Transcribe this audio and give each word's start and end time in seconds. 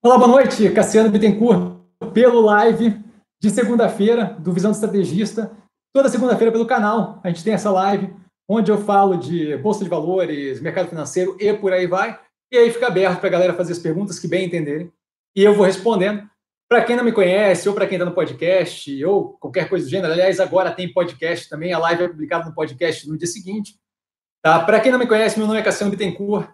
Olá, 0.00 0.16
boa 0.16 0.28
noite, 0.28 0.70
Cassiano 0.70 1.10
Bittencourt, 1.10 1.76
pelo 2.14 2.40
live 2.42 3.02
de 3.42 3.50
segunda-feira 3.50 4.36
do 4.38 4.52
Visão 4.52 4.70
do 4.70 4.74
Estrategista. 4.76 5.50
Toda 5.92 6.08
segunda-feira 6.08 6.52
pelo 6.52 6.68
canal, 6.68 7.20
a 7.24 7.28
gente 7.28 7.42
tem 7.42 7.52
essa 7.52 7.68
live 7.72 8.14
onde 8.48 8.70
eu 8.70 8.78
falo 8.78 9.16
de 9.16 9.56
bolsa 9.56 9.82
de 9.82 9.90
valores, 9.90 10.60
mercado 10.60 10.88
financeiro 10.88 11.36
e 11.40 11.52
por 11.52 11.72
aí 11.72 11.88
vai. 11.88 12.16
E 12.52 12.56
aí 12.56 12.70
fica 12.70 12.86
aberto 12.86 13.18
para 13.18 13.26
a 13.28 13.32
galera 13.32 13.54
fazer 13.54 13.72
as 13.72 13.80
perguntas 13.80 14.20
que 14.20 14.28
bem 14.28 14.46
entenderem. 14.46 14.92
E 15.34 15.42
eu 15.42 15.52
vou 15.52 15.66
respondendo. 15.66 16.30
Para 16.68 16.84
quem 16.84 16.94
não 16.94 17.02
me 17.02 17.10
conhece, 17.10 17.68
ou 17.68 17.74
para 17.74 17.88
quem 17.88 17.96
está 17.96 18.04
no 18.04 18.14
podcast, 18.14 19.04
ou 19.04 19.30
qualquer 19.40 19.68
coisa 19.68 19.84
do 19.84 19.90
gênero, 19.90 20.12
aliás, 20.12 20.38
agora 20.38 20.70
tem 20.70 20.92
podcast 20.92 21.48
também, 21.48 21.72
a 21.72 21.78
live 21.80 22.04
é 22.04 22.08
publicada 22.08 22.44
no 22.44 22.54
podcast 22.54 23.08
no 23.08 23.18
dia 23.18 23.26
seguinte. 23.26 23.74
Tá? 24.44 24.60
Para 24.60 24.78
quem 24.78 24.92
não 24.92 24.98
me 24.98 25.08
conhece, 25.08 25.36
meu 25.36 25.48
nome 25.48 25.58
é 25.58 25.62
Cassiano 25.62 25.90
Bittencourt, 25.90 26.48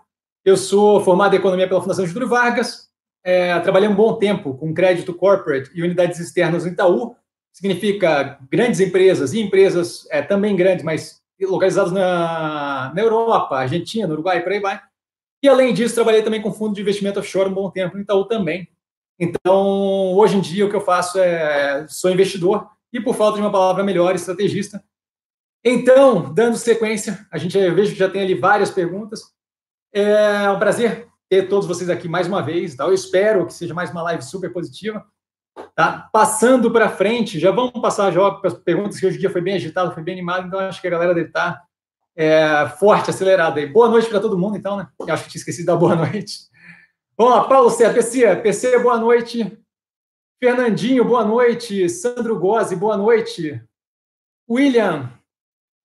eu 0.46 0.56
sou 0.56 1.02
formado 1.02 1.34
em 1.34 1.38
Economia 1.38 1.68
pela 1.68 1.82
Fundação 1.82 2.06
Getúlio 2.06 2.28
Vargas, 2.28 2.93
é, 3.24 3.58
trabalhei 3.60 3.88
um 3.88 3.94
bom 3.94 4.14
tempo 4.16 4.54
com 4.54 4.74
crédito 4.74 5.14
corporate 5.14 5.70
e 5.74 5.82
unidades 5.82 6.20
externas 6.20 6.64
no 6.64 6.70
Itaú, 6.70 7.16
significa 7.50 8.38
grandes 8.50 8.80
empresas 8.80 9.32
e 9.32 9.40
empresas 9.40 10.06
é, 10.10 10.20
também 10.20 10.54
grandes, 10.54 10.84
mas 10.84 11.22
localizadas 11.40 11.92
na, 11.92 12.92
na 12.94 13.00
Europa, 13.00 13.56
Argentina, 13.56 14.12
Uruguai, 14.12 14.42
por 14.42 14.52
aí 14.52 14.60
vai. 14.60 14.80
E 15.42 15.48
além 15.48 15.74
disso, 15.74 15.94
trabalhei 15.94 16.22
também 16.22 16.40
com 16.40 16.52
fundo 16.52 16.74
de 16.74 16.80
investimento 16.80 17.18
offshore 17.18 17.50
um 17.50 17.54
bom 17.54 17.70
tempo 17.70 17.96
no 17.96 18.02
Itaú 18.02 18.24
também. 18.24 18.68
Então, 19.18 20.14
hoje 20.14 20.36
em 20.36 20.40
dia, 20.40 20.66
o 20.66 20.70
que 20.70 20.76
eu 20.76 20.80
faço 20.80 21.18
é 21.18 21.86
sou 21.88 22.10
investidor 22.10 22.68
e, 22.92 23.00
por 23.00 23.14
falta 23.14 23.36
de 23.36 23.42
uma 23.42 23.52
palavra 23.52 23.84
melhor, 23.84 24.14
estrategista. 24.14 24.82
Então, 25.64 26.32
dando 26.32 26.56
sequência, 26.56 27.26
a 27.30 27.38
gente 27.38 27.58
vejo 27.70 27.92
que 27.92 27.98
já 27.98 28.08
tem 28.08 28.22
ali 28.22 28.34
várias 28.34 28.70
perguntas. 28.70 29.32
É 29.92 30.50
um 30.50 30.58
prazer 30.58 31.08
ter 31.28 31.48
todos 31.48 31.66
vocês 31.66 31.90
aqui 31.90 32.08
mais 32.08 32.26
uma 32.26 32.42
vez. 32.42 32.74
Tá? 32.74 32.84
Eu 32.84 32.94
espero 32.94 33.46
que 33.46 33.52
seja 33.52 33.74
mais 33.74 33.90
uma 33.90 34.02
live 34.02 34.22
super 34.22 34.52
positiva. 34.52 35.04
Tá? 35.74 36.08
Passando 36.12 36.70
para 36.70 36.88
frente, 36.88 37.38
já 37.38 37.50
vamos 37.50 37.80
passar 37.80 38.12
já 38.12 38.30
para 38.30 38.48
as 38.48 38.54
perguntas, 38.54 38.98
que 38.98 39.06
hoje 39.06 39.16
o 39.16 39.20
dia 39.20 39.30
foi 39.30 39.40
bem 39.40 39.54
agitado, 39.54 39.92
foi 39.92 40.02
bem 40.02 40.14
animado, 40.14 40.46
então 40.46 40.60
acho 40.60 40.80
que 40.80 40.86
a 40.86 40.90
galera 40.90 41.14
deve 41.14 41.28
estar 41.28 41.52
tá, 41.52 41.62
é, 42.16 42.68
forte, 42.78 43.10
acelerada 43.10 43.60
aí. 43.60 43.66
Boa 43.66 43.88
noite 43.88 44.08
para 44.08 44.20
todo 44.20 44.38
mundo, 44.38 44.56
então, 44.56 44.76
né? 44.76 44.88
Eu 45.00 45.14
acho 45.14 45.24
que 45.24 45.30
tinha 45.30 45.40
esquecido 45.40 45.66
da 45.66 45.76
boa 45.76 45.94
noite. 45.96 46.48
Vamos 47.16 47.34
lá, 47.34 47.44
Paulo 47.44 47.70
Cé, 47.70 47.92
PC, 47.92 48.36
PC, 48.36 48.78
boa 48.80 48.98
noite. 48.98 49.58
Fernandinho, 50.42 51.04
boa 51.04 51.24
noite. 51.24 51.88
Sandro 51.88 52.38
Gozzi, 52.38 52.76
boa 52.76 52.96
noite. 52.96 53.62
William, 54.50 55.10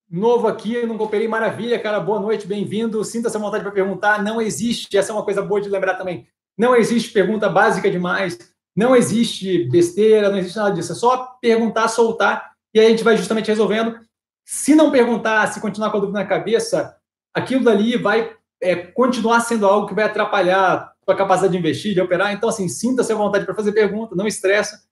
novo 0.09 0.47
aqui, 0.47 0.85
não 0.85 0.97
cooperei, 0.97 1.27
maravilha, 1.27 1.77
cara, 1.77 1.99
boa 1.99 2.19
noite, 2.19 2.47
bem-vindo. 2.47 3.03
Sinta-se 3.03 3.37
à 3.37 3.39
vontade 3.39 3.63
para 3.63 3.71
perguntar. 3.71 4.23
Não 4.23 4.41
existe, 4.41 4.97
essa 4.97 5.11
é 5.11 5.15
uma 5.15 5.23
coisa 5.23 5.41
boa 5.41 5.61
de 5.61 5.69
lembrar 5.69 5.95
também. 5.95 6.27
Não 6.57 6.75
existe 6.75 7.11
pergunta 7.11 7.47
básica 7.47 7.89
demais, 7.91 8.37
não 8.75 8.95
existe 8.95 9.69
besteira, 9.69 10.29
não 10.29 10.39
existe 10.39 10.57
nada 10.57 10.71
disso. 10.71 10.91
É 10.91 10.95
só 10.95 11.37
perguntar, 11.39 11.87
soltar, 11.87 12.53
e 12.73 12.79
aí 12.79 12.87
a 12.87 12.89
gente 12.89 13.03
vai 13.03 13.15
justamente 13.15 13.47
resolvendo. 13.47 13.99
Se 14.43 14.73
não 14.73 14.91
perguntar, 14.91 15.45
se 15.47 15.61
continuar 15.61 15.91
com 15.91 15.97
a 15.97 15.99
dúvida 15.99 16.19
na 16.19 16.25
cabeça, 16.25 16.95
aquilo 17.33 17.63
dali 17.63 17.95
vai 17.95 18.35
é, 18.61 18.75
continuar 18.75 19.41
sendo 19.41 19.67
algo 19.67 19.87
que 19.87 19.93
vai 19.93 20.05
atrapalhar 20.05 20.91
a 21.07 21.15
capacidade 21.15 21.53
de 21.53 21.59
investir, 21.59 21.93
de 21.93 22.01
operar. 22.01 22.33
Então, 22.33 22.49
assim, 22.49 22.67
sinta-se 22.67 23.11
à 23.11 23.15
vontade 23.15 23.45
para 23.45 23.55
fazer 23.55 23.71
pergunta, 23.71 24.15
não 24.15 24.27
estressa 24.27 24.88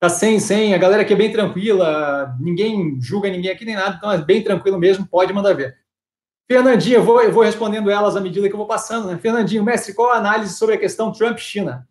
tá 0.00 0.08
sem, 0.08 0.38
sem, 0.38 0.74
a 0.74 0.78
galera 0.78 1.02
aqui 1.02 1.12
é 1.12 1.16
bem 1.16 1.32
tranquila, 1.32 2.36
ninguém 2.40 3.00
julga 3.00 3.28
ninguém 3.28 3.50
aqui 3.50 3.64
nem 3.64 3.74
nada, 3.74 3.96
então 3.96 4.12
é 4.12 4.18
bem 4.18 4.42
tranquilo 4.42 4.78
mesmo, 4.78 5.06
pode 5.06 5.32
mandar 5.32 5.54
ver. 5.54 5.76
Fernandinho, 6.50 6.96
eu 6.96 7.04
vou, 7.04 7.20
eu 7.20 7.32
vou 7.32 7.42
respondendo 7.42 7.90
elas 7.90 8.16
à 8.16 8.20
medida 8.20 8.48
que 8.48 8.54
eu 8.54 8.58
vou 8.58 8.66
passando, 8.66 9.08
né? 9.08 9.18
Fernandinho, 9.18 9.62
mestre, 9.62 9.92
qual 9.92 10.12
a 10.12 10.16
análise 10.16 10.54
sobre 10.54 10.76
a 10.76 10.78
questão 10.78 11.12
Trump-China? 11.12 11.86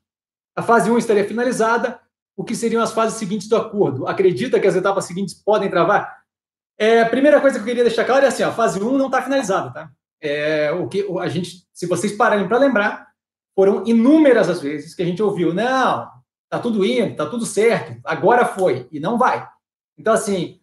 A 0.55 0.63
fase 0.63 0.89
1 0.89 0.97
estaria 0.97 1.27
finalizada, 1.27 1.99
o 2.35 2.43
que 2.43 2.55
seriam 2.55 2.81
as 2.81 2.91
fases 2.91 3.19
seguintes 3.19 3.47
do 3.47 3.55
acordo? 3.55 4.07
Acredita 4.07 4.59
que 4.59 4.65
as 4.65 4.75
etapas 4.75 5.05
seguintes 5.05 5.35
podem 5.35 5.69
travar? 5.69 6.17
É, 6.79 7.01
a 7.01 7.09
primeira 7.09 7.39
coisa 7.39 7.57
que 7.57 7.61
eu 7.61 7.67
queria 7.67 7.83
deixar 7.83 8.05
claro 8.05 8.25
é 8.25 8.29
assim, 8.29 8.41
a 8.41 8.51
fase 8.51 8.81
1 8.81 8.97
não 8.97 9.07
está 9.07 9.21
finalizada, 9.21 9.71
tá? 9.71 9.91
É, 10.19 10.71
o 10.71 10.87
que 10.87 11.05
a 11.19 11.27
gente, 11.27 11.67
se 11.71 11.85
vocês 11.85 12.13
pararem 12.13 12.47
para 12.47 12.57
lembrar, 12.57 13.07
foram 13.55 13.85
inúmeras 13.85 14.49
as 14.49 14.59
vezes 14.59 14.95
que 14.95 15.03
a 15.03 15.05
gente 15.05 15.21
ouviu, 15.21 15.53
não, 15.53 16.09
tá 16.49 16.59
tudo 16.59 16.85
indo, 16.85 17.15
tá 17.15 17.25
tudo 17.25 17.45
certo, 17.45 17.99
agora 18.03 18.45
foi, 18.45 18.87
e 18.91 18.99
não 18.99 19.17
vai. 19.17 19.47
Então, 19.97 20.13
assim, 20.13 20.59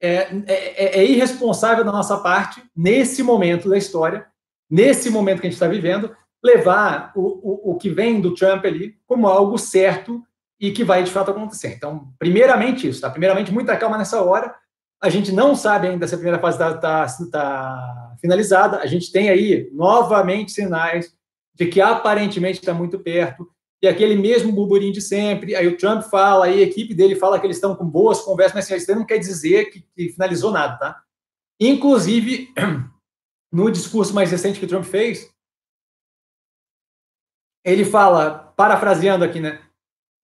é, 0.00 0.28
é, 0.46 1.00
é 1.00 1.04
irresponsável 1.04 1.84
da 1.84 1.92
nossa 1.92 2.18
parte, 2.18 2.62
nesse 2.74 3.22
momento 3.22 3.68
da 3.68 3.76
história, 3.76 4.26
nesse 4.70 5.10
momento 5.10 5.40
que 5.40 5.46
a 5.46 5.50
gente 5.50 5.56
está 5.56 5.68
vivendo, 5.68 6.14
levar 6.42 7.12
o, 7.14 7.20
o, 7.20 7.72
o 7.72 7.76
que 7.76 7.90
vem 7.90 8.20
do 8.20 8.34
Trump 8.34 8.64
ali 8.64 8.96
como 9.06 9.26
algo 9.26 9.58
certo 9.58 10.22
e 10.60 10.70
que 10.70 10.84
vai 10.84 11.02
de 11.02 11.10
fato 11.10 11.30
acontecer. 11.30 11.74
Então, 11.74 12.12
primeiramente 12.18 12.88
isso, 12.88 13.00
tá? 13.00 13.10
Primeiramente, 13.10 13.52
muita 13.52 13.76
calma 13.76 13.98
nessa 13.98 14.22
hora. 14.22 14.54
A 15.02 15.10
gente 15.10 15.32
não 15.32 15.54
sabe 15.54 15.88
ainda 15.88 16.06
se 16.06 16.14
a 16.14 16.18
primeira 16.18 16.40
fase 16.40 16.56
está 16.56 16.74
tá, 16.78 17.06
tá 17.30 18.16
finalizada. 18.20 18.78
A 18.78 18.86
gente 18.86 19.12
tem 19.12 19.28
aí 19.28 19.68
novamente 19.72 20.52
sinais 20.52 21.14
de 21.54 21.66
que 21.66 21.80
aparentemente 21.80 22.58
está 22.58 22.72
muito 22.72 22.98
perto 22.98 23.48
e 23.86 23.88
aquele 23.88 24.16
mesmo 24.16 24.52
burburinho 24.52 24.92
de 24.92 25.00
sempre. 25.00 25.54
Aí 25.54 25.66
o 25.66 25.76
Trump 25.76 26.02
fala, 26.02 26.46
aí 26.46 26.60
a 26.60 26.66
equipe 26.66 26.92
dele 26.92 27.14
fala 27.14 27.38
que 27.38 27.46
eles 27.46 27.56
estão 27.56 27.74
com 27.74 27.88
boas 27.88 28.20
conversas, 28.20 28.54
mas 28.54 28.64
assim, 28.64 28.74
isso 28.74 28.94
não 28.94 29.06
quer 29.06 29.18
dizer 29.18 29.66
que, 29.66 29.80
que, 29.94 30.08
finalizou 30.10 30.50
nada, 30.50 30.76
tá? 30.76 31.02
Inclusive, 31.60 32.52
no 33.52 33.70
discurso 33.70 34.12
mais 34.12 34.30
recente 34.30 34.58
que 34.58 34.64
o 34.64 34.68
Trump 34.68 34.84
fez, 34.84 35.32
ele 37.64 37.84
fala, 37.84 38.52
parafraseando 38.56 39.24
aqui, 39.24 39.40
né? 39.40 39.60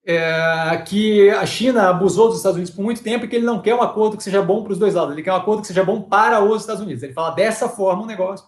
É, 0.05 0.77
que 0.85 1.29
a 1.29 1.45
China 1.45 1.89
abusou 1.89 2.27
dos 2.27 2.37
Estados 2.37 2.57
Unidos 2.57 2.75
por 2.75 2.83
muito 2.83 3.01
tempo 3.01 3.23
e 3.23 3.27
que 3.29 3.37
ele 3.37 3.45
não 3.45 3.61
quer 3.61 3.73
um 3.73 3.81
acordo 3.81 4.17
que 4.17 4.23
seja 4.23 4.41
bom 4.41 4.61
para 4.61 4.73
os 4.73 4.79
dois 4.79 4.95
lados, 4.95 5.13
ele 5.13 5.23
quer 5.23 5.31
um 5.31 5.37
acordo 5.37 5.61
que 5.61 5.67
seja 5.67 5.85
bom 5.85 6.01
para 6.01 6.43
os 6.43 6.61
Estados 6.61 6.81
Unidos. 6.81 7.01
Ele 7.01 7.13
fala 7.13 7.31
dessa 7.31 7.69
forma 7.69 8.03
o 8.03 8.07
negócio. 8.07 8.45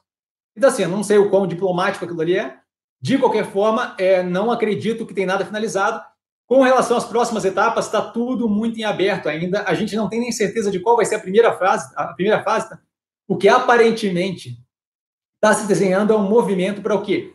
Então, 0.57 0.69
assim, 0.69 0.83
eu 0.83 0.89
não 0.89 1.03
sei 1.03 1.17
o 1.17 1.29
quão 1.29 1.47
diplomático 1.47 2.03
aquilo 2.03 2.19
ali 2.19 2.37
é, 2.37 2.59
de 3.05 3.19
qualquer 3.19 3.45
forma, 3.45 3.93
é, 3.99 4.23
não 4.23 4.49
acredito 4.49 5.05
que 5.05 5.13
tem 5.13 5.27
nada 5.27 5.45
finalizado. 5.45 6.03
Com 6.47 6.63
relação 6.63 6.97
às 6.97 7.05
próximas 7.05 7.45
etapas, 7.45 7.85
está 7.85 8.01
tudo 8.01 8.49
muito 8.49 8.79
em 8.79 8.83
aberto 8.83 9.29
ainda. 9.29 9.63
A 9.67 9.75
gente 9.75 9.95
não 9.95 10.09
tem 10.09 10.19
nem 10.19 10.31
certeza 10.31 10.71
de 10.71 10.79
qual 10.79 10.95
vai 10.95 11.05
ser 11.05 11.13
a 11.13 11.19
primeira 11.19 11.53
fase. 11.55 11.93
A 11.95 12.07
primeira 12.15 12.41
fase, 12.41 12.67
tá? 12.67 12.79
o 13.27 13.37
que 13.37 13.47
aparentemente 13.47 14.57
está 15.35 15.53
se 15.53 15.67
desenhando 15.67 16.13
é 16.13 16.17
um 16.17 16.27
movimento 16.27 16.81
para 16.81 16.95
o 16.95 17.03
quê? 17.03 17.31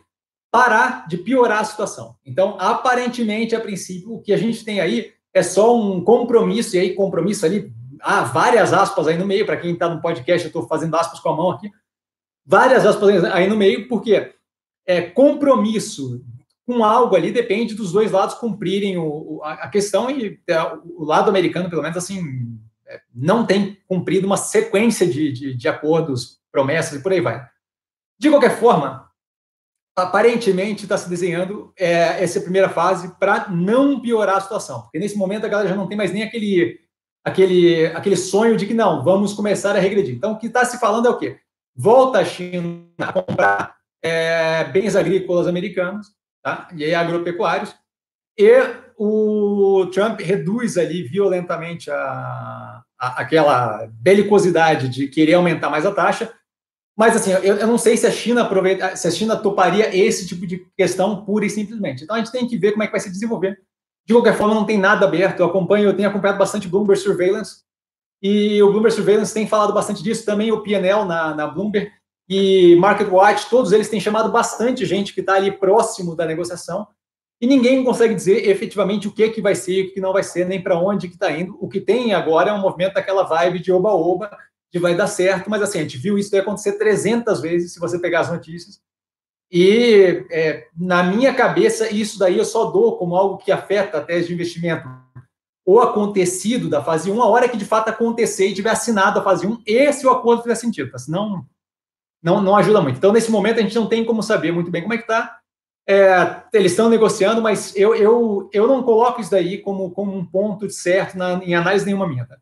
Parar 0.51 1.07
de 1.07 1.15
piorar 1.15 1.59
a 1.59 1.63
situação. 1.63 2.17
Então, 2.25 2.57
aparentemente, 2.59 3.55
a 3.55 3.61
princípio, 3.61 4.15
o 4.15 4.21
que 4.21 4.33
a 4.33 4.37
gente 4.37 4.65
tem 4.65 4.81
aí 4.81 5.13
é 5.33 5.41
só 5.41 5.73
um 5.73 6.03
compromisso, 6.03 6.75
e 6.75 6.79
aí 6.79 6.93
compromisso 6.93 7.45
ali, 7.45 7.71
há 8.01 8.23
várias 8.23 8.73
aspas 8.73 9.07
aí 9.07 9.17
no 9.17 9.25
meio, 9.25 9.45
para 9.45 9.55
quem 9.55 9.71
está 9.71 9.87
no 9.87 10.01
podcast, 10.01 10.43
eu 10.43 10.49
estou 10.49 10.67
fazendo 10.67 10.95
aspas 10.95 11.21
com 11.21 11.29
a 11.29 11.35
mão 11.37 11.49
aqui, 11.49 11.71
várias 12.45 12.85
aspas 12.85 13.23
aí 13.23 13.47
no 13.47 13.55
meio, 13.55 13.87
porque 13.87 14.33
é, 14.85 15.01
compromisso 15.01 16.23
com 16.65 16.83
algo 16.83 17.15
ali 17.15 17.31
depende 17.31 17.75
dos 17.75 17.91
dois 17.91 18.11
lados 18.11 18.35
cumprirem 18.35 18.97
o, 18.97 19.41
a 19.43 19.67
questão 19.67 20.09
e 20.09 20.39
é, 20.47 20.61
o 20.85 21.03
lado 21.03 21.29
americano, 21.29 21.69
pelo 21.69 21.81
menos, 21.81 21.97
assim, 21.97 22.57
é, 22.87 23.01
não 23.13 23.45
tem 23.45 23.77
cumprido 23.87 24.25
uma 24.25 24.37
sequência 24.37 25.05
de, 25.05 25.31
de, 25.31 25.53
de 25.55 25.67
acordos, 25.67 26.39
promessas 26.51 26.99
e 26.99 27.03
por 27.03 27.11
aí 27.11 27.19
vai. 27.19 27.45
De 28.19 28.29
qualquer 28.29 28.57
forma, 28.57 29.09
aparentemente 29.95 30.83
está 30.83 30.97
se 30.97 31.09
desenhando 31.09 31.73
é, 31.77 32.23
essa 32.23 32.39
primeira 32.39 32.69
fase 32.69 33.13
para 33.19 33.49
não 33.49 33.99
piorar 33.99 34.37
a 34.37 34.41
situação, 34.41 34.81
porque 34.83 34.99
nesse 34.99 35.17
momento 35.17 35.45
a 35.45 35.49
galera 35.49 35.69
já 35.69 35.75
não 35.75 35.87
tem 35.87 35.97
mais 35.97 36.13
nem 36.13 36.23
aquele, 36.23 36.79
aquele, 37.23 37.87
aquele 37.87 38.15
sonho 38.15 38.55
de 38.55 38.65
que 38.65 38.73
não, 38.73 39.03
vamos 39.03 39.33
começar 39.33 39.75
a 39.75 39.79
regredir. 39.79 40.15
Então, 40.15 40.33
o 40.33 40.37
que 40.37 40.47
está 40.47 40.63
se 40.63 40.79
falando 40.79 41.07
é 41.07 41.09
o 41.09 41.17
quê? 41.17 41.39
Volta 41.75 42.19
a 42.19 42.25
China 42.25 42.85
a 42.99 43.11
comprar 43.11 43.80
é, 44.03 44.63
bens 44.65 44.95
agrícolas 44.95 45.47
americanos, 45.47 46.07
tá? 46.43 46.67
e 46.75 46.93
agropecuários, 46.93 47.75
e 48.37 48.51
o 48.97 49.87
Trump 49.93 50.19
reduz 50.21 50.77
ali 50.77 51.03
violentamente 51.03 51.89
a, 51.91 52.83
a, 52.99 53.21
aquela 53.21 53.87
belicosidade 53.93 54.89
de 54.89 55.07
querer 55.07 55.33
aumentar 55.33 55.69
mais 55.69 55.85
a 55.85 55.91
taxa, 55.91 56.33
mas 56.97 57.15
assim, 57.15 57.31
eu, 57.31 57.57
eu, 57.57 57.67
não 57.67 57.77
sei 57.77 57.97
se 57.97 58.05
a 58.05 58.11
China 58.11 58.43
aproveita, 58.43 58.95
se 58.95 59.07
a 59.07 59.11
China 59.11 59.35
toparia 59.35 59.95
esse 59.95 60.27
tipo 60.27 60.45
de 60.45 60.65
questão 60.77 61.23
pura 61.25 61.45
e 61.45 61.49
simplesmente. 61.49 62.03
Então 62.03 62.15
a 62.15 62.19
gente 62.19 62.31
tem 62.31 62.47
que 62.47 62.57
ver 62.57 62.71
como 62.73 62.83
é 62.83 62.85
que 62.85 62.91
vai 62.91 62.99
se 62.99 63.09
desenvolver. 63.09 63.59
De 64.05 64.13
qualquer 64.13 64.35
forma, 64.35 64.53
não 64.53 64.65
tem 64.65 64.77
nada 64.77 65.05
aberto. 65.05 65.39
Eu 65.39 65.45
acompanho, 65.45 65.89
eu 65.89 65.95
tenho 65.95 66.09
acompanhado 66.09 66.37
bastante 66.37 66.67
Bloomberg 66.67 67.01
Surveillance, 67.01 67.63
e 68.21 68.61
o 68.61 68.69
Bloomberg 68.69 68.93
Surveillance 68.95 69.33
tem 69.33 69.47
falado 69.47 69.73
bastante 69.73 70.03
disso, 70.03 70.25
também 70.25 70.51
o 70.51 70.61
PNL 70.61 71.05
na, 71.05 71.33
na 71.33 71.47
Bloomberg 71.47 71.91
e 72.33 72.77
Market 72.77 73.09
Watch, 73.09 73.49
todos 73.49 73.73
eles 73.73 73.89
têm 73.89 73.99
chamado 73.99 74.31
bastante 74.31 74.85
gente 74.85 75.13
que 75.13 75.19
está 75.19 75.33
ali 75.33 75.51
próximo 75.51 76.15
da 76.15 76.25
negociação 76.25 76.87
e 77.41 77.45
ninguém 77.45 77.83
consegue 77.83 78.15
dizer 78.15 78.47
efetivamente 78.47 79.05
o 79.05 79.11
que, 79.11 79.27
que 79.31 79.41
vai 79.41 79.53
ser, 79.53 79.87
o 79.87 79.93
que 79.93 79.99
não 79.99 80.13
vai 80.13 80.23
ser, 80.23 80.45
nem 80.45 80.63
para 80.63 80.79
onde 80.79 81.09
que 81.09 81.15
está 81.15 81.29
indo. 81.29 81.57
O 81.59 81.67
que 81.67 81.81
tem 81.81 82.13
agora 82.13 82.51
é 82.51 82.53
um 82.53 82.61
movimento 82.61 82.93
daquela 82.93 83.23
vibe 83.23 83.59
de 83.59 83.69
oba-oba, 83.69 84.31
de 84.71 84.79
vai 84.79 84.95
dar 84.95 85.07
certo, 85.07 85.49
mas 85.49 85.61
assim, 85.61 85.79
a 85.79 85.81
gente 85.81 85.97
viu 85.97 86.17
isso 86.17 86.33
acontecer 86.37 86.77
300 86.77 87.41
vezes, 87.41 87.73
se 87.73 87.81
você 87.81 87.99
pegar 87.99 88.21
as 88.21 88.31
notícias, 88.31 88.79
E 89.51 90.25
é, 90.31 90.67
na 90.79 91.03
minha 91.03 91.33
cabeça, 91.33 91.93
isso 91.93 92.17
daí 92.17 92.37
eu 92.37 92.45
só 92.45 92.71
dou 92.71 92.97
como 92.97 93.17
algo 93.17 93.39
que 93.39 93.51
afeta 93.51 93.97
a 93.97 94.01
tese 94.01 94.29
de 94.29 94.33
investimento 94.35 94.87
o 95.65 95.81
acontecido 95.81 96.69
da 96.69 96.81
fase 96.81 97.11
1, 97.11 97.21
a 97.21 97.27
hora 97.27 97.49
que 97.49 97.57
de 97.57 97.65
fato 97.65 97.89
acontecer 97.89 98.47
e 98.47 98.53
tiver 98.53 98.69
assinado 98.69 99.19
a 99.19 99.23
fase 99.23 99.45
1, 99.45 99.63
esse 99.65 100.07
o 100.07 100.11
acordo 100.11 100.43
fizer 100.43 100.55
sentido, 100.55 100.91
tá? 100.91 100.97
senão 100.97 101.45
não, 102.21 102.41
não 102.41 102.55
ajuda 102.55 102.81
muito. 102.81 102.97
Então, 102.97 103.11
nesse 103.11 103.31
momento, 103.31 103.59
a 103.59 103.61
gente 103.61 103.75
não 103.75 103.87
tem 103.87 104.05
como 104.05 104.21
saber 104.21 104.51
muito 104.51 104.69
bem 104.69 104.81
como 104.81 104.93
é 104.93 104.97
que 104.97 105.03
está. 105.03 105.39
É, 105.87 106.43
eles 106.53 106.71
estão 106.71 106.89
negociando, 106.89 107.41
mas 107.41 107.75
eu, 107.75 107.95
eu, 107.95 108.49
eu 108.53 108.67
não 108.67 108.83
coloco 108.83 109.19
isso 109.19 109.31
daí 109.31 109.57
como, 109.57 109.91
como 109.91 110.15
um 110.15 110.25
ponto 110.25 110.69
certo 110.69 111.17
na, 111.17 111.33
em 111.43 111.55
análise 111.55 111.85
nenhuma 111.85 112.07
minha. 112.07 112.25
Tá? 112.25 112.37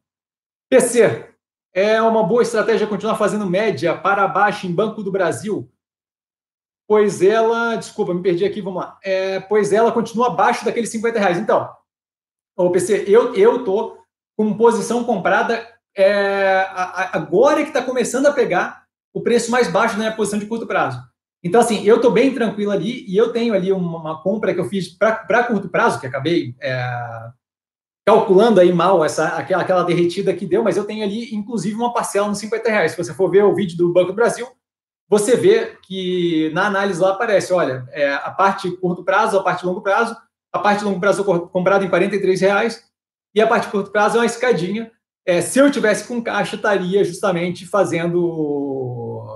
PC, 0.70 1.30
é 1.74 2.02
uma 2.02 2.24
boa 2.24 2.42
estratégia 2.42 2.86
continuar 2.86 3.16
fazendo 3.16 3.46
média 3.46 3.98
para 3.98 4.28
baixo 4.28 4.68
em 4.68 4.74
Banco 4.74 5.02
do 5.02 5.12
Brasil, 5.12 5.72
pois 6.88 7.22
ela, 7.22 7.76
desculpa, 7.76 8.14
me 8.14 8.22
perdi 8.22 8.44
aqui, 8.44 8.62
vamos 8.62 8.82
lá, 8.82 9.00
é, 9.04 9.40
pois 9.40 9.72
ela 9.72 9.92
continua 9.92 10.28
abaixo 10.28 10.66
daqueles 10.66 10.90
50 10.90 11.20
reais. 11.20 11.38
Então, 11.38 11.70
o 12.58 12.70
PC, 12.72 13.06
eu 13.08 13.34
eu 13.36 13.64
tô 13.64 13.98
com 14.36 14.58
posição 14.58 15.04
comprada 15.04 15.66
é, 15.96 16.68
agora 17.14 17.62
que 17.62 17.70
está 17.70 17.82
começando 17.82 18.26
a 18.26 18.34
pegar 18.34 18.89
o 19.14 19.22
preço 19.22 19.52
mais 19.52 19.68
baixo 19.68 19.94
na 19.94 20.06
minha 20.06 20.16
posição 20.16 20.40
de 20.40 20.46
curto 20.46 20.68
prazo. 20.68 21.02
Então, 21.44 21.62
assim, 21.62 21.84
eu 21.86 21.98
estou 21.98 22.12
bem 22.12 22.34
tranquilo 22.34 22.72
ali 22.72 23.06
e 23.08 23.16
eu 23.16 23.32
tenho 23.32 23.54
ali 23.54 23.72
uma, 23.72 24.00
uma 24.00 24.22
compra 24.22 24.54
que 24.54 24.60
eu 24.60 24.66
fiz 24.66 24.90
para 24.90 25.44
curto 25.44 25.70
prazo, 25.70 26.00
que 26.00 26.08
acabei 26.08 26.54
é, 26.62 27.30
calculando 28.06 28.60
aí 28.60 28.74
mal 28.74 29.06
essa, 29.06 29.38
aquela, 29.38 29.62
aquela 29.62 29.84
derretida 29.84 30.34
que 30.34 30.46
deu, 30.46 30.64
mas 30.64 30.76
eu 30.76 30.84
tenho 30.84 31.04
ali, 31.04 31.34
inclusive, 31.34 31.76
uma 31.76 31.94
parcela 31.94 32.28
nos 32.28 32.40
50 32.40 32.70
reais. 32.70 32.92
Se 32.92 32.98
você 32.98 33.14
for 33.14 33.30
ver 33.30 33.44
o 33.44 33.56
vídeo 33.56 33.78
do 33.78 33.94
Banco 33.94 34.08
do 34.08 34.16
Brasil, 34.16 34.48
você 35.08 35.36
vê 35.36 35.78
que 35.84 36.52
na 36.54 36.68
análise 36.68 37.00
lá 37.00 37.12
aparece, 37.12 37.54
olha, 37.54 37.88
é, 37.92 38.14
a 38.14 38.32
parte 38.32 38.70
curto 38.78 39.04
prazo, 39.04 39.38
a 39.38 39.44
parte 39.44 39.66
longo 39.66 39.82
prazo, 39.82 40.16
a 40.52 40.60
parte 40.60 40.84
longo 40.84 41.00
prazo 41.00 41.24
comprada 41.24 41.86
em 41.86 41.90
43 41.90 42.42
reais 42.42 42.84
e 43.34 43.42
a 43.42 43.48
parte 43.48 43.70
curto 43.70 43.92
prazo 43.92 44.18
é 44.18 44.20
uma 44.20 44.26
escadinha. 44.26 44.92
É, 45.30 45.42
se 45.42 45.60
eu 45.60 45.70
tivesse 45.70 46.08
com 46.08 46.24
caixa, 46.24 46.56
estaria 46.56 47.04
justamente 47.04 47.64
fazendo 47.64 49.28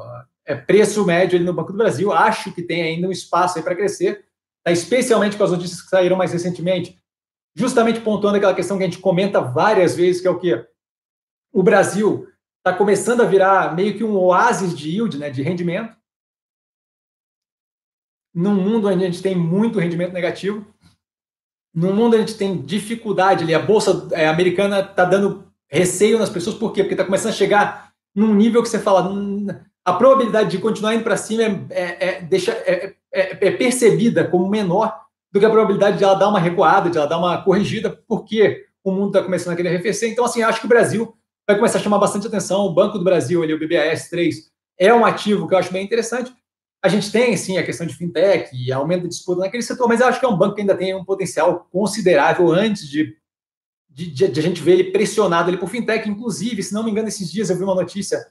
é, 0.44 0.56
preço 0.56 1.06
médio 1.06 1.38
ali 1.38 1.46
no 1.46 1.54
Banco 1.54 1.72
do 1.72 1.78
Brasil. 1.78 2.12
Acho 2.12 2.52
que 2.52 2.64
tem 2.64 2.82
ainda 2.82 3.08
um 3.08 3.12
espaço 3.12 3.60
aí 3.60 3.64
para 3.64 3.76
crescer, 3.76 4.26
tá? 4.64 4.72
especialmente 4.72 5.38
com 5.38 5.44
as 5.44 5.52
notícias 5.52 5.84
que 5.84 5.90
saíram 5.90 6.18
mais 6.18 6.34
recentemente, 6.34 7.00
justamente 7.56 8.02
pontuando 8.02 8.38
aquela 8.38 8.56
questão 8.56 8.76
que 8.76 8.84
a 8.84 8.88
gente 8.88 8.98
comenta 8.98 9.40
várias 9.40 9.96
vezes, 9.96 10.20
que 10.20 10.28
é 10.28 10.32
o 10.32 10.40
que 10.40 10.66
o 11.54 11.62
Brasil 11.62 12.28
está 12.58 12.76
começando 12.76 13.22
a 13.22 13.26
virar 13.26 13.76
meio 13.76 13.96
que 13.96 14.04
um 14.04 14.18
oásis 14.18 14.76
de 14.76 14.90
yield, 14.90 15.20
né, 15.20 15.30
de 15.30 15.44
rendimento, 15.44 15.96
num 18.34 18.56
mundo 18.56 18.88
onde 18.88 19.04
a 19.04 19.06
gente 19.06 19.22
tem 19.22 19.36
muito 19.36 19.78
rendimento 19.78 20.12
negativo 20.12 20.66
no 21.74 21.92
mundo 21.92 22.16
a 22.16 22.20
gente 22.20 22.36
tem 22.36 22.62
dificuldade 22.62 23.44
ali, 23.44 23.54
a 23.54 23.60
bolsa 23.60 24.08
é, 24.12 24.28
americana 24.28 24.82
está 24.82 25.04
dando 25.04 25.53
receio 25.74 26.20
nas 26.20 26.30
pessoas, 26.30 26.56
por 26.56 26.72
quê? 26.72 26.84
Porque 26.84 26.94
está 26.94 27.04
começando 27.04 27.32
a 27.32 27.36
chegar 27.36 27.92
num 28.16 28.36
nível 28.36 28.62
que 28.62 28.70
você 28.70 28.80
fala, 28.80 29.10
hum, 29.10 29.48
a 29.84 29.94
probabilidade 29.94 30.52
de 30.52 30.60
continuar 30.60 30.94
indo 30.94 31.04
para 31.04 31.18
cima 31.18 31.44
é, 31.44 31.58
é, 31.72 31.98
é 32.00 32.22
deixa, 32.22 32.52
é, 32.52 32.94
é, 33.12 33.48
é, 33.48 33.52
percebida 33.52 34.24
como 34.24 34.48
menor 34.48 34.96
do 35.32 35.40
que 35.40 35.46
a 35.46 35.50
probabilidade 35.50 35.98
de 35.98 36.04
ela 36.04 36.14
dar 36.14 36.30
uma 36.30 36.40
recuada, 36.40 36.90
de 36.90 36.98
ela 36.98 37.08
dar 37.08 37.18
uma 37.18 37.42
corrigida, 37.44 38.00
porque 38.08 38.66
o 38.84 38.92
mundo 38.92 39.08
está 39.08 39.24
começando 39.24 39.54
a 39.54 39.56
querer 39.56 39.70
arrefecer. 39.70 40.12
Então, 40.12 40.26
assim, 40.26 40.44
acho 40.44 40.60
que 40.60 40.66
o 40.68 40.70
Brasil 40.70 41.16
vai 41.48 41.56
começar 41.56 41.80
a 41.80 41.82
chamar 41.82 41.98
bastante 41.98 42.28
atenção. 42.28 42.62
O 42.62 42.74
Banco 42.74 43.00
do 43.00 43.04
Brasil, 43.04 43.42
ali, 43.42 43.54
o 43.54 43.60
BBAS 43.60 44.10
3, 44.10 44.52
é 44.80 44.94
um 44.94 45.04
ativo 45.04 45.48
que 45.48 45.56
eu 45.56 45.58
acho 45.58 45.74
bem 45.74 45.84
interessante. 45.84 46.32
A 46.84 46.88
gente 46.88 47.12
tem, 47.12 47.36
sim, 47.36 47.58
a 47.58 47.64
questão 47.64 47.88
de 47.88 47.96
fintech 47.96 48.56
e 48.56 48.72
aumento 48.72 49.04
de 49.04 49.10
disputa 49.10 49.42
naquele 49.42 49.64
setor, 49.64 49.88
mas 49.88 50.02
eu 50.02 50.08
acho 50.08 50.20
que 50.20 50.26
é 50.26 50.30
um 50.30 50.38
banco 50.38 50.56
que 50.56 50.62
ainda 50.62 50.76
tem 50.76 50.94
um 50.94 51.04
potencial 51.04 51.68
considerável 51.72 52.52
antes 52.52 52.88
de, 52.88 53.16
de, 53.94 54.10
de, 54.10 54.28
de 54.28 54.40
a 54.40 54.44
gente 54.44 54.62
ver 54.62 54.74
ele 54.74 54.92
pressionado 54.92 55.50
ali 55.50 55.58
por 55.58 55.70
fintech. 55.70 56.10
Inclusive, 56.10 56.64
se 56.64 56.74
não 56.74 56.84
me 56.84 56.92
engano, 56.92 57.08
esses 57.08 57.32
dias 57.32 57.50
eu 57.50 57.58
vi 57.58 57.64
uma 57.64 57.76
notícia 57.76 58.26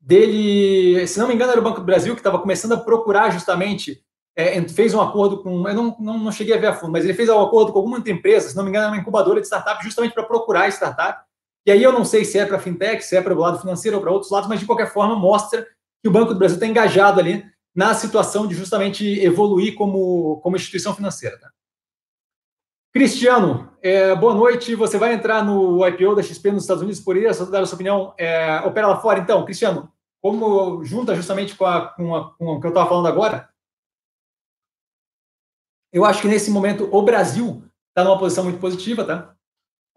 dele, 0.00 1.06
se 1.06 1.18
não 1.18 1.28
me 1.28 1.34
engano, 1.34 1.52
era 1.52 1.60
o 1.60 1.64
Banco 1.64 1.80
do 1.80 1.86
Brasil 1.86 2.14
que 2.14 2.20
estava 2.20 2.38
começando 2.38 2.72
a 2.72 2.76
procurar 2.76 3.30
justamente, 3.30 4.04
é, 4.36 4.60
fez 4.68 4.92
um 4.92 5.00
acordo 5.00 5.42
com, 5.42 5.66
eu 5.66 5.74
não, 5.74 5.96
não, 5.98 6.18
não, 6.18 6.32
cheguei 6.32 6.54
a 6.54 6.60
ver 6.60 6.66
a 6.66 6.74
fundo, 6.74 6.92
mas 6.92 7.04
ele 7.04 7.14
fez 7.14 7.28
um 7.28 7.40
acordo 7.40 7.72
com 7.72 7.78
alguma 7.78 7.98
empresa, 7.98 8.50
se 8.50 8.56
não 8.56 8.64
me 8.64 8.68
engano, 8.68 8.86
era 8.86 8.92
uma 8.92 9.00
incubadora 9.00 9.40
de 9.40 9.46
startup, 9.46 9.82
justamente 9.82 10.12
para 10.12 10.24
procurar 10.24 10.68
startup. 10.68 11.24
E 11.66 11.72
aí 11.72 11.82
eu 11.82 11.92
não 11.92 12.04
sei 12.04 12.24
se 12.24 12.38
é 12.38 12.44
para 12.44 12.58
fintech, 12.58 13.02
se 13.02 13.16
é 13.16 13.22
para 13.22 13.32
o 13.32 13.38
lado 13.38 13.58
financeiro 13.58 13.96
ou 13.96 14.02
para 14.02 14.12
outros 14.12 14.30
lados, 14.30 14.48
mas 14.48 14.60
de 14.60 14.66
qualquer 14.66 14.92
forma 14.92 15.16
mostra 15.16 15.66
que 16.02 16.08
o 16.08 16.12
Banco 16.12 16.34
do 16.34 16.38
Brasil 16.38 16.56
está 16.56 16.66
engajado 16.66 17.18
ali 17.18 17.42
na 17.74 17.94
situação 17.94 18.46
de 18.46 18.54
justamente 18.54 19.06
evoluir 19.20 19.74
como, 19.74 20.38
como 20.42 20.56
instituição 20.56 20.94
financeira. 20.94 21.38
Tá? 21.38 21.48
Cristiano, 22.94 23.68
é, 23.82 24.14
boa 24.14 24.32
noite. 24.32 24.76
Você 24.76 24.96
vai 24.96 25.14
entrar 25.14 25.44
no 25.44 25.84
IPO 25.84 26.14
da 26.14 26.22
XP 26.22 26.52
nos 26.52 26.62
Estados 26.62 26.80
Unidos 26.80 27.00
por 27.00 27.16
isso? 27.16 27.50
Dar 27.50 27.60
a 27.60 27.66
sua 27.66 27.74
opinião. 27.74 28.14
É, 28.16 28.60
opera 28.60 28.86
lá 28.86 29.00
fora. 29.00 29.18
Então, 29.18 29.44
Cristiano, 29.44 29.92
como 30.22 30.84
junta 30.84 31.12
justamente 31.16 31.56
com, 31.56 31.66
a, 31.66 31.88
com, 31.88 32.14
a, 32.14 32.32
com 32.34 32.46
o 32.52 32.60
que 32.60 32.66
eu 32.66 32.68
estava 32.68 32.88
falando 32.88 33.08
agora, 33.08 33.48
eu 35.92 36.04
acho 36.04 36.22
que 36.22 36.28
nesse 36.28 36.52
momento 36.52 36.88
o 36.92 37.02
Brasil 37.02 37.64
está 37.88 38.04
numa 38.04 38.16
posição 38.16 38.44
muito 38.44 38.60
positiva, 38.60 39.04
tá? 39.04 39.34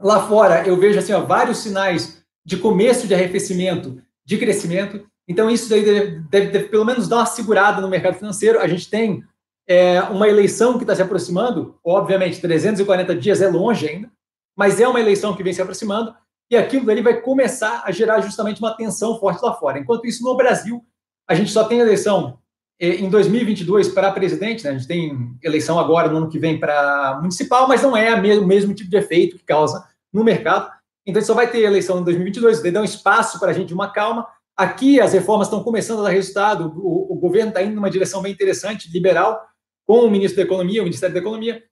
Lá 0.01 0.27
fora 0.27 0.67
eu 0.67 0.75
vejo 0.75 0.97
assim, 0.97 1.13
ó, 1.13 1.21
vários 1.21 1.59
sinais 1.59 2.25
de 2.43 2.57
começo 2.57 3.07
de 3.07 3.13
arrefecimento, 3.13 4.01
de 4.25 4.39
crescimento. 4.39 5.07
Então, 5.27 5.51
isso 5.51 5.69
daí 5.69 5.85
deve, 5.85 6.19
deve, 6.21 6.47
deve, 6.47 6.69
pelo 6.69 6.85
menos 6.85 7.07
dar 7.07 7.17
uma 7.17 7.25
segurada 7.27 7.79
no 7.79 7.89
mercado 7.89 8.15
financeiro. 8.15 8.59
A 8.59 8.67
gente 8.67 8.89
tem 8.89 9.23
é, 9.67 10.01
uma 10.03 10.27
eleição 10.27 10.77
que 10.77 10.83
está 10.83 10.95
se 10.95 11.01
aproximando, 11.01 11.77
obviamente, 11.83 12.39
340 12.39 13.15
dias 13.15 13.41
é 13.41 13.49
longe 13.49 13.87
ainda, 13.87 14.09
mas 14.55 14.79
é 14.79 14.87
uma 14.87 14.99
eleição 14.99 15.35
que 15.35 15.43
vem 15.43 15.53
se 15.53 15.61
aproximando, 15.61 16.15
e 16.49 16.55
aquilo 16.55 16.85
dali 16.85 17.01
vai 17.01 17.19
começar 17.19 17.83
a 17.85 17.91
gerar 17.91 18.21
justamente 18.21 18.59
uma 18.59 18.75
tensão 18.75 19.19
forte 19.19 19.43
lá 19.43 19.53
fora. 19.53 19.77
Enquanto 19.77 20.05
isso, 20.05 20.23
no 20.23 20.37
Brasil, 20.37 20.83
a 21.27 21.35
gente 21.35 21.51
só 21.51 21.65
tem 21.65 21.79
eleição 21.79 22.39
é, 22.79 22.95
em 22.95 23.09
2022 23.09 23.89
para 23.89 24.11
presidente, 24.11 24.63
né? 24.63 24.69
a 24.69 24.73
gente 24.73 24.87
tem 24.87 25.37
eleição 25.43 25.77
agora 25.77 26.07
no 26.07 26.17
ano 26.17 26.29
que 26.29 26.39
vem 26.39 26.57
para 26.57 27.17
municipal, 27.19 27.67
mas 27.67 27.81
não 27.81 27.97
é 27.97 28.15
o 28.15 28.47
mesmo 28.47 28.73
tipo 28.73 28.89
de 28.89 28.95
efeito 28.95 29.37
que 29.37 29.43
causa 29.43 29.85
no 30.13 30.23
mercado. 30.23 30.71
Então, 31.05 31.19
a 31.19 31.21
gente 31.21 31.27
só 31.27 31.33
vai 31.33 31.51
ter 31.51 31.59
eleição 31.59 31.99
em 31.99 32.03
2022, 32.03 32.61
daí 32.61 32.71
dá 32.71 32.81
um 32.81 32.85
espaço 32.85 33.39
para 33.39 33.51
a 33.51 33.53
gente, 33.53 33.73
uma 33.73 33.91
calma, 33.91 34.27
Aqui 34.57 34.99
as 34.99 35.13
reformas 35.13 35.45
estão 35.47 35.63
começando 35.63 35.99
a 35.99 36.03
dar 36.05 36.09
resultado, 36.09 36.73
o, 36.77 37.13
o 37.13 37.15
governo 37.15 37.49
está 37.49 37.61
indo 37.61 37.75
numa 37.75 37.91
direção 37.91 38.23
bem 38.23 38.31
interessante, 38.31 38.91
liberal, 38.91 39.39
com 39.87 39.99
o 39.99 40.11
ministro 40.11 40.35
da 40.35 40.43
Economia, 40.43 40.81
o 40.81 40.83
Ministério 40.83 41.13
da 41.13 41.21
Economia. 41.21 41.63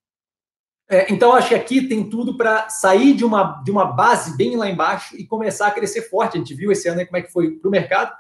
É, 0.90 1.12
então, 1.12 1.34
acho 1.34 1.50
que 1.50 1.56
aqui 1.56 1.88
tem 1.88 2.10
tudo 2.10 2.38
para 2.38 2.70
sair 2.70 3.14
de 3.14 3.26
uma, 3.26 3.62
de 3.64 3.72
uma 3.72 3.86
base 3.86 4.38
bem 4.38 4.56
lá 4.56 4.70
embaixo 4.70 5.16
e 5.18 5.26
começar 5.26 5.68
a 5.68 5.72
crescer 5.72 6.04
forte. 6.04 6.38
A 6.38 6.40
gente 6.40 6.54
viu 6.54 6.72
esse 6.72 6.88
ano 6.88 7.06
como 7.06 7.18
é 7.18 7.22
que 7.22 7.32
foi 7.32 7.52
para 7.52 7.68
o 7.68 7.72
mercado. 7.72 8.16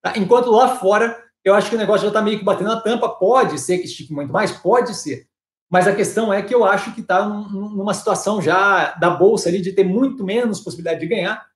Tá? 0.00 0.12
Enquanto 0.16 0.50
lá 0.50 0.76
fora, 0.76 1.20
eu 1.44 1.54
acho 1.54 1.68
que 1.68 1.74
o 1.74 1.78
negócio 1.78 2.02
já 2.02 2.08
está 2.08 2.22
meio 2.22 2.38
que 2.38 2.44
batendo 2.44 2.68
na 2.68 2.80
tampa. 2.80 3.08
Pode 3.08 3.58
ser 3.58 3.78
que 3.78 3.86
estique 3.86 4.12
muito 4.12 4.32
mais, 4.32 4.52
pode 4.52 4.94
ser. 4.94 5.26
Mas 5.68 5.88
a 5.88 5.94
questão 5.94 6.32
é 6.32 6.42
que 6.42 6.54
eu 6.54 6.64
acho 6.64 6.94
que 6.94 7.00
está 7.00 7.26
numa 7.26 7.94
situação 7.94 8.40
já 8.40 8.92
da 8.94 9.10
bolsa 9.10 9.48
ali 9.48 9.60
de 9.60 9.72
ter 9.72 9.84
muito 9.84 10.24
menos 10.24 10.60
possibilidade 10.60 11.00
de 11.00 11.06
ganhar 11.06 11.46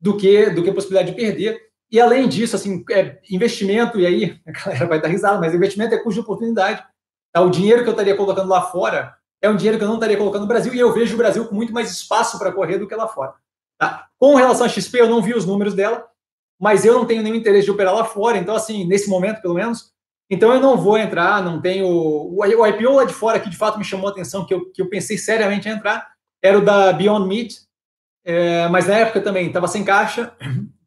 do 0.00 0.16
que 0.16 0.50
do 0.50 0.62
que 0.62 0.72
possibilidade 0.72 1.12
de 1.12 1.16
perder. 1.16 1.60
E 1.90 2.00
além 2.00 2.28
disso, 2.28 2.56
assim, 2.56 2.84
é 2.90 3.20
investimento, 3.30 4.00
e 4.00 4.06
aí 4.06 4.40
a 4.46 4.50
galera 4.50 4.86
vai 4.86 5.00
dar 5.00 5.08
risada, 5.08 5.38
mas 5.38 5.54
investimento 5.54 5.94
é 5.94 6.02
de 6.02 6.20
oportunidade. 6.20 6.82
Tá? 7.32 7.40
O 7.40 7.50
dinheiro 7.50 7.82
que 7.82 7.88
eu 7.88 7.92
estaria 7.92 8.16
colocando 8.16 8.48
lá 8.48 8.62
fora 8.62 9.16
é 9.40 9.48
um 9.48 9.56
dinheiro 9.56 9.78
que 9.78 9.84
eu 9.84 9.88
não 9.88 9.96
estaria 9.96 10.16
colocando 10.16 10.42
no 10.42 10.48
Brasil, 10.48 10.72
e 10.72 10.78
eu 10.78 10.92
vejo 10.92 11.14
o 11.14 11.18
Brasil 11.18 11.44
com 11.46 11.54
muito 11.54 11.72
mais 11.72 11.90
espaço 11.90 12.38
para 12.38 12.52
correr 12.52 12.78
do 12.78 12.86
que 12.86 12.94
lá 12.94 13.08
fora. 13.08 13.34
Tá? 13.78 14.06
Com 14.18 14.36
relação 14.36 14.66
à 14.66 14.68
XP, 14.68 15.00
eu 15.00 15.08
não 15.08 15.20
vi 15.20 15.34
os 15.34 15.44
números 15.44 15.74
dela, 15.74 16.06
mas 16.60 16.84
eu 16.84 16.94
não 16.94 17.04
tenho 17.04 17.22
nenhum 17.22 17.34
interesse 17.34 17.64
de 17.64 17.70
operar 17.72 17.92
lá 17.92 18.04
fora, 18.04 18.38
então, 18.38 18.54
assim, 18.54 18.84
nesse 18.84 19.10
momento, 19.10 19.42
pelo 19.42 19.54
menos, 19.54 19.92
então 20.30 20.54
eu 20.54 20.60
não 20.60 20.78
vou 20.78 20.96
entrar, 20.96 21.42
não 21.42 21.60
tenho. 21.60 21.86
O 21.86 22.46
IPO 22.46 22.92
lá 22.94 23.04
de 23.04 23.12
fora, 23.12 23.38
que 23.38 23.50
de 23.50 23.56
fato 23.56 23.78
me 23.78 23.84
chamou 23.84 24.08
a 24.08 24.12
atenção, 24.12 24.46
que 24.46 24.54
eu, 24.54 24.70
que 24.70 24.80
eu 24.80 24.88
pensei 24.88 25.18
seriamente 25.18 25.68
em 25.68 25.72
entrar, 25.72 26.08
era 26.40 26.58
o 26.58 26.64
da 26.64 26.90
Beyond 26.92 27.28
Meat, 27.28 27.60
é, 28.24 28.66
mas 28.68 28.86
na 28.86 28.94
época 28.94 29.20
também 29.20 29.48
estava 29.48 29.68
sem 29.68 29.84
caixa, 29.84 30.32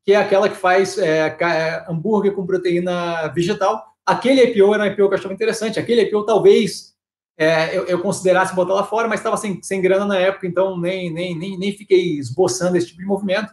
que 0.04 0.14
é 0.14 0.16
aquela 0.16 0.50
que 0.50 0.56
faz 0.56 0.98
é, 0.98 1.28
é 1.28 1.86
hambúrguer 1.88 2.34
com 2.34 2.46
proteína 2.46 3.28
vegetal. 3.28 3.95
Aquele 4.06 4.44
IPO 4.44 4.74
era 4.74 4.84
um 4.84 4.88
IPO 4.88 4.96
que 4.96 5.14
eu 5.14 5.18
achava 5.18 5.34
interessante. 5.34 5.80
Aquele 5.80 6.02
IPO 6.04 6.26
talvez 6.26 6.96
é, 7.38 7.78
eu, 7.78 7.86
eu, 7.86 8.02
considerasse 8.02 8.56
botar 8.56 8.74
lá 8.74 8.84
fora, 8.84 9.08
mas 9.08 9.20
estava 9.20 9.36
sem, 9.36 9.62
sem 9.62 9.82
grana 9.82 10.06
na 10.06 10.18
época, 10.18 10.48
então 10.48 10.80
nem, 10.80 11.12
nem, 11.12 11.38
nem, 11.38 11.58
nem 11.58 11.72
fiquei 11.74 12.18
esboçando 12.18 12.78
esse 12.78 12.88
tipo 12.88 13.00
de 13.00 13.06
movimento. 13.06 13.52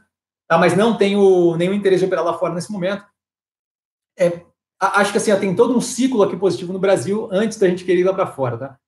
Tá? 0.49 0.59
Mas 0.59 0.77
não 0.77 0.97
tenho 0.97 1.57
nenhum 1.57 1.73
interesse 1.73 2.01
de 2.01 2.07
operar 2.07 2.25
lá 2.25 2.35
fora 2.35 2.55
nesse 2.55 2.71
momento. 2.71 3.05
É, 4.19 4.43
acho 4.79 5.11
que 5.11 5.19
assim, 5.19 5.35
tem 5.37 5.57
todo 5.57 5.77
um 5.77 5.81
ciclo 5.81 6.23
aqui 6.23 6.37
positivo 6.37 6.73
no 6.73 6.79
Brasil 6.79 7.29
antes 7.33 7.59
da 7.59 7.69
gente 7.69 7.85
querer 7.85 8.01
ir 8.01 8.05
lá 8.05 8.15
para 8.15 8.27
fora. 8.27 8.59
Tá? 8.59 8.79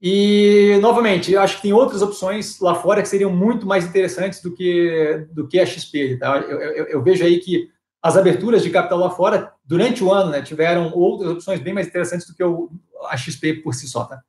E, 0.00 0.78
novamente, 0.80 1.36
acho 1.36 1.56
que 1.56 1.62
tem 1.62 1.72
outras 1.72 2.02
opções 2.02 2.60
lá 2.60 2.74
fora 2.74 3.02
que 3.02 3.08
seriam 3.08 3.30
muito 3.30 3.66
mais 3.66 3.86
interessantes 3.86 4.42
do 4.42 4.52
que, 4.52 5.26
do 5.30 5.48
que 5.48 5.58
a 5.58 5.66
XP. 5.66 6.18
Tá? 6.18 6.38
Eu, 6.38 6.60
eu, 6.60 6.84
eu 6.86 7.02
vejo 7.02 7.24
aí 7.24 7.38
que 7.38 7.70
as 8.02 8.16
aberturas 8.16 8.62
de 8.62 8.70
capital 8.70 8.98
lá 8.98 9.10
fora, 9.10 9.52
durante 9.64 10.02
o 10.02 10.12
ano, 10.12 10.30
né, 10.30 10.42
tiveram 10.42 10.92
outras 10.92 11.30
opções 11.30 11.60
bem 11.60 11.72
mais 11.72 11.86
interessantes 11.86 12.26
do 12.26 12.34
que 12.34 12.42
o, 12.42 12.68
a 13.08 13.16
XP 13.16 13.54
por 13.62 13.74
si 13.74 13.86
só. 13.86 14.04
Tá? 14.04 14.20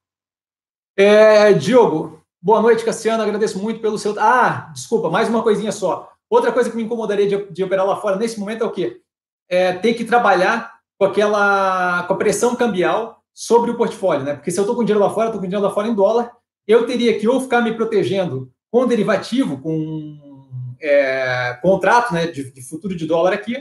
É, 0.96 1.51
Diogo, 1.53 2.22
boa 2.39 2.62
noite, 2.62 2.86
Cassiano. 2.86 3.24
Agradeço 3.24 3.58
muito 3.58 3.80
pelo 3.80 3.98
seu. 3.98 4.15
Ah, 4.20 4.70
desculpa, 4.74 5.10
mais 5.10 5.27
uma 5.27 5.42
coisinha 5.42 5.72
só. 5.72 6.12
Outra 6.30 6.51
coisa 6.51 6.70
que 6.70 6.75
me 6.75 6.84
incomodaria 6.84 7.27
de, 7.27 7.51
de 7.51 7.63
operar 7.63 7.86
lá 7.86 7.96
fora 7.96 8.15
nesse 8.15 8.39
momento 8.39 8.63
é 8.63 8.68
o 8.68 8.72
quê? 8.72 9.01
É 9.50 9.74
ter 9.74 9.96
que 9.96 10.06
trabalhar 10.06 10.74
com 10.98 11.06
aquela 11.06 12.03
com 12.03 12.13
a 12.13 12.18
pressão 12.18 12.56
cambial 12.56 13.24
sobre 13.34 13.72
o 13.72 13.77
portfólio, 13.77 14.24
né? 14.24 14.36
Porque 14.36 14.51
se 14.51 14.60
eu 14.60 14.63
estou 14.63 14.75
com 14.75 14.84
dinheiro 14.84 15.03
lá 15.03 15.10
fora, 15.10 15.27
estou 15.27 15.42
com 15.42 15.48
dinheiro 15.48 15.65
lá 15.65 15.74
fora 15.74 15.88
em 15.88 15.96
dólar, 15.96 16.32
eu 16.68 16.86
teria 16.86 17.20
que 17.20 17.27
ou 17.27 17.42
ficar 17.42 17.62
me 17.62 17.74
protegendo 17.74 18.51
com 18.72 18.88
derivativo, 18.88 19.60
com 19.60 20.23
é, 20.84 21.58
contrato 21.62 22.13
né, 22.13 22.28
de, 22.28 22.52
de, 22.52 22.62
futuro 22.62 22.94
de 22.94 23.06
dólar 23.06 23.32
aqui, 23.32 23.56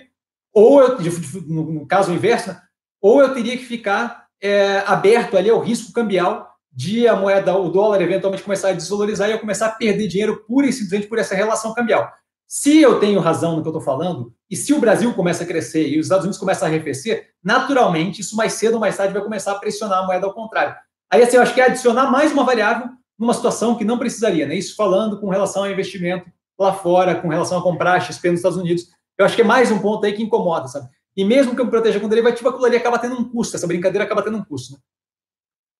ou 0.53 0.83
eu, 0.83 0.99
de, 0.99 1.11
no, 1.49 1.73
no, 1.73 1.87
caso 1.87 2.13
inverso, 2.13 2.49
né, 2.49 2.61
ou 3.01 3.21
eu 3.21 3.33
teria 3.33 3.57
que 3.57 3.65
ficar 3.65 4.27
é, 4.43 4.79
aberto 4.87 5.37
ali 5.37 5.49
ao 5.49 5.61
risco 5.61 5.93
cambial 5.93 6.51
de 6.73 7.07
a 7.07 7.15
moeda, 7.15 7.57
o 7.57 7.69
dólar 7.69 8.01
eventualmente 8.01 8.43
começar 8.43 8.71
a 8.71 8.73
desvalorizar 8.73 9.29
e 9.29 9.33
eu 9.33 9.39
começar 9.39 9.67
a 9.67 9.73
perder 9.73 10.09
dinheiro 10.09 10.45
pura 10.47 10.67
e 10.67 10.73
simplesmente 10.73 11.07
por 11.07 11.19
essa 11.19 11.35
relação 11.35 11.73
cambial. 11.75 12.11
Se 12.49 12.81
eu 12.81 12.99
tenho 12.99 13.21
razão 13.21 13.57
no 13.57 13.63
que 13.63 13.69
eu 13.69 13.73
estou 13.73 13.81
falando, 13.81 14.35
e 14.51 14.57
se 14.57 14.73
o 14.75 14.81
Brasil 14.81 15.15
começa 15.15 15.45
a 15.45 15.47
crescer 15.47 15.89
e 15.89 15.99
os 15.99 16.07
Estados 16.07 16.25
Unidos 16.25 16.39
começam 16.39 16.67
a 16.67 16.71
arrefecer, 16.71 17.31
naturalmente, 17.43 18.21
isso 18.21 18.37
mais 18.37 18.55
cedo 18.55 18.75
ou 18.75 18.81
mais 18.81 18.97
tarde 18.97 19.15
vai 19.15 19.23
começar 19.23 19.53
a 19.53 19.59
pressionar 19.59 20.01
a 20.01 20.07
moeda 20.07 20.27
ao 20.27 20.35
contrário. 20.35 20.75
Aí, 21.11 21.23
assim, 21.23 21.37
eu 21.37 21.43
acho 21.43 21.55
que 21.55 21.61
é 21.61 21.67
adicionar 21.67 22.11
mais 22.11 22.33
uma 22.33 22.45
variável 22.45 22.89
numa 23.19 23.33
situação 23.33 23.75
que 23.77 23.85
não 23.85 23.99
precisaria, 23.99 24.47
né? 24.47 24.55
Isso 24.55 24.75
falando 24.75 25.21
com 25.21 25.31
relação 25.31 25.65
ao 25.65 25.71
investimento 25.71 26.31
lá 26.59 26.73
fora, 26.73 27.15
com 27.15 27.29
relação 27.29 27.59
a 27.59 27.63
comprar 27.63 28.01
XP 28.01 28.31
nos 28.31 28.41
Estados 28.41 28.59
Unidos. 28.59 28.89
Eu 29.19 29.27
acho 29.27 29.35
que 29.35 29.43
é 29.43 29.45
mais 29.45 29.71
um 29.71 29.79
ponto 29.79 30.05
aí 30.05 30.13
que 30.13 30.23
incomoda, 30.23 30.69
sabe? 30.69 30.89
E 31.17 31.25
mesmo 31.25 31.55
que 31.55 31.61
eu 31.61 31.65
me 31.65 31.71
proteja 31.71 32.01
com 32.01 32.09
derivativo, 32.09 32.49
aquilo 32.49 32.65
ali 32.65 32.77
acaba 32.77 32.99
tendo 32.99 33.17
um 33.17 33.29
custo, 33.29 33.57
essa 33.57 33.67
brincadeira 33.67 34.05
acaba 34.05 34.23
tendo 34.23 34.39
um 34.39 34.45
custo. 34.45 34.73
Né? 34.73 34.79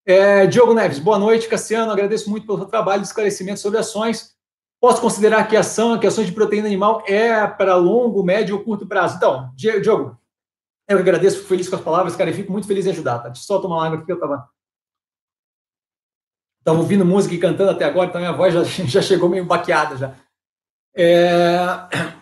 É, 0.05 0.47
Diogo 0.47 0.75
Neves, 0.75 0.99
boa 0.99 1.19
noite, 1.19 1.49
Cassiano. 1.49 1.93
Agradeço 1.93 2.29
muito 2.29 2.47
pelo 2.47 2.59
seu 2.59 2.67
trabalho 2.67 3.03
esclarecimento 3.03 3.61
sobre 3.61 3.79
ações. 3.79 4.33
Posso 4.81 5.01
considerar 5.01 5.47
que 5.47 5.57
ação, 5.57 5.99
que 5.99 6.07
ações 6.07 6.27
de 6.27 6.33
proteína 6.33 6.67
animal 6.67 7.05
é 7.07 7.47
para 7.47 7.77
longo, 7.77 8.23
médio 8.25 8.57
ou 8.57 8.65
curto 8.65 8.87
prazo? 8.87 9.17
Então, 9.17 9.51
Diogo, 9.55 10.19
eu 10.89 10.99
agradeço, 10.99 11.37
fico 11.37 11.49
feliz 11.49 11.69
com 11.69 11.77
as 11.77 11.83
palavras, 11.83 12.17
cara, 12.17 12.31
e 12.31 12.35
fico 12.35 12.51
muito 12.51 12.67
feliz 12.67 12.85
em 12.85 12.91
ajudar. 12.91 13.21
Tá? 13.21 13.29
Deixa 13.29 13.43
eu 13.43 13.47
só 13.47 13.61
tomar 13.61 13.77
uma 13.77 13.87
água 13.87 13.99
aqui 13.99 14.11
eu 14.11 14.17
estava 14.17 14.51
Estava 16.63 16.79
ouvindo 16.79 17.05
música 17.05 17.35
e 17.35 17.39
cantando 17.39 17.73
até 17.73 17.85
agora, 17.85 18.09
então 18.09 18.21
minha 18.21 18.33
voz 18.33 18.55
já, 18.55 18.63
já 18.87 19.03
chegou 19.03 19.29
meio 19.29 19.45
baqueada 19.45 19.97
já. 19.97 20.15
É, 20.95 21.57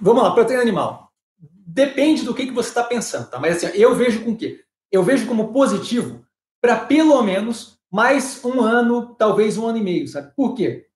vamos 0.00 0.22
lá, 0.22 0.32
proteína 0.32 0.62
animal. 0.62 1.10
Depende 1.40 2.24
do 2.24 2.34
que, 2.34 2.46
que 2.46 2.52
você 2.52 2.68
está 2.68 2.84
pensando, 2.84 3.28
tá? 3.28 3.38
Mas 3.38 3.56
assim, 3.56 3.76
eu 3.78 3.94
vejo 3.94 4.24
com 4.24 4.32
o 4.32 4.36
quê? 4.36 4.60
Eu 4.90 5.02
vejo 5.02 5.26
como 5.26 5.52
positivo 5.52 6.24
para 6.60 6.76
pelo 6.76 7.22
menos 7.22 7.78
mais 7.90 8.44
um 8.44 8.60
ano, 8.60 9.14
talvez 9.14 9.56
um 9.56 9.66
ano 9.66 9.78
e 9.78 9.82
meio, 9.82 10.06
sabe? 10.06 10.32
Por 10.36 10.54
quê? 10.54 10.86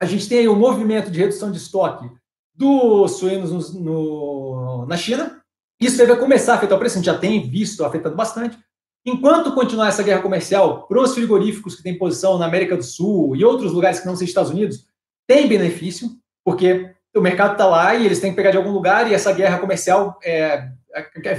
A 0.00 0.06
gente 0.06 0.28
tem 0.28 0.38
aí 0.38 0.48
um 0.48 0.58
movimento 0.58 1.10
de 1.10 1.18
redução 1.18 1.50
de 1.50 1.58
estoque 1.58 2.10
dos 2.54 3.12
suínos 3.12 3.72
no, 3.74 3.80
no, 3.80 4.86
na 4.86 4.96
China. 4.96 5.42
Isso 5.80 5.96
deve 5.96 6.16
começar 6.16 6.54
a 6.54 6.56
afetar 6.56 6.76
o 6.76 6.78
preço, 6.78 6.96
a 6.96 6.98
gente 6.98 7.06
já 7.06 7.18
tem 7.18 7.48
visto 7.48 7.84
afetando 7.84 8.16
bastante. 8.16 8.58
Enquanto 9.04 9.54
continuar 9.54 9.88
essa 9.88 10.02
guerra 10.02 10.20
comercial 10.20 10.86
para 10.86 11.00
os 11.00 11.14
frigoríficos 11.14 11.74
que 11.74 11.82
têm 11.82 11.96
posição 11.96 12.36
na 12.38 12.46
América 12.46 12.76
do 12.76 12.82
Sul 12.82 13.34
e 13.34 13.44
outros 13.44 13.72
lugares 13.72 14.00
que 14.00 14.06
não 14.06 14.14
sejam 14.14 14.28
Estados 14.28 14.50
Unidos, 14.50 14.84
tem 15.26 15.48
benefício, 15.48 16.10
porque 16.44 16.94
o 17.14 17.20
mercado 17.20 17.52
está 17.52 17.66
lá 17.66 17.94
e 17.94 18.06
eles 18.06 18.20
têm 18.20 18.30
que 18.30 18.36
pegar 18.36 18.50
de 18.50 18.56
algum 18.56 18.70
lugar 18.70 19.10
e 19.10 19.14
essa 19.14 19.32
guerra 19.32 19.58
comercial 19.58 20.18
é, 20.22 20.70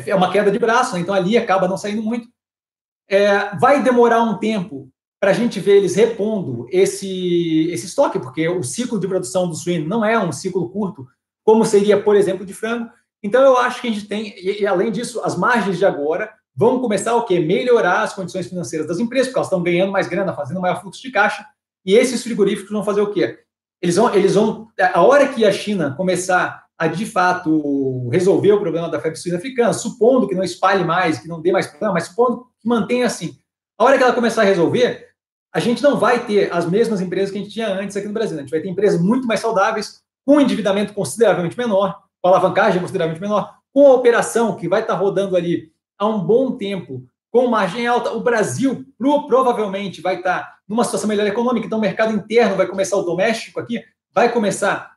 é 0.06 0.16
uma 0.16 0.32
queda 0.32 0.52
de 0.52 0.60
braço, 0.60 0.94
né? 0.94 1.00
então 1.00 1.14
ali 1.14 1.38
acaba 1.38 1.68
não 1.68 1.78
saindo 1.78 2.02
muito. 2.02 2.28
É, 3.10 3.56
vai 3.58 3.82
demorar 3.84 4.22
um 4.24 4.38
tempo 4.38 4.90
para 5.20 5.32
a 5.32 5.34
gente 5.34 5.60
ver 5.60 5.78
eles 5.78 5.96
repondo 5.96 6.66
esse, 6.72 7.70
esse 7.70 7.86
estoque, 7.86 8.20
porque 8.20 8.50
o 8.50 8.64
ciclo 8.64 9.00
de 9.00 9.08
produção 9.08 9.48
do 9.48 9.56
suíno 9.56 9.88
não 9.88 10.04
é 10.04 10.18
um 10.18 10.32
ciclo 10.32 10.70
curto, 10.70 11.06
como 11.44 11.64
seria, 11.64 12.02
por 12.02 12.16
exemplo, 12.16 12.46
de 12.46 12.54
frango. 12.54 12.90
Então, 13.22 13.42
eu 13.44 13.56
acho 13.58 13.82
que 13.82 13.88
a 13.88 13.92
gente 13.92 14.08
tem, 14.08 14.34
e, 14.36 14.62
e 14.62 14.68
além 14.68 14.92
disso, 14.92 15.22
as 15.24 15.38
margens 15.38 15.78
de 15.78 15.86
agora 15.86 16.34
vão 16.56 16.80
começar 16.80 17.16
o 17.16 17.24
quê? 17.24 17.40
Melhorar 17.40 18.02
as 18.02 18.14
condições 18.14 18.48
financeiras 18.48 18.88
das 18.88 19.00
empresas, 19.00 19.28
porque 19.28 19.38
elas 19.38 19.48
estão 19.48 19.62
ganhando 19.62 19.92
mais 19.92 20.08
grana, 20.08 20.34
fazendo 20.34 20.60
maior 20.60 20.82
fluxo 20.82 21.02
de 21.02 21.12
caixa, 21.12 21.46
e 21.86 21.94
esses 21.94 22.24
frigoríficos 22.24 22.72
vão 22.72 22.84
fazer 22.84 23.02
o 23.02 23.12
quê? 23.12 23.40
Eles 23.82 23.96
vão, 23.96 24.14
eles 24.14 24.36
vão, 24.36 24.68
a 24.94 25.02
hora 25.02 25.28
que 25.28 25.44
a 25.44 25.52
China 25.52 25.96
começar 25.96 26.66
a, 26.78 26.88
de 26.88 27.06
fato, 27.06 28.10
resolver 28.10 28.52
o 28.54 28.60
problema 28.60 28.90
da 28.90 29.00
febre 29.00 29.18
suína 29.18 29.38
africana, 29.38 29.74
supondo 29.74 30.28
que 30.28 30.36
não 30.36 30.44
espalhe 30.44 30.84
mais, 30.84 31.20
que 31.20 31.28
não 31.28 31.42
dê 31.42 31.52
mais 31.52 31.68
problema, 31.68 31.94
mas 31.94 32.06
supondo 32.06 32.48
que 32.60 32.68
mantenha 32.68 33.06
assim, 33.06 33.38
a 33.78 33.84
hora 33.84 33.98
que 33.98 34.04
ela 34.04 34.14
começar 34.14 34.44
a 34.44 34.46
resolver, 34.46 35.10
a 35.54 35.60
gente 35.60 35.84
não 35.84 35.98
vai 35.98 36.26
ter 36.26 36.54
as 36.54 36.66
mesmas 36.66 37.02
empresas 37.02 37.32
que 37.32 37.38
a 37.38 37.42
gente 37.42 37.54
tinha 37.54 37.68
antes 37.68 37.98
aqui 37.98 38.08
no 38.08 38.14
Brasil. 38.14 38.38
A 38.38 38.42
gente 38.42 38.52
vai 38.52 38.62
ter 38.62 38.70
empresas 38.70 39.02
muito 39.02 39.28
mais 39.28 39.40
saudáveis, 39.40 40.02
com 40.26 40.40
endividamento 40.40 40.94
consideravelmente 40.94 41.58
menor, 41.58 42.00
com 42.22 42.30
alavancagem 42.30 42.80
consideravelmente 42.80 43.22
menor, 43.22 43.56
com 43.74 43.88
a 43.88 43.94
operação 43.94 44.56
que 44.56 44.68
vai 44.68 44.82
estar 44.82 44.94
rodando 44.94 45.36
ali 45.36 45.72
há 45.98 46.08
um 46.08 46.20
bom 46.24 46.52
tempo 46.58 47.04
com 47.32 47.48
margem 47.48 47.88
alta. 47.88 48.12
O 48.12 48.22
Brasil 48.22 48.86
provavelmente 49.28 50.02
vai 50.02 50.18
estar 50.18 50.58
numa 50.68 50.84
situação 50.84 51.08
melhor 51.08 51.26
econômica, 51.26 51.66
então 51.66 51.80
o 51.80 51.82
mercado 51.82 52.14
interno 52.14 52.56
vai 52.56 52.68
começar, 52.68 52.98
o 52.98 53.04
doméstico 53.04 53.60
aqui, 53.60 53.84
vai 54.14 54.32
começar 54.32 54.96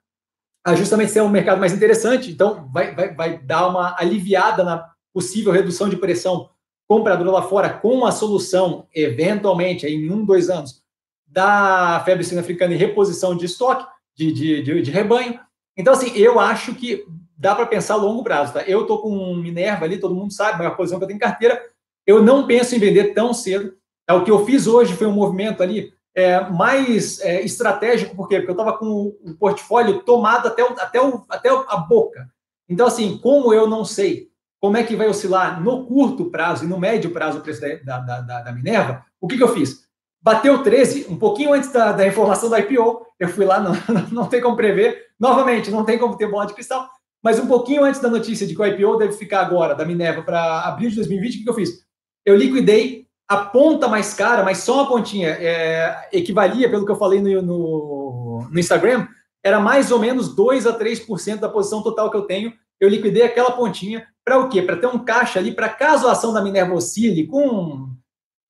a 0.64 0.74
justamente 0.74 1.12
ser 1.12 1.20
um 1.20 1.28
mercado 1.28 1.58
mais 1.58 1.72
interessante, 1.72 2.30
então 2.30 2.68
vai, 2.72 2.94
vai, 2.94 3.14
vai 3.14 3.38
dar 3.38 3.68
uma 3.68 3.96
aliviada 3.98 4.64
na 4.64 4.90
possível 5.12 5.52
redução 5.52 5.88
de 5.88 5.96
pressão 5.96 6.50
compradora 6.86 7.30
lá 7.30 7.42
fora 7.42 7.70
com 7.70 8.04
a 8.04 8.12
solução, 8.12 8.86
eventualmente, 8.94 9.86
em 9.86 10.10
um, 10.10 10.24
dois 10.24 10.50
anos, 10.50 10.82
da 11.26 12.00
febre 12.04 12.24
suína 12.24 12.40
africana 12.40 12.74
e 12.74 12.76
reposição 12.76 13.36
de 13.36 13.46
estoque, 13.46 13.86
de, 14.16 14.32
de, 14.32 14.62
de, 14.62 14.82
de 14.82 14.90
rebanho. 14.90 15.38
Então, 15.76 15.92
assim, 15.92 16.16
eu 16.16 16.38
acho 16.38 16.74
que 16.74 17.04
dá 17.36 17.54
para 17.54 17.66
pensar 17.66 17.94
a 17.94 17.98
longo 17.98 18.22
prazo. 18.22 18.52
Tá? 18.52 18.62
Eu 18.62 18.82
estou 18.82 19.00
com 19.02 19.34
Minerva 19.34 19.84
ali, 19.84 19.98
todo 19.98 20.14
mundo 20.14 20.32
sabe, 20.32 20.64
a 20.64 20.70
posição 20.70 20.98
que 20.98 21.04
eu 21.04 21.08
tenho 21.08 21.16
em 21.16 21.20
carteira. 21.20 21.60
Eu 22.06 22.22
não 22.22 22.46
penso 22.46 22.74
em 22.74 22.78
vender 22.78 23.14
tão 23.14 23.32
cedo. 23.32 23.74
É, 24.08 24.12
o 24.12 24.24
que 24.24 24.30
eu 24.30 24.44
fiz 24.44 24.66
hoje 24.66 24.94
foi 24.94 25.06
um 25.06 25.12
movimento 25.12 25.62
ali 25.62 25.92
é, 26.14 26.40
mais 26.50 27.20
é, 27.20 27.42
estratégico, 27.42 28.14
por 28.14 28.28
quê? 28.28 28.36
Porque 28.36 28.50
eu 28.50 28.54
estava 28.54 28.76
com 28.78 29.16
o 29.24 29.34
portfólio 29.34 30.02
tomado 30.02 30.46
até, 30.46 30.62
o, 30.62 30.74
até, 30.78 31.00
o, 31.00 31.24
até 31.28 31.48
a 31.48 31.76
boca. 31.76 32.28
Então, 32.68 32.86
assim, 32.86 33.18
como 33.18 33.52
eu 33.52 33.66
não 33.66 33.84
sei 33.84 34.28
como 34.60 34.78
é 34.78 34.82
que 34.82 34.96
vai 34.96 35.06
oscilar 35.06 35.62
no 35.62 35.84
curto 35.84 36.30
prazo 36.30 36.64
e 36.64 36.66
no 36.68 36.78
médio 36.78 37.10
prazo 37.10 37.38
o 37.38 37.40
preço 37.42 37.60
da, 37.60 37.98
da, 37.98 38.20
da, 38.22 38.40
da 38.40 38.52
Minerva, 38.52 39.04
o 39.20 39.28
que, 39.28 39.36
que 39.36 39.42
eu 39.42 39.52
fiz? 39.52 39.84
Bateu 40.22 40.62
13, 40.62 41.06
um 41.10 41.18
pouquinho 41.18 41.52
antes 41.52 41.70
da, 41.70 41.92
da 41.92 42.06
informação 42.06 42.48
do 42.48 42.56
IPO, 42.56 43.06
eu 43.20 43.28
fui 43.28 43.44
lá, 43.44 43.60
não, 43.60 43.74
não 44.10 44.26
tem 44.26 44.40
como 44.40 44.56
prever, 44.56 45.08
novamente, 45.20 45.70
não 45.70 45.84
tem 45.84 45.98
como 45.98 46.16
ter 46.16 46.30
bola 46.30 46.46
de 46.46 46.54
cristal, 46.54 46.88
mas 47.22 47.38
um 47.38 47.46
pouquinho 47.46 47.84
antes 47.84 48.00
da 48.00 48.08
notícia 48.08 48.46
de 48.46 48.54
que 48.54 48.62
o 48.62 48.66
IPO 48.66 48.96
deve 48.96 49.12
ficar 49.12 49.42
agora, 49.42 49.74
da 49.74 49.84
Minerva, 49.84 50.22
para 50.22 50.62
abril 50.62 50.88
de 50.88 50.96
2020, 50.96 51.40
o 51.40 51.44
que 51.44 51.50
eu 51.50 51.54
fiz? 51.54 51.83
Eu 52.24 52.36
liquidei 52.36 53.06
a 53.28 53.36
ponta 53.36 53.88
mais 53.88 54.14
cara, 54.14 54.42
mas 54.42 54.58
só 54.58 54.74
uma 54.74 54.88
pontinha, 54.88 55.30
é, 55.30 56.08
equivalia, 56.12 56.70
pelo 56.70 56.84
que 56.84 56.92
eu 56.92 56.96
falei 56.96 57.20
no, 57.20 57.42
no, 57.42 58.48
no 58.50 58.58
Instagram, 58.58 59.06
era 59.42 59.60
mais 59.60 59.90
ou 59.90 59.98
menos 59.98 60.34
2 60.34 60.66
a 60.66 60.78
3% 60.78 61.38
da 61.38 61.48
posição 61.48 61.82
total 61.82 62.10
que 62.10 62.16
eu 62.16 62.22
tenho. 62.22 62.52
Eu 62.80 62.88
liquidei 62.88 63.22
aquela 63.22 63.52
pontinha 63.52 64.06
para 64.24 64.38
o 64.38 64.48
quê? 64.48 64.62
Para 64.62 64.76
ter 64.76 64.86
um 64.86 64.98
caixa 64.98 65.38
ali, 65.38 65.52
para 65.52 65.68
caso 65.68 66.08
a 66.08 66.12
ação 66.12 66.32
da 66.32 66.42
Minerva 66.42 66.74
oscile 66.74 67.26
com 67.26 67.90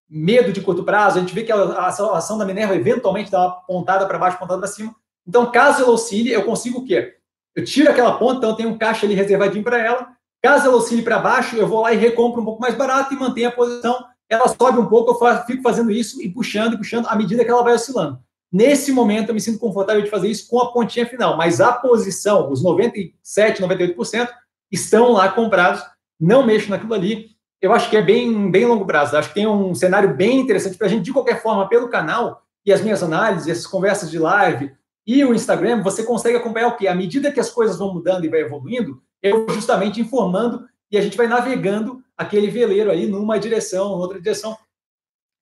medo 0.08 0.52
de 0.52 0.60
curto 0.60 0.84
prazo, 0.84 1.18
a 1.18 1.20
gente 1.20 1.34
vê 1.34 1.42
que 1.42 1.50
a, 1.50 1.86
ação 1.86 2.38
da 2.38 2.44
Minerva 2.44 2.76
eventualmente 2.76 3.30
dá 3.30 3.40
uma 3.40 3.50
pontada 3.66 4.06
para 4.06 4.18
baixo, 4.18 4.38
pontada 4.38 4.60
para 4.60 4.68
cima. 4.68 4.94
Então, 5.26 5.50
caso 5.50 5.82
ela 5.82 5.90
oscile, 5.90 6.30
eu 6.30 6.44
consigo 6.44 6.78
o 6.80 6.84
quê? 6.84 7.14
Eu 7.54 7.64
tiro 7.64 7.90
aquela 7.90 8.16
ponta, 8.18 8.38
então 8.38 8.50
eu 8.50 8.56
tenho 8.56 8.68
um 8.68 8.78
caixa 8.78 9.06
ali 9.06 9.14
reservadinho 9.14 9.64
para 9.64 9.78
ela. 9.78 10.13
Caso 10.44 10.66
ela 10.66 10.76
oscile 10.76 11.00
para 11.00 11.18
baixo, 11.18 11.56
eu 11.56 11.66
vou 11.66 11.80
lá 11.80 11.94
e 11.94 11.96
recompro 11.96 12.42
um 12.42 12.44
pouco 12.44 12.60
mais 12.60 12.74
barato 12.74 13.14
e 13.14 13.16
mantenho 13.16 13.48
a 13.48 13.50
posição. 13.50 14.04
Ela 14.28 14.46
sobe 14.46 14.78
um 14.78 14.84
pouco, 14.84 15.12
eu 15.12 15.14
faço, 15.14 15.46
fico 15.46 15.62
fazendo 15.62 15.90
isso 15.90 16.20
e 16.20 16.28
puxando 16.28 16.74
e 16.74 16.76
puxando 16.76 17.06
à 17.06 17.16
medida 17.16 17.42
que 17.42 17.50
ela 17.50 17.62
vai 17.62 17.72
oscilando. 17.72 18.18
Nesse 18.52 18.92
momento, 18.92 19.30
eu 19.30 19.34
me 19.34 19.40
sinto 19.40 19.58
confortável 19.58 20.02
de 20.02 20.10
fazer 20.10 20.28
isso 20.28 20.46
com 20.46 20.60
a 20.60 20.70
pontinha 20.70 21.06
final, 21.06 21.34
mas 21.38 21.62
a 21.62 21.72
posição, 21.72 22.52
os 22.52 22.62
97, 22.62 23.62
98%, 23.62 24.28
estão 24.70 25.12
lá 25.12 25.30
comprados. 25.30 25.82
Não 26.20 26.44
mexo 26.44 26.68
naquilo 26.68 26.92
ali. 26.92 27.30
Eu 27.58 27.72
acho 27.72 27.88
que 27.88 27.96
é 27.96 28.02
bem, 28.02 28.50
bem 28.50 28.66
longo 28.66 28.84
prazo. 28.84 29.16
Acho 29.16 29.30
que 29.30 29.36
tem 29.36 29.46
um 29.46 29.74
cenário 29.74 30.14
bem 30.14 30.40
interessante 30.40 30.76
para 30.76 30.88
a 30.88 30.90
gente, 30.90 31.04
de 31.04 31.12
qualquer 31.14 31.42
forma, 31.42 31.66
pelo 31.70 31.88
canal 31.88 32.42
e 32.66 32.70
as 32.70 32.82
minhas 32.82 33.02
análises, 33.02 33.48
essas 33.48 33.66
conversas 33.66 34.10
de 34.10 34.18
live, 34.18 34.70
e 35.06 35.24
o 35.24 35.34
Instagram, 35.34 35.82
você 35.82 36.02
consegue 36.02 36.36
acompanhar 36.36 36.68
o 36.68 36.76
quê? 36.76 36.86
À 36.86 36.94
medida 36.94 37.32
que 37.32 37.40
as 37.40 37.48
coisas 37.48 37.78
vão 37.78 37.94
mudando 37.94 38.26
e 38.26 38.28
vai 38.28 38.40
evoluindo, 38.40 39.02
eu 39.24 39.48
justamente 39.48 40.02
informando 40.02 40.68
e 40.92 40.98
a 40.98 41.00
gente 41.00 41.16
vai 41.16 41.26
navegando 41.26 42.04
aquele 42.14 42.50
veleiro 42.50 42.90
aí 42.90 43.06
numa 43.06 43.38
direção, 43.38 43.92
outra 43.92 44.20
direção. 44.20 44.54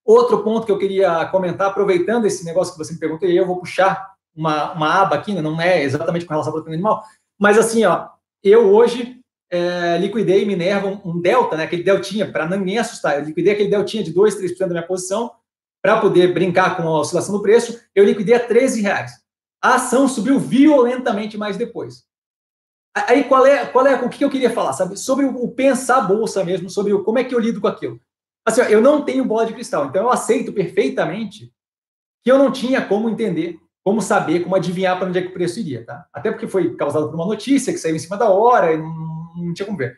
Outro 0.05 0.43
ponto 0.45 0.65
que 0.65 0.71
eu 0.71 0.79
queria 0.79 1.27
comentar, 1.27 1.69
aproveitando 1.69 2.25
esse 2.25 2.45
negócio 2.45 2.73
que 2.73 2.79
você 2.79 2.93
me 2.93 3.01
perguntou, 3.01 3.29
e 3.29 3.37
eu 3.37 3.47
vou 3.47 3.59
puxar 3.59 4.13
uma, 4.35 4.73
uma 4.73 5.03
aba 5.03 5.17
aqui, 5.17 5.35
né? 5.35 5.43
não 5.43 5.61
é 5.61 5.83
exatamente 5.83 6.25
com 6.25 6.33
relação 6.33 6.53
à 6.53 6.55
proteína 6.55 6.77
animal, 6.77 7.05
mas 7.39 7.59
assim, 7.59 7.85
ó, 7.85 8.09
eu 8.43 8.73
hoje 8.73 9.21
é, 9.51 9.99
liquidei 9.99 10.47
Minerva, 10.47 10.87
um, 10.87 11.11
um 11.11 11.21
delta, 11.21 11.57
né, 11.57 11.65
aquele 11.65 11.83
deltinha, 11.83 12.31
para 12.31 12.49
ninguém 12.49 12.79
assustar. 12.79 13.19
Eu 13.19 13.25
liquidei 13.25 13.53
aquele 13.53 13.69
deltinha 13.69 14.05
de 14.05 14.13
2, 14.13 14.37
3% 14.37 14.59
da 14.61 14.67
minha 14.69 14.87
posição 14.87 15.33
para 15.83 16.01
poder 16.01 16.33
brincar 16.33 16.77
com 16.77 16.85
a 16.85 17.01
oscilação 17.01 17.37
do 17.37 17.43
preço. 17.43 17.81
Eu 17.95 18.05
liquidei 18.05 18.37
a 18.37 18.41
13 18.41 18.81
reais. 18.81 19.13
A 19.61 19.75
ação 19.75 20.09
subiu 20.09 20.39
violentamente 20.39 21.37
mais 21.37 21.57
depois. 21.57 22.05
Aí 22.95 23.25
qual 23.25 23.47
é, 23.47 23.65
qual 23.67 23.87
é 23.87 23.95
o 23.95 24.09
que 24.11 24.23
eu 24.23 24.31
queria 24.31 24.51
falar, 24.51 24.75
sabe? 24.75 24.99
Sobre 24.99 25.25
o, 25.25 25.49
pensar 25.49 26.03
bolsa 26.03 26.45
mesmo, 26.45 26.69
sobre 26.69 26.93
o, 26.93 27.03
como 27.03 27.19
é 27.19 27.25
que 27.25 27.35
eu 27.35 27.39
lido 27.39 27.61
com 27.61 27.67
aquilo. 27.67 27.99
Assim, 28.45 28.61
ó, 28.61 28.65
eu 28.65 28.81
não 28.81 29.05
tenho 29.05 29.25
bola 29.25 29.47
de 29.47 29.55
cristal, 29.55 29.87
então 29.87 30.03
eu 30.03 30.11
aceito 30.11 30.53
perfeitamente 30.53 31.53
que 32.23 32.31
eu 32.31 32.39
não 32.39 32.53
tinha 32.53 32.85
como 32.85 33.09
entender, 33.09 33.59
como 33.83 34.03
saber, 34.03 34.41
como 34.41 34.55
adivinhar 34.55 34.99
para 34.99 35.09
onde 35.09 35.19
é 35.19 35.23
que 35.23 35.29
o 35.29 35.33
preço 35.33 35.59
iria, 35.61 35.85
tá? 35.85 36.07
Até 36.13 36.31
porque 36.31 36.47
foi 36.47 36.77
causado 36.77 37.07
por 37.07 37.15
uma 37.15 37.27
notícia 37.27 37.73
que 37.73 37.79
saiu 37.79 37.97
em 37.97 37.99
cima 37.99 38.17
da 38.17 38.29
hora 38.29 38.73
e 38.73 38.77
não, 38.77 39.35
não 39.37 39.55
tinha 39.55 39.67
como 39.67 39.79
ver. 39.79 39.97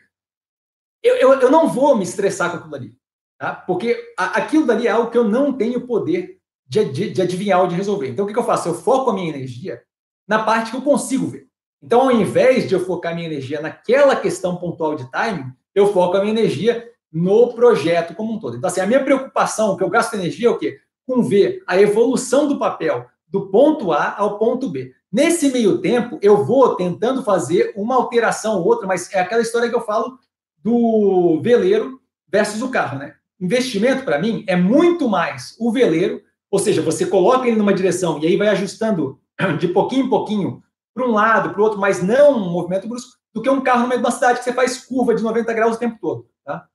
Eu, 1.03 1.15
eu, 1.17 1.33
eu, 1.41 1.51
não 1.51 1.67
vou 1.67 1.95
me 1.95 2.03
estressar 2.03 2.49
com 2.49 2.57
aquilo 2.57 2.75
ali, 2.75 2.97
tá? 3.37 3.53
Porque 3.53 4.13
a, 4.17 4.37
aquilo 4.37 4.65
dali 4.65 4.87
é 4.87 4.91
algo 4.91 5.11
que 5.11 5.17
eu 5.17 5.23
não 5.23 5.53
tenho 5.53 5.85
poder 5.85 6.39
de, 6.65 6.85
de, 6.85 7.09
de 7.11 7.21
adivinhar 7.21 7.61
ou 7.61 7.67
de 7.67 7.75
resolver. 7.75 8.09
Então 8.09 8.25
o 8.25 8.27
que, 8.27 8.33
que 8.33 8.39
eu 8.39 8.43
faço? 8.43 8.69
Eu 8.69 8.73
foco 8.73 9.11
a 9.11 9.13
minha 9.13 9.29
energia 9.29 9.83
na 10.27 10.43
parte 10.43 10.71
que 10.71 10.77
eu 10.77 10.81
consigo 10.81 11.27
ver. 11.27 11.47
Então, 11.85 12.01
ao 12.01 12.11
invés 12.11 12.67
de 12.67 12.73
eu 12.73 12.83
focar 12.83 13.13
minha 13.13 13.27
energia 13.27 13.61
naquela 13.61 14.15
questão 14.15 14.55
pontual 14.55 14.95
de 14.95 15.09
timing, 15.11 15.51
eu 15.75 15.93
foco 15.93 16.17
a 16.17 16.19
minha 16.19 16.31
energia 16.31 16.89
no 17.13 17.53
projeto 17.53 18.15
como 18.15 18.33
um 18.33 18.39
todo. 18.39 18.57
Então, 18.57 18.67
assim, 18.67 18.81
a 18.81 18.87
minha 18.87 19.03
preocupação, 19.03 19.71
o 19.71 19.77
que 19.77 19.83
eu 19.83 19.89
gasto 19.89 20.15
energia 20.15 20.47
é 20.47 20.49
o 20.49 20.57
quê? 20.57 20.79
Com 21.05 21.21
ver 21.21 21.61
a 21.67 21.79
evolução 21.79 22.47
do 22.47 22.57
papel 22.57 23.05
do 23.27 23.51
ponto 23.51 23.91
A 23.91 24.15
ao 24.17 24.39
ponto 24.39 24.67
B. 24.67 24.93
Nesse 25.11 25.51
meio 25.51 25.77
tempo, 25.77 26.17
eu 26.23 26.43
vou 26.43 26.75
tentando 26.75 27.21
fazer 27.21 27.71
uma 27.75 27.93
alteração 27.93 28.57
ou 28.57 28.65
outra, 28.65 28.87
mas 28.87 29.13
é 29.13 29.19
aquela 29.19 29.43
história 29.43 29.69
que 29.69 29.75
eu 29.75 29.81
falo 29.81 30.17
do 30.63 31.39
veleiro 31.43 32.01
versus 32.27 32.63
o 32.63 32.69
carro, 32.69 32.97
né? 32.97 33.13
Investimento, 33.39 34.03
para 34.03 34.17
mim, 34.17 34.43
é 34.47 34.55
muito 34.55 35.07
mais 35.07 35.55
o 35.59 35.71
veleiro, 35.71 36.19
ou 36.49 36.57
seja, 36.57 36.81
você 36.81 37.05
coloca 37.05 37.47
ele 37.47 37.57
numa 37.57 37.75
direção 37.75 38.17
e 38.17 38.25
aí 38.25 38.37
vai 38.37 38.47
ajustando 38.47 39.19
de 39.59 39.67
pouquinho 39.67 40.07
em 40.07 40.09
pouquinho 40.09 40.63
para 40.95 41.05
um 41.05 41.11
lado, 41.11 41.49
para 41.51 41.59
o 41.59 41.63
outro, 41.63 41.77
mas 41.77 42.01
não 42.01 42.37
um 42.37 42.49
movimento 42.49 42.87
brusco, 42.87 43.17
do 43.33 43.41
que 43.41 43.49
um 43.49 43.61
carro 43.61 43.81
no 43.81 43.89
meio 43.89 43.99
de 43.99 44.05
uma 44.07 44.11
cidade 44.11 44.39
que 44.39 44.45
você 44.45 44.53
faz 44.53 44.85
curva 44.85 45.13
de 45.13 45.21
90 45.21 45.53
graus 45.53 45.75
o 45.75 45.79
tempo 45.79 45.97
todo. 45.99 46.29
Tá? 46.45 46.67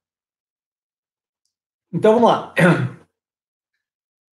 Então, 1.90 2.14
vamos 2.14 2.30
lá. 2.30 2.54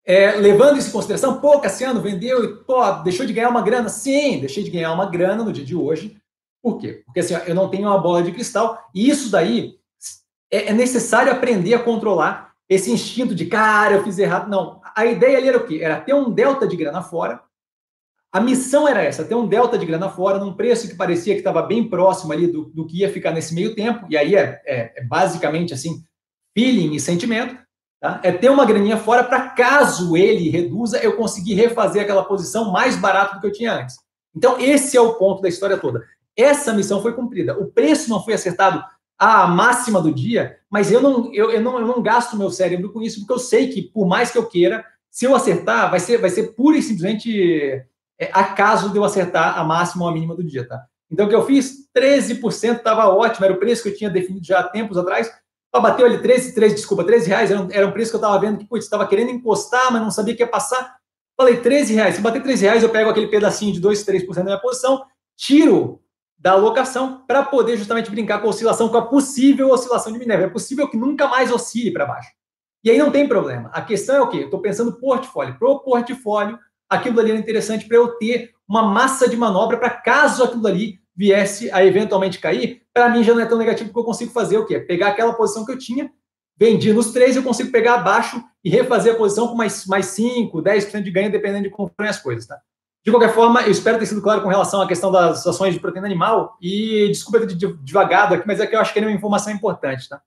É, 0.09 0.37
levando 0.37 0.79
isso 0.79 0.91
em 0.91 0.93
consideração, 0.93 1.41
pô, 1.41 1.59
Cassiano 1.59 2.01
vendeu 2.01 2.45
e 2.45 2.65
pô, 2.65 2.81
deixou 3.03 3.27
de 3.27 3.33
ganhar 3.33 3.49
uma 3.49 3.61
grana. 3.61 3.89
Sim, 3.89 4.39
deixei 4.39 4.63
de 4.63 4.71
ganhar 4.71 4.93
uma 4.93 5.11
grana 5.11 5.43
no 5.43 5.53
dia 5.53 5.65
de 5.65 5.75
hoje. 5.75 6.17
Por 6.63 6.79
quê? 6.79 7.03
Porque 7.05 7.19
assim, 7.19 7.35
eu 7.35 7.57
não 7.57 7.69
tenho 7.69 7.89
uma 7.89 7.99
bola 7.99 8.23
de 8.23 8.31
cristal 8.31 8.89
e 8.95 9.09
isso 9.11 9.33
daí 9.33 9.81
é, 10.49 10.67
é 10.67 10.73
necessário 10.73 11.33
aprender 11.33 11.75
a 11.75 11.83
controlar 11.83 12.55
esse 12.69 12.89
instinto 12.91 13.35
de 13.35 13.47
cara, 13.47 13.97
eu 13.97 14.05
fiz 14.05 14.17
errado. 14.17 14.49
Não, 14.49 14.81
a 14.95 15.05
ideia 15.07 15.39
ali 15.39 15.49
era 15.49 15.59
o 15.59 15.67
quê? 15.67 15.81
Era 15.83 16.01
ter 16.01 16.15
um 16.15 16.31
delta 16.31 16.69
de 16.69 16.77
grana 16.77 17.03
fora 17.03 17.43
a 18.37 18.41
missão 18.41 18.87
era 18.87 19.03
essa, 19.03 19.25
ter 19.25 19.35
um 19.35 19.49
delta 19.49 19.79
de 19.79 19.87
grana 19.87 20.11
fora, 20.11 20.39
num 20.39 20.53
preço 20.53 20.87
que 20.87 20.95
parecia 20.95 21.33
que 21.33 21.41
estava 21.41 21.63
bem 21.63 21.89
próximo 21.89 22.35
ali 22.35 22.47
do, 22.47 22.67
do, 22.67 22.87
que 22.87 22.99
ia 22.99 23.11
ficar 23.11 23.31
nesse 23.31 23.55
meio 23.55 23.75
tempo, 23.75 24.05
e 24.11 24.17
aí 24.17 24.37
é, 24.37 24.61
é, 24.67 24.93
é 24.95 25.05
basicamente 25.05 25.73
assim, 25.73 26.05
feeling 26.55 26.95
e 26.95 27.01
sentimento, 27.01 27.57
tá? 27.99 28.21
é 28.23 28.31
ter 28.31 28.51
uma 28.51 28.67
graninha 28.67 28.99
fora 28.99 29.25
para 29.25 29.49
caso 29.49 30.15
ele 30.19 30.51
reduza, 30.51 30.99
eu 30.99 31.17
conseguir 31.17 31.55
refazer 31.55 32.03
aquela 32.03 32.25
posição 32.25 32.71
mais 32.71 32.95
barato 32.95 33.37
do 33.37 33.41
que 33.41 33.47
eu 33.47 33.53
tinha 33.53 33.73
antes. 33.73 33.97
Então, 34.37 34.61
esse 34.61 34.99
é 34.99 35.01
o 35.01 35.15
ponto 35.15 35.41
da 35.41 35.49
história 35.49 35.79
toda. 35.79 36.05
Essa 36.37 36.75
missão 36.75 37.01
foi 37.01 37.15
cumprida. 37.15 37.59
O 37.59 37.73
preço 37.73 38.11
não 38.11 38.23
foi 38.23 38.35
acertado 38.35 38.85
à 39.19 39.47
máxima 39.47 39.99
do 39.99 40.13
dia, 40.13 40.59
mas 40.69 40.93
eu 40.93 41.01
não, 41.01 41.33
eu, 41.33 41.51
eu 41.53 41.63
não, 41.63 41.81
eu 41.81 41.87
não 41.87 42.03
gasto 42.03 42.37
meu 42.37 42.51
cérebro 42.51 42.93
com 42.93 43.01
isso, 43.01 43.21
porque 43.21 43.33
eu 43.33 43.39
sei 43.39 43.69
que, 43.69 43.81
por 43.81 44.07
mais 44.07 44.31
que 44.31 44.37
eu 44.37 44.47
queira, 44.47 44.85
se 45.11 45.25
eu 45.25 45.35
acertar, 45.35 45.91
vai 45.91 46.01
ser, 46.01 46.19
vai 46.19 46.29
ser 46.29 46.55
pura 46.55 46.77
e 46.77 46.83
simplesmente 46.83 47.83
é, 48.19 48.31
acaso 48.33 48.91
de 48.91 48.97
eu 48.97 49.05
acertar 49.05 49.59
a 49.59 49.65
máxima 49.65 50.05
ou 50.05 50.11
a 50.11 50.13
mínima 50.13 50.35
do 50.35 50.45
dia, 50.45 50.67
tá? 50.67 50.85
Então, 51.11 51.27
o 51.27 51.29
que 51.29 51.35
eu 51.35 51.45
fiz? 51.45 51.89
13% 51.97 52.79
estava 52.79 53.09
ótimo, 53.09 53.45
era 53.45 53.55
o 53.55 53.59
preço 53.59 53.83
que 53.83 53.91
eu 53.91 53.97
tinha 53.97 54.11
definido 54.11 54.45
já 54.45 54.61
há 54.61 54.65
tempos 54.65 54.99
atrás. 54.99 55.31
Ó, 55.73 55.81
bateu 55.81 56.07
ali 56.07 56.19
13, 56.19 56.55
13, 56.55 56.75
desculpa, 56.75 57.05
13 57.05 57.29
reais, 57.29 57.51
era 57.51 57.61
um, 57.61 57.69
era 57.71 57.87
um 57.87 57.93
preço 57.93 58.11
que 58.11 58.17
eu 58.17 58.21
estava 58.21 58.39
vendo 58.39 58.59
que, 58.59 58.65
putz, 58.65 58.85
estava 58.85 59.07
querendo 59.07 59.31
encostar, 59.31 59.93
mas 59.93 60.03
não 60.03 60.11
sabia 60.11 60.35
que 60.35 60.43
ia 60.43 60.49
passar. 60.49 60.97
Falei, 61.37 61.61
13 61.61 61.95
reais. 61.95 62.15
Se 62.17 62.21
bater 62.21 62.43
13 62.43 62.65
reais, 62.65 62.83
eu 62.83 62.89
pego 62.89 63.11
aquele 63.11 63.29
pedacinho 63.29 63.73
de 63.73 63.81
2, 63.81 64.05
3% 64.05 64.35
da 64.35 64.45
minha 64.45 64.59
posição, 64.59 65.05
tiro 65.37 66.01
da 66.39 66.53
alocação 66.53 67.25
para 67.27 67.43
poder 67.43 67.77
justamente 67.77 68.11
brincar 68.11 68.41
com 68.41 68.47
a 68.47 68.51
oscilação, 68.51 68.89
com 68.89 68.97
a 68.97 69.07
possível 69.07 69.71
oscilação 69.71 70.13
de 70.13 70.19
Minerva. 70.19 70.45
É 70.45 70.51
possível 70.51 70.89
que 70.89 70.97
nunca 70.97 71.29
mais 71.29 71.53
oscile 71.53 71.93
para 71.93 72.07
baixo. 72.07 72.31
E 72.83 72.91
aí 72.91 72.99
não 72.99 73.11
tem 73.11 73.29
problema. 73.29 73.71
A 73.73 73.83
questão 73.83 74.17
é 74.17 74.21
o 74.21 74.29
quê? 74.29 74.39
Estou 74.39 74.61
pensando 74.61 74.99
portfólio. 74.99 75.59
Pro 75.59 75.81
portfólio, 75.81 76.59
aquilo 76.89 77.21
ali 77.21 77.31
era 77.31 77.39
interessante 77.39 77.87
para 77.87 77.97
eu 77.97 78.09
ter 78.17 78.51
uma 78.69 78.83
massa 78.83 79.29
de 79.29 79.37
manobra 79.37 79.77
para 79.77 79.91
caso 79.91 80.45
aquilo 80.45 80.67
ali 80.67 81.01
viesse 81.17 81.71
a 81.71 81.85
eventualmente 81.85 82.39
cair, 82.39 82.83
para 82.93 83.09
mim 83.09 83.25
já 83.25 83.35
não 83.35 83.41
é 83.41 83.47
tão 83.47 83.57
negativo 83.57 83.89
porque 83.89 84.01
eu 84.01 84.05
consigo 84.05 84.33
fazer 84.33 84.59
o 84.59 84.67
quê? 84.67 84.79
Pegar 84.79 85.09
aquela 85.09 85.33
posição 85.33 85.65
que 85.65 85.73
eu 85.73 85.79
tinha, 85.79 86.11
vendi 86.59 86.93
nos 86.93 87.13
três, 87.13 87.37
eu 87.37 87.43
consigo 87.43 87.71
pegar 87.71 87.95
abaixo 87.95 88.43
e 88.63 88.69
refazer 88.69 89.15
a 89.15 89.17
posição 89.17 89.49
com 89.49 89.55
mais, 89.55 89.87
mais 89.87 90.07
5, 90.07 90.63
10% 90.63 91.03
de 91.03 91.11
ganho, 91.11 91.31
dependendo 91.31 91.65
de 91.65 91.71
como 91.71 91.91
forem 91.95 92.11
as 92.11 92.21
coisas, 92.21 92.47
tá? 92.47 92.61
De 93.05 93.11
qualquer 93.13 93.33
forma, 93.33 93.63
eu 93.63 93.71
espero 93.71 93.99
ter 93.99 94.07
sido 94.07 94.21
claro 94.21 94.43
com 94.43 94.49
relação 94.49 94.83
à 94.83 94.89
questão 94.89 95.13
das 95.13 95.47
ações 95.47 95.73
de 95.73 95.81
proteína 95.81 96.09
animal 96.09 96.57
e 96.61 97.09
desculpa 97.09 97.47
ter 97.47 97.55
devagado 97.55 98.35
aqui, 98.35 98.45
mas 98.47 98.59
é 98.59 98.67
que 98.67 98.75
eu 98.75 98.81
acho 98.81 98.93
que 98.93 98.99
é 98.99 99.03
uma 99.03 99.13
informação 99.13 99.53
importante, 99.53 100.09
tá? 100.09 100.21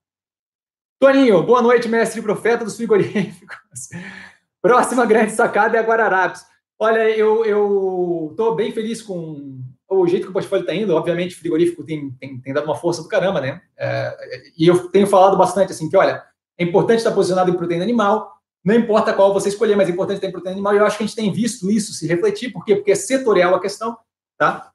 Toninho, 0.97 1.43
boa 1.43 1.61
noite, 1.61 1.89
mestre 1.89 2.21
profeta 2.21 2.63
dos 2.63 2.77
frigoríficos. 2.77 3.89
Próxima 4.61 5.05
grande 5.05 5.31
sacada 5.31 5.77
é 5.77 5.79
a 5.79 5.83
Guararapes. 5.83 6.45
Olha, 6.81 7.09
eu 7.09 8.29
estou 8.31 8.55
bem 8.55 8.71
feliz 8.71 9.01
com 9.01 9.59
o 9.89 10.07
jeito 10.07 10.23
que 10.23 10.29
o 10.29 10.33
portfólio 10.33 10.63
está 10.63 10.73
indo. 10.73 10.95
Obviamente, 10.95 11.35
o 11.35 11.39
frigorífico 11.39 11.83
tem, 11.83 12.11
tem, 12.11 12.39
tem, 12.39 12.53
dado 12.53 12.63
uma 12.63 12.75
força 12.75 13.01
do 13.03 13.09
caramba, 13.09 13.41
né? 13.41 13.61
É, 13.77 14.15
e 14.57 14.65
eu 14.65 14.87
tenho 14.89 15.05
falado 15.05 15.37
bastante 15.37 15.73
assim 15.73 15.89
que, 15.89 15.97
olha, 15.97 16.23
é 16.57 16.63
importante 16.63 16.99
estar 16.99 17.11
posicionado 17.11 17.51
em 17.51 17.57
proteína 17.57 17.83
animal, 17.83 18.31
não 18.63 18.75
importa 18.75 19.13
qual 19.13 19.33
você 19.33 19.49
escolher, 19.49 19.75
mas 19.75 19.89
é 19.89 19.91
importante 19.91 20.21
ter 20.21 20.27
em 20.27 20.31
proteína 20.31 20.55
animal. 20.55 20.73
E 20.73 20.77
eu 20.77 20.85
acho 20.85 20.97
que 20.97 21.03
a 21.03 21.07
gente 21.07 21.15
tem 21.15 21.31
visto 21.31 21.69
isso 21.69 21.93
se 21.93 22.07
refletir, 22.07 22.51
por 22.51 22.63
quê? 22.63 22.75
Porque 22.75 22.91
é 22.91 22.95
setorial 22.95 23.55
a 23.55 23.61
questão, 23.61 23.97
tá? 24.37 24.71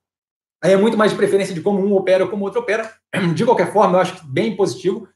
Aí 0.63 0.73
é 0.73 0.77
muito 0.77 0.99
mais 0.99 1.11
de 1.11 1.17
preferência 1.17 1.55
de 1.55 1.61
como 1.63 1.81
um 1.81 1.95
opera 1.95 2.25
ou 2.25 2.31
como 2.31 2.45
outro 2.45 2.61
opera. 2.61 2.91
De 3.35 3.45
qualquer 3.45 3.73
forma, 3.73 3.97
eu 3.97 4.01
acho 4.01 4.17
que 4.17 4.27
bem 4.27 4.57
positivo. 4.57 5.07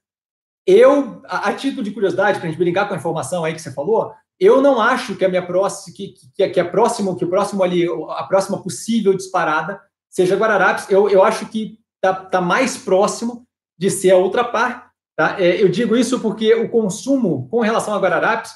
Eu, 0.67 1.23
a, 1.25 1.49
a 1.49 1.55
título 1.55 1.83
de 1.83 1.91
curiosidade, 1.91 2.39
para 2.39 2.47
a 2.47 2.51
gente 2.51 2.59
brincar 2.59 2.87
com 2.87 2.93
a 2.93 2.99
informação 2.99 3.45
aí 3.45 3.55
que 3.55 3.61
você 3.61 3.73
falou, 3.73 4.13
eu 4.41 4.63
não 4.63 4.81
acho 4.81 5.17
que 5.17 5.25
a 5.25 5.29
minha 5.29 5.45
próxima, 5.45 5.97
que, 5.97 6.15
que, 6.35 6.49
que 6.49 6.61
a 6.61 6.69
próxima, 6.69 7.15
que 7.17 7.25
o 7.25 7.31
próximo 7.31 7.63
ali, 7.63 7.87
a 8.11 8.25
próxima 8.25 8.63
possível 8.63 9.15
disparada 9.15 9.81
seja 10.09 10.37
Guararapes. 10.37 10.89
Eu, 10.91 11.09
eu 11.09 11.23
acho 11.23 11.47
que 11.47 11.79
está 11.97 12.15
tá 12.15 12.41
mais 12.41 12.77
próximo 12.77 13.47
de 13.77 13.91
ser 13.91 14.11
a 14.11 14.17
outra 14.17 14.45
par. 14.45 14.93
Tá? 15.17 15.41
É, 15.41 15.61
eu 15.61 15.69
digo 15.69 15.97
isso 15.97 16.21
porque 16.21 16.55
o 16.55 16.69
consumo 16.69 17.49
com 17.49 17.61
relação 17.61 17.95
a 17.95 17.99
Guararapes, 17.99 18.53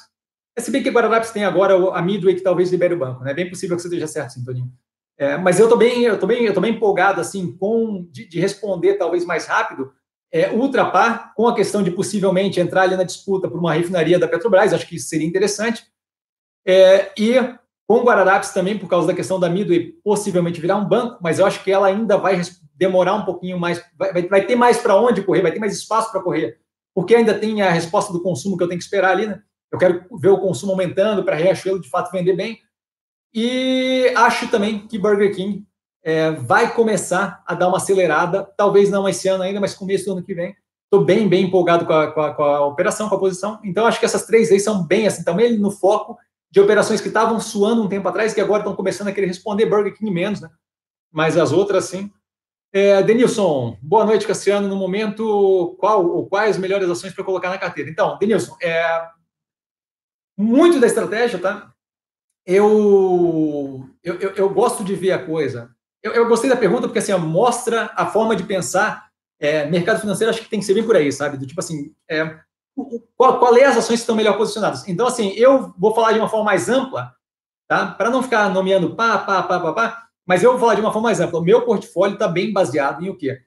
é, 0.57 0.61
se 0.61 0.71
bem 0.71 0.81
que 0.81 0.89
Guararapes 0.89 1.31
tem 1.31 1.43
agora 1.43 1.75
a 1.93 2.01
Midway 2.01 2.35
que 2.35 2.41
talvez 2.41 2.71
libere 2.71 2.93
o 2.93 2.99
banco, 2.99 3.23
né? 3.23 3.31
É 3.31 3.33
bem 3.33 3.49
possível 3.49 3.75
que 3.75 3.81
você 3.81 3.87
esteja 3.87 4.07
certo, 4.07 4.33
Sintoninho. 4.33 4.71
É, 5.17 5.37
mas 5.37 5.59
eu 5.59 5.65
estou 5.65 5.77
bem, 5.77 6.03
eu 6.03 6.19
tô 6.19 6.25
bem, 6.25 6.45
eu 6.45 6.53
tô 6.53 6.61
bem 6.61 6.73
empolgado 6.73 7.19
assim 7.21 7.55
com 7.57 8.07
de, 8.09 8.27
de 8.27 8.39
responder 8.39 8.95
talvez 8.95 9.25
mais 9.25 9.45
rápido, 9.45 9.91
é, 10.33 10.51
ultrapar 10.51 11.31
com 11.35 11.47
a 11.47 11.53
questão 11.53 11.83
de 11.83 11.91
possivelmente 11.91 12.59
entrar 12.59 12.81
ali 12.81 12.97
na 12.97 13.03
disputa 13.03 13.47
por 13.47 13.59
uma 13.59 13.71
refinaria 13.71 14.17
da 14.17 14.27
Petrobras, 14.27 14.73
acho 14.73 14.87
que 14.87 14.95
isso 14.95 15.07
seria 15.07 15.27
interessante. 15.27 15.85
É, 16.65 17.11
e 17.15 17.35
com 17.87 18.03
Guararapes 18.03 18.49
também, 18.49 18.77
por 18.77 18.89
causa 18.89 19.05
da 19.05 19.13
questão 19.13 19.39
da 19.39 19.47
Midway 19.47 19.93
possivelmente 20.03 20.59
virar 20.59 20.77
um 20.77 20.87
banco, 20.87 21.19
mas 21.21 21.37
eu 21.37 21.45
acho 21.45 21.63
que 21.63 21.71
ela 21.71 21.85
ainda 21.85 22.17
vai 22.17 22.41
demorar 22.73 23.13
um 23.13 23.25
pouquinho 23.25 23.59
mais, 23.59 23.83
vai, 23.95 24.27
vai 24.27 24.43
ter 24.43 24.55
mais 24.55 24.77
para 24.79 24.99
onde 24.99 25.21
correr, 25.21 25.43
vai 25.43 25.51
ter 25.51 25.59
mais 25.59 25.77
espaço 25.77 26.11
para 26.11 26.23
correr, 26.23 26.57
porque 26.95 27.13
ainda 27.13 27.37
tem 27.37 27.61
a 27.61 27.69
resposta 27.69 28.11
do 28.11 28.23
consumo 28.23 28.57
que 28.57 28.63
eu 28.63 28.67
tenho 28.67 28.79
que 28.79 28.85
esperar 28.85 29.11
ali, 29.11 29.27
né? 29.27 29.39
Eu 29.71 29.77
quero 29.77 30.05
ver 30.19 30.29
o 30.29 30.39
consumo 30.39 30.71
aumentando 30.71 31.23
para 31.23 31.35
Riachuelo 31.35 31.81
de 31.81 31.89
fato 31.89 32.11
vender 32.11 32.35
bem. 32.35 32.59
E 33.33 34.11
acho 34.15 34.47
também 34.49 34.87
que 34.87 34.99
Burger 34.99 35.35
King 35.35 35.65
é, 36.03 36.31
vai 36.31 36.73
começar 36.73 37.41
a 37.47 37.55
dar 37.55 37.69
uma 37.69 37.77
acelerada, 37.77 38.43
talvez 38.57 38.89
não 38.89 39.07
esse 39.07 39.27
ano 39.29 39.43
ainda, 39.43 39.61
mas 39.61 39.73
começo 39.73 40.05
do 40.05 40.11
ano 40.11 40.23
que 40.23 40.33
vem. 40.33 40.55
Estou 40.83 41.03
bem, 41.03 41.27
bem 41.27 41.45
empolgado 41.45 41.85
com 41.85 41.93
a, 41.93 42.11
com, 42.11 42.21
a, 42.21 42.33
com 42.33 42.43
a, 42.43 42.65
operação, 42.65 43.09
com 43.09 43.15
a 43.15 43.19
posição. 43.19 43.59
Então, 43.63 43.87
acho 43.87 43.99
que 43.99 44.05
essas 44.05 44.25
três 44.25 44.51
aí 44.51 44.59
são 44.59 44.85
bem 44.85 45.07
assim, 45.07 45.23
também 45.23 45.57
no 45.57 45.71
foco 45.71 46.17
de 46.51 46.59
operações 46.59 47.01
que 47.01 47.07
estavam 47.07 47.39
suando 47.39 47.81
um 47.81 47.87
tempo 47.87 48.07
atrás, 48.07 48.33
que 48.33 48.41
agora 48.41 48.59
estão 48.59 48.75
começando 48.75 49.07
a 49.07 49.11
querer 49.11 49.27
responder 49.27 49.65
Burger 49.65 49.95
King 49.97 50.11
menos, 50.11 50.41
né? 50.41 50.49
Mas 51.11 51.37
as 51.37 51.51
outras, 51.51 51.85
sim. 51.85 52.11
É, 52.71 53.01
Denilson, 53.01 53.77
boa 53.81 54.05
noite, 54.05 54.27
Cassiano. 54.27 54.67
No 54.67 54.75
momento, 54.75 55.75
qual 55.79 56.05
ou 56.05 56.27
quais 56.27 56.57
melhores 56.57 56.89
ações 56.89 57.13
para 57.13 57.23
colocar 57.23 57.49
na 57.49 57.57
carteira? 57.57 57.89
Então, 57.89 58.17
Denilson, 58.19 58.55
é, 58.61 59.07
muito 60.37 60.79
da 60.79 60.87
estratégia, 60.87 61.39
tá? 61.39 61.71
Eu, 62.45 63.89
eu, 64.03 64.15
eu, 64.19 64.31
eu 64.31 64.49
gosto 64.49 64.83
de 64.83 64.95
ver 64.95 65.13
a 65.13 65.25
coisa 65.25 65.72
eu, 66.03 66.11
eu 66.11 66.27
gostei 66.27 66.49
da 66.49 66.57
pergunta 66.57 66.87
porque 66.87 66.99
assim, 66.99 67.13
mostra 67.13 67.91
a 67.95 68.05
forma 68.05 68.35
de 68.35 68.43
pensar 68.43 69.09
é, 69.39 69.65
mercado 69.65 69.99
financeiro 69.99 70.31
acho 70.31 70.41
que 70.41 70.49
tem 70.49 70.59
que 70.59 70.65
ser 70.65 70.73
bem 70.73 70.85
por 70.85 70.95
aí, 70.95 71.11
sabe? 71.11 71.37
Do 71.37 71.47
tipo 71.47 71.59
assim, 71.59 71.93
é, 72.09 72.39
qual, 73.15 73.39
qual 73.39 73.55
é 73.57 73.65
as 73.65 73.77
ações 73.77 73.99
que 73.99 74.03
estão 74.03 74.15
melhor 74.15 74.37
posicionadas? 74.37 74.87
Então, 74.87 75.07
assim, 75.07 75.31
eu 75.31 75.73
vou 75.77 75.93
falar 75.93 76.13
de 76.13 76.19
uma 76.19 76.29
forma 76.29 76.45
mais 76.45 76.69
ampla, 76.69 77.13
tá? 77.67 77.87
Para 77.87 78.09
não 78.09 78.23
ficar 78.23 78.49
nomeando 78.49 78.95
pá, 78.95 79.17
pá, 79.17 79.43
pá, 79.43 79.59
pá, 79.59 79.73
pá, 79.73 80.07
mas 80.25 80.43
eu 80.43 80.51
vou 80.51 80.59
falar 80.59 80.75
de 80.75 80.81
uma 80.81 80.91
forma 80.91 81.09
mais 81.09 81.19
ampla. 81.19 81.39
O 81.39 81.43
meu 81.43 81.65
portfólio 81.65 82.13
está 82.13 82.27
bem 82.27 82.51
baseado 82.51 83.03
em 83.03 83.09
o 83.09 83.17
quê? 83.17 83.41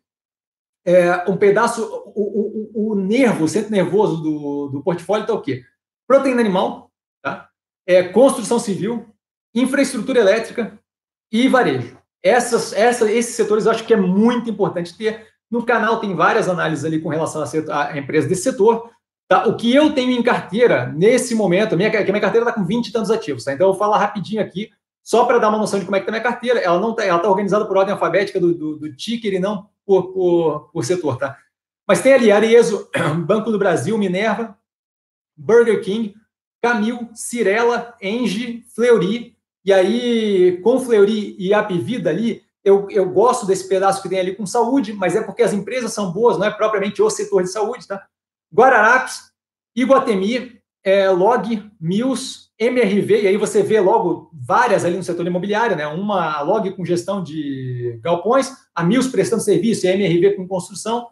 É, 0.84 1.30
um 1.30 1.36
pedaço, 1.36 1.82
o, 2.14 2.70
o, 2.74 2.92
o, 2.92 2.94
nervo, 2.94 3.44
o 3.44 3.48
centro 3.48 3.72
nervoso 3.72 4.18
do, 4.22 4.68
do 4.68 4.82
portfólio 4.82 5.22
está 5.22 5.34
o 5.34 5.40
quê? 5.40 5.64
Proteína 6.06 6.40
animal, 6.40 6.92
tá? 7.22 7.48
É, 7.86 8.04
construção 8.04 8.58
civil, 8.58 9.06
infraestrutura 9.54 10.20
elétrica 10.20 10.78
e 11.32 11.48
varejo. 11.48 11.98
Essas, 12.22 12.72
essa, 12.72 13.10
esses 13.10 13.34
setores 13.34 13.66
eu 13.66 13.72
acho 13.72 13.84
que 13.84 13.94
é 13.94 13.96
muito 13.96 14.50
importante 14.50 14.96
ter. 14.96 15.26
No 15.50 15.64
canal 15.64 16.00
tem 16.00 16.14
várias 16.14 16.48
análises 16.48 16.84
ali 16.84 17.00
com 17.00 17.08
relação 17.08 17.42
a, 17.42 17.88
a 17.88 17.98
empresas 17.98 18.28
desse 18.28 18.42
setor. 18.42 18.90
Tá? 19.28 19.46
O 19.46 19.56
que 19.56 19.74
eu 19.74 19.92
tenho 19.92 20.12
em 20.12 20.22
carteira 20.22 20.92
nesse 20.96 21.34
momento, 21.34 21.76
minha, 21.76 21.90
minha 21.90 22.20
carteira 22.20 22.46
está 22.46 22.52
com 22.52 22.64
20 22.64 22.86
e 22.86 22.92
tantos 22.92 23.10
ativos, 23.10 23.44
tá? 23.44 23.52
então 23.52 23.66
eu 23.66 23.72
vou 23.72 23.78
falar 23.78 23.98
rapidinho 23.98 24.40
aqui, 24.40 24.70
só 25.02 25.24
para 25.24 25.38
dar 25.38 25.48
uma 25.48 25.58
noção 25.58 25.78
de 25.78 25.84
como 25.84 25.96
é 25.96 26.00
que 26.00 26.04
está 26.04 26.12
minha 26.12 26.22
carteira. 26.22 26.60
Ela 26.60 26.80
não 26.80 26.90
está 26.90 27.18
tá 27.18 27.28
organizada 27.28 27.64
por 27.64 27.76
ordem 27.76 27.92
alfabética 27.92 28.40
do, 28.40 28.54
do, 28.54 28.76
do 28.76 28.96
ticker 28.96 29.34
e 29.34 29.38
não 29.38 29.68
por, 29.84 30.12
por, 30.12 30.70
por 30.72 30.84
setor. 30.84 31.16
Tá? 31.16 31.36
Mas 31.86 32.02
tem 32.02 32.12
ali 32.12 32.32
Arezzo, 32.32 32.88
Banco 33.24 33.50
do 33.50 33.58
Brasil, 33.58 33.96
Minerva, 33.96 34.58
Burger 35.36 35.80
King, 35.82 36.14
Camil, 36.60 37.08
Cirela, 37.14 37.94
Engie, 38.02 38.64
Fleury, 38.74 39.35
e 39.66 39.72
aí 39.72 40.60
com 40.62 40.78
Fleury 40.78 41.34
e 41.36 41.52
Apivida 41.52 42.08
ali, 42.08 42.40
eu, 42.64 42.86
eu 42.88 43.10
gosto 43.10 43.44
desse 43.44 43.68
pedaço 43.68 44.00
que 44.00 44.08
tem 44.08 44.20
ali 44.20 44.34
com 44.34 44.46
saúde, 44.46 44.92
mas 44.92 45.16
é 45.16 45.22
porque 45.22 45.42
as 45.42 45.52
empresas 45.52 45.92
são 45.92 46.12
boas, 46.12 46.38
não 46.38 46.46
é 46.46 46.50
propriamente 46.50 47.02
o 47.02 47.10
setor 47.10 47.42
de 47.42 47.50
saúde, 47.50 47.86
tá? 47.86 48.06
Guararapes, 48.54 49.32
Iguatemi, 49.74 50.60
é, 50.84 51.10
Log, 51.10 51.68
Mills, 51.80 52.46
MRV, 52.58 53.22
e 53.22 53.26
aí 53.26 53.36
você 53.36 53.62
vê 53.62 53.80
logo 53.80 54.30
várias 54.32 54.84
ali 54.84 54.96
no 54.96 55.02
setor 55.02 55.26
imobiliário, 55.26 55.76
né? 55.76 55.86
Uma 55.88 56.40
Log 56.42 56.70
com 56.76 56.84
gestão 56.84 57.22
de 57.22 57.98
galpões, 58.02 58.52
a 58.72 58.84
Mills 58.84 59.10
prestando 59.10 59.42
serviço 59.42 59.84
e 59.84 59.88
a 59.88 59.94
MRV 59.94 60.36
com 60.36 60.46
construção. 60.46 61.08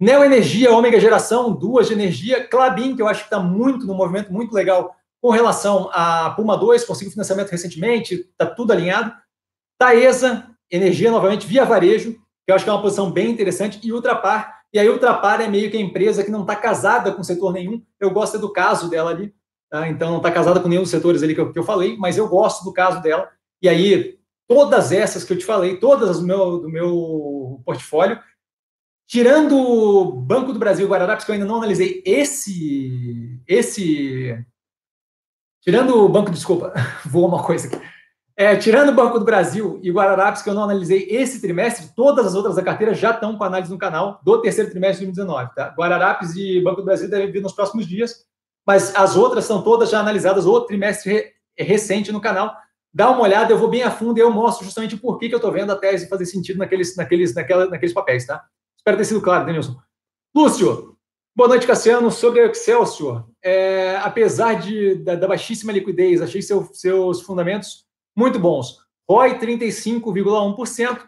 Neo 0.00 0.24
Energia, 0.24 0.72
Ômega 0.72 0.98
Geração, 0.98 1.52
duas 1.52 1.88
de 1.88 1.92
energia. 1.92 2.46
Clabin, 2.48 2.96
que 2.96 3.02
eu 3.02 3.06
acho 3.06 3.20
que 3.20 3.26
está 3.26 3.38
muito 3.38 3.86
no 3.86 3.94
movimento 3.94 4.32
muito 4.32 4.54
legal 4.54 4.96
com 5.20 5.30
relação 5.30 5.90
a 5.92 6.30
Puma 6.30 6.56
2, 6.56 6.84
conseguiu 6.84 7.12
financiamento 7.12 7.50
recentemente, 7.50 8.14
está 8.14 8.46
tudo 8.46 8.72
alinhado. 8.72 9.12
Taesa, 9.78 10.48
energia 10.70 11.10
novamente, 11.10 11.46
via 11.46 11.64
varejo, 11.64 12.12
que 12.12 12.50
eu 12.50 12.54
acho 12.54 12.64
que 12.64 12.70
é 12.70 12.72
uma 12.72 12.82
posição 12.82 13.10
bem 13.10 13.30
interessante, 13.30 13.80
e 13.82 13.92
Ultrapar, 13.92 14.60
e 14.72 14.78
aí, 14.78 14.88
Ultrapar 14.88 15.40
é 15.40 15.48
meio 15.48 15.70
que 15.70 15.76
a 15.76 15.80
empresa 15.80 16.22
que 16.22 16.30
não 16.30 16.42
está 16.42 16.54
casada 16.54 17.12
com 17.12 17.24
setor 17.24 17.52
nenhum. 17.52 17.82
Eu 17.98 18.10
gosto 18.10 18.38
do 18.38 18.52
caso 18.52 18.88
dela 18.88 19.10
ali. 19.10 19.34
Tá? 19.68 19.88
Então, 19.88 20.10
não 20.10 20.18
está 20.18 20.30
casada 20.30 20.60
com 20.60 20.68
nenhum 20.68 20.82
dos 20.82 20.90
setores 20.90 21.22
ali 21.22 21.34
que 21.34 21.40
eu, 21.40 21.52
que 21.52 21.58
eu, 21.58 21.64
falei, 21.64 21.96
mas 21.96 22.16
eu 22.16 22.28
gosto 22.28 22.64
do 22.64 22.72
caso 22.72 23.02
dela. 23.02 23.28
E 23.60 23.68
aí, 23.68 24.18
todas 24.48 24.92
essas 24.92 25.24
que 25.24 25.32
eu 25.32 25.38
te 25.38 25.44
falei, 25.44 25.78
todas 25.78 26.20
do 26.20 26.26
meu, 26.26 26.60
do 26.60 26.68
meu 26.68 27.60
portfólio, 27.64 28.20
tirando 29.08 29.56
o 29.56 30.12
Banco 30.12 30.52
do 30.52 30.58
Brasil 30.58 30.86
e 30.86 30.88
Guararapes, 30.88 31.24
que 31.24 31.30
eu 31.30 31.34
ainda 31.34 31.46
não 31.46 31.56
analisei 31.56 32.00
esse. 32.06 33.42
esse 33.48 34.44
tirando 35.62 36.04
o 36.04 36.08
Banco, 36.08 36.30
desculpa, 36.30 36.72
vou 37.04 37.26
uma 37.26 37.42
coisa 37.42 37.68
aqui. 37.68 37.90
É, 38.36 38.56
tirando 38.56 38.88
o 38.88 38.94
Banco 38.94 39.18
do 39.18 39.24
Brasil 39.24 39.78
e 39.82 39.90
Guararapes, 39.90 40.40
que 40.40 40.48
eu 40.48 40.54
não 40.54 40.64
analisei 40.64 41.06
esse 41.10 41.42
trimestre, 41.42 41.90
todas 41.94 42.26
as 42.26 42.34
outras 42.34 42.56
da 42.56 42.62
carteira 42.62 42.94
já 42.94 43.10
estão 43.10 43.36
com 43.36 43.44
análise 43.44 43.70
no 43.70 43.76
canal 43.76 44.18
do 44.24 44.40
terceiro 44.40 44.70
trimestre 44.70 45.04
de 45.04 45.12
2019. 45.12 45.54
Tá? 45.54 45.74
Guararapes 45.76 46.34
e 46.36 46.58
Banco 46.62 46.80
do 46.80 46.86
Brasil 46.86 47.10
devem 47.10 47.30
vir 47.30 47.42
nos 47.42 47.52
próximos 47.52 47.86
dias, 47.86 48.24
mas 48.66 48.94
as 48.96 49.14
outras 49.14 49.44
são 49.44 49.62
todas 49.62 49.90
já 49.90 50.00
analisadas 50.00 50.46
o 50.46 50.60
trimestre 50.62 51.12
re 51.12 51.32
recente 51.62 52.10
no 52.10 52.20
canal. 52.20 52.56
Dá 52.94 53.10
uma 53.10 53.20
olhada, 53.20 53.52
eu 53.52 53.58
vou 53.58 53.68
bem 53.68 53.82
a 53.82 53.90
fundo 53.90 54.16
e 54.16 54.22
eu 54.22 54.30
mostro 54.30 54.64
justamente 54.64 54.96
por 54.96 55.18
que, 55.18 55.28
que 55.28 55.34
eu 55.34 55.38
estou 55.38 55.52
vendo 55.52 55.72
a 55.72 55.76
tese 55.76 56.08
fazer 56.08 56.24
sentido 56.24 56.58
naqueles, 56.58 56.96
naqueles, 56.96 57.34
naquela, 57.34 57.66
naqueles 57.66 57.92
papéis. 57.92 58.24
Tá? 58.24 58.42
Espero 58.74 58.96
ter 58.96 59.04
sido 59.04 59.20
claro, 59.20 59.44
Denilson. 59.44 59.76
Lúcio, 60.34 60.96
boa 61.40 61.48
noite, 61.48 61.66
Cassiano. 61.66 62.10
Sobre 62.10 62.42
o 62.42 62.50
Excelsior, 62.50 63.26
é, 63.42 63.96
apesar 64.02 64.60
de, 64.60 64.96
da, 64.96 65.14
da, 65.14 65.26
baixíssima 65.26 65.72
liquidez, 65.72 66.20
achei 66.20 66.42
seu, 66.42 66.68
seus 66.74 67.22
fundamentos 67.22 67.86
muito 68.14 68.38
bons. 68.38 68.76
ROI 69.08 69.38
35,1%, 69.38 71.00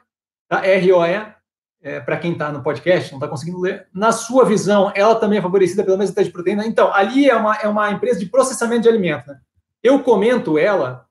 tá? 0.48 0.62
ROE, 0.62 1.34
é, 1.82 2.00
para 2.00 2.16
quem 2.16 2.32
está 2.32 2.50
no 2.50 2.62
podcast, 2.62 3.12
não 3.12 3.18
está 3.18 3.28
conseguindo 3.28 3.60
ler. 3.60 3.86
Na 3.92 4.10
sua 4.10 4.46
visão, 4.46 4.90
ela 4.94 5.14
também 5.16 5.38
é 5.38 5.42
favorecida 5.42 5.84
pela 5.84 5.98
mesma 5.98 6.24
de 6.24 6.30
proteína? 6.30 6.66
Então, 6.66 6.90
ali 6.94 7.28
é 7.28 7.36
uma, 7.36 7.54
é 7.56 7.68
uma 7.68 7.90
empresa 7.90 8.18
de 8.18 8.24
processamento 8.24 8.84
de 8.84 8.88
alimento. 8.88 9.26
Né? 9.26 9.38
Eu 9.82 10.02
comento 10.02 10.56
ela 10.56 11.04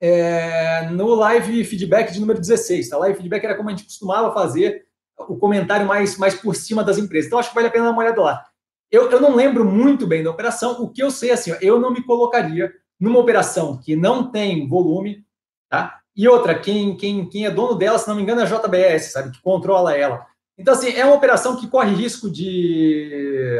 é, 0.00 0.88
no 0.90 1.14
live 1.14 1.62
feedback 1.62 2.12
de 2.12 2.18
número 2.18 2.40
16. 2.40 2.88
Tá? 2.88 2.98
Live 2.98 3.18
feedback 3.18 3.44
era 3.44 3.54
como 3.54 3.68
a 3.68 3.72
gente 3.72 3.84
costumava 3.84 4.34
fazer 4.34 4.84
o 5.18 5.36
comentário 5.36 5.86
mais, 5.86 6.16
mais 6.16 6.34
por 6.34 6.54
cima 6.54 6.82
das 6.82 6.98
empresas. 6.98 7.26
Então, 7.26 7.38
acho 7.38 7.50
que 7.50 7.54
vale 7.54 7.68
a 7.68 7.70
pena 7.70 7.84
dar 7.84 7.90
uma 7.90 8.02
olhada 8.02 8.20
lá. 8.20 8.46
Eu, 8.90 9.10
eu 9.10 9.20
não 9.20 9.34
lembro 9.34 9.64
muito 9.64 10.06
bem 10.06 10.22
da 10.22 10.30
operação. 10.30 10.82
O 10.82 10.88
que 10.88 11.02
eu 11.02 11.10
sei, 11.10 11.30
assim, 11.30 11.52
ó, 11.52 11.56
eu 11.60 11.80
não 11.80 11.90
me 11.90 12.02
colocaria 12.02 12.72
numa 13.00 13.18
operação 13.18 13.78
que 13.78 13.96
não 13.96 14.30
tem 14.30 14.68
volume, 14.68 15.24
tá? 15.68 16.00
E 16.14 16.28
outra, 16.28 16.58
quem, 16.58 16.96
quem, 16.96 17.28
quem 17.28 17.46
é 17.46 17.50
dono 17.50 17.74
dela, 17.74 17.98
se 17.98 18.06
não 18.06 18.14
me 18.14 18.22
engano, 18.22 18.42
é 18.42 18.44
a 18.44 18.46
JBS, 18.46 19.12
sabe? 19.12 19.30
Que 19.30 19.40
controla 19.40 19.96
ela. 19.96 20.26
Então, 20.58 20.74
assim, 20.74 20.92
é 20.92 21.04
uma 21.04 21.14
operação 21.14 21.56
que 21.56 21.66
corre 21.66 21.94
risco 21.94 22.30
de 22.30 23.58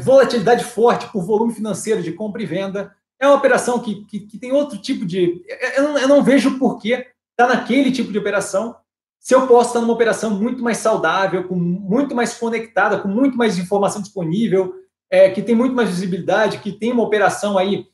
volatilidade 0.00 0.64
forte 0.64 1.08
por 1.08 1.24
volume 1.24 1.52
financeiro 1.52 2.02
de 2.02 2.12
compra 2.12 2.42
e 2.42 2.46
venda. 2.46 2.94
É 3.20 3.26
uma 3.26 3.36
operação 3.36 3.80
que, 3.80 4.04
que, 4.04 4.20
que 4.20 4.38
tem 4.38 4.52
outro 4.52 4.78
tipo 4.78 5.04
de. 5.04 5.42
Eu 5.76 5.82
não, 5.82 5.98
eu 5.98 6.08
não 6.08 6.22
vejo 6.22 6.58
por 6.58 6.78
que 6.78 6.92
está 6.92 7.48
naquele 7.48 7.90
tipo 7.90 8.12
de 8.12 8.18
operação 8.18 8.76
se 9.20 9.34
eu 9.34 9.46
posso 9.46 9.70
estar 9.70 9.80
numa 9.80 9.92
operação 9.92 10.30
muito 10.30 10.62
mais 10.62 10.78
saudável, 10.78 11.46
com 11.46 11.54
muito 11.54 12.14
mais 12.14 12.34
conectada, 12.34 12.98
com 12.98 13.08
muito 13.08 13.36
mais 13.36 13.58
informação 13.58 14.00
disponível, 14.00 14.74
é, 15.10 15.30
que 15.30 15.42
tem 15.42 15.54
muito 15.54 15.74
mais 15.74 15.88
visibilidade, 15.88 16.58
que 16.58 16.72
tem 16.72 16.92
uma 16.92 17.02
operação 17.02 17.58
aí 17.58 17.86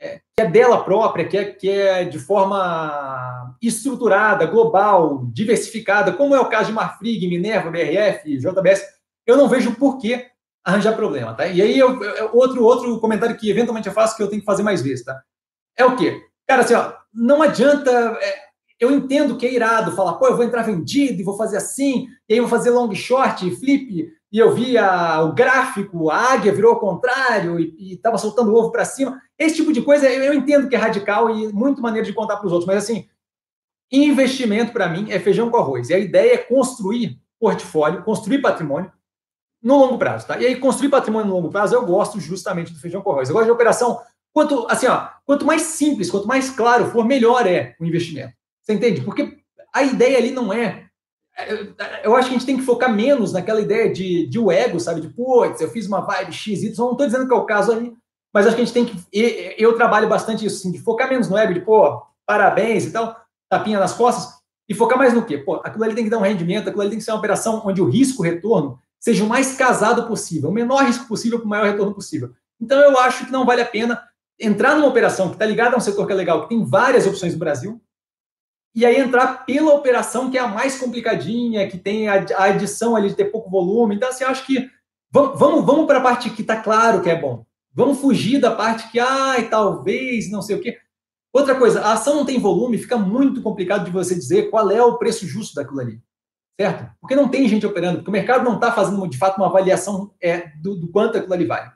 é, 0.00 0.18
que 0.18 0.42
é 0.42 0.46
dela 0.46 0.82
própria, 0.82 1.26
que 1.26 1.36
é, 1.36 1.44
que 1.44 1.68
é 1.68 2.04
de 2.04 2.18
forma 2.18 3.56
estruturada, 3.60 4.46
global, 4.46 5.26
diversificada, 5.32 6.12
como 6.12 6.34
é 6.34 6.40
o 6.40 6.48
caso 6.48 6.68
de 6.68 6.72
Marfrig, 6.72 7.28
Minerva, 7.28 7.70
BRF, 7.70 8.38
JBS, 8.38 8.82
eu 9.26 9.36
não 9.36 9.48
vejo 9.48 9.74
por 9.74 9.98
que 9.98 10.26
arranjar 10.64 10.96
problema, 10.96 11.34
tá? 11.34 11.46
E 11.46 11.60
aí, 11.60 11.78
eu, 11.78 12.02
eu, 12.02 12.30
outro, 12.34 12.64
outro 12.64 12.98
comentário 13.00 13.36
que 13.36 13.50
eventualmente 13.50 13.88
eu 13.88 13.94
faço 13.94 14.16
que 14.16 14.22
eu 14.22 14.28
tenho 14.28 14.40
que 14.40 14.46
fazer 14.46 14.62
mais 14.62 14.80
vezes, 14.82 15.04
tá? 15.04 15.22
É 15.76 15.84
o 15.84 15.96
quê? 15.96 16.20
Cara, 16.46 16.62
assim, 16.62 16.74
ó, 16.74 16.92
não 17.12 17.42
adianta. 17.42 17.90
É, 18.20 18.49
eu 18.80 18.90
entendo 18.90 19.36
que 19.36 19.46
é 19.46 19.52
irado 19.52 19.92
falar, 19.92 20.14
pô, 20.14 20.26
eu 20.26 20.36
vou 20.36 20.44
entrar 20.44 20.62
vendido 20.62 21.20
e 21.20 21.24
vou 21.24 21.36
fazer 21.36 21.58
assim, 21.58 22.08
e 22.26 22.32
aí 22.32 22.40
vou 22.40 22.48
fazer 22.48 22.70
long 22.70 22.92
short, 22.94 23.48
flip, 23.56 24.10
e 24.32 24.38
eu 24.38 24.54
via 24.54 25.20
o 25.22 25.32
gráfico, 25.32 26.08
a 26.08 26.32
águia 26.32 26.52
virou 26.52 26.72
ao 26.72 26.80
contrário 26.80 27.58
e 27.58 27.94
estava 27.94 28.16
soltando 28.16 28.52
o 28.52 28.54
ovo 28.54 28.70
para 28.70 28.84
cima. 28.84 29.20
Esse 29.38 29.56
tipo 29.56 29.72
de 29.72 29.82
coisa 29.82 30.08
eu, 30.08 30.22
eu, 30.22 30.32
entendo 30.32 30.68
que 30.68 30.74
é 30.74 30.78
radical 30.78 31.28
e 31.30 31.52
muito 31.52 31.82
maneiro 31.82 32.06
de 32.06 32.14
contar 32.14 32.36
para 32.36 32.46
os 32.46 32.52
outros, 32.52 32.66
mas 32.66 32.84
assim, 32.84 33.06
investimento 33.90 34.72
para 34.72 34.88
mim 34.88 35.10
é 35.10 35.18
feijão 35.18 35.50
com 35.50 35.56
arroz. 35.56 35.90
E 35.90 35.94
a 35.94 35.98
ideia 35.98 36.34
é 36.34 36.38
construir 36.38 37.20
portfólio, 37.38 38.04
construir 38.04 38.40
patrimônio 38.40 38.90
no 39.62 39.76
longo 39.76 39.98
prazo, 39.98 40.26
tá? 40.26 40.38
E 40.38 40.46
aí 40.46 40.56
construir 40.56 40.90
patrimônio 40.90 41.28
no 41.28 41.34
longo 41.34 41.50
prazo 41.50 41.74
eu 41.74 41.84
gosto 41.84 42.18
justamente 42.20 42.72
do 42.72 42.78
feijão 42.78 43.02
com 43.02 43.10
arroz. 43.10 43.28
Eu 43.28 43.34
gosto 43.34 43.46
de 43.46 43.52
operação 43.52 44.00
quanto 44.32 44.64
assim, 44.70 44.86
ó, 44.86 45.08
quanto 45.26 45.44
mais 45.44 45.62
simples, 45.62 46.10
quanto 46.10 46.28
mais 46.28 46.48
claro 46.50 46.86
for, 46.86 47.04
melhor 47.04 47.46
é 47.46 47.74
o 47.80 47.84
investimento. 47.84 48.39
Você 48.70 48.74
entende? 48.74 49.00
Porque 49.00 49.38
a 49.74 49.82
ideia 49.82 50.18
ali 50.18 50.30
não 50.30 50.52
é 50.52 50.86
eu 52.02 52.14
acho 52.14 52.28
que 52.28 52.34
a 52.34 52.38
gente 52.38 52.46
tem 52.46 52.56
que 52.56 52.64
focar 52.64 52.92
menos 52.92 53.32
naquela 53.32 53.60
ideia 53.60 53.92
de, 53.92 54.26
de 54.26 54.38
o 54.38 54.50
ego, 54.50 54.78
sabe? 54.78 55.00
De, 55.00 55.08
putz, 55.08 55.60
eu 55.60 55.70
fiz 55.70 55.86
uma 55.86 56.00
vibe 56.00 56.32
X, 56.32 56.62
Y. 56.62 56.74
Não 56.76 56.92
estou 56.92 57.06
dizendo 57.06 57.26
que 57.26 57.32
é 57.32 57.36
o 57.36 57.46
caso 57.46 57.72
ali, 57.72 57.94
mas 58.32 58.46
acho 58.46 58.56
que 58.56 58.62
a 58.62 58.64
gente 58.64 58.74
tem 58.74 58.84
que. 58.84 59.56
Eu 59.58 59.74
trabalho 59.74 60.08
bastante 60.08 60.44
isso, 60.44 60.58
assim, 60.58 60.70
de 60.70 60.78
focar 60.78 61.08
menos 61.08 61.28
no 61.28 61.36
ego, 61.36 61.54
de, 61.54 61.60
pô, 61.60 62.02
parabéns 62.26 62.84
e 62.84 62.90
tal, 62.90 63.16
tapinha 63.48 63.78
nas 63.78 63.94
costas, 63.94 64.34
e 64.68 64.74
focar 64.74 64.98
mais 64.98 65.14
no 65.14 65.24
quê? 65.24 65.38
Pô, 65.38 65.56
aquilo 65.64 65.84
ali 65.84 65.94
tem 65.94 66.04
que 66.04 66.10
dar 66.10 66.18
um 66.18 66.22
rendimento, 66.22 66.68
aquilo 66.68 66.82
ali 66.82 66.90
tem 66.90 66.98
que 66.98 67.04
ser 67.04 67.12
uma 67.12 67.18
operação 67.18 67.62
onde 67.64 67.80
o 67.80 67.88
risco-retorno 67.88 68.78
seja 68.98 69.24
o 69.24 69.28
mais 69.28 69.56
casado 69.56 70.06
possível, 70.06 70.50
o 70.50 70.52
menor 70.52 70.84
risco 70.84 71.08
possível 71.08 71.38
para 71.38 71.46
o 71.46 71.48
maior 71.48 71.64
retorno 71.64 71.94
possível. 71.94 72.30
Então, 72.60 72.78
eu 72.78 72.98
acho 72.98 73.24
que 73.24 73.32
não 73.32 73.46
vale 73.46 73.62
a 73.62 73.66
pena 73.66 74.02
entrar 74.38 74.74
numa 74.74 74.88
operação 74.88 75.28
que 75.28 75.36
está 75.36 75.46
ligada 75.46 75.74
a 75.74 75.78
um 75.78 75.80
setor 75.80 76.06
que 76.06 76.12
é 76.12 76.16
legal, 76.16 76.42
que 76.42 76.50
tem 76.50 76.64
várias 76.64 77.06
opções 77.06 77.32
no 77.32 77.38
Brasil, 77.38 77.80
e 78.74 78.86
aí 78.86 79.00
entrar 79.00 79.44
pela 79.44 79.74
operação 79.74 80.30
que 80.30 80.38
é 80.38 80.40
a 80.40 80.48
mais 80.48 80.78
complicadinha, 80.78 81.68
que 81.68 81.76
tem 81.76 82.08
a, 82.08 82.24
adição 82.44 82.94
ali 82.94 83.08
de 83.08 83.16
ter 83.16 83.26
pouco 83.26 83.50
volume. 83.50 83.96
Então, 83.96 84.08
assim, 84.08 84.24
acho 84.24 84.46
que 84.46 84.70
vamos, 85.10 85.38
vamos, 85.38 85.66
vamos 85.66 85.86
para 85.86 85.98
a 85.98 86.02
parte 86.02 86.30
que 86.30 86.42
está 86.42 86.56
claro 86.56 87.02
que 87.02 87.10
é 87.10 87.20
bom. 87.20 87.44
Vamos 87.74 88.00
fugir 88.00 88.40
da 88.40 88.54
parte 88.54 88.90
que, 88.90 88.98
ai, 88.98 89.48
talvez, 89.48 90.30
não 90.30 90.42
sei 90.42 90.56
o 90.56 90.60
quê. 90.60 90.78
Outra 91.32 91.54
coisa, 91.54 91.80
a 91.80 91.92
ação 91.92 92.16
não 92.16 92.24
tem 92.24 92.40
volume, 92.40 92.78
fica 92.78 92.96
muito 92.96 93.42
complicado 93.42 93.84
de 93.84 93.90
você 93.90 94.14
dizer 94.14 94.50
qual 94.50 94.70
é 94.70 94.82
o 94.82 94.98
preço 94.98 95.26
justo 95.26 95.54
daquilo 95.54 95.80
ali. 95.80 96.00
certo? 96.58 96.90
Porque 97.00 97.14
não 97.14 97.28
tem 97.28 97.48
gente 97.48 97.66
operando, 97.66 97.98
porque 97.98 98.10
o 98.10 98.12
mercado 98.12 98.44
não 98.44 98.56
está 98.56 98.72
fazendo, 98.72 99.06
de 99.08 99.16
fato, 99.16 99.38
uma 99.38 99.46
avaliação 99.46 100.12
é, 100.20 100.48
do, 100.60 100.76
do 100.76 100.90
quanto 100.90 101.18
aquilo 101.18 101.32
ali 101.32 101.46
vale, 101.46 101.70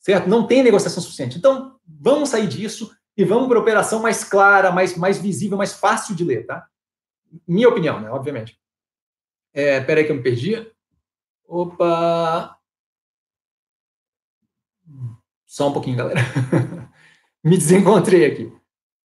certo? 0.00 0.28
Não 0.28 0.46
tem 0.46 0.62
negociação 0.62 1.02
suficiente. 1.02 1.38
Então, 1.38 1.76
vamos 1.86 2.28
sair 2.28 2.48
disso 2.48 2.90
e 3.20 3.24
vamos 3.24 3.48
para 3.48 3.58
operação 3.58 4.00
mais 4.00 4.24
clara, 4.24 4.72
mais, 4.72 4.96
mais 4.96 5.18
visível, 5.18 5.58
mais 5.58 5.74
fácil 5.74 6.16
de 6.16 6.24
ler, 6.24 6.46
tá? 6.46 6.66
Minha 7.46 7.68
opinião, 7.68 8.00
né? 8.00 8.10
Obviamente. 8.10 8.58
É, 9.52 9.78
peraí 9.78 10.04
que 10.04 10.10
eu 10.10 10.16
me 10.16 10.22
perdi. 10.22 10.66
Opa! 11.46 12.56
Só 15.44 15.68
um 15.68 15.72
pouquinho, 15.74 15.98
galera. 15.98 16.18
me 17.44 17.58
desencontrei 17.58 18.24
aqui. 18.24 18.50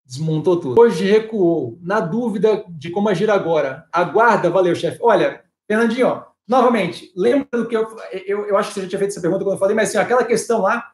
Desmontou 0.07 0.61
tudo. 0.61 0.81
Hoje 0.81 1.05
recuou. 1.05 1.77
Na 1.83 1.99
dúvida 1.99 2.65
de 2.69 2.91
como 2.91 3.09
agir 3.09 3.29
agora. 3.29 3.85
Aguarda, 3.91 4.49
valeu, 4.49 4.77
chefe. 4.77 5.01
Olha, 5.03 5.43
Fernandinho, 5.67 6.07
ó, 6.07 6.27
novamente, 6.47 7.13
lembra 7.17 7.49
do 7.51 7.67
que 7.67 7.77
eu, 7.77 7.85
eu. 8.13 8.47
Eu 8.47 8.57
acho 8.57 8.69
que 8.69 8.75
você 8.75 8.83
já 8.83 8.89
tinha 8.91 8.99
feito 9.01 9.11
essa 9.11 9.21
pergunta 9.21 9.43
quando 9.43 9.55
eu 9.55 9.59
falei, 9.59 9.75
mas 9.75 9.89
assim, 9.89 9.99
aquela 9.99 10.25
questão 10.25 10.61
lá 10.61 10.94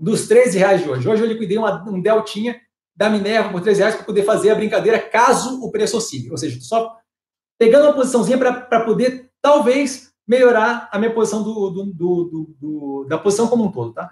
dos 0.00 0.26
13 0.26 0.58
reais 0.58 0.82
de 0.82 0.88
hoje. 0.88 1.06
Hoje 1.06 1.22
eu 1.22 1.28
liquidei 1.28 1.58
uma, 1.58 1.86
um 1.88 2.00
deltinha 2.00 2.58
da 2.96 3.10
Minerva 3.10 3.50
por 3.50 3.60
13 3.60 3.80
reais 3.80 3.94
para 3.94 4.04
poder 4.04 4.24
fazer 4.24 4.50
a 4.50 4.54
brincadeira 4.54 4.98
caso 4.98 5.62
o 5.62 5.70
preço 5.70 5.98
oscile. 5.98 6.30
Ou 6.30 6.38
seja, 6.38 6.58
só 6.62 6.96
pegando 7.58 7.84
uma 7.84 7.92
posiçãozinha 7.92 8.38
para 8.38 8.84
poder, 8.84 9.30
talvez, 9.42 10.10
melhorar 10.26 10.88
a 10.90 10.98
minha 10.98 11.12
posição 11.12 11.42
do, 11.42 11.70
do, 11.70 11.84
do, 11.84 12.54
do, 12.58 13.06
da 13.08 13.18
posição 13.18 13.46
como 13.46 13.64
um 13.64 13.70
todo, 13.70 13.92
tá? 13.92 14.10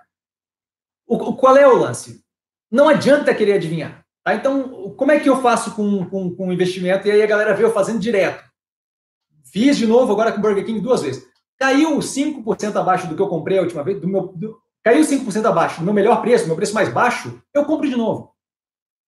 O, 1.07 1.35
qual 1.35 1.57
é 1.57 1.67
o 1.67 1.79
lance? 1.79 2.23
Não 2.71 2.87
adianta 2.87 3.35
querer 3.35 3.55
adivinhar. 3.55 4.05
Tá? 4.23 4.35
Então, 4.35 4.91
como 4.95 5.11
é 5.11 5.19
que 5.19 5.29
eu 5.29 5.41
faço 5.41 5.75
com, 5.75 6.05
com, 6.11 6.35
com 6.35 6.53
investimento? 6.53 7.09
E 7.09 7.11
aí 7.11 7.23
a 7.23 7.27
galera 7.27 7.55
vê 7.55 7.65
eu 7.65 7.73
fazendo 7.73 7.99
direto. 7.99 8.45
Fiz 9.51 9.79
de 9.79 9.87
novo 9.87 10.13
agora 10.13 10.33
com 10.33 10.39
o 10.39 10.43
Burger 10.43 10.67
King 10.67 10.81
duas 10.81 11.01
vezes. 11.01 11.27
Caiu 11.57 11.99
5% 11.99 12.77
abaixo 12.77 13.09
do 13.09 13.17
que 13.17 13.23
eu 13.23 13.29
comprei 13.29 13.59
a 13.59 13.63
última 13.63 13.83
vez, 13.83 13.99
do 13.99 14.07
meu, 14.07 14.27
do, 14.37 14.61
caiu 14.89 15.05
5% 15.05 15.45
abaixo 15.45 15.81
do 15.81 15.85
meu 15.85 15.93
melhor 15.93 16.23
preço, 16.23 16.47
meu 16.47 16.57
preço 16.57 16.73
mais 16.73 16.89
baixo, 16.89 17.43
eu 17.53 17.67
compro 17.67 17.87
de 17.87 17.95
novo. 17.95 18.35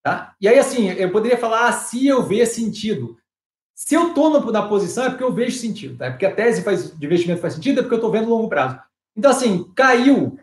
Tá? 0.02 0.34
E 0.40 0.48
aí, 0.48 0.58
assim, 0.58 0.88
eu 0.88 1.12
poderia 1.12 1.38
falar 1.38 1.68
ah, 1.68 1.72
se 1.72 2.04
eu 2.04 2.20
ver 2.22 2.46
sentido. 2.46 3.16
Se 3.76 3.94
eu 3.94 4.08
estou 4.08 4.50
na 4.50 4.66
posição, 4.66 5.04
é 5.04 5.10
porque 5.10 5.22
eu 5.22 5.32
vejo 5.32 5.56
sentido. 5.56 5.96
Tá? 5.96 6.06
É 6.06 6.10
porque 6.10 6.26
a 6.26 6.34
tese 6.34 6.62
faz, 6.62 6.98
de 6.98 7.06
investimento 7.06 7.40
faz 7.40 7.54
sentido, 7.54 7.78
é 7.78 7.82
porque 7.82 7.94
eu 7.94 7.98
estou 7.98 8.10
vendo 8.10 8.28
longo 8.28 8.48
prazo. 8.48 8.80
Então, 9.16 9.30
assim, 9.30 9.70
caiu 9.76 10.36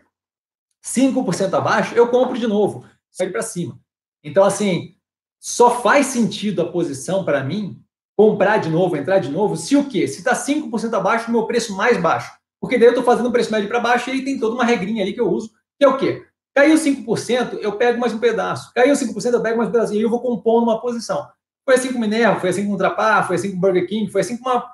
5% 0.82 1.52
abaixo, 1.52 1.94
eu 1.94 2.08
compro 2.08 2.38
de 2.38 2.46
novo. 2.46 2.86
Sai 3.10 3.28
para 3.28 3.42
cima. 3.42 3.78
Então, 4.24 4.42
assim, 4.42 4.96
só 5.38 5.82
faz 5.82 6.06
sentido 6.06 6.62
a 6.62 6.72
posição 6.72 7.26
para 7.26 7.44
mim 7.44 7.78
comprar 8.16 8.56
de 8.56 8.70
novo, 8.70 8.96
entrar 8.96 9.18
de 9.18 9.30
novo, 9.30 9.54
se 9.54 9.76
o 9.76 9.86
quê? 9.86 10.08
Se 10.08 10.18
está 10.18 10.34
5% 10.34 10.94
abaixo 10.94 11.26
do 11.26 11.32
meu 11.32 11.46
preço 11.46 11.76
mais 11.76 12.00
baixo. 12.00 12.32
Porque 12.66 12.78
daí 12.78 12.88
eu 12.88 12.90
estou 12.90 13.04
fazendo 13.04 13.28
o 13.28 13.32
preço 13.32 13.52
médio 13.52 13.68
para 13.68 13.78
baixo 13.78 14.10
e 14.10 14.14
aí 14.14 14.24
tem 14.24 14.40
toda 14.40 14.56
uma 14.56 14.64
regrinha 14.64 15.04
ali 15.04 15.12
que 15.12 15.20
eu 15.20 15.30
uso, 15.30 15.52
que 15.78 15.84
é 15.84 15.88
o 15.88 15.96
quê? 15.96 16.26
Caiu 16.52 16.74
5%, 16.74 17.58
eu 17.60 17.72
pego 17.76 18.00
mais 18.00 18.12
um 18.12 18.18
pedaço. 18.18 18.72
Caiu 18.74 18.94
5%, 18.94 19.32
eu 19.32 19.42
pego 19.42 19.58
mais 19.58 19.68
um 19.68 19.72
pedaço. 19.72 19.92
E 19.92 19.96
aí 19.98 20.02
eu 20.02 20.10
vou 20.10 20.20
compondo 20.20 20.64
uma 20.64 20.80
posição. 20.80 21.28
Foi 21.64 21.74
assim 21.74 21.92
com 21.92 22.00
Minerva, 22.00 22.40
foi 22.40 22.50
assim 22.50 22.66
com 22.66 22.72
o 22.72 22.76
Trapar, 22.76 23.26
foi 23.26 23.36
assim 23.36 23.52
com 23.52 23.60
Burger 23.60 23.86
King, 23.86 24.10
foi 24.10 24.22
assim 24.22 24.36
com 24.36 24.48
uma 24.48 24.68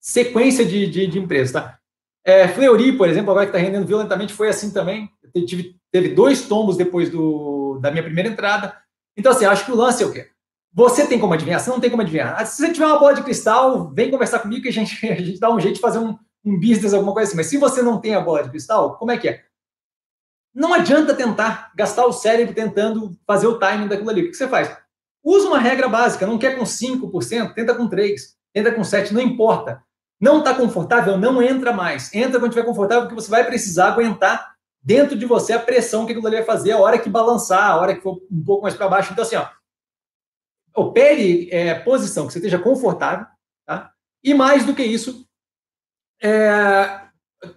sequência 0.00 0.64
de, 0.64 0.86
de, 0.86 1.06
de 1.06 1.18
empresas, 1.18 1.52
tá? 1.52 1.78
É, 2.24 2.48
Fleury, 2.48 2.96
por 2.96 3.08
exemplo, 3.08 3.30
agora 3.30 3.46
que 3.46 3.54
está 3.54 3.58
rendendo 3.58 3.86
violentamente, 3.86 4.32
foi 4.32 4.48
assim 4.48 4.72
também. 4.72 5.08
Tive, 5.46 5.76
teve 5.92 6.08
dois 6.08 6.48
tombos 6.48 6.76
depois 6.76 7.10
do, 7.10 7.78
da 7.80 7.90
minha 7.90 8.02
primeira 8.02 8.28
entrada. 8.28 8.76
Então, 9.16 9.32
assim, 9.32 9.44
acho 9.44 9.64
que 9.64 9.72
o 9.72 9.76
lance 9.76 10.02
é 10.02 10.06
o 10.06 10.12
quê? 10.12 10.28
Você 10.72 11.06
tem 11.06 11.18
como 11.18 11.34
adivinhar? 11.34 11.60
Você 11.60 11.70
não 11.70 11.80
tem 11.80 11.90
como 11.90 12.02
adivinhar. 12.02 12.34
Ah, 12.38 12.44
se 12.44 12.62
você 12.62 12.72
tiver 12.72 12.86
uma 12.86 12.98
bola 12.98 13.14
de 13.14 13.22
cristal, 13.22 13.92
vem 13.92 14.10
conversar 14.10 14.38
comigo 14.38 14.62
que 14.62 14.68
a 14.68 14.72
gente, 14.72 14.94
a 15.06 15.16
gente 15.16 15.38
dá 15.40 15.52
um 15.52 15.60
jeito 15.60 15.76
de 15.76 15.80
fazer 15.80 15.98
um, 15.98 16.16
um 16.44 16.58
business, 16.58 16.94
alguma 16.94 17.12
coisa 17.12 17.28
assim. 17.28 17.36
Mas 17.36 17.46
se 17.46 17.56
você 17.56 17.82
não 17.82 18.00
tem 18.00 18.14
a 18.14 18.20
bola 18.20 18.42
de 18.42 18.50
cristal, 18.50 18.96
como 18.96 19.10
é 19.10 19.18
que 19.18 19.28
é? 19.28 19.44
Não 20.54 20.74
adianta 20.74 21.14
tentar 21.14 21.72
gastar 21.76 22.06
o 22.06 22.12
cérebro 22.12 22.54
tentando 22.54 23.16
fazer 23.26 23.46
o 23.46 23.58
timing 23.58 23.88
daquilo 23.88 24.10
ali. 24.10 24.22
O 24.22 24.30
que 24.30 24.36
você 24.36 24.48
faz? 24.48 24.76
Usa 25.22 25.46
uma 25.46 25.58
regra 25.58 25.88
básica. 25.88 26.26
Não 26.26 26.38
quer 26.38 26.56
com 26.56 26.64
5%, 26.64 27.54
tenta 27.54 27.74
com 27.74 27.88
3%, 27.88 28.16
tenta 28.52 28.72
com 28.72 28.82
7%, 28.82 29.12
não 29.12 29.20
importa. 29.20 29.82
Não 30.20 30.40
está 30.40 30.54
confortável, 30.54 31.16
não 31.16 31.42
entra 31.42 31.72
mais. 31.72 32.12
Entra 32.12 32.38
quando 32.38 32.50
estiver 32.50 32.66
confortável, 32.66 33.04
porque 33.04 33.20
você 33.20 33.30
vai 33.30 33.44
precisar 33.44 33.88
aguentar 33.88 34.54
dentro 34.82 35.16
de 35.16 35.24
você 35.24 35.52
a 35.52 35.58
pressão 35.58 36.04
que 36.04 36.12
aquilo 36.12 36.26
ali 36.26 36.36
vai 36.36 36.44
fazer 36.44 36.72
a 36.72 36.78
hora 36.78 36.98
que 36.98 37.08
balançar, 37.08 37.70
a 37.70 37.76
hora 37.76 37.94
que 37.94 38.02
for 38.02 38.20
um 38.30 38.44
pouco 38.44 38.62
mais 38.62 38.74
para 38.74 38.88
baixo. 38.88 39.12
Então, 39.12 39.24
assim, 39.24 39.36
ó, 39.36 39.48
opere 40.74 41.48
é, 41.50 41.74
posição 41.74 42.26
que 42.26 42.32
você 42.32 42.38
esteja 42.38 42.58
confortável, 42.58 43.26
tá? 43.66 43.92
E 44.22 44.34
mais 44.34 44.64
do 44.64 44.74
que 44.74 44.82
isso, 44.82 45.26
é, 46.22 47.00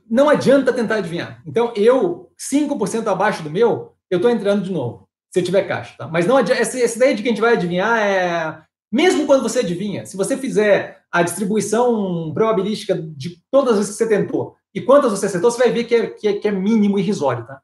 não 0.09 0.29
adianta 0.29 0.73
tentar 0.73 0.95
adivinhar. 0.95 1.41
Então, 1.45 1.73
eu, 1.75 2.31
5% 2.39 3.07
abaixo 3.07 3.43
do 3.43 3.49
meu, 3.49 3.93
eu 4.09 4.17
estou 4.17 4.31
entrando 4.31 4.63
de 4.63 4.71
novo, 4.71 5.07
se 5.31 5.39
eu 5.39 5.43
tiver 5.43 5.63
caixa. 5.67 5.95
Tá? 5.97 6.07
Mas 6.07 6.25
não 6.25 6.37
adianta, 6.37 6.61
essa, 6.61 6.79
essa 6.79 6.97
ideia 6.97 7.15
de 7.15 7.21
que 7.21 7.29
a 7.29 7.31
gente 7.31 7.41
vai 7.41 7.53
adivinhar 7.53 7.99
é. 7.99 8.63
Mesmo 8.91 9.25
quando 9.25 9.41
você 9.41 9.59
adivinha, 9.59 10.05
se 10.05 10.15
você 10.15 10.37
fizer 10.37 11.01
a 11.11 11.23
distribuição 11.23 12.31
probabilística 12.31 12.93
de 12.93 13.41
todas 13.49 13.71
as 13.71 13.77
vezes 13.79 13.93
que 13.93 14.03
você 14.03 14.07
tentou 14.07 14.55
e 14.73 14.81
quantas 14.81 15.09
você 15.09 15.25
acertou, 15.25 15.49
você 15.49 15.57
vai 15.57 15.71
ver 15.71 15.85
que 15.85 15.95
é, 15.95 16.07
que 16.07 16.27
é, 16.27 16.33
que 16.33 16.47
é 16.47 16.51
mínimo 16.51 16.99
irrisório. 16.99 17.43
Tá? 17.43 17.59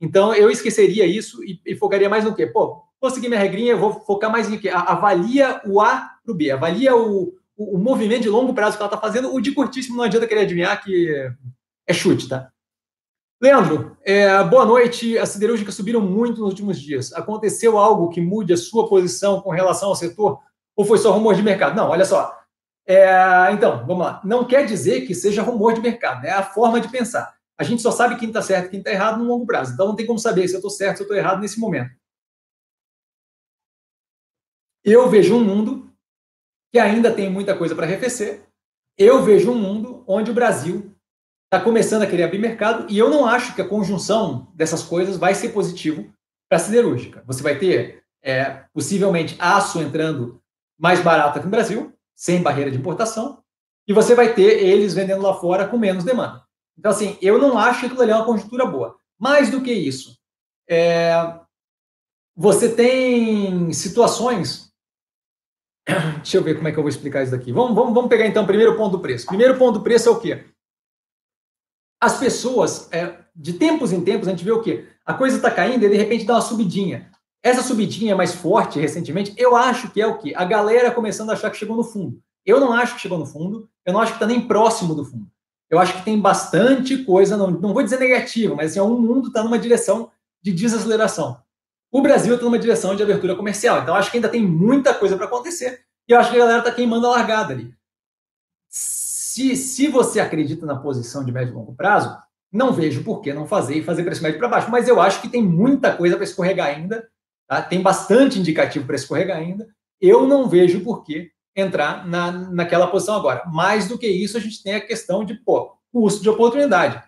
Então, 0.00 0.32
eu 0.32 0.48
esqueceria 0.50 1.04
isso 1.04 1.42
e, 1.42 1.60
e 1.66 1.74
focaria 1.74 2.08
mais 2.08 2.24
no 2.24 2.32
quê? 2.32 2.46
Pô, 2.46 2.80
vou 3.00 3.10
seguir 3.10 3.28
minha 3.28 3.40
regrinha, 3.40 3.76
vou 3.76 3.92
focar 4.04 4.30
mais 4.30 4.48
em 4.48 4.56
quê? 4.56 4.68
Avalia 4.68 5.60
o 5.66 5.80
A 5.80 6.12
para 6.24 6.32
o 6.32 6.34
B, 6.36 6.52
avalia 6.52 6.94
o, 6.94 7.34
o, 7.62 7.76
o 7.76 7.78
movimento 7.78 8.22
de 8.22 8.28
longo 8.28 8.54
prazo 8.54 8.76
que 8.76 8.82
ela 8.82 8.92
está 8.92 9.00
fazendo, 9.00 9.32
o 9.32 9.40
de 9.40 9.52
curtíssimo 9.52 9.96
não 9.96 10.04
adianta 10.04 10.26
querer 10.26 10.42
adivinhar 10.42 10.82
que 10.82 11.30
é 11.86 11.92
chute, 11.92 12.28
tá? 12.28 12.50
Leandro, 13.40 13.96
é, 14.04 14.42
boa 14.44 14.64
noite. 14.64 15.18
As 15.18 15.30
siderúrgicas 15.30 15.74
subiram 15.74 16.00
muito 16.00 16.40
nos 16.40 16.50
últimos 16.50 16.80
dias. 16.80 17.12
Aconteceu 17.12 17.76
algo 17.76 18.08
que 18.08 18.20
mude 18.20 18.52
a 18.52 18.56
sua 18.56 18.88
posição 18.88 19.40
com 19.40 19.50
relação 19.50 19.88
ao 19.88 19.96
setor? 19.96 20.38
Ou 20.76 20.84
foi 20.84 20.98
só 20.98 21.10
rumor 21.10 21.34
de 21.34 21.42
mercado? 21.42 21.74
Não, 21.74 21.88
olha 21.88 22.04
só. 22.04 22.38
É, 22.86 23.50
então, 23.52 23.84
vamos 23.84 24.04
lá. 24.04 24.20
Não 24.24 24.44
quer 24.44 24.64
dizer 24.64 25.02
que 25.06 25.14
seja 25.14 25.42
rumor 25.42 25.74
de 25.74 25.80
mercado, 25.80 26.22
né? 26.22 26.28
é 26.28 26.32
a 26.32 26.42
forma 26.42 26.80
de 26.80 26.88
pensar. 26.88 27.34
A 27.58 27.64
gente 27.64 27.82
só 27.82 27.90
sabe 27.90 28.16
quem 28.16 28.28
está 28.28 28.40
certo 28.40 28.66
e 28.66 28.70
quem 28.70 28.78
está 28.78 28.92
errado 28.92 29.18
no 29.18 29.24
longo 29.24 29.44
prazo. 29.44 29.74
Então, 29.74 29.88
não 29.88 29.96
tem 29.96 30.06
como 30.06 30.18
saber 30.18 30.46
se 30.46 30.54
eu 30.54 30.58
estou 30.58 30.70
certo, 30.70 30.98
se 30.98 31.02
eu 31.02 31.04
estou 31.06 31.16
errado 31.16 31.40
nesse 31.40 31.58
momento. 31.58 31.90
Eu 34.84 35.08
vejo 35.08 35.34
um 35.36 35.44
mundo 35.44 35.91
que 36.72 36.78
ainda 36.78 37.12
tem 37.12 37.30
muita 37.30 37.54
coisa 37.54 37.74
para 37.74 37.84
arrefecer. 37.84 38.44
Eu 38.96 39.22
vejo 39.22 39.52
um 39.52 39.58
mundo 39.58 40.02
onde 40.06 40.30
o 40.30 40.34
Brasil 40.34 40.96
está 41.44 41.62
começando 41.62 42.02
a 42.02 42.06
querer 42.06 42.24
abrir 42.24 42.38
mercado 42.38 42.86
e 42.88 42.98
eu 42.98 43.10
não 43.10 43.26
acho 43.26 43.54
que 43.54 43.60
a 43.60 43.68
conjunção 43.68 44.50
dessas 44.54 44.82
coisas 44.82 45.18
vai 45.18 45.34
ser 45.34 45.50
positivo 45.50 46.10
para 46.48 46.56
a 46.56 46.60
siderúrgica. 46.60 47.22
Você 47.26 47.42
vai 47.42 47.58
ter, 47.58 48.02
é, 48.22 48.64
possivelmente, 48.72 49.36
aço 49.38 49.80
entrando 49.80 50.40
mais 50.78 51.00
barato 51.00 51.38
aqui 51.38 51.46
no 51.46 51.50
Brasil, 51.50 51.92
sem 52.16 52.42
barreira 52.42 52.70
de 52.70 52.78
importação, 52.78 53.42
e 53.86 53.92
você 53.92 54.14
vai 54.14 54.34
ter 54.34 54.64
eles 54.64 54.94
vendendo 54.94 55.22
lá 55.22 55.34
fora 55.34 55.68
com 55.68 55.76
menos 55.76 56.04
demanda. 56.04 56.42
Então, 56.78 56.90
assim, 56.90 57.18
eu 57.20 57.38
não 57.38 57.58
acho 57.58 57.80
que 57.80 57.86
aquilo 57.86 58.02
ali 58.02 58.12
é 58.12 58.16
uma 58.16 58.24
conjuntura 58.24 58.64
boa. 58.64 58.96
Mais 59.18 59.50
do 59.50 59.60
que 59.60 59.72
isso, 59.72 60.18
é, 60.68 61.12
você 62.34 62.74
tem 62.74 63.72
situações 63.72 64.71
Deixa 65.86 66.36
eu 66.36 66.42
ver 66.42 66.54
como 66.54 66.68
é 66.68 66.72
que 66.72 66.78
eu 66.78 66.82
vou 66.82 66.88
explicar 66.88 67.22
isso 67.22 67.32
daqui. 67.32 67.52
Vamos, 67.52 67.74
vamos, 67.74 67.92
vamos 67.92 68.08
pegar 68.08 68.26
então 68.26 68.44
o 68.44 68.46
primeiro 68.46 68.76
ponto 68.76 68.92
do 68.92 69.00
preço. 69.00 69.26
Primeiro 69.26 69.58
ponto 69.58 69.78
do 69.78 69.84
preço 69.84 70.08
é 70.08 70.12
o 70.12 70.20
quê? 70.20 70.44
As 72.00 72.18
pessoas, 72.18 72.88
é, 72.92 73.18
de 73.34 73.54
tempos 73.54 73.92
em 73.92 74.02
tempos, 74.02 74.28
a 74.28 74.30
gente 74.30 74.44
vê 74.44 74.52
o 74.52 74.62
quê? 74.62 74.86
A 75.04 75.14
coisa 75.14 75.36
está 75.36 75.50
caindo 75.50 75.84
e 75.84 75.88
de 75.88 75.96
repente 75.96 76.24
dá 76.24 76.34
uma 76.34 76.40
subidinha. 76.40 77.10
Essa 77.42 77.62
subidinha 77.62 78.14
mais 78.14 78.34
forte 78.34 78.78
recentemente, 78.78 79.34
eu 79.36 79.56
acho 79.56 79.90
que 79.90 80.00
é 80.00 80.06
o 80.06 80.18
quê? 80.18 80.32
A 80.36 80.44
galera 80.44 80.92
começando 80.92 81.30
a 81.30 81.32
achar 81.32 81.50
que 81.50 81.56
chegou 81.56 81.76
no 81.76 81.82
fundo. 81.82 82.22
Eu 82.46 82.60
não 82.60 82.72
acho 82.72 82.94
que 82.94 83.00
chegou 83.00 83.18
no 83.18 83.26
fundo, 83.26 83.68
eu 83.84 83.92
não 83.92 84.00
acho 84.00 84.12
que 84.12 84.16
está 84.16 84.26
nem 84.26 84.46
próximo 84.46 84.94
do 84.94 85.04
fundo. 85.04 85.26
Eu 85.68 85.78
acho 85.78 85.94
que 85.94 86.04
tem 86.04 86.20
bastante 86.20 86.98
coisa, 87.04 87.36
não, 87.36 87.50
não 87.50 87.72
vou 87.72 87.82
dizer 87.82 87.98
negativa, 87.98 88.54
mas 88.54 88.72
assim, 88.72 88.80
o 88.80 88.88
mundo 88.88 89.28
está 89.28 89.42
numa 89.42 89.58
direção 89.58 90.10
de 90.40 90.52
desaceleração. 90.52 91.40
O 91.92 92.00
Brasil 92.00 92.32
está 92.32 92.46
numa 92.46 92.58
direção 92.58 92.96
de 92.96 93.02
abertura 93.02 93.36
comercial. 93.36 93.82
Então, 93.82 93.94
acho 93.94 94.10
que 94.10 94.16
ainda 94.16 94.30
tem 94.30 94.42
muita 94.42 94.94
coisa 94.94 95.14
para 95.14 95.26
acontecer. 95.26 95.84
E 96.08 96.12
eu 96.12 96.18
acho 96.18 96.30
que 96.30 96.36
a 96.36 96.40
galera 96.40 96.60
está 96.60 96.72
queimando 96.72 97.06
a 97.06 97.10
largada 97.10 97.52
ali. 97.52 97.74
Se, 98.66 99.54
se 99.54 99.88
você 99.88 100.18
acredita 100.18 100.64
na 100.64 100.74
posição 100.74 101.22
de 101.22 101.30
médio 101.30 101.52
e 101.52 101.54
longo 101.54 101.74
prazo, 101.74 102.16
não 102.50 102.72
vejo 102.72 103.04
por 103.04 103.20
que 103.20 103.34
não 103.34 103.46
fazer 103.46 103.76
e 103.76 103.84
fazer 103.84 104.04
preço 104.04 104.22
médio 104.22 104.38
para 104.38 104.48
baixo. 104.48 104.70
Mas 104.70 104.88
eu 104.88 105.02
acho 105.02 105.20
que 105.20 105.28
tem 105.28 105.42
muita 105.42 105.94
coisa 105.94 106.16
para 106.16 106.24
escorregar 106.24 106.68
ainda. 106.68 107.06
Tá? 107.46 107.60
Tem 107.60 107.82
bastante 107.82 108.38
indicativo 108.38 108.86
para 108.86 108.96
escorregar 108.96 109.36
ainda. 109.36 109.68
Eu 110.00 110.26
não 110.26 110.48
vejo 110.48 110.80
por 110.80 111.04
que 111.04 111.30
entrar 111.54 112.08
na, 112.08 112.32
naquela 112.32 112.86
posição 112.86 113.16
agora. 113.16 113.44
Mais 113.46 113.86
do 113.86 113.98
que 113.98 114.06
isso, 114.06 114.38
a 114.38 114.40
gente 114.40 114.62
tem 114.62 114.76
a 114.76 114.80
questão 114.80 115.26
de 115.26 115.34
pô, 115.34 115.76
custo 115.92 116.22
de 116.22 116.30
oportunidade. 116.30 117.02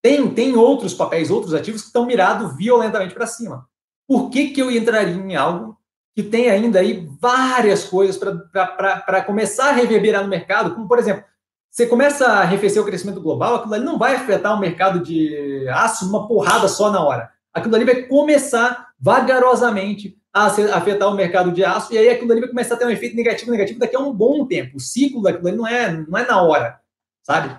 Tem, 0.00 0.26
tem 0.32 0.56
outros 0.56 0.94
papéis, 0.94 1.30
outros 1.30 1.52
ativos 1.52 1.82
que 1.82 1.88
estão 1.88 2.06
mirados 2.06 2.56
violentamente 2.56 3.12
para 3.12 3.26
cima. 3.26 3.70
Por 4.06 4.30
que, 4.30 4.48
que 4.48 4.60
eu 4.60 4.70
entraria 4.70 5.14
em 5.14 5.36
algo 5.36 5.76
que 6.14 6.22
tem 6.22 6.50
ainda 6.50 6.80
aí 6.80 7.08
várias 7.20 7.84
coisas 7.84 8.18
para 8.18 9.22
começar 9.24 9.70
a 9.70 9.72
reverberar 9.72 10.22
no 10.22 10.28
mercado, 10.28 10.74
como, 10.74 10.86
por 10.86 10.98
exemplo, 10.98 11.24
você 11.70 11.86
começa 11.86 12.26
a 12.26 12.40
arrefecer 12.40 12.82
o 12.82 12.84
crescimento 12.84 13.20
global, 13.20 13.54
aquilo 13.54 13.74
ali 13.74 13.84
não 13.84 13.98
vai 13.98 14.14
afetar 14.14 14.54
o 14.54 14.60
mercado 14.60 15.00
de 15.00 15.66
aço 15.70 16.04
numa 16.04 16.28
porrada 16.28 16.68
só 16.68 16.90
na 16.90 17.02
hora. 17.02 17.30
Aquilo 17.52 17.74
ali 17.74 17.84
vai 17.84 18.02
começar 18.02 18.88
vagarosamente 19.00 20.18
a 20.34 20.46
afetar 20.46 21.08
o 21.08 21.14
mercado 21.14 21.50
de 21.50 21.64
aço, 21.64 21.94
e 21.94 21.98
aí 21.98 22.10
aquilo 22.10 22.30
ali 22.30 22.40
vai 22.40 22.50
começar 22.50 22.74
a 22.74 22.78
ter 22.78 22.86
um 22.86 22.90
efeito 22.90 23.16
negativo, 23.16 23.50
negativo 23.50 23.78
daqui 23.78 23.96
a 23.96 24.00
um 24.00 24.12
bom 24.12 24.46
tempo. 24.46 24.76
O 24.76 24.80
ciclo 24.80 25.22
daquilo 25.22 25.48
ali 25.48 25.56
não 25.56 25.66
é, 25.66 25.92
não 25.92 26.18
é 26.18 26.26
na 26.26 26.42
hora, 26.42 26.78
sabe? 27.22 27.56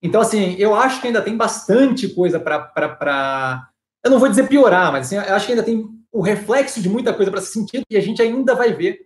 Então, 0.00 0.20
assim, 0.20 0.54
eu 0.58 0.74
acho 0.74 1.00
que 1.00 1.08
ainda 1.08 1.22
tem 1.22 1.36
bastante 1.36 2.08
coisa 2.08 2.38
para. 2.38 3.68
Eu 4.06 4.10
não 4.10 4.20
vou 4.20 4.28
dizer 4.28 4.46
piorar, 4.46 4.92
mas 4.92 5.06
assim, 5.06 5.16
eu 5.16 5.34
acho 5.34 5.46
que 5.46 5.52
ainda 5.52 5.64
tem 5.64 5.84
o 6.12 6.20
reflexo 6.20 6.80
de 6.80 6.88
muita 6.88 7.12
coisa 7.12 7.28
para 7.28 7.40
ser 7.40 7.52
sentido 7.54 7.82
e 7.90 7.96
a 7.96 8.00
gente 8.00 8.22
ainda 8.22 8.54
vai 8.54 8.72
ver 8.72 9.00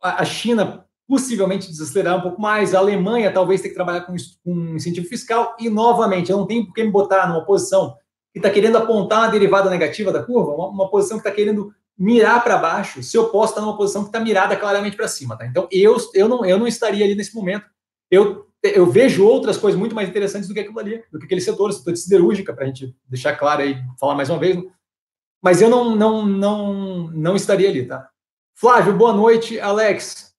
a 0.00 0.24
China 0.24 0.86
possivelmente 1.08 1.68
desacelerar 1.68 2.18
um 2.18 2.20
pouco 2.20 2.40
mais, 2.40 2.72
a 2.72 2.78
Alemanha 2.78 3.32
talvez 3.32 3.60
tenha 3.60 3.70
que 3.70 3.74
trabalhar 3.74 4.02
com, 4.02 4.14
com 4.44 4.76
incentivo 4.76 5.08
fiscal 5.08 5.56
e, 5.58 5.68
novamente, 5.68 6.30
eu 6.30 6.38
não 6.38 6.46
tenho 6.46 6.64
por 6.64 6.72
que 6.72 6.84
me 6.84 6.90
botar 6.92 7.28
numa 7.28 7.44
posição 7.44 7.96
que 8.32 8.38
está 8.38 8.48
querendo 8.48 8.78
apontar 8.78 9.24
uma 9.24 9.28
derivada 9.28 9.68
negativa 9.68 10.12
da 10.12 10.22
curva, 10.22 10.52
uma, 10.52 10.68
uma 10.68 10.88
posição 10.88 11.18
que 11.18 11.26
está 11.26 11.34
querendo 11.34 11.74
mirar 11.98 12.44
para 12.44 12.56
baixo, 12.58 13.02
se 13.02 13.16
eu 13.16 13.28
posso 13.28 13.54
estar 13.54 13.60
numa 13.60 13.76
posição 13.76 14.02
que 14.02 14.08
está 14.08 14.20
mirada 14.20 14.56
claramente 14.56 14.96
para 14.96 15.08
cima. 15.08 15.36
Tá? 15.36 15.46
Então, 15.46 15.66
eu, 15.72 15.96
eu, 16.14 16.28
não, 16.28 16.44
eu 16.44 16.60
não 16.60 16.68
estaria 16.68 17.04
ali 17.04 17.16
nesse 17.16 17.34
momento. 17.34 17.66
Eu, 18.08 18.46
eu 18.62 18.86
vejo 18.86 19.26
outras 19.26 19.56
coisas 19.56 19.78
muito 19.78 19.94
mais 19.94 20.08
interessantes 20.08 20.48
do 20.48 20.54
que 20.54 20.60
aquilo 20.60 20.78
ali, 20.78 21.02
do 21.10 21.18
que 21.18 21.24
aquele 21.24 21.40
setor, 21.40 21.72
setor 21.72 21.92
de 21.92 21.98
siderúrgica, 21.98 22.52
para 22.52 22.64
a 22.64 22.66
gente 22.66 22.94
deixar 23.08 23.36
claro 23.36 23.62
aí, 23.62 23.76
falar 23.98 24.14
mais 24.14 24.30
uma 24.30 24.38
vez. 24.38 24.62
Mas 25.42 25.60
eu 25.60 25.68
não, 25.68 25.96
não, 25.96 26.24
não, 26.24 27.10
não 27.10 27.36
estaria 27.36 27.68
ali, 27.68 27.86
tá? 27.86 28.08
Flávio, 28.54 28.96
boa 28.96 29.12
noite. 29.12 29.58
Alex, 29.58 30.32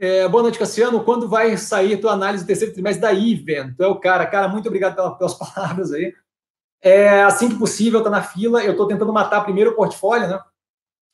é, 0.00 0.26
boa 0.26 0.42
noite, 0.42 0.58
Cassiano. 0.58 1.04
Quando 1.04 1.28
vai 1.28 1.56
sair 1.56 2.00
tua 2.00 2.12
análise 2.12 2.42
do 2.42 2.46
terceiro 2.48 2.72
trimestre 2.72 3.00
da 3.00 3.12
Iven? 3.12 3.74
Tu 3.74 3.84
é 3.84 3.86
o 3.86 4.00
cara. 4.00 4.26
Cara, 4.26 4.48
muito 4.48 4.66
obrigado 4.66 5.16
pelas 5.16 5.34
palavras 5.38 5.92
aí. 5.92 6.12
É, 6.82 7.22
assim 7.22 7.50
que 7.50 7.58
possível, 7.58 8.02
tá 8.02 8.10
na 8.10 8.22
fila. 8.22 8.64
Eu 8.64 8.72
estou 8.72 8.88
tentando 8.88 9.12
matar 9.12 9.42
primeiro 9.42 9.70
o 9.70 9.76
portfólio, 9.76 10.28
né? 10.28 10.40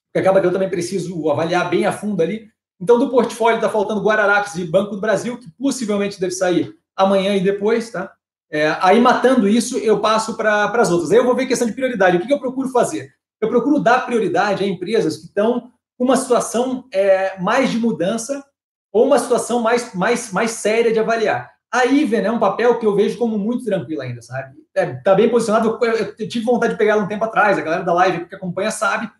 Porque 0.06 0.20
acaba 0.20 0.40
que 0.40 0.46
eu 0.46 0.52
também 0.52 0.70
preciso 0.70 1.28
avaliar 1.28 1.68
bem 1.68 1.84
a 1.84 1.92
fundo 1.92 2.22
ali. 2.22 2.50
Então, 2.80 2.98
do 2.98 3.08
portfólio 3.08 3.56
está 3.56 3.68
faltando 3.68 4.02
Guararapes 4.02 4.54
e 4.56 4.64
Banco 4.64 4.96
do 4.96 5.00
Brasil, 5.00 5.38
que 5.38 5.50
possivelmente 5.58 6.20
deve 6.20 6.32
sair 6.32 6.74
amanhã 6.94 7.34
e 7.34 7.40
depois, 7.40 7.90
tá? 7.90 8.12
É, 8.50 8.76
aí, 8.80 9.00
matando 9.00 9.48
isso, 9.48 9.78
eu 9.78 10.00
passo 10.00 10.36
para 10.36 10.64
as 10.66 10.90
outras. 10.90 11.10
Aí 11.10 11.18
eu 11.18 11.24
vou 11.24 11.34
ver 11.34 11.46
questão 11.46 11.66
de 11.66 11.74
prioridade. 11.74 12.16
O 12.16 12.20
que, 12.20 12.26
que 12.26 12.32
eu 12.32 12.40
procuro 12.40 12.68
fazer? 12.68 13.16
eu 13.40 13.48
procuro 13.48 13.80
dar 13.80 14.06
prioridade 14.06 14.64
a 14.64 14.66
empresas 14.66 15.16
que 15.18 15.26
estão 15.26 15.70
com 15.96 16.04
uma 16.04 16.16
situação 16.16 16.86
é, 16.92 17.38
mais 17.38 17.70
de 17.70 17.78
mudança 17.78 18.44
ou 18.92 19.06
uma 19.06 19.18
situação 19.18 19.60
mais, 19.60 19.94
mais, 19.94 20.32
mais 20.32 20.52
séria 20.52 20.92
de 20.92 20.98
avaliar. 20.98 21.50
A 21.72 21.84
Iven 21.84 22.24
é 22.24 22.32
um 22.32 22.38
papel 22.38 22.78
que 22.78 22.86
eu 22.86 22.94
vejo 22.94 23.18
como 23.18 23.38
muito 23.38 23.64
tranquilo 23.64 24.00
ainda, 24.00 24.22
sabe? 24.22 24.56
Está 24.68 24.80
é, 24.80 24.94
tá 25.02 25.14
bem 25.14 25.28
posicionado. 25.28 25.78
Eu, 25.82 25.92
eu, 26.18 26.28
tive 26.28 26.44
vontade 26.44 26.72
de 26.72 26.78
pegar 26.78 26.92
ela 26.92 27.02
um 27.02 27.08
tempo 27.08 27.24
atrás, 27.24 27.58
a 27.58 27.62
galera 27.62 27.82
da 27.82 27.92
live 27.92 28.26
que 28.26 28.34
acompanha 28.34 28.70
sabe. 28.70 29.10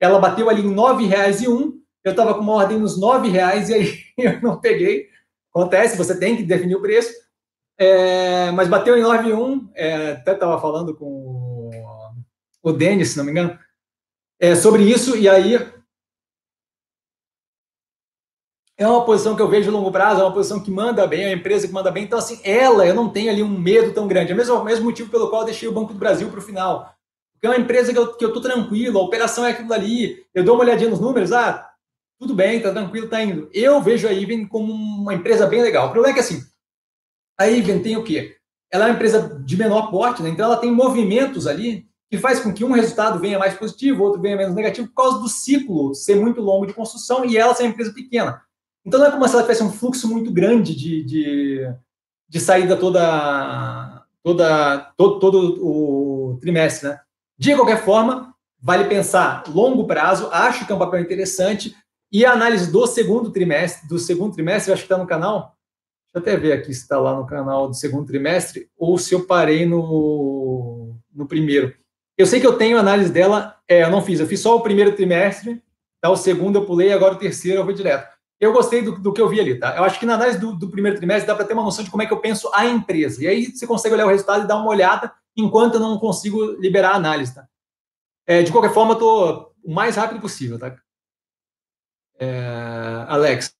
Ela 0.00 0.18
bateu 0.18 0.48
ali 0.48 0.62
em 0.62 0.70
R$ 0.70 0.74
9,01. 0.74 1.74
Eu 2.04 2.12
estava 2.12 2.34
com 2.34 2.40
uma 2.40 2.54
ordem 2.54 2.78
nos 2.78 2.96
R$ 2.96 3.28
reais 3.28 3.68
e 3.68 3.74
aí 3.74 3.98
eu 4.16 4.40
não 4.40 4.60
peguei. 4.60 5.08
Acontece, 5.50 5.96
você 5.96 6.18
tem 6.18 6.36
que 6.36 6.42
definir 6.42 6.76
o 6.76 6.82
preço. 6.82 7.12
É, 7.78 8.50
mas 8.52 8.68
bateu 8.68 8.96
em 8.96 9.02
9,1. 9.02 9.70
É, 9.74 10.12
até 10.12 10.32
estava 10.32 10.60
falando 10.60 10.94
com 10.94 11.70
o 12.62 12.72
Denis, 12.72 13.10
se 13.10 13.16
não 13.16 13.24
me 13.24 13.30
engano, 13.30 13.58
é, 14.38 14.54
sobre 14.54 14.82
isso, 14.82 15.16
e 15.16 15.28
aí 15.28 15.54
é 18.76 18.86
uma 18.86 19.04
posição 19.04 19.36
que 19.36 19.42
eu 19.42 19.48
vejo 19.48 19.70
a 19.70 19.72
longo 19.72 19.92
prazo, 19.92 20.20
é 20.20 20.24
uma 20.24 20.32
posição 20.32 20.60
que 20.60 20.70
manda 20.70 21.06
bem, 21.06 21.24
é 21.24 21.26
uma 21.28 21.34
empresa 21.34 21.66
que 21.66 21.72
manda 21.72 21.90
bem, 21.90 22.04
então 22.04 22.18
assim, 22.18 22.40
ela, 22.44 22.86
eu 22.86 22.94
não 22.94 23.10
tenho 23.10 23.30
ali 23.30 23.42
um 23.42 23.48
medo 23.48 23.92
tão 23.92 24.08
grande, 24.08 24.32
é 24.32 24.34
o 24.34 24.36
mesmo, 24.36 24.64
mesmo 24.64 24.84
motivo 24.84 25.10
pelo 25.10 25.28
qual 25.28 25.44
deixei 25.44 25.68
o 25.68 25.72
Banco 25.72 25.92
do 25.92 25.98
Brasil 25.98 26.28
para 26.30 26.38
o 26.38 26.42
final, 26.42 26.94
porque 27.32 27.46
é 27.46 27.50
uma 27.50 27.58
empresa 27.58 27.92
que 27.92 27.98
eu, 27.98 28.32
tô 28.32 28.40
tranquilo, 28.40 28.98
a 28.98 29.02
operação 29.02 29.44
é 29.44 29.50
aquilo 29.50 29.72
ali, 29.72 30.24
eu 30.34 30.44
dou 30.44 30.54
uma 30.54 30.64
olhadinha 30.64 30.90
nos 30.90 31.00
números, 31.00 31.32
ah, 31.32 31.69
tudo 32.20 32.34
bem, 32.34 32.60
tá 32.60 32.70
tranquilo, 32.70 33.08
tá 33.08 33.22
indo. 33.22 33.48
Eu 33.50 33.80
vejo 33.80 34.06
a 34.06 34.12
Iven 34.12 34.46
como 34.46 34.70
uma 34.70 35.14
empresa 35.14 35.46
bem 35.46 35.62
legal. 35.62 35.88
O 35.88 35.90
problema 35.90 36.12
é 36.12 36.14
que 36.14 36.20
assim, 36.20 36.44
a 37.38 37.48
Iven 37.48 37.82
tem 37.82 37.96
o 37.96 38.04
quê? 38.04 38.36
Ela 38.70 38.84
é 38.84 38.88
uma 38.88 38.94
empresa 38.94 39.40
de 39.42 39.56
menor 39.56 39.90
porte, 39.90 40.22
né? 40.22 40.28
então 40.28 40.44
ela 40.44 40.58
tem 40.58 40.70
movimentos 40.70 41.46
ali 41.46 41.88
que 42.10 42.18
faz 42.18 42.38
com 42.38 42.52
que 42.52 42.62
um 42.62 42.72
resultado 42.72 43.18
venha 43.18 43.38
mais 43.38 43.54
positivo, 43.54 44.02
outro 44.02 44.20
venha 44.20 44.36
menos 44.36 44.54
negativo, 44.54 44.88
por 44.88 44.94
causa 44.94 45.18
do 45.18 45.28
ciclo 45.28 45.94
ser 45.94 46.16
muito 46.16 46.42
longo 46.42 46.66
de 46.66 46.74
construção 46.74 47.24
e 47.24 47.38
ela 47.38 47.54
ser 47.54 47.62
uma 47.62 47.70
empresa 47.70 47.92
pequena. 47.94 48.42
Então 48.84 49.00
não 49.00 49.06
é 49.06 49.10
como 49.10 49.26
se 49.26 49.32
ela 49.32 49.42
tivesse 49.42 49.62
um 49.62 49.72
fluxo 49.72 50.06
muito 50.06 50.30
grande 50.30 50.74
de, 50.74 51.02
de, 51.02 51.74
de 52.28 52.40
saída 52.40 52.76
toda, 52.76 54.04
toda, 54.22 54.92
todo, 54.96 55.18
todo 55.18 55.66
o 55.66 56.38
trimestre. 56.38 56.90
Né? 56.90 57.00
De 57.38 57.54
qualquer 57.54 57.82
forma, 57.82 58.34
vale 58.60 58.84
pensar 58.84 59.44
longo 59.48 59.86
prazo, 59.86 60.28
acho 60.30 60.66
que 60.66 60.72
é 60.72 60.74
um 60.74 60.78
papel 60.78 61.00
interessante, 61.00 61.74
e 62.12 62.24
a 62.24 62.32
análise 62.32 62.70
do 62.70 62.86
segundo 62.86 63.30
trimestre, 63.30 63.88
do 63.88 63.98
segundo 63.98 64.34
trimestre, 64.34 64.70
eu 64.70 64.74
acho 64.74 64.82
que 64.82 64.92
está 64.92 64.98
no 64.98 65.06
canal. 65.06 65.56
Deixa 66.12 66.16
eu 66.16 66.20
até 66.20 66.36
ver 66.36 66.52
aqui 66.52 66.74
se 66.74 66.82
está 66.82 66.98
lá 66.98 67.14
no 67.14 67.24
canal 67.24 67.68
do 67.68 67.74
segundo 67.74 68.06
trimestre, 68.06 68.68
ou 68.76 68.98
se 68.98 69.14
eu 69.14 69.26
parei 69.26 69.64
no, 69.64 70.96
no 71.14 71.26
primeiro. 71.26 71.72
Eu 72.18 72.26
sei 72.26 72.40
que 72.40 72.46
eu 72.46 72.58
tenho 72.58 72.78
análise 72.78 73.10
dela, 73.10 73.56
é, 73.68 73.84
eu 73.84 73.90
não 73.90 74.02
fiz, 74.02 74.18
eu 74.18 74.26
fiz 74.26 74.40
só 74.40 74.56
o 74.56 74.60
primeiro 74.60 74.94
trimestre, 74.94 75.62
tá? 76.00 76.10
o 76.10 76.16
segundo 76.16 76.58
eu 76.58 76.66
pulei, 76.66 76.92
agora 76.92 77.14
o 77.14 77.18
terceiro 77.18 77.60
eu 77.60 77.64
vou 77.64 77.72
direto. 77.72 78.10
Eu 78.40 78.52
gostei 78.52 78.82
do, 78.82 78.98
do 78.98 79.12
que 79.12 79.20
eu 79.20 79.28
vi 79.28 79.38
ali, 79.38 79.58
tá? 79.58 79.76
Eu 79.76 79.84
acho 79.84 80.00
que 80.00 80.06
na 80.06 80.14
análise 80.14 80.38
do, 80.38 80.52
do 80.52 80.70
primeiro 80.70 80.96
trimestre 80.96 81.26
dá 81.26 81.34
para 81.34 81.44
ter 81.44 81.52
uma 81.52 81.62
noção 81.62 81.84
de 81.84 81.90
como 81.90 82.02
é 82.02 82.06
que 82.06 82.12
eu 82.12 82.20
penso 82.20 82.50
a 82.54 82.66
empresa. 82.66 83.22
E 83.22 83.26
aí 83.26 83.54
você 83.54 83.66
consegue 83.66 83.94
olhar 83.94 84.06
o 84.06 84.10
resultado 84.10 84.44
e 84.44 84.46
dar 84.46 84.56
uma 84.56 84.68
olhada, 84.68 85.12
enquanto 85.36 85.74
eu 85.74 85.80
não 85.80 85.98
consigo 85.98 86.42
liberar 86.58 86.92
a 86.92 86.96
análise, 86.96 87.34
tá? 87.34 87.46
É, 88.26 88.42
de 88.42 88.50
qualquer 88.50 88.72
forma, 88.72 88.94
eu 88.94 88.98
tô 88.98 89.52
o 89.62 89.72
mais 89.72 89.96
rápido 89.96 90.20
possível, 90.20 90.58
tá? 90.58 90.74
É, 92.20 93.06
Alex. 93.08 93.54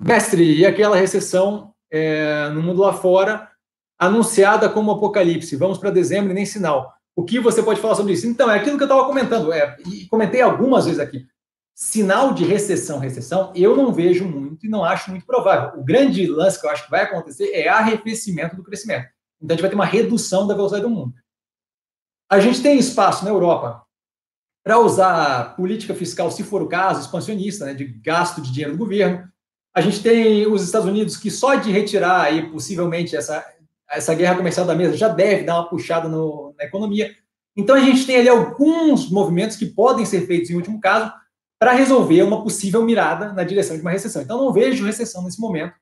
Mestre, 0.00 0.60
e 0.60 0.64
aquela 0.64 0.96
recessão 0.96 1.74
é, 1.90 2.48
no 2.48 2.62
mundo 2.62 2.80
lá 2.80 2.94
fora, 2.94 3.50
anunciada 3.98 4.68
como 4.70 4.90
apocalipse? 4.90 5.54
Vamos 5.56 5.76
para 5.76 5.90
dezembro 5.90 6.30
e 6.30 6.34
nem 6.34 6.46
sinal. 6.46 6.94
O 7.14 7.22
que 7.22 7.38
você 7.38 7.62
pode 7.62 7.80
falar 7.80 7.94
sobre 7.94 8.14
isso? 8.14 8.26
Então, 8.26 8.50
é 8.50 8.56
aquilo 8.56 8.78
que 8.78 8.82
eu 8.82 8.86
estava 8.86 9.04
comentando, 9.04 9.52
é, 9.52 9.76
e 9.86 10.06
comentei 10.06 10.40
algumas 10.40 10.86
vezes 10.86 10.98
aqui. 10.98 11.26
Sinal 11.74 12.32
de 12.32 12.44
recessão, 12.44 12.98
recessão, 12.98 13.52
eu 13.54 13.76
não 13.76 13.92
vejo 13.92 14.24
muito 14.24 14.64
e 14.64 14.68
não 14.68 14.82
acho 14.82 15.10
muito 15.10 15.26
provável. 15.26 15.78
O 15.78 15.84
grande 15.84 16.26
lance 16.26 16.58
que 16.58 16.66
eu 16.66 16.70
acho 16.70 16.84
que 16.84 16.90
vai 16.90 17.02
acontecer 17.02 17.52
é 17.52 17.68
arrefecimento 17.68 18.56
do 18.56 18.62
crescimento. 18.62 19.08
Então, 19.40 19.54
a 19.54 19.56
gente 19.56 19.60
vai 19.60 19.70
ter 19.70 19.76
uma 19.76 19.84
redução 19.84 20.46
da 20.46 20.54
velocidade 20.54 20.84
do 20.84 20.90
mundo. 20.90 21.14
A 22.30 22.40
gente 22.40 22.62
tem 22.62 22.78
espaço 22.78 23.24
na 23.24 23.30
Europa 23.30 23.84
para 24.64 24.78
usar 24.78 25.56
política 25.56 25.94
fiscal, 25.94 26.30
se 26.30 26.42
for 26.42 26.62
o 26.62 26.68
caso, 26.68 27.00
expansionista, 27.00 27.64
né, 27.64 27.74
de 27.74 27.84
gasto 27.84 28.40
de 28.40 28.52
dinheiro 28.52 28.72
do 28.72 28.78
governo. 28.78 29.28
A 29.74 29.80
gente 29.80 30.02
tem 30.02 30.46
os 30.46 30.62
Estados 30.62 30.88
Unidos 30.88 31.16
que 31.16 31.30
só 31.30 31.54
de 31.54 31.70
retirar 31.70 32.22
aí 32.22 32.50
possivelmente 32.50 33.16
essa 33.16 33.44
essa 33.92 34.14
guerra 34.14 34.36
comercial 34.36 34.64
da 34.64 34.74
mesa 34.74 34.96
já 34.96 35.08
deve 35.08 35.44
dar 35.44 35.56
uma 35.56 35.68
puxada 35.68 36.08
no, 36.08 36.54
na 36.58 36.64
economia. 36.64 37.14
Então, 37.54 37.76
a 37.76 37.80
gente 37.80 38.06
tem 38.06 38.16
ali 38.16 38.28
alguns 38.28 39.10
movimentos 39.10 39.56
que 39.56 39.66
podem 39.66 40.06
ser 40.06 40.26
feitos, 40.26 40.48
em 40.48 40.56
último 40.56 40.80
caso, 40.80 41.12
para 41.58 41.72
resolver 41.72 42.22
uma 42.22 42.42
possível 42.42 42.82
mirada 42.82 43.32
na 43.34 43.44
direção 43.44 43.76
de 43.76 43.82
uma 43.82 43.90
recessão. 43.90 44.22
Então, 44.22 44.38
não 44.38 44.52
vejo 44.52 44.86
recessão 44.86 45.22
nesse 45.22 45.38
momento. 45.38 45.74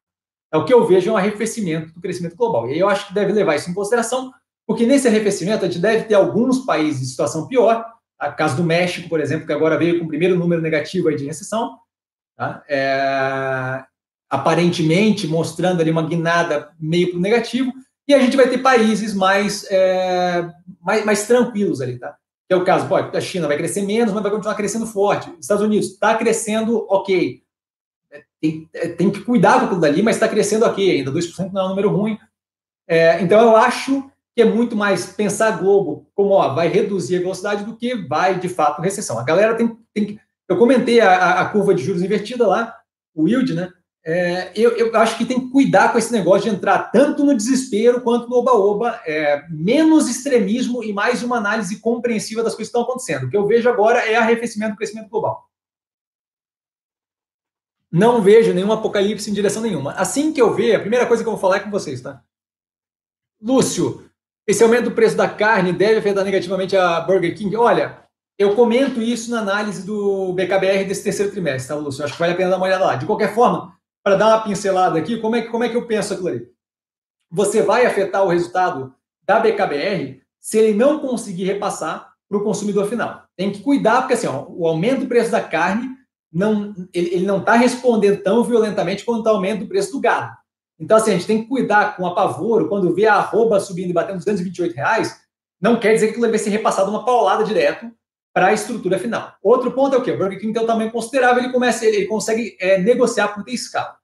É 0.52 0.58
o 0.58 0.64
que 0.64 0.74
eu 0.74 0.84
vejo 0.84 1.08
é 1.08 1.12
um 1.12 1.16
arrefecimento 1.16 1.94
do 1.94 2.00
crescimento 2.00 2.36
global. 2.36 2.68
E 2.68 2.72
aí 2.72 2.78
eu 2.80 2.88
acho 2.88 3.06
que 3.06 3.14
deve 3.14 3.32
levar 3.32 3.54
isso 3.54 3.70
em 3.70 3.74
consideração, 3.74 4.32
porque 4.66 4.84
nesse 4.84 5.06
arrefecimento 5.06 5.64
a 5.64 5.68
gente 5.68 5.80
deve 5.80 6.04
ter 6.04 6.14
alguns 6.14 6.64
países 6.64 7.02
em 7.02 7.06
situação 7.06 7.46
pior. 7.46 7.86
A 8.20 8.30
caso 8.30 8.56
do 8.56 8.62
México, 8.62 9.08
por 9.08 9.18
exemplo, 9.18 9.46
que 9.46 9.52
agora 9.52 9.78
veio 9.78 9.98
com 9.98 10.04
o 10.04 10.08
primeiro 10.08 10.38
número 10.38 10.60
negativo 10.60 11.08
aí 11.08 11.16
de 11.16 11.24
recessão. 11.24 11.78
Tá? 12.36 12.62
É, 12.68 13.82
aparentemente 14.30 15.26
mostrando 15.26 15.80
ali 15.80 15.90
uma 15.90 16.06
guinada 16.06 16.70
meio 16.78 17.10
para 17.10 17.18
o 17.18 17.22
negativo. 17.22 17.72
E 18.06 18.14
a 18.14 18.20
gente 18.20 18.36
vai 18.36 18.48
ter 18.48 18.58
países 18.58 19.14
mais, 19.14 19.64
é, 19.70 20.48
mais, 20.80 21.04
mais, 21.04 21.26
tranquilos 21.26 21.80
ali, 21.80 21.98
tá? 21.98 22.16
Que 22.48 22.54
é 22.54 22.56
o 22.56 22.64
caso, 22.64 22.88
pô, 22.88 22.96
a 22.96 23.20
China 23.20 23.48
vai 23.48 23.56
crescer 23.56 23.82
menos, 23.82 24.12
mas 24.12 24.22
vai 24.22 24.32
continuar 24.32 24.54
crescendo 24.54 24.86
forte. 24.86 25.32
Estados 25.40 25.64
Unidos 25.64 25.88
está 25.88 26.16
crescendo 26.16 26.86
ok. 26.88 27.42
É, 28.10 28.22
tem, 28.40 28.68
é, 28.74 28.88
tem 28.88 29.10
que 29.10 29.20
cuidar 29.20 29.60
com 29.60 29.68
tudo 29.68 29.80
dali, 29.80 30.02
mas 30.02 30.16
está 30.16 30.28
crescendo 30.28 30.66
ok 30.66 30.90
ainda. 30.90 31.12
2% 31.12 31.52
não 31.52 31.62
é 31.62 31.64
um 31.64 31.68
número 31.68 31.90
ruim. 31.90 32.18
É, 32.86 33.20
então 33.22 33.40
eu 33.40 33.56
acho 33.56 34.10
é 34.40 34.44
muito 34.44 34.76
mais 34.76 35.06
pensar 35.06 35.58
Globo 35.58 36.08
como 36.14 36.30
ó, 36.30 36.54
vai 36.54 36.68
reduzir 36.68 37.16
a 37.16 37.20
velocidade 37.20 37.64
do 37.64 37.76
que 37.76 37.94
vai 37.94 38.38
de 38.38 38.48
fato 38.48 38.82
recessão. 38.82 39.18
A 39.18 39.24
galera 39.24 39.54
tem, 39.54 39.76
tem 39.94 40.06
que. 40.06 40.20
Eu 40.48 40.56
comentei 40.56 41.00
a, 41.00 41.40
a 41.40 41.48
curva 41.48 41.74
de 41.74 41.82
juros 41.82 42.02
invertida 42.02 42.46
lá, 42.46 42.76
o 43.14 43.28
yield, 43.28 43.54
né? 43.54 43.72
é, 44.04 44.50
eu, 44.54 44.70
eu, 44.76 44.96
acho 44.96 45.18
que 45.18 45.26
tem 45.26 45.40
que 45.40 45.50
cuidar 45.50 45.92
com 45.92 45.98
esse 45.98 46.12
negócio 46.12 46.48
de 46.48 46.56
entrar 46.56 46.90
tanto 46.90 47.24
no 47.24 47.36
desespero 47.36 48.00
quanto 48.00 48.28
no 48.28 48.36
oba-oba, 48.36 49.00
é, 49.06 49.46
menos 49.50 50.08
extremismo 50.08 50.82
e 50.82 50.92
mais 50.92 51.22
uma 51.22 51.36
análise 51.36 51.78
compreensiva 51.80 52.42
das 52.42 52.54
coisas 52.54 52.72
que 52.72 52.78
estão 52.78 52.82
acontecendo. 52.82 53.26
O 53.26 53.30
que 53.30 53.36
eu 53.36 53.46
vejo 53.46 53.68
agora 53.68 53.98
é 53.98 54.16
arrefecimento 54.16 54.72
do 54.72 54.78
crescimento 54.78 55.10
global. 55.10 55.48
não 57.92 58.22
vejo 58.22 58.54
nenhum 58.54 58.72
apocalipse 58.72 59.30
em 59.30 59.34
direção 59.34 59.62
nenhuma. 59.62 59.92
Assim 59.92 60.32
que 60.32 60.40
eu 60.40 60.54
ver, 60.54 60.76
a 60.76 60.80
primeira 60.80 61.06
coisa 61.06 61.22
que 61.22 61.28
eu 61.28 61.32
vou 61.32 61.40
falar 61.40 61.56
é 61.56 61.60
com 61.60 61.70
vocês, 61.70 62.00
tá? 62.00 62.22
Lúcio, 63.42 64.09
esse 64.50 64.62
aumento 64.62 64.84
do 64.84 64.90
preço 64.90 65.16
da 65.16 65.28
carne 65.28 65.72
deve 65.72 65.98
afetar 65.98 66.24
negativamente 66.24 66.76
a 66.76 67.00
Burger 67.00 67.36
King? 67.36 67.56
Olha, 67.56 68.00
eu 68.36 68.56
comento 68.56 69.00
isso 69.00 69.30
na 69.30 69.40
análise 69.40 69.86
do 69.86 70.32
BKBR 70.32 70.84
desse 70.84 71.04
terceiro 71.04 71.30
trimestre, 71.30 71.68
tá, 71.68 71.80
Lúcio? 71.80 72.04
Acho 72.04 72.14
que 72.14 72.18
vale 72.18 72.32
a 72.32 72.36
pena 72.36 72.50
dar 72.50 72.56
uma 72.56 72.66
olhada 72.66 72.84
lá. 72.84 72.96
De 72.96 73.06
qualquer 73.06 73.34
forma, 73.34 73.76
para 74.02 74.16
dar 74.16 74.26
uma 74.28 74.42
pincelada 74.42 74.98
aqui, 74.98 75.18
como 75.18 75.36
é, 75.36 75.42
que, 75.42 75.48
como 75.48 75.62
é 75.62 75.68
que 75.68 75.76
eu 75.76 75.86
penso 75.86 76.12
aquilo 76.12 76.28
ali? 76.28 76.48
Você 77.30 77.62
vai 77.62 77.86
afetar 77.86 78.24
o 78.24 78.28
resultado 78.28 78.92
da 79.24 79.38
BKBR 79.38 80.20
se 80.40 80.58
ele 80.58 80.76
não 80.76 80.98
conseguir 80.98 81.44
repassar 81.44 82.12
para 82.28 82.38
o 82.38 82.42
consumidor 82.42 82.88
final. 82.88 83.24
Tem 83.36 83.52
que 83.52 83.60
cuidar, 83.60 84.00
porque 84.00 84.14
assim, 84.14 84.26
ó, 84.26 84.46
o 84.48 84.66
aumento 84.66 85.00
do 85.00 85.06
preço 85.06 85.30
da 85.30 85.40
carne 85.40 85.90
não, 86.32 86.74
ele, 86.92 87.14
ele 87.14 87.26
não 87.26 87.38
está 87.38 87.54
respondendo 87.54 88.22
tão 88.22 88.42
violentamente 88.42 89.04
quanto 89.04 89.26
o 89.26 89.28
aumento 89.28 89.60
do 89.60 89.68
preço 89.68 89.92
do 89.92 90.00
gado. 90.00 90.36
Então, 90.80 90.96
assim, 90.96 91.10
a 91.10 91.14
gente 91.14 91.26
tem 91.26 91.42
que 91.42 91.48
cuidar 91.48 91.94
com 91.96 92.06
apavoro, 92.06 92.68
quando 92.68 92.94
vê 92.94 93.06
a 93.06 93.16
arroba 93.16 93.60
subindo 93.60 93.90
e 93.90 93.92
batendo 93.92 94.16
228 94.16 94.74
reais, 94.74 95.20
não 95.60 95.78
quer 95.78 95.92
dizer 95.92 96.06
que 96.06 96.12
aquilo 96.12 96.28
vai 96.28 96.38
ser 96.38 96.48
repassado 96.48 96.90
uma 96.90 97.04
paulada 97.04 97.44
direto 97.44 97.92
para 98.32 98.46
a 98.46 98.52
estrutura 98.54 98.98
final. 98.98 99.34
Outro 99.42 99.72
ponto 99.72 99.94
é 99.94 99.98
o 99.98 100.02
quê? 100.02 100.12
O 100.12 100.16
Burger 100.16 100.40
King 100.40 100.54
tem 100.54 100.62
um 100.62 100.66
tamanho 100.66 100.90
considerável, 100.90 101.42
ele, 101.42 101.52
começa, 101.52 101.84
ele, 101.84 102.06
consegue 102.06 102.56
é, 102.58 102.78
negociar 102.78 103.28
por 103.28 103.44
ter 103.44 103.52
escala. 103.52 103.96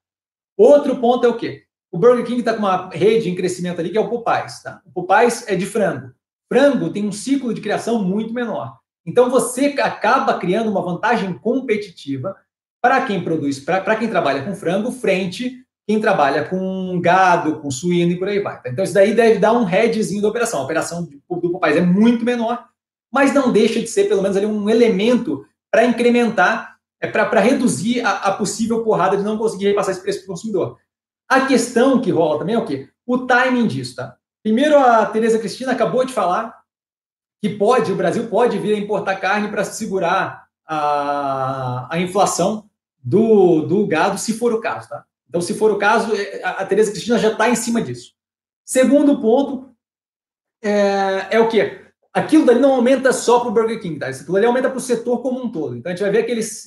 Outro 0.55 0.97
ponto 0.97 1.25
é 1.25 1.29
o 1.29 1.37
quê? 1.37 1.65
O 1.91 1.99
Burger 1.99 2.27
King 2.27 2.41
está 2.41 2.53
com 2.53 2.59
uma 2.59 2.91
rede 2.91 3.31
em 3.31 3.35
crescimento 3.35 3.81
ali, 3.81 3.89
que 3.89 3.97
é 3.97 4.01
o 4.01 4.11
Popeyes. 4.11 4.63
Tá? 4.63 4.83
O 4.85 4.93
Popeyes 4.93 5.49
é 5.49 5.57
de 5.57 5.65
frango. 5.65 6.13
Frango 6.53 6.91
tem 6.91 7.07
um 7.07 7.13
ciclo 7.13 7.55
de 7.55 7.61
criação 7.61 8.03
muito 8.03 8.35
menor. 8.35 8.79
Então, 9.07 9.31
você 9.31 9.67
acaba 9.81 10.39
criando 10.39 10.71
uma 10.71 10.83
vantagem 10.83 11.33
competitiva 11.39 12.37
para 12.83 13.07
quem 13.07 13.23
produz, 13.23 13.59
para 13.61 13.97
quem 13.97 14.09
trabalha 14.09 14.45
com 14.45 14.55
frango, 14.55 14.91
frente 14.91 15.66
quem 15.87 16.01
trabalha 16.01 16.45
com 16.45 17.01
gado, 17.01 17.61
com 17.61 17.71
suíno 17.71 18.13
e 18.13 18.19
por 18.19 18.29
aí 18.29 18.41
vai. 18.41 18.61
Tá? 18.61 18.69
Então, 18.69 18.83
isso 18.85 18.93
daí 18.95 19.15
deve 19.15 19.39
dar 19.39 19.53
um 19.53 19.65
headzinho 19.65 20.21
da 20.21 20.29
operação. 20.29 20.61
A 20.61 20.65
operação 20.65 21.05
do 21.05 21.51
Popeyes 21.53 21.77
é 21.77 21.81
muito 21.81 22.25
menor, 22.25 22.67
mas 23.13 23.33
não 23.33 23.53
deixa 23.53 23.81
de 23.81 23.87
ser, 23.87 24.09
pelo 24.09 24.21
menos, 24.21 24.37
ali 24.37 24.47
um 24.47 24.69
elemento 24.69 25.47
para 25.71 25.85
incrementar, 25.85 26.77
é 27.01 27.07
para 27.07 27.41
reduzir 27.41 28.01
a, 28.01 28.11
a, 28.11 28.33
possível 28.33 28.83
porrada 28.83 29.17
de 29.17 29.23
não 29.23 29.39
conseguir 29.39 29.69
repassar 29.69 29.93
esse 29.93 30.03
preço 30.03 30.21
para 30.21 30.25
o 30.25 30.35
consumidor. 30.35 30.79
A 31.29 31.43
questão 31.43 32.01
que 32.01 32.11
rola 32.11 32.39
também 32.39 32.55
é 32.57 32.59
o 32.59 32.65
quê? 32.65 32.89
O 33.07 33.19
timing 33.19 33.67
disso, 33.67 33.97
tá? 33.97 34.17
Primeiro, 34.43 34.79
a 34.79 35.07
Tereza 35.07 35.39
Cristina 35.39 35.73
acabou 35.73 36.05
de 36.05 36.13
falar 36.13 36.57
que 37.41 37.51
pode, 37.51 37.93
o 37.93 37.97
Brasil 37.97 38.27
pode 38.29 38.59
vir 38.59 38.75
a 38.75 38.79
importar 38.79 39.17
carne 39.17 39.49
para 39.49 39.65
segurar 39.65 40.47
a, 40.67 41.87
a 41.91 41.99
inflação 42.01 42.69
do, 43.03 43.63
do 43.63 43.87
gado, 43.87 44.19
se 44.19 44.33
for 44.33 44.53
o 44.53 44.61
caso, 44.61 44.89
tá? 44.89 45.05
Então, 45.29 45.41
se 45.41 45.55
for 45.55 45.71
o 45.71 45.79
caso, 45.79 46.15
é, 46.15 46.41
a, 46.43 46.65
Tereza 46.65 46.91
Cristina 46.91 47.19
já 47.19 47.33
está 47.33 47.49
em 47.49 47.57
cima 47.57 47.83
disso. 47.83 48.13
Segundo 48.65 49.21
ponto 49.21 49.71
é, 50.63 51.27
é 51.31 51.41
o 51.41 51.49
quê? 51.49 51.83
Aquilo 52.13 52.47
dali 52.47 52.61
não 52.61 52.75
aumenta 52.75 53.13
só 53.13 53.41
para 53.41 53.49
o 53.49 53.53
Burger 53.53 53.81
King, 53.81 53.99
tá? 53.99 54.09
Aquilo 54.09 54.37
ali 54.37 54.47
aumenta 54.47 54.71
para 54.71 54.79
o 54.79 54.81
setor 54.81 55.21
como 55.21 55.43
um 55.43 55.51
todo. 55.51 55.77
Então, 55.77 55.91
a 55.91 55.95
gente 55.95 56.03
vai 56.03 56.13
ver 56.13 56.25
que 56.25 56.33
eles, 56.33 56.67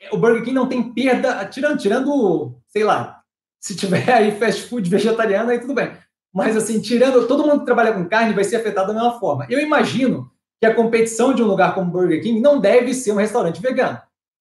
é, 0.00 0.10
o 0.12 0.16
Burger 0.16 0.42
King 0.42 0.54
não 0.54 0.68
tem 0.68 0.92
perda, 0.92 1.44
tirando, 1.46 1.78
tirando, 1.78 2.58
sei 2.68 2.82
lá, 2.82 3.22
se 3.60 3.76
tiver 3.76 4.10
aí 4.12 4.38
fast 4.38 4.62
food 4.62 4.88
vegetariano, 4.88 5.50
aí 5.50 5.60
tudo 5.60 5.74
bem. 5.74 5.92
Mas, 6.32 6.56
assim, 6.56 6.80
tirando, 6.80 7.26
todo 7.26 7.46
mundo 7.46 7.60
que 7.60 7.66
trabalha 7.66 7.92
com 7.92 8.08
carne 8.08 8.34
vai 8.34 8.44
ser 8.44 8.56
afetado 8.56 8.88
da 8.88 8.94
mesma 8.94 9.18
forma. 9.18 9.46
Eu 9.48 9.60
imagino 9.60 10.30
que 10.60 10.66
a 10.66 10.74
competição 10.74 11.32
de 11.32 11.42
um 11.42 11.46
lugar 11.46 11.74
como 11.74 11.90
Burger 11.90 12.22
King 12.22 12.40
não 12.40 12.60
deve 12.60 12.92
ser 12.94 13.12
um 13.12 13.16
restaurante 13.16 13.60
vegano. 13.60 14.00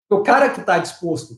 O 0.10 0.22
cara 0.22 0.50
que 0.50 0.60
está 0.60 0.78
disposto 0.78 1.38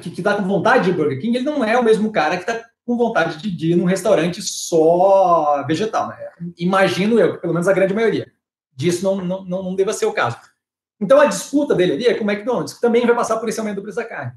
que 0.00 0.08
está 0.08 0.34
com 0.34 0.42
vontade 0.42 0.84
de 0.84 0.92
Burger 0.92 1.20
King, 1.20 1.36
ele 1.36 1.44
não 1.44 1.64
é 1.64 1.78
o 1.78 1.84
mesmo 1.84 2.10
cara 2.10 2.36
que 2.36 2.42
está 2.42 2.64
com 2.84 2.96
vontade 2.96 3.38
de, 3.38 3.72
ir 3.72 3.76
num 3.76 3.84
restaurante 3.84 4.42
só 4.42 5.64
vegetal. 5.66 6.08
Né? 6.08 6.16
Imagino 6.58 7.18
eu, 7.18 7.38
pelo 7.38 7.52
menos 7.52 7.68
a 7.68 7.72
grande 7.72 7.94
maioria 7.94 8.30
disso 8.74 9.04
não, 9.04 9.16
não, 9.16 9.44
não, 9.44 9.62
não 9.62 9.74
deva 9.74 9.92
ser 9.92 10.06
o 10.06 10.12
caso. 10.12 10.38
Então 11.00 11.20
a 11.20 11.26
disputa 11.26 11.74
dele 11.74 11.92
ali 11.92 12.06
é 12.06 12.14
com 12.14 12.24
o 12.24 12.30
McDonald's, 12.30 12.74
que 12.74 12.80
também 12.80 13.06
vai 13.06 13.14
passar 13.14 13.38
por 13.38 13.48
esse 13.48 13.58
aumento 13.60 13.76
do 13.76 13.82
preço 13.82 13.96
da 13.96 14.04
carne. 14.04 14.32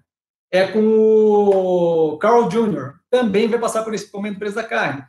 É 0.52 0.68
com 0.68 0.80
o 0.80 2.18
Carl 2.18 2.48
Jr., 2.48 2.94
também 3.10 3.48
vai 3.48 3.60
passar 3.60 3.84
por 3.84 3.94
esse 3.94 4.10
aumento 4.14 4.36
do 4.36 4.40
preço 4.40 4.56
da 4.56 4.64
carne. 4.64 5.04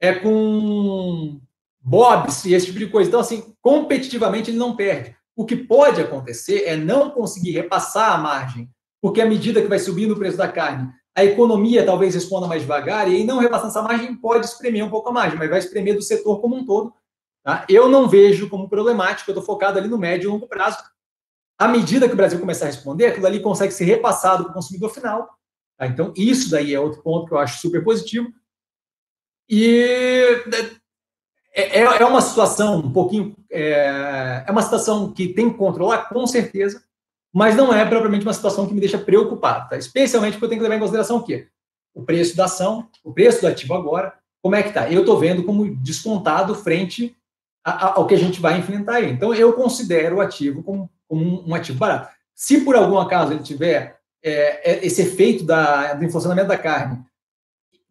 É 0.00 0.14
com 0.14 1.40
Bob's 1.80 2.44
e 2.44 2.54
esse 2.54 2.66
tipo 2.66 2.78
de 2.78 2.88
coisa. 2.88 3.08
Então, 3.08 3.20
assim, 3.20 3.54
competitivamente 3.62 4.50
ele 4.50 4.58
não 4.58 4.74
perde. 4.74 5.16
O 5.36 5.44
que 5.44 5.56
pode 5.56 6.00
acontecer 6.00 6.64
é 6.66 6.76
não 6.76 7.10
conseguir 7.10 7.52
repassar 7.52 8.12
a 8.12 8.18
margem 8.18 8.68
porque 9.00 9.20
à 9.20 9.26
medida 9.26 9.62
que 9.62 9.68
vai 9.68 9.78
subindo 9.78 10.12
o 10.12 10.16
preço 10.16 10.36
da 10.36 10.48
carne, 10.48 10.92
a 11.14 11.24
economia 11.24 11.84
talvez 11.84 12.14
responda 12.14 12.46
mais 12.46 12.62
devagar, 12.62 13.10
e 13.10 13.16
aí 13.16 13.24
não 13.24 13.38
repassando 13.38 13.70
essa 13.70 13.82
margem 13.82 14.14
pode 14.14 14.46
espremer 14.46 14.84
um 14.84 14.90
pouco 14.90 15.08
a 15.08 15.12
margem, 15.12 15.38
mas 15.38 15.50
vai 15.50 15.58
espremer 15.58 15.96
do 15.96 16.02
setor 16.02 16.40
como 16.40 16.54
um 16.54 16.64
todo. 16.64 16.94
Tá? 17.42 17.64
Eu 17.68 17.88
não 17.88 18.08
vejo 18.08 18.48
como 18.48 18.68
problemático, 18.68 19.30
eu 19.30 19.32
estou 19.32 19.44
focado 19.44 19.78
ali 19.78 19.88
no 19.88 19.98
médio 19.98 20.28
e 20.28 20.30
longo 20.30 20.46
prazo. 20.46 20.78
À 21.58 21.66
medida 21.66 22.06
que 22.06 22.14
o 22.14 22.16
Brasil 22.16 22.38
começar 22.38 22.66
a 22.66 22.68
responder, 22.68 23.06
aquilo 23.06 23.26
ali 23.26 23.40
consegue 23.40 23.72
ser 23.72 23.84
repassado 23.84 24.44
para 24.44 24.52
o 24.52 24.54
consumidor 24.54 24.90
final. 24.90 25.28
Tá? 25.76 25.86
Então, 25.86 26.12
isso 26.16 26.50
daí 26.50 26.72
é 26.72 26.78
outro 26.78 27.02
ponto 27.02 27.26
que 27.26 27.32
eu 27.32 27.38
acho 27.38 27.60
super 27.60 27.82
positivo. 27.82 28.32
E 29.48 30.44
é, 31.52 31.80
é, 31.80 31.80
é 31.80 32.04
uma 32.04 32.20
situação 32.20 32.78
um 32.78 32.92
pouquinho. 32.92 33.34
É, 33.50 34.44
é 34.46 34.52
uma 34.52 34.62
situação 34.62 35.12
que 35.12 35.28
tem 35.28 35.50
que 35.50 35.58
controlar, 35.58 36.08
com 36.08 36.26
certeza, 36.26 36.84
mas 37.38 37.54
não 37.54 37.72
é 37.72 37.84
propriamente 37.84 38.26
uma 38.26 38.32
situação 38.32 38.66
que 38.66 38.74
me 38.74 38.80
deixa 38.80 38.98
preocupado, 38.98 39.68
tá? 39.68 39.76
especialmente 39.76 40.32
porque 40.32 40.46
eu 40.46 40.48
tenho 40.48 40.60
que 40.60 40.64
levar 40.64 40.74
em 40.74 40.80
consideração 40.80 41.18
o 41.18 41.22
quê? 41.22 41.46
O 41.94 42.02
preço 42.02 42.36
da 42.36 42.46
ação, 42.46 42.88
o 43.04 43.12
preço 43.12 43.40
do 43.40 43.46
ativo 43.46 43.74
agora, 43.74 44.12
como 44.42 44.56
é 44.56 44.62
que 44.62 44.70
está? 44.70 44.90
Eu 44.90 45.02
estou 45.02 45.16
vendo 45.16 45.44
como 45.44 45.72
descontado 45.76 46.52
frente 46.56 47.16
ao 47.62 48.08
que 48.08 48.14
a 48.14 48.18
gente 48.18 48.40
vai 48.40 48.58
enfrentar 48.58 48.94
aí. 48.94 49.12
Então, 49.12 49.32
eu 49.32 49.52
considero 49.52 50.16
o 50.16 50.20
ativo 50.20 50.64
como, 50.64 50.90
como 51.06 51.48
um 51.48 51.54
ativo 51.54 51.78
barato. 51.78 52.12
Se 52.34 52.62
por 52.62 52.74
algum 52.74 52.98
acaso 52.98 53.32
ele 53.32 53.42
tiver 53.44 54.00
é, 54.20 54.72
é, 54.72 54.84
esse 54.84 55.02
efeito 55.02 55.44
da, 55.44 55.94
do 55.94 56.04
inflacionamento 56.04 56.48
da 56.48 56.58
carne 56.58 57.04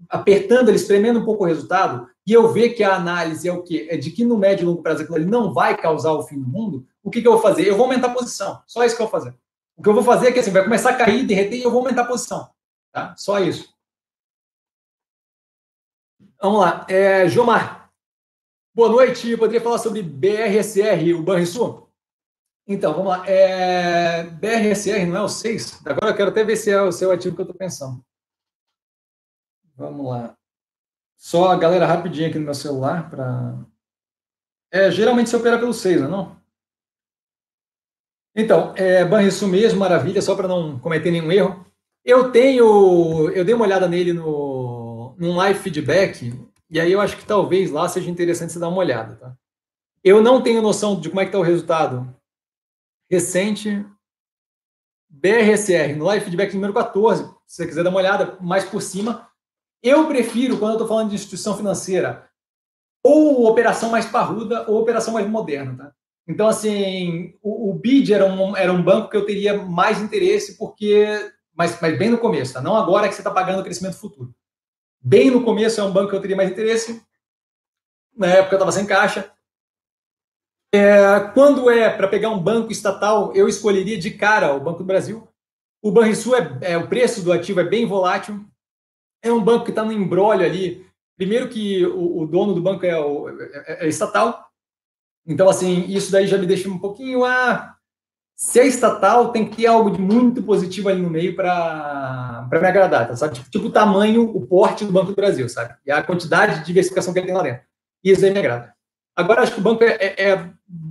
apertando, 0.10 0.68
ele 0.68 0.78
espremendo 0.78 1.20
um 1.20 1.26
pouco 1.26 1.46
o 1.46 1.48
resultado, 1.48 2.08
e 2.26 2.34
eu 2.34 2.52
ver 2.52 2.70
que 2.70 2.84
a 2.84 2.96
análise 2.96 3.48
é 3.48 3.54
o 3.54 3.64
quê? 3.64 3.88
É 3.90 3.98
de 3.98 4.12
que 4.12 4.26
no 4.26 4.38
médio 4.38 4.64
e 4.64 4.66
longo 4.66 4.84
prazo 4.84 5.04
aquilo 5.04 5.26
não 5.26 5.54
vai 5.54 5.76
causar 5.78 6.12
o 6.12 6.24
fim 6.24 6.38
do 6.38 6.48
mundo, 6.48 6.86
o 7.08 7.10
que, 7.10 7.22
que 7.22 7.28
eu 7.28 7.32
vou 7.32 7.42
fazer? 7.42 7.66
Eu 7.66 7.78
vou 7.78 7.86
aumentar 7.86 8.08
a 8.08 8.14
posição. 8.14 8.62
Só 8.68 8.84
isso 8.84 8.94
que 8.94 9.02
eu 9.02 9.08
vou 9.08 9.20
fazer. 9.20 9.34
O 9.78 9.82
que 9.82 9.88
eu 9.88 9.94
vou 9.94 10.04
fazer 10.04 10.28
é 10.28 10.32
que 10.34 10.40
assim, 10.40 10.52
vai 10.52 10.62
começar 10.62 10.90
a 10.90 10.98
cair, 10.98 11.26
derreter, 11.26 11.58
e 11.58 11.64
eu 11.64 11.72
vou 11.72 11.80
aumentar 11.80 12.02
a 12.02 12.08
posição. 12.08 12.52
Tá? 12.92 13.16
Só 13.16 13.40
isso. 13.40 13.74
Vamos 16.42 16.60
lá. 16.60 16.86
É, 16.90 17.26
Jomar. 17.30 17.94
Boa 18.76 18.90
noite. 18.90 19.38
Poderia 19.38 19.62
falar 19.62 19.78
sobre 19.78 20.04
BRSR, 20.04 21.14
o 21.14 21.24
Banrisul? 21.24 21.90
Então, 22.68 22.94
vamos 22.94 23.08
lá. 23.08 23.26
É, 23.26 24.24
BRSR 24.24 25.06
não 25.06 25.16
é 25.16 25.22
o 25.22 25.30
6? 25.30 25.86
Agora 25.86 26.12
eu 26.12 26.16
quero 26.16 26.32
até 26.32 26.44
ver 26.44 26.58
se 26.58 26.70
é 26.70 26.82
o 26.82 26.92
seu 26.92 27.10
ativo 27.10 27.36
que 27.36 27.42
eu 27.42 27.46
estou 27.46 27.58
pensando. 27.58 28.04
Vamos 29.78 30.06
lá. 30.06 30.36
Só 31.16 31.52
a 31.52 31.56
galera 31.56 31.88
rapidinho 31.88 32.28
aqui 32.28 32.38
no 32.38 32.44
meu 32.44 32.54
celular 32.54 33.10
para. 33.10 33.58
É, 34.70 34.92
geralmente 34.92 35.30
você 35.30 35.38
opera 35.38 35.58
pelo 35.58 35.74
6, 35.74 36.02
não 36.02 36.08
é? 36.08 36.12
Não? 36.12 36.37
Então, 38.40 38.72
é, 38.76 39.04
Banrisul 39.04 39.48
mesmo, 39.48 39.80
maravilha, 39.80 40.22
só 40.22 40.36
para 40.36 40.48
não 40.48 40.78
cometer 40.78 41.10
nenhum 41.10 41.32
erro. 41.32 41.66
Eu 42.06 42.32
tenho, 42.32 43.32
eu 43.32 43.44
dei 43.44 43.56
uma 43.56 43.66
olhada 43.66 43.88
nele 43.88 44.14
no, 44.14 45.16
num 45.18 45.36
live 45.36 45.60
feedback, 45.60 46.40
e 46.70 46.80
aí 46.80 46.92
eu 46.92 47.02
acho 47.02 47.18
que 47.18 47.26
talvez 47.26 47.72
lá 47.72 47.90
seja 47.90 48.12
interessante 48.12 48.54
você 48.54 48.60
dar 48.60 48.70
uma 48.70 48.78
olhada, 48.78 49.16
tá? 49.16 49.36
Eu 50.04 50.22
não 50.22 50.40
tenho 50.40 50.62
noção 50.62 51.00
de 51.00 51.10
como 51.10 51.20
é 51.20 51.26
que 51.26 51.30
está 51.30 51.40
o 51.40 51.44
resultado 51.44 52.16
recente. 53.10 53.84
BRSR, 55.10 55.96
no 55.96 56.06
live 56.06 56.24
feedback 56.24 56.54
número 56.54 56.74
14, 56.74 57.24
se 57.48 57.56
você 57.56 57.66
quiser 57.66 57.84
dar 57.84 57.90
uma 57.90 58.00
olhada 58.00 58.38
mais 58.40 58.66
por 58.66 58.84
cima, 58.84 59.28
eu 59.82 60.08
prefiro, 60.08 60.60
quando 60.60 60.74
eu 60.74 60.76
estou 60.76 60.88
falando 60.88 61.10
de 61.10 61.16
instituição 61.16 61.58
financeira, 61.58 62.30
ou 63.04 63.48
operação 63.48 63.90
mais 63.90 64.06
parruda 64.06 64.70
ou 64.70 64.80
operação 64.80 65.14
mais 65.14 65.28
moderna. 65.28 65.76
Tá? 65.76 65.97
Então, 66.28 66.48
assim, 66.48 67.34
o, 67.42 67.72
o 67.72 67.74
BID 67.74 68.14
era 68.14 68.26
um, 68.26 68.56
era 68.56 68.72
um 68.72 68.84
banco 68.84 69.10
que 69.10 69.18
eu 69.18 69.26
teria 69.26 69.58
mais 69.58 70.02
interesse, 70.02 70.58
porque. 70.58 71.32
Mas, 71.56 71.80
mas 71.82 71.98
bem 71.98 72.10
no 72.10 72.20
começo, 72.20 72.54
tá? 72.54 72.62
não 72.62 72.76
agora 72.76 73.08
que 73.08 73.16
você 73.16 73.22
está 73.22 73.32
pagando 73.32 73.62
o 73.62 73.64
crescimento 73.64 73.98
futuro. 73.98 74.32
Bem 75.02 75.32
no 75.32 75.44
começo 75.44 75.82
é 75.82 75.84
um 75.84 75.92
banco 75.92 76.10
que 76.10 76.16
eu 76.16 76.22
teria 76.22 76.36
mais 76.36 76.52
interesse. 76.52 77.02
Na 78.16 78.28
época 78.28 78.54
eu 78.54 78.58
estava 78.58 78.72
sem 78.72 78.86
caixa. 78.86 79.32
É, 80.74 81.20
quando 81.34 81.70
é 81.70 81.90
para 81.90 82.08
pegar 82.08 82.30
um 82.30 82.40
banco 82.40 82.72
estatal, 82.72 83.34
eu 83.34 83.48
escolheria 83.48 83.98
de 83.98 84.12
cara 84.12 84.54
o 84.54 84.60
Banco 84.60 84.80
do 84.80 84.86
Brasil. 84.86 85.28
O 85.82 85.92
Banrisul 85.92 86.36
é, 86.36 86.58
é 86.62 86.78
o 86.78 86.88
preço 86.88 87.24
do 87.24 87.32
ativo 87.32 87.60
é 87.60 87.64
bem 87.64 87.88
volátil 87.88 88.46
é 89.22 89.32
um 89.32 89.44
banco 89.44 89.66
que 89.66 89.72
está 89.72 89.84
no 89.84 89.92
embrólio 89.92 90.46
ali. 90.46 90.86
Primeiro 91.16 91.50
que 91.50 91.86
o, 91.86 92.22
o 92.22 92.28
dono 92.28 92.54
do 92.54 92.62
banco 92.62 92.86
é, 92.86 92.98
o, 93.00 93.30
é, 93.30 93.86
é, 93.86 93.88
estatal, 93.88 94.47
então 95.28 95.50
assim 95.50 95.86
isso 95.88 96.12
daí 96.12 96.26
já 96.26 96.38
me 96.38 96.48
deixa 96.48 96.70
um 96.70 96.80
pouquinho 96.80 97.26
ah, 97.26 97.78
se 98.38 98.60
é 98.60 98.68
estatal, 98.68 99.32
tem 99.32 99.50
que 99.50 99.58
ter 99.58 99.66
algo 99.66 99.90
de 99.90 100.00
muito 100.00 100.44
positivo 100.44 100.90
ali 100.90 101.02
no 101.02 101.10
meio 101.10 101.36
para 101.36 102.48
me 102.52 102.68
agradar, 102.68 103.08
tá? 103.08 103.16
sabe? 103.16 103.34
Tipo, 103.34 103.50
tipo, 103.50 103.66
o 103.66 103.72
tamanho, 103.72 104.24
o 104.24 104.46
porte 104.46 104.86
do 104.86 104.92
Banco 104.92 105.08
do 105.08 105.16
Brasil, 105.16 105.50
sabe? 105.50 105.74
E 105.84 105.92
a 105.92 106.04
quantidade 106.04 106.60
de 106.60 106.66
diversificação 106.66 107.12
que 107.12 107.20
ele 107.20 107.26
tem 107.26 107.36
lá 107.36 107.42
dentro. 107.42 107.64
Isso 108.04 108.24
aí 108.24 108.30
me 108.30 108.38
agrada. 108.38 108.76
Agora, 109.16 109.42
acho 109.42 109.54
que 109.54 109.60
o 109.60 109.64
banco 109.64 109.84
é, 109.84 109.98
é, 110.00 110.30
é 110.30 110.50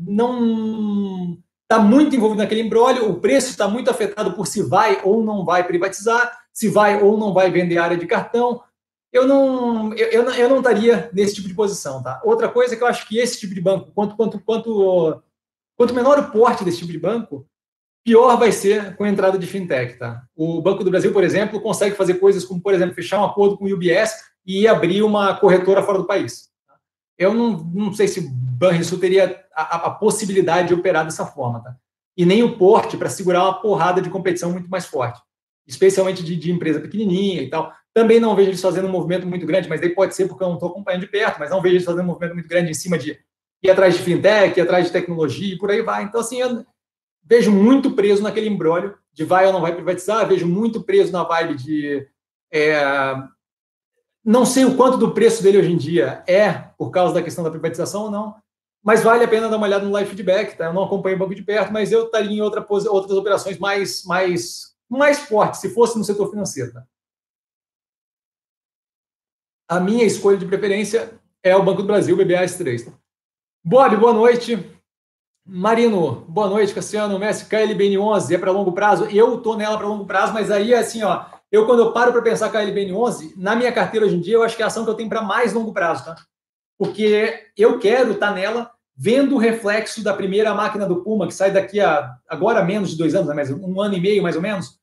não 0.09 1.39
está 1.63 1.79
muito 1.79 2.17
envolvido 2.17 2.43
naquele 2.43 2.63
embrólio, 2.63 3.09
o 3.09 3.21
preço 3.21 3.51
está 3.51 3.69
muito 3.69 3.89
afetado 3.89 4.33
por 4.33 4.49
se 4.49 4.63
vai 4.63 5.01
ou 5.05 5.23
não 5.23 5.45
vai 5.45 5.63
privatizar, 5.63 6.37
se 6.53 6.69
vai 6.69 7.01
ou 7.01 7.17
não 7.17 7.33
vai 7.33 7.49
vender 7.49 7.79
área 7.79 7.97
de 7.97 8.07
cartão. 8.07 8.61
Eu 9.17 9.27
não, 9.27 9.95
eu, 9.95 10.09
eu, 10.09 10.49
não, 10.49 10.59
estaria 10.59 11.11
nesse 11.13 11.37
tipo 11.37 11.49
de 11.49 11.55
posição, 11.55 12.03
tá? 12.03 12.21
Outra 12.25 12.49
coisa 12.49 12.75
é 12.75 12.77
que 12.77 12.83
eu 12.83 12.89
acho 12.89 13.09
que 13.09 13.19
esse 13.19 13.41
tipo 13.41 13.55
de 13.55 13.61
banco, 13.61 13.91
quanto, 13.95 14.17
quanto, 14.17 14.39
quanto 14.41 15.23
Quanto 15.77 15.95
menor 15.95 16.19
o 16.19 16.31
porte 16.31 16.65
desse 16.65 16.79
tipo 16.79 16.91
de 16.91 16.99
banco, 16.99 17.47
pior 18.03 18.37
vai 18.37 18.51
ser 18.51 18.97
com 18.97 19.05
a 19.05 19.09
entrada 19.09 19.39
de 19.39 19.47
fintech. 19.47 19.99
Tá? 19.99 20.23
O 20.35 20.63
Banco 20.63 20.83
do 20.83 20.91
Brasil, 20.91 21.13
por 21.13 21.23
exemplo, 21.23 21.61
consegue 21.61 21.95
fazer 21.95 22.15
coisas 22.15 22.45
como, 22.45 22.61
por 22.61 22.73
exemplo, 22.73 22.95
fechar 22.95 23.21
um 23.21 23.25
acordo 23.25 23.59
com 23.59 23.67
o 23.67 23.75
UBS 23.75 24.15
e 24.45 24.67
abrir 24.67 25.03
uma 25.03 25.37
corretora 25.37 25.83
fora 25.83 25.99
do 25.99 26.07
país. 26.07 26.49
Eu 27.19 27.35
não, 27.35 27.59
não 27.59 27.93
sei 27.93 28.09
se 28.09 28.27
Banrisul 28.31 28.99
teria 28.99 29.45
a, 29.55 29.87
a, 29.87 29.91
possibilidade 29.91 30.69
de 30.69 30.75
operar 30.75 31.05
dessa 31.05 31.27
forma. 31.27 31.63
Tá? 31.63 31.77
E 32.17 32.25
nem 32.25 32.43
o 32.43 32.57
porte 32.57 32.97
para 32.97 33.11
segurar 33.11 33.43
uma 33.43 33.61
porrada 33.61 34.01
de 34.01 34.09
competição 34.09 34.51
muito 34.51 34.69
mais 34.69 34.87
forte, 34.87 35.21
especialmente 35.67 36.23
de, 36.23 36.37
de 36.37 36.51
empresa 36.51 36.81
pequenininha 36.81 37.43
e 37.43 37.51
tal. 37.51 37.73
Também 37.97 38.21
não 38.21 38.37
vejo 38.37 38.51
eles 38.51 38.61
fazendo 38.61 38.89
um 38.89 38.91
movimento 38.91 39.27
muito 39.27 39.47
grande, 39.47 39.71
mas 39.71 39.81
daí 39.81 39.89
pode 39.89 40.15
ser 40.15 40.29
porque 40.29 40.45
eu 40.45 40.49
não 40.49 40.57
estou 40.57 40.69
acompanhando 40.69 41.01
de 41.01 41.07
perto, 41.07 41.39
mas 41.39 41.49
não 41.49 41.63
vejo 41.63 41.77
eles 41.77 41.85
fazendo 41.87 42.03
um 42.03 42.09
movimento 42.09 42.35
muito 42.35 42.47
grande 42.47 42.71
em 42.71 42.75
cima 42.75 42.99
de 42.99 43.19
ir 43.63 43.71
atrás 43.71 43.95
de 43.95 44.03
fintech, 44.03 44.61
ir 44.61 44.63
atrás 44.63 44.85
de 44.85 44.93
tecnologia 44.93 45.55
e 45.55 45.57
por 45.57 45.71
aí 45.71 45.81
vai. 45.81 46.05
Então, 46.05 46.21
assim, 46.21 46.39
eu 46.39 46.63
vejo 47.25 47.51
muito 47.51 47.93
preso 47.93 48.23
naquele 48.23 48.51
embrólio 48.51 48.99
de 49.15 49.25
vai 49.25 49.47
ou 49.47 49.53
não 49.55 49.63
vai 49.63 49.75
privatizar, 49.75 50.29
vejo 50.29 50.47
muito 50.47 50.83
preso 50.83 51.11
na 51.11 51.25
vibe 51.25 51.55
de. 51.55 52.07
É, 52.53 52.85
não 54.23 54.45
sei 54.45 54.67
o 54.67 54.77
quanto 54.77 54.99
do 54.99 55.13
preço 55.13 55.43
dele 55.43 55.57
hoje 55.57 55.73
em 55.73 55.79
dia 55.79 56.23
é 56.27 56.53
por 56.77 56.91
causa 56.91 57.15
da 57.15 57.23
questão 57.23 57.43
da 57.43 57.51
privatização 57.51 58.03
ou 58.03 58.11
não, 58.11 58.35
mas 58.85 59.03
vale 59.03 59.25
a 59.25 59.29
pena 59.29 59.49
dar 59.49 59.57
uma 59.57 59.67
olhada 59.67 59.87
no 59.87 59.93
live 59.93 60.11
feedback, 60.11 60.55
tá? 60.55 60.67
Eu 60.67 60.75
não 60.75 60.85
acompanho 60.85 61.17
o 61.17 61.19
banco 61.19 61.35
de 61.35 61.43
perto, 61.43 61.73
mas 61.73 61.91
eu 61.91 62.05
estaria 62.05 62.31
em 62.31 62.43
outra, 62.43 62.61
outras 62.69 63.17
operações 63.17 63.59
mais, 63.59 64.05
mais, 64.05 64.75
mais 64.87 65.21
fortes, 65.21 65.63
se 65.63 65.73
fosse 65.73 65.97
no 65.97 66.05
setor 66.05 66.29
financeiro, 66.29 66.75
tá? 66.75 66.85
A 69.69 69.81
minha 69.81 70.05
escolha 70.05 70.37
de 70.37 70.47
preferência 70.47 71.19
é 71.43 71.57
o 71.57 71.63
Banco 71.63 71.83
do 71.83 71.89
Brasil, 71.89 72.17
BBAS3. 72.17 72.85
Tá? 72.85 72.93
Bob, 73.65 73.97
boa 73.97 74.13
noite. 74.13 74.65
Marino, 75.45 76.25
boa 76.29 76.49
noite, 76.49 76.73
Cassiano. 76.73 77.19
Messi, 77.19 77.47
KLBN11 77.47 78.33
é 78.33 78.39
para 78.39 78.53
longo 78.53 78.71
prazo. 78.71 79.07
Eu 79.07 79.41
tô 79.41 79.57
nela 79.57 79.77
para 79.77 79.89
longo 79.89 80.07
prazo, 80.07 80.33
mas 80.33 80.53
aí, 80.53 80.73
assim, 80.73 81.03
ó, 81.03 81.25
eu 81.51 81.67
quando 81.67 81.81
eu 81.81 81.93
paro 81.93 82.13
para 82.13 82.23
pensar 82.23 82.53
KLBN11, 82.53 83.33
na 83.37 83.57
minha 83.57 83.73
carteira 83.73 84.07
hoje 84.07 84.15
em 84.15 84.21
dia, 84.21 84.35
eu 84.35 84.45
acho 84.45 84.55
que 84.55 84.63
é 84.63 84.65
a 84.65 84.69
ação 84.69 84.85
que 84.85 84.91
eu 84.91 84.95
tenho 84.95 85.09
para 85.09 85.23
mais 85.23 85.53
longo 85.53 85.73
prazo, 85.73 86.05
tá? 86.05 86.17
Porque 86.79 87.49
eu 87.57 87.81
quero 87.81 88.13
estar 88.13 88.29
tá 88.29 88.35
nela 88.35 88.71
vendo 88.97 89.35
o 89.35 89.39
reflexo 89.39 90.03
da 90.03 90.15
primeira 90.15 90.55
máquina 90.55 90.87
do 90.87 91.03
Puma, 91.03 91.27
que 91.27 91.35
sai 91.35 91.51
daqui 91.51 91.81
a 91.81 92.17
agora 92.29 92.65
menos 92.65 92.91
de 92.91 92.97
dois 92.97 93.17
anos, 93.17 93.27
né, 93.27 93.35
mas 93.35 93.51
um 93.51 93.81
ano 93.81 93.95
e 93.95 94.01
meio 94.01 94.23
mais 94.23 94.37
ou 94.37 94.43
menos. 94.43 94.79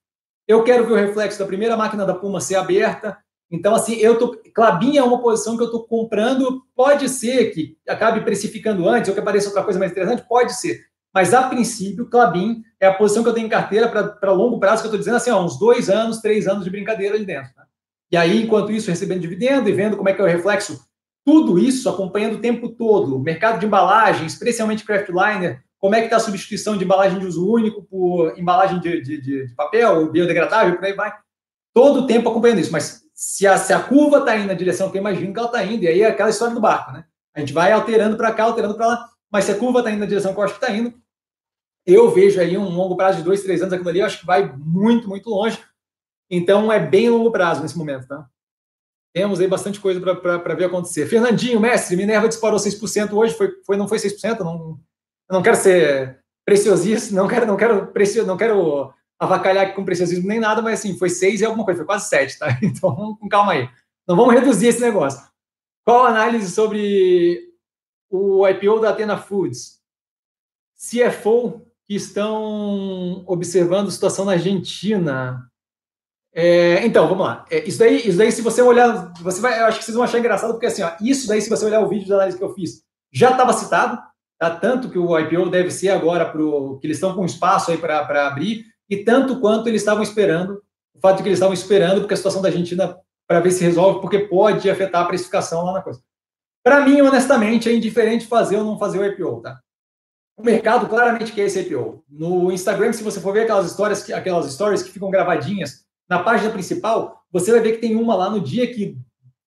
Eu 0.45 0.61
quero 0.63 0.85
ver 0.85 0.93
o 0.93 1.07
reflexo 1.07 1.39
da 1.39 1.45
primeira 1.45 1.77
máquina 1.77 2.05
da 2.05 2.13
Puma 2.13 2.41
ser 2.41 2.55
aberta, 2.55 3.17
então, 3.51 3.75
assim, 3.75 3.95
eu 3.95 4.17
tô. 4.17 4.35
Clabin 4.53 4.97
é 4.97 5.03
uma 5.03 5.21
posição 5.21 5.55
que 5.55 5.61
eu 5.61 5.67
estou 5.67 5.85
comprando. 5.85 6.63
Pode 6.75 7.07
ser 7.09 7.51
que 7.51 7.77
acabe 7.87 8.21
precificando 8.21 8.87
antes, 8.89 9.09
ou 9.09 9.13
que 9.13 9.19
apareça 9.19 9.47
outra 9.47 9.63
coisa 9.63 9.79
mais 9.79 9.91
interessante, 9.91 10.27
pode 10.27 10.53
ser. 10.53 10.81
Mas, 11.13 11.33
a 11.33 11.43
princípio, 11.43 12.09
Clabin 12.09 12.63
é 12.79 12.87
a 12.87 12.93
posição 12.93 13.21
que 13.21 13.29
eu 13.29 13.33
tenho 13.33 13.45
em 13.45 13.49
carteira 13.49 13.87
para 13.87 14.31
longo 14.31 14.59
prazo, 14.59 14.81
que 14.81 14.87
eu 14.87 14.89
estou 14.89 14.97
dizendo 14.97 15.17
assim, 15.17 15.29
ó, 15.29 15.43
uns 15.43 15.59
dois 15.59 15.89
anos, 15.89 16.19
três 16.19 16.47
anos 16.47 16.63
de 16.63 16.71
brincadeira 16.71 17.15
ali 17.15 17.25
dentro. 17.25 17.51
Né? 17.55 17.63
E 18.11 18.17
aí, 18.17 18.41
enquanto 18.41 18.71
isso, 18.71 18.89
recebendo 18.89 19.21
dividendo 19.21 19.69
e 19.69 19.73
vendo 19.73 19.95
como 19.95 20.09
é 20.09 20.13
que 20.13 20.21
é 20.21 20.23
o 20.23 20.27
reflexo, 20.27 20.83
tudo 21.23 21.59
isso 21.59 21.87
acompanhando 21.87 22.35
o 22.35 22.41
tempo 22.41 22.69
todo. 22.69 23.19
Mercado 23.19 23.59
de 23.59 23.67
embalagem, 23.67 24.25
especialmente 24.25 24.83
craftliner, 24.83 25.63
como 25.79 25.93
é 25.95 25.99
que 25.99 26.05
está 26.05 26.17
a 26.17 26.19
substituição 26.19 26.77
de 26.77 26.83
embalagem 26.83 27.19
de 27.19 27.25
uso 27.27 27.47
único 27.47 27.83
por 27.83 28.37
embalagem 28.39 28.79
de, 28.79 29.01
de, 29.01 29.21
de, 29.21 29.47
de 29.47 29.55
papel, 29.55 30.11
biodegradável, 30.11 30.75
por 30.75 30.85
aí 30.85 30.93
vai. 30.93 31.13
Todo 31.73 32.01
o 32.01 32.07
tempo 32.07 32.29
acompanhando 32.29 32.59
isso. 32.59 32.71
Mas 32.71 33.02
se 33.13 33.45
a, 33.45 33.57
se 33.57 33.71
a 33.71 33.81
curva 33.81 34.19
está 34.19 34.35
indo 34.35 34.47
na 34.47 34.53
direção 34.53 34.89
que 34.89 34.97
eu 34.97 35.01
imagino 35.01 35.31
que 35.31 35.39
ela 35.39 35.47
está 35.47 35.63
indo, 35.63 35.83
e 35.83 35.87
aí 35.87 36.01
é 36.01 36.07
aquela 36.07 36.29
história 36.29 36.53
do 36.53 36.61
barco, 36.61 36.91
né? 36.91 37.05
A 37.35 37.39
gente 37.39 37.53
vai 37.53 37.71
alterando 37.71 38.17
para 38.17 38.31
cá, 38.33 38.43
alterando 38.45 38.75
para 38.75 38.87
lá, 38.87 39.09
mas 39.31 39.45
se 39.45 39.51
a 39.51 39.57
curva 39.57 39.79
está 39.79 39.91
indo 39.91 39.99
na 39.99 40.05
direção 40.05 40.33
que 40.33 40.39
eu 40.39 40.43
acho 40.43 40.57
que 40.57 40.63
está 40.63 40.75
indo, 40.75 40.93
eu 41.85 42.11
vejo 42.11 42.39
aí 42.39 42.57
um 42.57 42.69
longo 42.69 42.95
prazo 42.95 43.17
de 43.17 43.23
dois, 43.23 43.43
três 43.43 43.61
anos 43.61 43.73
aquilo 43.73 43.89
ali, 43.89 43.99
eu 43.99 44.05
acho 44.05 44.19
que 44.19 44.25
vai 44.25 44.51
muito, 44.55 45.07
muito 45.07 45.29
longe. 45.29 45.59
Então 46.29 46.71
é 46.71 46.79
bem 46.79 47.09
longo 47.09 47.31
prazo 47.31 47.61
nesse 47.61 47.77
momento, 47.77 48.07
tá? 48.07 48.27
Temos 49.13 49.39
aí 49.39 49.47
bastante 49.47 49.79
coisa 49.79 49.99
para 49.99 50.55
ver 50.55 50.65
acontecer. 50.65 51.05
Fernandinho, 51.05 51.59
mestre, 51.59 51.95
Minerva 51.95 52.27
disparou 52.27 52.59
6% 52.59 53.13
hoje, 53.13 53.35
foi, 53.35 53.51
foi, 53.63 53.77
não 53.77 53.87
foi 53.87 53.99
6%, 53.99 54.39
não, 54.39 54.79
não 55.29 55.43
quero 55.43 55.55
ser 55.55 56.19
preciosista, 56.45 57.13
não 57.13 57.27
quero, 57.27 57.45
não 57.45 57.55
quero, 57.55 57.87
precio, 57.87 58.25
não 58.25 58.37
quero 58.37 58.91
avacalhar 59.23 59.73
com 59.73 59.85
preciosismo 59.85 60.27
nem 60.27 60.39
nada, 60.39 60.61
mas 60.61 60.79
assim, 60.79 60.97
foi 60.97 61.09
seis 61.09 61.41
e 61.41 61.45
alguma 61.45 61.65
coisa, 61.65 61.79
foi 61.79 61.85
quase 61.85 62.09
sete, 62.09 62.37
tá? 62.37 62.57
Então, 62.61 63.15
com 63.15 63.29
calma 63.29 63.53
aí. 63.53 63.69
Não 64.07 64.15
vamos 64.15 64.33
reduzir 64.33 64.67
esse 64.67 64.81
negócio. 64.81 65.21
Qual 65.85 66.05
a 66.05 66.09
análise 66.09 66.51
sobre 66.51 67.39
o 68.09 68.47
IPO 68.47 68.79
da 68.79 68.89
Atena 68.89 69.17
Foods? 69.17 69.79
CFO 70.77 71.65
que 71.85 71.95
estão 71.95 73.23
observando 73.27 73.87
a 73.87 73.91
situação 73.91 74.25
na 74.25 74.33
Argentina. 74.33 75.49
É, 76.33 76.85
então, 76.85 77.07
vamos 77.07 77.25
lá. 77.25 77.45
É, 77.49 77.63
isso, 77.67 77.79
daí, 77.79 78.07
isso 78.07 78.17
daí, 78.17 78.31
se 78.31 78.41
você 78.41 78.61
olhar, 78.61 79.13
você 79.21 79.39
vai, 79.39 79.59
eu 79.59 79.65
acho 79.65 79.79
que 79.79 79.85
vocês 79.85 79.95
vão 79.95 80.03
achar 80.03 80.19
engraçado, 80.19 80.53
porque 80.53 80.65
assim, 80.65 80.81
ó, 80.81 80.91
isso 81.01 81.27
daí, 81.27 81.41
se 81.41 81.49
você 81.49 81.65
olhar 81.65 81.81
o 81.81 81.87
vídeo 81.87 82.05
de 82.05 82.13
análise 82.13 82.37
que 82.37 82.43
eu 82.43 82.53
fiz, 82.53 82.81
já 83.11 83.31
estava 83.31 83.53
citado, 83.53 84.01
tá? 84.39 84.49
tanto 84.49 84.89
que 84.89 84.97
o 84.97 85.17
IPO 85.19 85.49
deve 85.49 85.69
ser 85.69 85.89
agora 85.89 86.25
para 86.25 86.41
que 86.79 86.87
eles 86.87 86.97
estão 86.97 87.13
com 87.13 87.25
espaço 87.25 87.71
aí 87.71 87.77
para 87.77 88.27
abrir, 88.27 88.65
e 88.93 89.03
tanto 89.03 89.39
quanto 89.39 89.67
eles 89.67 89.81
estavam 89.81 90.03
esperando, 90.03 90.61
o 90.95 90.99
fato 90.99 91.17
de 91.17 91.23
que 91.23 91.29
eles 91.29 91.37
estavam 91.37 91.53
esperando, 91.53 92.01
porque 92.01 92.13
a 92.13 92.17
situação 92.17 92.41
da 92.41 92.49
Argentina, 92.49 92.95
para 93.27 93.39
ver 93.39 93.51
se 93.51 93.63
resolve, 93.63 93.99
porque 93.99 94.19
pode 94.19 94.69
afetar 94.69 95.01
a 95.01 95.05
precificação 95.05 95.65
lá 95.65 95.73
na 95.73 95.81
coisa. 95.81 96.01
Para 96.63 96.85
mim, 96.85 97.01
honestamente, 97.01 97.67
é 97.67 97.73
indiferente 97.73 98.27
fazer 98.27 98.57
ou 98.57 98.63
não 98.63 98.77
fazer 98.77 98.99
o 98.99 99.05
IPO, 99.05 99.41
tá? 99.41 99.59
O 100.37 100.43
mercado 100.43 100.87
claramente 100.87 101.31
quer 101.31 101.45
esse 101.45 101.59
IPO. 101.59 102.03
No 102.09 102.51
Instagram, 102.51 102.93
se 102.93 103.03
você 103.03 103.19
for 103.19 103.33
ver 103.33 103.41
aquelas 103.41 103.65
histórias, 103.65 104.09
aquelas 104.11 104.51
stories 104.51 104.81
que 104.81 104.91
ficam 104.91 105.09
gravadinhas 105.09 105.85
na 106.07 106.19
página 106.19 106.51
principal, 106.51 107.23
você 107.31 107.51
vai 107.51 107.61
ver 107.61 107.73
que 107.73 107.77
tem 107.79 107.95
uma 107.95 108.15
lá 108.15 108.29
no 108.29 108.39
dia 108.39 108.71
que 108.71 108.97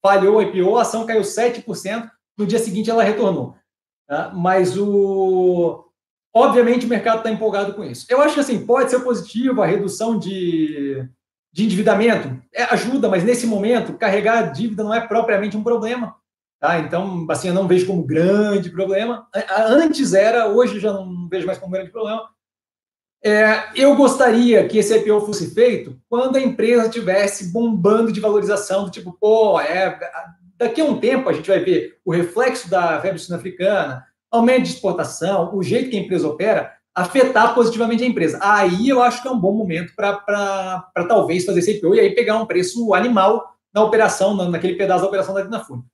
falhou 0.03 0.37
o 0.37 0.43
IPO, 0.43 0.77
a 0.77 0.83
ação 0.83 1.07
caiu 1.07 1.23
7%, 1.23 2.11
no 2.37 2.47
dia 2.47 2.59
seguinte 2.59 2.91
ela 2.91 3.03
retornou. 3.03 3.57
Tá? 4.07 4.33
Mas 4.35 4.77
o 4.77 5.86
Obviamente, 6.37 6.84
o 6.84 6.89
mercado 6.89 7.18
está 7.18 7.30
empolgado 7.30 7.72
com 7.72 7.82
isso. 7.82 8.05
Eu 8.11 8.20
acho 8.20 8.34
que 8.34 8.41
assim, 8.41 8.66
pode 8.66 8.91
ser 8.91 9.01
positivo 9.01 9.62
a 9.62 9.66
redução 9.66 10.18
de, 10.18 11.03
de 11.51 11.64
endividamento, 11.64 12.39
é, 12.55 12.64
ajuda, 12.64 13.09
mas 13.09 13.24
nesse 13.24 13.47
momento, 13.47 13.95
carregar 13.95 14.39
a 14.41 14.43
dívida 14.43 14.84
não 14.84 14.93
é 14.93 15.01
propriamente 15.01 15.57
um 15.57 15.62
problema. 15.62 16.14
Tá? 16.61 16.78
Então, 16.78 17.26
assim, 17.30 17.49
eu 17.49 17.55
não 17.55 17.66
vejo 17.66 17.87
como 17.87 18.05
grande 18.05 18.68
problema. 18.68 19.26
Antes 19.66 20.12
era, 20.12 20.47
hoje 20.49 20.78
já 20.78 20.93
não 20.93 21.26
vejo 21.26 21.47
mais 21.47 21.57
como 21.57 21.72
grande 21.72 21.91
problema. 21.91 22.28
É, 23.24 23.70
eu 23.74 23.97
gostaria 23.97 24.68
que 24.68 24.76
esse 24.76 24.95
IPO 24.95 25.22
fosse 25.22 25.55
feito 25.55 25.99
quando 26.07 26.37
a 26.37 26.41
empresa 26.41 26.91
tivesse 26.91 27.51
bombando 27.51 28.12
de 28.12 28.20
valorização, 28.20 28.84
do 28.84 28.91
tipo, 28.91 29.16
pô, 29.18 29.59
é, 29.59 29.99
daqui 30.59 30.82
a 30.82 30.84
um 30.84 31.01
tempo 31.01 31.30
a 31.30 31.32
gente 31.32 31.49
vai 31.49 31.61
ver 31.61 31.99
o 32.05 32.12
reflexo 32.12 32.68
da 32.68 33.01
febre 33.01 33.18
sul-africana, 33.18 34.06
aumento 34.31 34.64
de 34.64 34.70
exportação, 34.70 35.55
o 35.55 35.62
jeito 35.62 35.91
que 35.91 35.97
a 35.97 36.01
empresa 36.01 36.29
opera, 36.29 36.77
afetar 36.95 37.55
positivamente 37.55 38.03
a 38.03 38.07
empresa. 38.07 38.39
Aí 38.41 38.89
eu 38.89 39.03
acho 39.03 39.20
que 39.20 39.29
é 39.29 39.31
um 39.31 39.39
bom 39.39 39.53
momento 39.53 39.95
para 39.95 41.07
talvez 41.07 41.45
fazer 41.45 41.70
IPO 41.70 41.95
e 41.95 42.01
aí 42.01 42.14
pegar 42.14 42.41
um 42.41 42.47
preço 42.47 42.95
animal 42.95 43.55
na 43.74 43.85
operação, 43.85 44.35
naquele 44.49 44.74
pedaço 44.74 45.03
da 45.03 45.09
operação 45.09 45.35
da 45.35 45.43
Dinafune. 45.43 45.85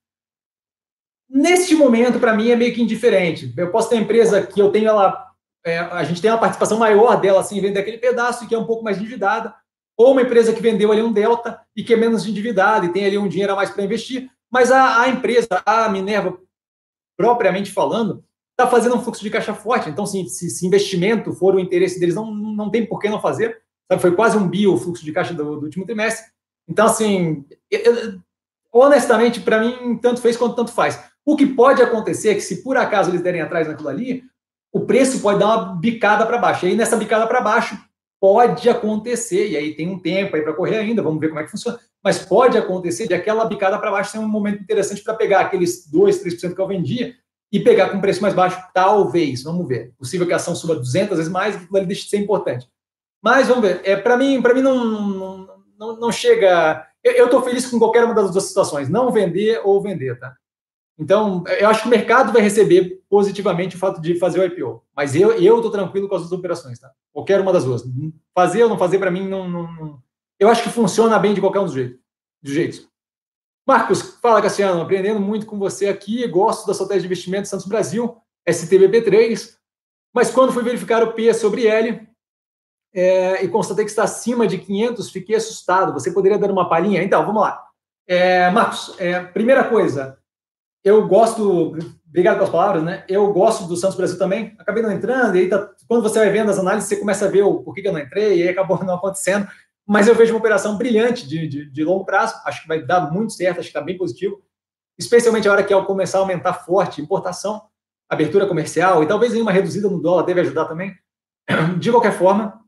Neste 1.29 1.75
momento, 1.75 2.21
para 2.21 2.37
mim, 2.37 2.51
é 2.51 2.57
meio 2.57 2.73
que 2.73 2.83
indiferente. 2.83 3.53
Eu 3.57 3.73
posso 3.73 3.89
ter 3.89 3.97
uma 3.97 4.03
empresa 4.03 4.47
que 4.47 4.61
eu 4.61 4.71
tenho 4.71 4.89
ela, 4.89 5.27
é, 5.65 5.79
a 5.79 6.05
gente 6.05 6.23
tem 6.23 6.31
uma 6.31 6.39
participação 6.39 6.79
maior 6.79 7.21
dela 7.21 7.41
assim, 7.41 7.61
vender 7.61 7.81
aquele 7.81 7.99
pedaço 7.99 8.45
e 8.45 8.47
que 8.47 8.55
é 8.55 8.59
um 8.59 8.67
pouco 8.67 8.85
mais 8.85 8.99
endividada, 8.99 9.53
ou 9.97 10.13
uma 10.13 10.23
empresa 10.23 10.53
que 10.53 10.63
vendeu 10.63 10.93
ali 10.93 11.03
um 11.03 11.13
delta 11.13 11.61
e 11.75 11.83
que 11.83 11.95
é 11.95 11.97
menos 11.97 12.27
endividada 12.27 12.87
e 12.87 12.93
tem 12.93 13.05
ali 13.05 13.19
um 13.19 13.29
dinheiro 13.29 13.53
a 13.53 13.57
mais 13.57 13.71
para 13.71 13.83
investir, 13.83 14.31
mas 14.51 14.71
a, 14.71 15.01
a 15.01 15.09
empresa, 15.09 15.63
a 15.65 15.89
Minerva, 15.89 16.39
propriamente 17.17 17.71
falando, 17.71 18.25
está 18.51 18.67
fazendo 18.67 18.97
um 18.97 19.03
fluxo 19.03 19.23
de 19.23 19.31
caixa 19.31 19.55
forte. 19.55 19.89
Então, 19.89 20.07
se, 20.07 20.29
se, 20.29 20.51
se, 20.51 20.67
investimento 20.67 21.33
for 21.33 21.55
o 21.55 21.61
interesse 21.61 21.99
deles, 21.99 22.15
não, 22.15 22.33
não 22.33 22.71
tem 22.71 22.87
por 22.87 22.99
que 22.99 23.09
não 23.09 23.21
fazer. 23.21 23.61
Sabe? 23.89 24.01
Foi 24.01 24.15
quase 24.15 24.37
um 24.37 24.49
bio 24.49 24.75
o 24.75 24.79
fluxo 24.79 25.05
de 25.05 25.13
caixa 25.13 25.35
do, 25.35 25.57
do 25.57 25.65
último 25.65 25.85
trimestre. 25.85 26.31
Então, 26.69 26.87
assim, 26.87 27.45
eu, 27.71 28.21
honestamente, 28.73 29.41
para 29.41 29.61
mim, 29.61 29.99
tanto 29.99 30.21
fez 30.21 30.37
quanto 30.37 30.57
tanto 30.57 30.73
faz. 30.73 31.03
O 31.25 31.37
que 31.37 31.47
pode 31.47 31.83
acontecer 31.83 32.31
é 32.31 32.35
que, 32.35 32.41
se 32.41 32.63
por 32.63 32.77
acaso 32.77 33.11
eles 33.11 33.23
derem 33.23 33.41
atrás 33.41 33.69
naquilo 33.69 33.89
ali, 33.89 34.23
o 34.73 34.81
preço 34.81 35.21
pode 35.21 35.39
dar 35.39 35.47
uma 35.47 35.75
bicada 35.77 36.25
para 36.25 36.39
baixo. 36.39 36.67
E 36.67 36.71
aí, 36.71 36.77
nessa 36.77 36.97
bicada 36.97 37.27
para 37.27 37.41
baixo, 37.41 37.77
pode 38.23 38.71
acontecer, 38.71 39.49
e 39.51 39.57
aí 39.57 39.75
tem 39.75 39.89
um 39.89 39.99
tempo 39.99 40.37
aí 40.37 40.43
para 40.43 40.53
correr 40.53 40.77
ainda, 40.77 41.03
vamos 41.03 41.19
ver 41.19 41.27
como 41.27 41.41
é 41.41 41.43
que 41.43 41.51
funciona, 41.51 41.77
mas 42.05 42.21
pode 42.21 42.57
acontecer 42.57 43.09
de 43.09 43.15
aquela 43.15 43.45
bicada 43.47 43.77
para 43.81 43.91
baixo 43.91 44.13
ser 44.13 44.19
um 44.19 44.29
momento 44.29 44.63
interessante 44.63 45.03
para 45.03 45.15
pegar 45.15 45.41
aqueles 45.41 45.91
2, 45.91 46.23
3% 46.23 46.55
que 46.55 46.61
eu 46.61 46.69
vendia 46.69 47.17
e 47.51 47.59
pegar 47.59 47.89
com 47.89 48.01
preço 48.01 48.23
mais 48.23 48.33
baixo, 48.33 48.63
talvez, 48.73 49.43
vamos 49.43 49.67
ver. 49.67 49.93
Possível 49.99 50.25
que 50.25 50.33
a 50.33 50.37
ação 50.37 50.55
suba 50.55 50.77
200 50.77 51.17
vezes 51.17 51.33
mais, 51.33 51.57
aquilo 51.57 51.77
ali 51.77 51.87
deixa 51.87 52.05
de 52.05 52.11
ser 52.11 52.19
importante. 52.19 52.69
Mas 53.21 53.49
vamos 53.49 53.63
ver, 53.63 53.81
é, 53.83 53.97
para 53.97 54.17
mim, 54.17 54.39
mim 54.39 54.63
não, 54.63 54.85
não, 54.85 55.49
não, 55.77 55.97
não 55.97 56.13
chega. 56.13 56.87
Eu 57.03 57.25
estou 57.25 57.43
feliz 57.43 57.67
com 57.67 57.79
qualquer 57.81 58.05
uma 58.05 58.15
das 58.15 58.31
duas 58.31 58.45
situações, 58.45 58.89
não 58.89 59.11
vender 59.11 59.61
ou 59.65 59.83
vender, 59.83 60.17
tá? 60.17 60.37
Então, 60.99 61.43
eu 61.59 61.69
acho 61.69 61.83
que 61.83 61.89
o 61.89 61.91
mercado 61.91 62.33
vai 62.33 62.43
receber 62.43 63.03
positivamente 63.09 63.77
o 63.77 63.79
fato 63.79 64.01
de 64.01 64.19
fazer 64.19 64.41
o 64.41 64.45
IPO. 64.45 64.85
Mas 64.95 65.15
eu 65.15 65.33
estou 65.33 65.71
tranquilo 65.71 66.09
com 66.09 66.15
as 66.15 66.23
duas 66.23 66.33
operações, 66.33 66.79
tá? 66.79 66.91
Qualquer 67.13 67.41
uma 67.41 67.53
das 67.53 67.65
duas. 67.65 67.83
Fazer 68.35 68.63
ou 68.63 68.69
não 68.69 68.79
fazer, 68.79 68.99
para 68.99 69.11
mim, 69.11 69.29
não, 69.29 69.49
não, 69.49 69.73
não, 69.73 70.03
Eu 70.39 70.49
acho 70.49 70.63
que 70.63 70.69
funciona 70.69 71.19
bem 71.19 71.35
de 71.35 71.41
qualquer 71.41 71.61
um 71.61 71.65
dos 71.65 71.75
jeitos. 72.45 72.89
Marcos, 73.67 74.19
fala, 74.21 74.43
Cassiano. 74.43 74.83
Aprendendo 74.83 75.21
muito 75.21 75.47
com 75.47 75.59
você 75.59 75.89
aqui. 75.89 76.27
Gosto 76.27 76.67
da 76.67 76.87
tese 76.87 77.01
de 77.01 77.07
investimento 77.07 77.49
Santos 77.49 77.67
Brasil, 77.67 78.17
STBP3. 78.49 79.57
Mas 80.15 80.31
quando 80.31 80.53
fui 80.53 80.63
verificar 80.63 81.03
o 81.03 81.13
P 81.15 81.33
sobre 81.33 81.67
L 81.67 82.07
é, 82.95 83.43
e 83.43 83.49
constatei 83.49 83.85
que 83.85 83.91
está 83.91 84.05
acima 84.05 84.47
de 84.47 84.59
500, 84.59 85.11
fiquei 85.11 85.37
assustado. 85.37 85.93
Você 85.95 86.13
poderia 86.13 86.39
dar 86.39 86.51
uma 86.51 86.69
palhinha? 86.69 87.03
Então, 87.03 87.25
vamos 87.25 87.41
lá. 87.41 87.67
É, 88.07 88.51
Marcos, 88.51 88.95
é, 88.99 89.21
primeira 89.21 89.65
coisa 89.65 90.22
eu 90.85 91.07
gosto, 91.07 91.77
obrigado 92.09 92.37
pelas 92.37 92.51
palavras, 92.51 92.83
né? 92.83 93.05
Eu 93.09 93.33
gosto 93.33 93.69
do 93.69 93.77
Santos 93.77 93.97
Brasil 93.97 94.19
também. 94.19 94.55
Acabei 94.59 94.83
não 94.83 94.91
entrando, 94.91 95.37
e 95.37 95.41
aí 95.41 95.49
tá, 95.49 95.71
quando 95.87 96.03
você 96.03 96.19
vai 96.19 96.31
vendo 96.31 96.51
as 96.51 96.59
análises, 96.59 96.89
você 96.89 96.97
começa 96.97 97.27
a 97.27 97.29
ver 97.29 97.43
o 97.43 97.63
porquê 97.63 97.83
que 97.83 97.89
eu 97.89 97.93
não 97.93 98.01
entrei, 98.01 98.39
e 98.39 98.43
aí 98.43 98.49
acabou 98.49 98.83
não 98.85 98.95
acontecendo. 98.95 99.47
Mas 99.87 100.09
eu 100.09 100.15
vejo 100.15 100.33
uma 100.33 100.39
operação 100.39 100.77
brilhante 100.77 101.29
de, 101.29 101.47
de, 101.47 101.71
de 101.71 101.85
longo 101.85 102.05
prazo, 102.05 102.35
acho 102.45 102.63
que 102.63 102.69
vai 102.69 102.83
dar 102.83 103.13
muito 103.13 103.33
certo, 103.33 103.59
acho 103.59 103.69
que 103.69 103.77
está 103.77 103.81
bem 103.81 103.97
positivo, 103.97 104.43
especialmente 104.99 105.49
a 105.49 105.53
hora 105.53 105.65
que 105.65 105.73
ao 105.73 105.87
começar 105.87 106.19
a 106.19 106.21
aumentar 106.23 106.55
forte 106.55 107.01
importação, 107.01 107.63
abertura 108.09 108.47
comercial, 108.47 109.03
e 109.03 109.07
talvez 109.07 109.35
uma 109.35 109.53
reduzida 109.53 109.89
no 109.89 110.01
dólar 110.01 110.25
deve 110.25 110.41
ajudar 110.41 110.65
também. 110.67 110.97
De 111.79 111.91
qualquer 111.91 112.13
forma. 112.13 112.61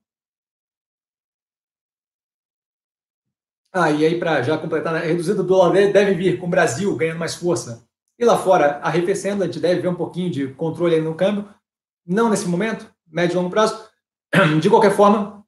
Ah, 3.73 3.91
e 3.91 4.07
aí, 4.07 4.19
para 4.21 4.41
já 4.43 4.57
completar, 4.57 4.93
né? 4.93 5.01
reduzida 5.01 5.35
do 5.35 5.43
dólar 5.43 5.73
deve 5.73 6.15
vir 6.15 6.39
com 6.39 6.47
o 6.47 6.51
Brasil 6.51 6.97
ganhando 6.97 7.19
mais 7.19 7.35
força 7.35 7.85
e 8.25 8.27
lá 8.27 8.37
fora, 8.37 8.81
arrefecendo, 8.83 9.43
a 9.43 9.47
gente 9.47 9.61
deve 9.61 9.81
ver 9.81 9.89
um 9.89 9.95
pouquinho 9.95 10.31
de 10.31 10.49
controle 10.49 11.01
no 11.01 11.15
câmbio, 11.15 11.49
não 12.07 12.29
nesse 12.29 12.49
momento, 12.49 12.91
médio 13.07 13.35
e 13.35 13.37
longo 13.37 13.51
prazo. 13.51 13.89
De 14.61 14.69
qualquer 14.69 14.91
forma, 14.91 15.45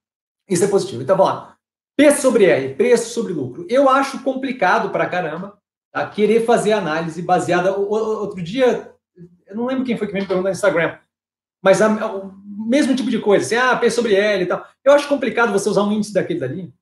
isso 0.48 0.64
é 0.64 0.68
positivo. 0.68 1.02
Então, 1.02 1.16
vamos 1.16 1.32
lá. 1.32 1.56
P 1.96 2.12
sobre 2.12 2.44
R, 2.44 2.74
preço 2.74 3.12
sobre 3.12 3.32
lucro. 3.32 3.66
Eu 3.68 3.88
acho 3.88 4.22
complicado 4.22 4.90
para 4.90 5.08
caramba 5.08 5.58
tá? 5.90 6.06
querer 6.08 6.44
fazer 6.44 6.72
análise 6.72 7.20
baseada. 7.22 7.74
Outro 7.74 8.42
dia, 8.42 8.92
eu 9.46 9.56
não 9.56 9.66
lembro 9.66 9.84
quem 9.84 9.96
foi 9.96 10.06
que 10.06 10.12
me 10.12 10.20
perguntou 10.20 10.42
no 10.42 10.50
Instagram, 10.50 10.98
mas 11.62 11.80
a, 11.80 12.14
o 12.14 12.32
mesmo 12.68 12.94
tipo 12.94 13.10
de 13.10 13.18
coisa, 13.18 13.44
assim, 13.44 13.56
ah, 13.56 13.76
P 13.76 13.90
sobre 13.90 14.14
L 14.14 14.42
e 14.42 14.46
tal. 14.46 14.64
Eu 14.84 14.92
acho 14.92 15.08
complicado 15.08 15.52
você 15.52 15.68
usar 15.68 15.82
um 15.82 15.92
índice 15.92 16.12
daquele 16.12 16.38
dali, 16.38 16.74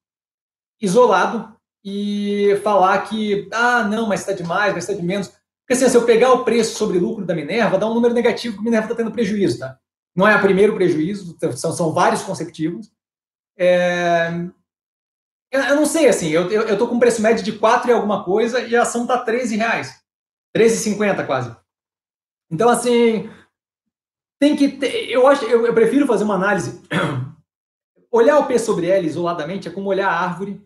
isolado, 0.81 1.55
e 1.85 2.59
falar 2.63 2.99
que, 3.03 3.49
ah, 3.53 3.85
não, 3.85 4.09
mas 4.09 4.21
está 4.21 4.33
demais, 4.33 4.73
mas 4.73 4.85
está 4.85 4.95
de 4.95 5.07
menos. 5.07 5.33
Porque 5.67 5.73
assim, 5.73 5.89
se 5.89 5.97
eu 5.97 6.05
pegar 6.05 6.33
o 6.33 6.45
preço 6.45 6.77
sobre 6.77 6.99
lucro 6.99 7.25
da 7.25 7.35
Minerva, 7.35 7.79
dá 7.79 7.87
um 7.87 7.95
número 7.95 8.13
negativo 8.13 8.55
que 8.55 8.61
a 8.61 8.65
Minerva 8.65 8.87
está 8.87 8.95
tendo 8.95 9.13
prejuízo, 9.13 9.59
tá? 9.59 9.79
Não 10.15 10.29
é 10.29 10.37
o 10.37 10.43
primeiro 10.43 10.75
prejuízo, 10.75 11.37
são, 11.57 11.73
são 11.73 11.93
vários 11.93 12.23
consecutivos. 12.23 12.93
É... 13.57 14.31
Eu, 15.51 15.77
não 15.77 15.87
sei, 15.87 16.09
assim, 16.09 16.29
eu, 16.29 16.51
eu, 16.51 16.63
eu 16.63 16.79
tô 16.79 16.87
com 16.87 16.97
um 16.97 17.01
preço 17.01 17.23
médio 17.23 17.45
de 17.45 17.53
4 17.53 17.89
e 17.89 17.93
alguma 17.93 18.25
coisa 18.25 18.61
e 18.61 18.77
a 18.77 18.83
ação 18.83 19.03
está 19.03 19.19
13 19.19 19.57
reais. 19.57 20.05
13,50 20.57 21.27
quase. 21.27 21.57
Então, 22.51 22.69
assim, 22.69 23.31
tem 24.41 24.55
que 24.55 24.69
ter, 24.69 25.11
eu 25.11 25.27
acho, 25.27 25.45
eu, 25.47 25.67
eu 25.67 25.75
prefiro 25.75 26.07
fazer 26.07 26.25
uma 26.25 26.35
análise. 26.35 26.83
olhar 28.11 28.39
o 28.39 28.47
P 28.47 28.59
sobre 28.59 28.89
L 28.89 29.07
isoladamente 29.07 29.67
é 29.67 29.71
como 29.71 29.89
olhar 29.89 30.09
a 30.09 30.21
árvore. 30.21 30.63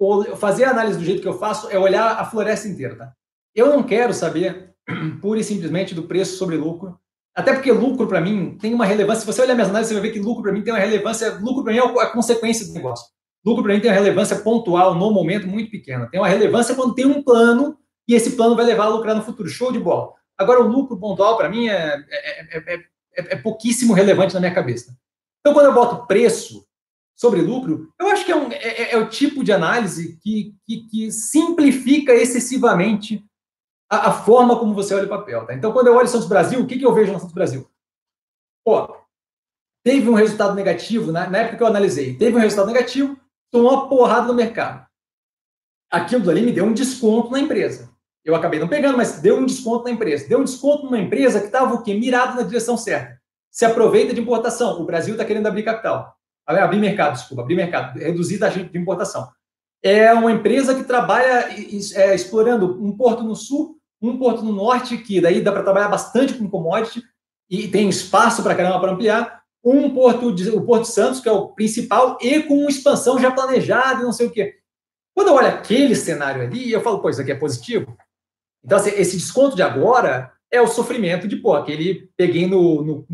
Ou 0.00 0.36
fazer 0.36 0.64
a 0.64 0.70
análise 0.70 0.98
do 0.98 1.04
jeito 1.04 1.22
que 1.22 1.28
eu 1.28 1.38
faço 1.38 1.68
é 1.70 1.78
olhar 1.78 2.18
a 2.18 2.24
floresta 2.24 2.68
inteira, 2.68 2.96
tá? 2.96 3.12
Eu 3.54 3.68
não 3.68 3.82
quero 3.82 4.12
saber 4.14 4.74
pura 5.20 5.40
e 5.40 5.44
simplesmente 5.44 5.94
do 5.94 6.04
preço 6.04 6.36
sobre 6.36 6.56
lucro, 6.56 6.98
até 7.34 7.52
porque 7.52 7.70
lucro 7.70 8.06
para 8.06 8.20
mim 8.20 8.58
tem 8.60 8.74
uma 8.74 8.84
relevância. 8.84 9.20
Se 9.20 9.26
você 9.26 9.42
olhar 9.42 9.54
minhas 9.54 9.70
análises, 9.70 9.88
você 9.88 10.00
vai 10.00 10.08
ver 10.08 10.12
que 10.12 10.20
lucro 10.20 10.42
para 10.42 10.52
mim 10.52 10.62
tem 10.62 10.72
uma 10.72 10.80
relevância. 10.80 11.38
Lucro 11.40 11.62
para 11.62 11.72
mim 11.72 11.78
é 11.78 12.02
a 12.02 12.10
consequência 12.10 12.66
do 12.66 12.72
negócio. 12.72 13.06
Lucro 13.44 13.62
para 13.62 13.74
mim 13.74 13.80
tem 13.80 13.90
uma 13.90 13.96
relevância 13.96 14.36
pontual 14.40 14.94
no 14.94 15.12
momento 15.12 15.46
muito 15.46 15.70
pequena. 15.70 16.08
Tem 16.10 16.20
uma 16.20 16.28
relevância 16.28 16.74
quando 16.74 16.94
tem 16.94 17.06
um 17.06 17.22
plano 17.22 17.78
e 18.08 18.14
esse 18.14 18.32
plano 18.32 18.56
vai 18.56 18.64
levar 18.64 18.86
a 18.86 18.88
lucrar 18.88 19.14
no 19.14 19.22
futuro. 19.22 19.48
Show 19.48 19.70
de 19.70 19.78
bola. 19.78 20.12
Agora, 20.36 20.60
o 20.60 20.68
lucro 20.68 20.98
pontual 20.98 21.36
para 21.36 21.48
mim 21.48 21.68
é, 21.68 22.04
é, 22.10 22.74
é, 22.74 22.84
é, 23.16 23.36
pouquíssimo 23.36 23.92
relevante 23.92 24.34
na 24.34 24.40
minha 24.40 24.54
cabeça. 24.54 24.96
Então, 25.40 25.52
quando 25.52 25.66
eu 25.66 25.74
boto 25.74 26.06
preço 26.06 26.64
sobre 27.16 27.40
lucro, 27.40 27.92
eu 28.00 28.08
acho 28.08 28.24
que 28.24 28.32
é, 28.32 28.36
um, 28.36 28.48
é, 28.52 28.96
o 28.96 29.08
tipo 29.08 29.42
de 29.42 29.52
análise 29.52 30.18
que, 30.22 30.54
que, 30.64 30.88
que 30.88 31.12
simplifica 31.12 32.14
excessivamente 32.14 33.24
a, 33.90 34.10
a, 34.10 34.12
forma 34.12 34.58
como 34.58 34.74
você 34.74 34.94
olha 34.94 35.06
o 35.06 35.08
papel. 35.08 35.46
Tá? 35.46 35.54
Então, 35.54 35.72
quando 35.72 35.86
eu 35.86 35.96
olho 35.96 36.08
Santos 36.08 36.28
Brasil, 36.28 36.60
o 36.60 36.66
que, 36.66 36.78
que 36.78 36.84
eu 36.84 36.94
vejo 36.94 37.12
no 37.12 37.18
Santos 37.18 37.34
Brasil? 37.34 37.68
Pô, 38.64 38.96
teve 39.82 40.08
um 40.08 40.14
resultado 40.14 40.54
negativo, 40.54 41.10
na, 41.10 41.28
na 41.28 41.38
época 41.38 41.56
que 41.56 41.62
eu 41.62 41.66
analisei, 41.66 42.14
teve 42.14 42.36
um 42.36 42.40
resultado 42.40 42.66
negativo, 42.66 43.18
tomou 43.50 43.72
uma 43.72 43.88
porrada 43.88 44.26
no 44.26 44.34
mercado. 44.34 44.86
Aquilo 45.90 46.30
ali 46.30 46.42
me 46.42 46.52
deu 46.52 46.64
um 46.64 46.74
desconto 46.74 47.30
na 47.30 47.40
empresa. 47.40 47.90
Eu 48.22 48.34
acabei 48.34 48.60
não 48.60 48.68
pegando, 48.68 48.98
mas 48.98 49.20
deu 49.20 49.38
um 49.38 49.46
desconto 49.46 49.84
na 49.84 49.90
empresa. 49.90 50.28
Deu 50.28 50.40
um 50.40 50.44
desconto 50.44 50.84
numa 50.84 50.98
empresa 50.98 51.40
que 51.40 51.46
estava 51.46 51.74
o 51.74 51.82
quê? 51.82 51.94
Mirado 51.94 52.36
na 52.36 52.42
direção 52.42 52.76
certa. 52.76 53.18
Se 53.50 53.64
aproveita 53.64 54.12
de 54.12 54.20
importação. 54.20 54.82
O 54.82 54.84
Brasil 54.84 55.14
está 55.14 55.24
querendo 55.24 55.46
abrir 55.46 55.62
capital. 55.62 56.14
Abrir 56.46 56.78
mercado, 56.78 57.14
desculpa, 57.14 57.42
abrir 57.42 57.56
mercado, 57.56 57.98
reduzir 57.98 58.42
a 58.44 58.48
de 58.48 58.78
importação. 58.78 59.28
É 59.82 60.12
uma 60.12 60.32
empresa 60.32 60.74
que 60.74 60.84
trabalha 60.84 61.48
é, 61.94 62.14
explorando 62.14 62.82
um 62.84 62.94
porto 62.94 63.22
no 63.22 63.34
sul 63.34 63.77
um 64.00 64.16
porto 64.18 64.42
no 64.42 64.52
norte, 64.52 64.96
que 64.98 65.20
daí 65.20 65.40
dá 65.40 65.52
para 65.52 65.62
trabalhar 65.62 65.88
bastante 65.88 66.34
com 66.34 66.48
commodity 66.48 67.02
e 67.50 67.68
tem 67.68 67.88
espaço 67.88 68.42
para 68.42 68.54
caramba 68.54 68.80
para 68.80 68.92
ampliar. 68.92 69.42
Um 69.64 69.92
porto, 69.92 70.28
o 70.28 70.64
Porto 70.64 70.84
Santos, 70.84 71.20
que 71.20 71.28
é 71.28 71.32
o 71.32 71.48
principal, 71.48 72.16
e 72.20 72.42
com 72.42 72.58
uma 72.58 72.70
expansão 72.70 73.18
já 73.18 73.30
planejada 73.30 74.00
e 74.00 74.04
não 74.04 74.12
sei 74.12 74.26
o 74.26 74.30
quê. 74.30 74.54
Quando 75.14 75.28
eu 75.28 75.34
olho 75.34 75.48
aquele 75.48 75.96
cenário 75.96 76.42
ali, 76.42 76.70
eu 76.70 76.80
falo, 76.80 77.00
pô, 77.00 77.10
isso 77.10 77.20
aqui 77.20 77.32
é 77.32 77.34
positivo. 77.34 77.96
Então, 78.64 78.78
assim, 78.78 78.90
esse 78.90 79.16
desconto 79.16 79.56
de 79.56 79.62
agora 79.62 80.32
é 80.50 80.60
o 80.60 80.68
sofrimento 80.68 81.26
de, 81.26 81.36
pô, 81.36 81.54
aquele 81.54 82.08
peguei 82.16 82.46
no. 82.46 83.04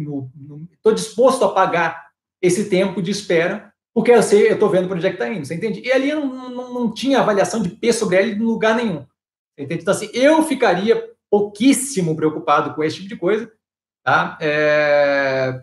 tô 0.83 0.93
disposto 0.93 1.45
a 1.45 1.53
pagar 1.53 2.09
esse 2.43 2.69
tempo 2.69 3.01
de 3.01 3.11
espera, 3.11 3.73
porque 3.95 4.11
eu 4.11 4.23
sei, 4.23 4.51
eu 4.51 4.59
tô 4.59 4.69
vendo 4.69 4.87
para 4.87 4.97
onde 4.97 5.07
é 5.07 5.11
que 5.11 5.17
está 5.17 5.33
indo, 5.33 5.47
você 5.47 5.55
entende? 5.55 5.81
E 5.81 5.91
ali 5.91 6.13
não, 6.13 6.51
não, 6.51 6.75
não 6.75 6.93
tinha 6.93 7.21
avaliação 7.21 7.63
de 7.63 7.71
P 7.71 7.93
sobre 7.93 8.17
L 8.17 8.33
em 8.33 8.39
lugar 8.39 8.77
nenhum. 8.77 9.07
Entende? 9.59 9.83
Então, 9.83 9.93
assim, 9.93 10.11
eu 10.13 10.43
ficaria 10.43 11.11
pouquíssimo 11.31 12.17
preocupado 12.17 12.75
com 12.75 12.83
esse 12.83 12.97
tipo 12.97 13.09
de 13.09 13.17
coisa. 13.17 13.51
Tá? 14.05 14.39
É... 14.41 15.63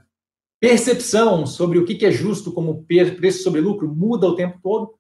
Percepção 0.60 1.46
sobre 1.46 1.80
o 1.80 1.86
que 1.86 2.06
é 2.06 2.12
justo 2.12 2.52
como 2.52 2.86
preço 2.86 3.44
sobre 3.44 3.62
lucro 3.62 3.88
muda 3.88 4.28
o 4.28 4.36
tempo 4.36 4.60
todo. 4.62 4.96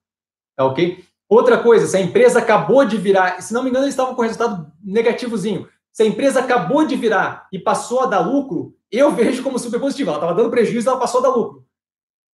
Tá 0.58 0.66
ok? 0.66 1.04
Outra 1.30 1.58
coisa, 1.58 1.88
se 1.88 1.96
a 1.96 2.02
empresa 2.02 2.39
acabou 2.39 2.84
de 2.84 2.98
virar, 2.98 3.42
se 3.42 3.54
não 3.54 3.64
me 3.64 3.70
engano, 3.70 3.86
eles 3.86 3.94
estavam 3.94 4.16
com 4.16 4.22
resultado 4.22 4.72
negativozinho. 4.84 5.68
Se 5.94 6.04
a 6.04 6.06
empresa 6.06 6.39
acabou 6.39 6.86
de 6.86 6.96
virar 6.96 7.48
e 7.52 7.60
passou 7.60 8.02
a 8.02 8.06
dar 8.06 8.20
lucro, 8.20 8.76
eu 8.92 9.12
vejo 9.12 9.44
como 9.44 9.58
super 9.58 9.80
positivo. 9.80 10.10
Ela 10.10 10.18
estava 10.18 10.34
dando 10.34 10.52
prejuízo, 10.52 10.89
ela 10.89 11.00
passou 11.00 11.20
a 11.20 11.24
dar 11.24 11.30
lucro. 11.30 11.66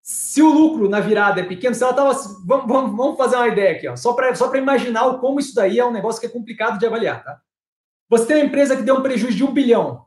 Se 0.06 0.40
o 0.40 0.52
lucro 0.52 0.88
na 0.88 1.00
virada 1.00 1.40
é 1.40 1.44
pequeno, 1.44 1.74
se 1.74 1.82
ela 1.82 1.90
estava. 1.90 2.12
Vamos, 2.44 2.68
vamos, 2.68 2.96
vamos, 2.96 3.16
fazer 3.16 3.34
uma 3.34 3.48
ideia 3.48 3.74
aqui, 3.74 3.88
ó, 3.88 3.96
só 3.96 4.12
para 4.12 4.32
só 4.36 4.54
imaginar 4.54 5.18
como 5.18 5.40
isso 5.40 5.52
daí 5.52 5.80
é 5.80 5.84
um 5.84 5.90
negócio 5.90 6.20
que 6.20 6.28
é 6.28 6.30
complicado 6.30 6.78
de 6.78 6.86
avaliar. 6.86 7.24
Tá? 7.24 7.40
Você 8.08 8.26
tem 8.26 8.36
uma 8.36 8.44
empresa 8.44 8.76
que 8.76 8.84
deu 8.84 8.94
um 8.94 9.02
prejuízo 9.02 9.36
de 9.36 9.42
um 9.42 9.52
bilhão. 9.52 10.06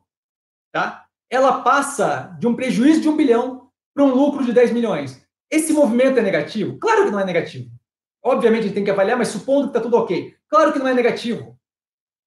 Tá? 0.72 1.06
Ela 1.30 1.62
passa 1.64 2.34
de 2.39 2.47
um 2.47 2.56
prejuízo 2.56 3.02
de 3.02 3.10
um 3.10 3.18
bilhão 3.18 3.70
para 3.93 4.06
um 4.06 4.14
lucro 4.14 4.45
de 4.45 4.54
10 4.54 4.72
milhões. 4.72 5.22
Esse 5.52 5.74
movimento 5.74 6.18
é 6.18 6.22
negativo? 6.22 6.80
Claro 6.80 7.04
que 7.04 7.12
não 7.12 7.20
é 7.20 7.26
negativo. 7.26 7.70
Obviamente 8.24 8.62
a 8.62 8.64
gente 8.68 8.76
tem 8.76 8.86
que 8.86 8.91
avaliar, 8.91 9.18
mas 9.18 9.28
supondo 9.28 9.64
que 9.64 9.70
está 9.72 9.82
tudo 9.82 9.97
ok. 9.97 10.34
Claro 10.47 10.72
que 10.72 10.80
não 10.80 10.88
é 10.88 10.93
negativo. 10.93 11.60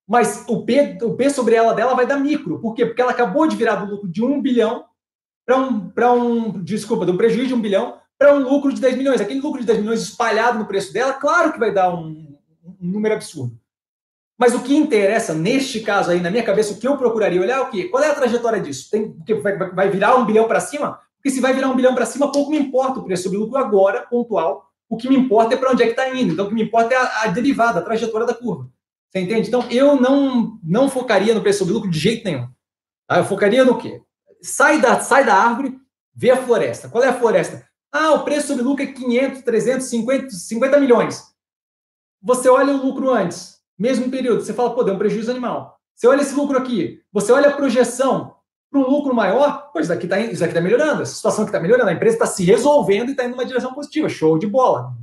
Mas 0.07 0.45
o 0.47 0.67
P, 0.67 0.99
o 1.01 1.17
P 1.17 1.31
sobre 1.31 1.55
ela 1.55 1.73
dela 1.73 1.95
vai 1.95 2.07
dar 2.07 2.19
micro. 2.19 2.61
Por 2.61 2.75
quê? 2.75 2.85
Porque 2.85 3.01
ela 3.01 3.13
acabou 3.13 3.47
de 3.47 3.57
virar 3.57 3.77
do 3.77 3.91
lucro 3.91 4.13
de 4.13 4.23
um 4.23 4.43
bilhão 4.43 4.85
para 5.45 5.59
um, 5.59 5.93
um, 6.15 6.63
desculpa, 6.63 7.05
de 7.05 7.13
um 7.13 7.17
prejuízo 7.17 7.49
de 7.49 7.55
um 7.55 7.61
bilhão 7.61 7.99
para 8.19 8.35
um 8.35 8.39
lucro 8.39 8.73
de 8.73 8.81
10 8.81 8.97
milhões. 8.97 9.21
Aquele 9.21 9.41
lucro 9.41 9.61
de 9.61 9.67
10 9.67 9.81
milhões 9.81 10.03
espalhado 10.03 10.59
no 10.59 10.67
preço 10.67 10.93
dela, 10.93 11.13
claro 11.15 11.53
que 11.53 11.59
vai 11.59 11.73
dar 11.73 11.93
um, 11.93 12.37
um 12.65 12.89
número 12.89 13.15
absurdo. 13.15 13.59
Mas 14.39 14.55
o 14.55 14.63
que 14.63 14.75
interessa, 14.75 15.35
neste 15.35 15.81
caso 15.81 16.11
aí, 16.11 16.21
na 16.21 16.31
minha 16.31 16.43
cabeça, 16.43 16.73
o 16.73 16.79
que 16.79 16.87
eu 16.87 16.97
procuraria 16.97 17.41
olhar 17.41 17.59
é 17.59 17.61
o 17.61 17.71
quê? 17.71 17.85
Qual 17.85 18.03
é 18.03 18.11
a 18.11 18.15
trajetória 18.15 18.61
disso? 18.61 18.91
Tem, 18.91 19.15
vai, 19.41 19.57
vai 19.71 19.89
virar 19.89 20.17
um 20.17 20.25
bilhão 20.25 20.49
para 20.49 20.61
cima? 20.61 21.01
Porque 21.17 21.31
se 21.31 21.41
vai 21.41 21.53
virar 21.53 21.69
um 21.69 21.77
bilhão 21.77 21.95
para 21.95 22.07
cima, 22.07 22.33
pouco 22.33 22.51
me 22.51 22.59
importa 22.59 22.99
o 22.99 23.05
preço 23.05 23.25
sobre 23.25 23.39
lucro 23.39 23.57
agora, 23.57 24.03
pontual. 24.03 24.69
O 24.89 24.97
que 24.97 25.09
me 25.09 25.17
importa 25.17 25.55
é 25.55 25.57
para 25.57 25.71
onde 25.71 25.83
é 25.83 25.87
que 25.87 25.93
está 25.93 26.09
indo. 26.09 26.33
Então, 26.33 26.47
o 26.47 26.49
que 26.49 26.55
me 26.55 26.63
importa 26.63 26.93
é 26.93 26.97
a, 26.97 27.23
a, 27.23 27.27
derivada, 27.29 27.79
a 27.79 27.83
trajetória 27.83 28.27
da 28.27 28.35
curva. 28.35 28.69
Você 29.09 29.21
entende? 29.21 29.47
Então, 29.47 29.65
eu 29.71 29.95
não, 30.01 30.59
não 30.63 30.91
focaria 30.91 31.35
no 31.35 31.41
preço 31.41 31.61
sobre 31.61 31.75
lucro 31.75 31.89
de 31.89 31.99
jeito 31.99 32.25
nenhum. 32.25 32.49
Tá? 33.07 33.19
Eu 33.19 33.25
focaria 33.25 33.65
no 33.65 33.79
quê? 33.79 34.03
Sai 34.43 34.81
da, 34.81 35.01
sai 35.01 35.25
da 35.25 35.35
árvore, 35.35 35.79
vê 36.15 36.31
a 36.31 36.43
floresta. 36.43 36.89
Qual 36.89 37.03
é 37.03 37.09
a 37.09 37.19
floresta? 37.19 37.65
Ah, 37.93 38.13
o 38.15 38.25
preço 38.25 38.49
sobre 38.49 38.63
lucro 38.63 38.83
é 38.83 38.87
500, 38.89 39.43
300, 39.43 39.87
50, 39.87 40.31
50 40.31 40.81
milhões. 40.81 41.23
Você 42.23 42.49
olha 42.49 42.73
o 42.73 42.85
lucro 42.85 43.11
antes, 43.11 43.59
mesmo 43.79 44.11
período, 44.11 44.43
você 44.43 44.55
fala, 44.55 44.75
pô, 44.75 44.83
deu 44.83 44.95
um 44.95 44.99
prejuízo 44.99 45.31
animal. 45.31 45.79
Você 45.95 46.07
olha 46.07 46.23
esse 46.23 46.35
lucro 46.35 46.59
aqui, 46.59 47.01
você 47.13 47.33
olha 47.33 47.51
a 47.51 47.57
projeção 47.57 48.37
para 48.71 48.81
um 48.81 48.89
lucro 48.89 49.15
maior, 49.15 49.71
pois 49.73 49.87
isso 49.87 49.93
aqui 49.93 50.07
está 50.07 50.55
tá 50.55 50.61
melhorando, 50.61 51.03
essa 51.03 51.15
situação 51.15 51.45
que 51.45 51.51
está 51.51 51.61
melhorando, 51.61 51.91
a 51.91 51.93
empresa 51.93 52.17
está 52.17 52.27
se 52.27 52.43
resolvendo 52.45 53.09
e 53.09 53.11
está 53.11 53.25
indo 53.25 53.33
numa 53.33 53.45
direção 53.45 53.75
positiva, 53.75 54.09
show 54.09 54.39
de 54.39 54.47
bola. 54.47 54.95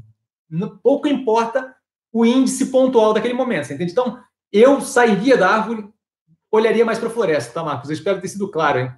Pouco 0.81 1.07
importa 1.07 1.75
o 2.11 2.25
índice 2.25 2.67
pontual 2.67 3.13
daquele 3.13 3.35
momento, 3.35 3.65
você 3.65 3.75
entende? 3.75 3.91
Então, 3.91 4.19
eu 4.51 4.81
sairia 4.81 5.37
da 5.37 5.47
árvore, 5.49 5.87
olharia 6.51 6.83
mais 6.83 6.97
para 6.97 7.07
a 7.07 7.11
floresta, 7.11 7.53
tá, 7.53 7.63
Marcos? 7.63 7.89
Eu 7.89 7.93
espero 7.93 8.19
ter 8.19 8.27
sido 8.27 8.49
claro, 8.49 8.79
hein? 8.79 8.91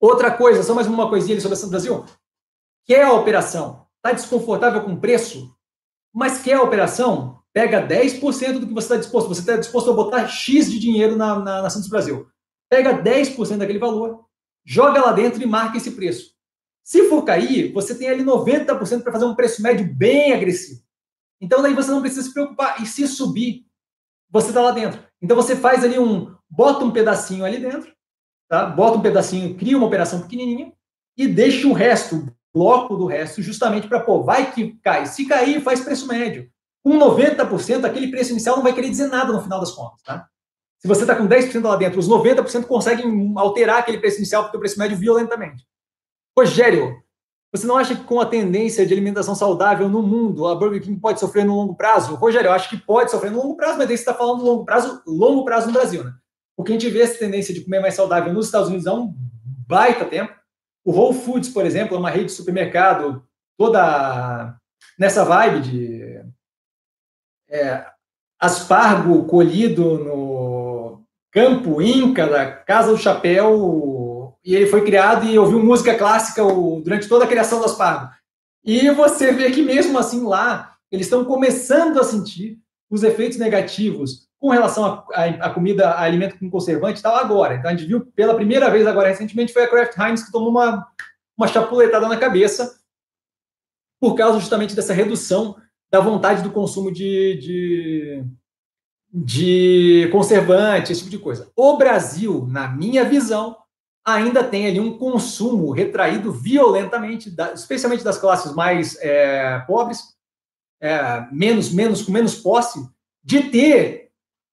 Outra 0.00 0.30
coisa, 0.30 0.62
só 0.62 0.74
mais 0.74 0.86
uma 0.86 1.08
coisinha 1.08 1.34
ali 1.34 1.40
sobre 1.40 1.54
a 1.54 1.58
Santo 1.58 1.70
Brasil. 1.70 2.04
Quer 2.86 3.02
a 3.02 3.12
operação? 3.12 3.86
Está 3.96 4.12
desconfortável 4.12 4.82
com 4.84 4.92
o 4.92 5.00
preço? 5.00 5.52
Mas 6.14 6.40
quer 6.40 6.54
a 6.54 6.62
operação? 6.62 7.42
Pega 7.52 7.86
10% 7.86 8.60
do 8.60 8.66
que 8.68 8.74
você 8.74 8.86
está 8.86 8.96
disposto. 8.96 9.28
Você 9.28 9.40
está 9.40 9.56
disposto 9.56 9.90
a 9.90 9.94
botar 9.94 10.28
X 10.28 10.70
de 10.70 10.78
dinheiro 10.78 11.16
na, 11.16 11.40
na, 11.40 11.62
na 11.62 11.70
Santos 11.70 11.88
Brasil. 11.88 12.28
Pega 12.70 13.02
10% 13.02 13.56
daquele 13.56 13.78
valor, 13.78 14.24
joga 14.64 15.00
lá 15.00 15.12
dentro 15.12 15.42
e 15.42 15.46
marca 15.46 15.78
esse 15.78 15.90
preço. 15.92 16.32
Se 16.84 17.08
for 17.08 17.22
cair, 17.22 17.72
você 17.72 17.94
tem 17.94 18.08
ali 18.08 18.22
90% 18.22 19.02
para 19.02 19.12
fazer 19.12 19.24
um 19.24 19.34
preço 19.34 19.60
médio 19.62 19.92
bem 19.92 20.32
agressivo. 20.32 20.80
Então 21.40 21.60
daí 21.60 21.74
você 21.74 21.90
não 21.90 22.00
precisa 22.00 22.22
se 22.22 22.32
preocupar. 22.32 22.80
E 22.80 22.86
se 22.86 23.06
subir, 23.08 23.66
você 24.30 24.48
está 24.48 24.60
lá 24.60 24.70
dentro. 24.70 25.02
Então 25.20 25.36
você 25.36 25.56
faz 25.56 25.82
ali 25.82 25.98
um, 25.98 26.34
bota 26.48 26.84
um 26.84 26.90
pedacinho 26.90 27.44
ali 27.44 27.58
dentro, 27.58 27.92
tá? 28.48 28.66
Bota 28.66 28.98
um 28.98 29.02
pedacinho, 29.02 29.54
cria 29.56 29.76
uma 29.76 29.86
operação 29.86 30.22
pequenininha 30.22 30.72
e 31.16 31.26
deixa 31.26 31.66
o 31.66 31.72
resto, 31.72 32.26
bloco 32.54 32.96
do 32.96 33.06
resto, 33.06 33.42
justamente 33.42 33.88
para, 33.88 34.00
pô, 34.00 34.22
vai 34.22 34.50
que 34.52 34.78
cai. 34.82 35.06
Se 35.06 35.26
cair, 35.26 35.60
faz 35.60 35.80
preço 35.80 36.06
médio. 36.06 36.48
Com 36.82 36.98
90%, 36.98 37.84
aquele 37.84 38.08
preço 38.08 38.32
inicial 38.32 38.56
não 38.56 38.62
vai 38.62 38.72
querer 38.72 38.88
dizer 38.88 39.08
nada 39.08 39.32
no 39.32 39.42
final 39.42 39.60
das 39.60 39.72
contas, 39.72 40.00
tá? 40.02 40.26
Se 40.78 40.86
você 40.86 41.02
está 41.02 41.16
com 41.16 41.26
10% 41.26 41.62
lá 41.62 41.76
dentro, 41.76 41.98
os 41.98 42.08
90% 42.08 42.64
conseguem 42.66 43.32
alterar 43.36 43.80
aquele 43.80 43.98
preço 43.98 44.18
inicial 44.18 44.48
para 44.48 44.56
o 44.56 44.60
preço 44.60 44.78
médio 44.78 44.96
violentamente. 44.96 45.66
Rogério, 46.38 47.02
você 47.52 47.66
não 47.66 47.76
acha 47.76 47.96
que 47.96 48.04
com 48.04 48.20
a 48.20 48.26
tendência 48.26 48.86
de 48.86 48.92
alimentação 48.92 49.34
saudável 49.34 49.88
no 49.88 50.02
mundo, 50.02 50.46
a 50.46 50.54
Burger 50.54 50.80
King 50.80 51.00
pode 51.00 51.18
sofrer 51.18 51.44
no 51.44 51.56
longo 51.56 51.74
prazo? 51.74 52.14
Rogério, 52.14 52.48
eu 52.48 52.52
acho 52.52 52.68
que 52.68 52.76
pode 52.76 53.10
sofrer 53.10 53.32
no 53.32 53.38
longo 53.38 53.56
prazo, 53.56 53.76
mas 53.76 53.90
aí 53.90 53.96
você 53.96 54.02
está 54.02 54.14
falando 54.14 54.44
longo 54.44 54.64
prazo, 54.64 55.02
longo 55.04 55.44
prazo 55.44 55.66
no 55.66 55.72
Brasil, 55.72 56.04
né? 56.04 56.12
Porque 56.58 56.72
a 56.72 56.74
gente 56.74 56.90
vê 56.90 57.02
essa 57.02 57.16
tendência 57.16 57.54
de 57.54 57.60
comer 57.60 57.78
mais 57.78 57.94
saudável 57.94 58.32
nos 58.34 58.46
Estados 58.46 58.66
Unidos 58.66 58.88
há 58.88 58.92
um 58.92 59.14
baita 59.68 60.04
tempo. 60.04 60.34
O 60.84 60.90
Whole 60.90 61.16
Foods, 61.16 61.50
por 61.50 61.64
exemplo, 61.64 61.94
é 61.94 62.00
uma 62.00 62.10
rede 62.10 62.26
de 62.26 62.32
supermercado 62.32 63.22
toda 63.56 64.58
nessa 64.98 65.24
vibe 65.24 65.60
de 65.60 66.20
é, 67.48 67.86
aspargo 68.40 69.24
colhido 69.26 69.98
no 69.98 71.04
campo 71.30 71.80
Inca 71.80 72.26
da 72.26 72.50
Casa 72.50 72.90
do 72.90 72.98
Chapéu 72.98 74.36
e 74.44 74.56
ele 74.56 74.66
foi 74.66 74.84
criado 74.84 75.26
e 75.26 75.38
ouviu 75.38 75.62
música 75.62 75.96
clássica 75.96 76.42
durante 76.82 77.08
toda 77.08 77.24
a 77.24 77.28
criação 77.28 77.60
do 77.60 77.66
aspargo. 77.66 78.12
E 78.64 78.90
você 78.90 79.30
vê 79.30 79.52
que 79.52 79.62
mesmo 79.62 79.96
assim 79.96 80.24
lá 80.24 80.76
eles 80.90 81.06
estão 81.06 81.24
começando 81.24 82.00
a 82.00 82.04
sentir 82.04 82.58
os 82.90 83.04
efeitos 83.04 83.38
negativos 83.38 84.27
com 84.40 84.50
relação 84.50 85.04
à 85.12 85.50
comida, 85.50 85.90
a 85.90 86.02
alimento 86.02 86.38
com 86.38 86.50
conservante 86.50 87.00
e 87.00 87.02
tal, 87.02 87.16
agora. 87.16 87.56
Então, 87.56 87.70
a 87.70 87.74
gente 87.74 87.86
viu 87.86 88.06
pela 88.14 88.34
primeira 88.34 88.70
vez 88.70 88.86
agora, 88.86 89.08
recentemente, 89.08 89.52
foi 89.52 89.64
a 89.64 89.68
Kraft 89.68 89.98
Heinz 89.98 90.22
que 90.22 90.32
tomou 90.32 90.50
uma, 90.50 90.86
uma 91.36 91.48
chapuletada 91.48 92.06
na 92.08 92.16
cabeça 92.16 92.78
por 94.00 94.14
causa 94.14 94.38
justamente 94.38 94.76
dessa 94.76 94.94
redução 94.94 95.56
da 95.90 96.00
vontade 96.00 96.42
do 96.42 96.52
consumo 96.52 96.92
de, 96.92 97.34
de, 97.38 98.24
de 99.12 100.08
conservante, 100.12 100.92
esse 100.92 101.00
tipo 101.00 101.10
de 101.10 101.18
coisa. 101.18 101.50
O 101.56 101.76
Brasil, 101.76 102.46
na 102.48 102.68
minha 102.68 103.04
visão, 103.04 103.56
ainda 104.04 104.44
tem 104.44 104.66
ali 104.66 104.78
um 104.78 104.96
consumo 104.96 105.70
retraído 105.72 106.30
violentamente, 106.30 107.34
especialmente 107.54 108.04
das 108.04 108.18
classes 108.18 108.54
mais 108.54 108.96
é, 109.00 109.58
pobres, 109.66 110.16
é, 110.80 111.26
menos, 111.32 111.72
menos, 111.72 112.02
com 112.02 112.12
menos 112.12 112.36
posse, 112.36 112.78
de 113.24 113.50
ter 113.50 114.07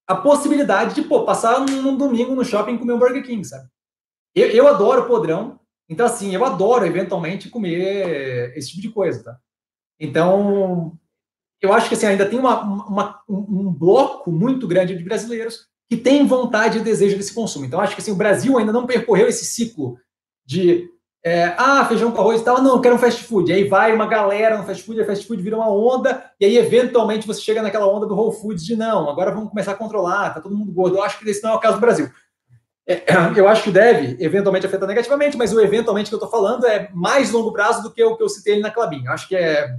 a 0.08 0.16
possibilidade 0.16 0.96
de 0.96 1.02
pô, 1.02 1.24
passar 1.26 1.60
num 1.60 1.98
domingo 1.98 2.36
no 2.36 2.46
shopping 2.46 2.76
e 2.76 2.78
comer 2.78 2.94
um 2.94 3.00
Burger 3.00 3.24
King, 3.24 3.44
sabe? 3.44 3.68
Eu, 4.34 4.50
eu 4.50 4.68
adoro 4.68 5.08
podrão, 5.08 5.60
então 5.90 6.06
assim, 6.06 6.34
eu 6.34 6.46
adoro 6.46 6.86
eventualmente 6.86 7.50
comer 7.50 8.56
esse 8.56 8.70
tipo 8.70 8.82
de 8.82 8.90
coisa, 8.90 9.24
tá? 9.24 9.38
Então, 10.00 10.98
eu 11.62 11.74
acho 11.74 11.88
que 11.88 11.96
assim, 11.96 12.06
ainda 12.06 12.28
tem 12.28 12.38
uma, 12.38 12.62
uma, 12.62 13.22
um 13.28 13.72
bloco 13.72 14.32
muito 14.32 14.68
grande 14.68 14.96
de 14.96 15.04
brasileiros 15.04 15.68
que 15.90 15.98
tem 15.98 16.26
vontade 16.26 16.80
e 16.80 16.84
desejo 16.84 17.18
desse 17.18 17.34
consumo. 17.34 17.66
Então, 17.66 17.80
acho 17.80 17.96
que 17.96 18.02
assim, 18.02 18.12
o 18.12 18.18
Brasil 18.18 18.58
ainda 18.58 18.74
não 18.74 18.86
percorreu 18.86 19.28
esse 19.28 19.46
ciclo 19.46 19.98
de 20.46 20.90
é, 21.26 21.56
ah, 21.58 21.84
feijão 21.86 22.12
com 22.12 22.22
arroz 22.22 22.40
e 22.40 22.44
tal, 22.44 22.62
não, 22.62 22.80
quero 22.80 22.94
um 22.94 23.00
fast 23.00 23.24
food. 23.24 23.52
Aí 23.52 23.68
vai 23.68 23.92
uma 23.92 24.06
galera 24.06 24.60
no 24.60 24.64
fast 24.64 24.84
food, 24.84 25.02
a 25.02 25.06
fast 25.08 25.26
food 25.26 25.42
vira 25.42 25.56
uma 25.56 25.68
onda, 25.68 26.32
e 26.40 26.46
aí 26.46 26.56
eventualmente 26.56 27.26
você 27.26 27.42
chega 27.42 27.64
naquela 27.64 27.88
onda 27.88 28.06
do 28.06 28.16
Whole 28.16 28.40
Foods 28.40 28.64
de 28.64 28.76
não, 28.76 29.10
agora 29.10 29.32
vamos 29.32 29.50
começar 29.50 29.72
a 29.72 29.76
controlar, 29.76 30.36
tá 30.36 30.40
todo 30.40 30.56
mundo 30.56 30.72
gordo. 30.72 30.98
Eu 30.98 31.04
acho 31.04 31.18
que 31.18 31.28
esse 31.28 31.42
não 31.42 31.54
é 31.54 31.56
o 31.56 31.60
caso 31.60 31.78
do 31.78 31.82
Brasil. 31.82 32.12
É, 32.88 33.04
eu 33.36 33.48
acho 33.50 33.64
que 33.64 33.72
deve 33.72 34.24
eventualmente 34.24 34.68
afetar 34.68 34.88
negativamente, 34.88 35.36
mas 35.36 35.52
o 35.52 35.60
eventualmente 35.60 36.10
que 36.10 36.14
eu 36.14 36.18
estou 36.18 36.30
falando 36.30 36.68
é 36.68 36.92
mais 36.94 37.32
longo 37.32 37.52
prazo 37.52 37.82
do 37.82 37.92
que 37.92 38.04
o 38.04 38.16
que 38.16 38.22
eu 38.22 38.30
citei 38.30 38.54
ali 38.54 38.62
na 38.62 38.70
Clabinha. 38.70 39.08
Eu 39.08 39.14
acho 39.14 39.28
que 39.28 39.36
é. 39.36 39.76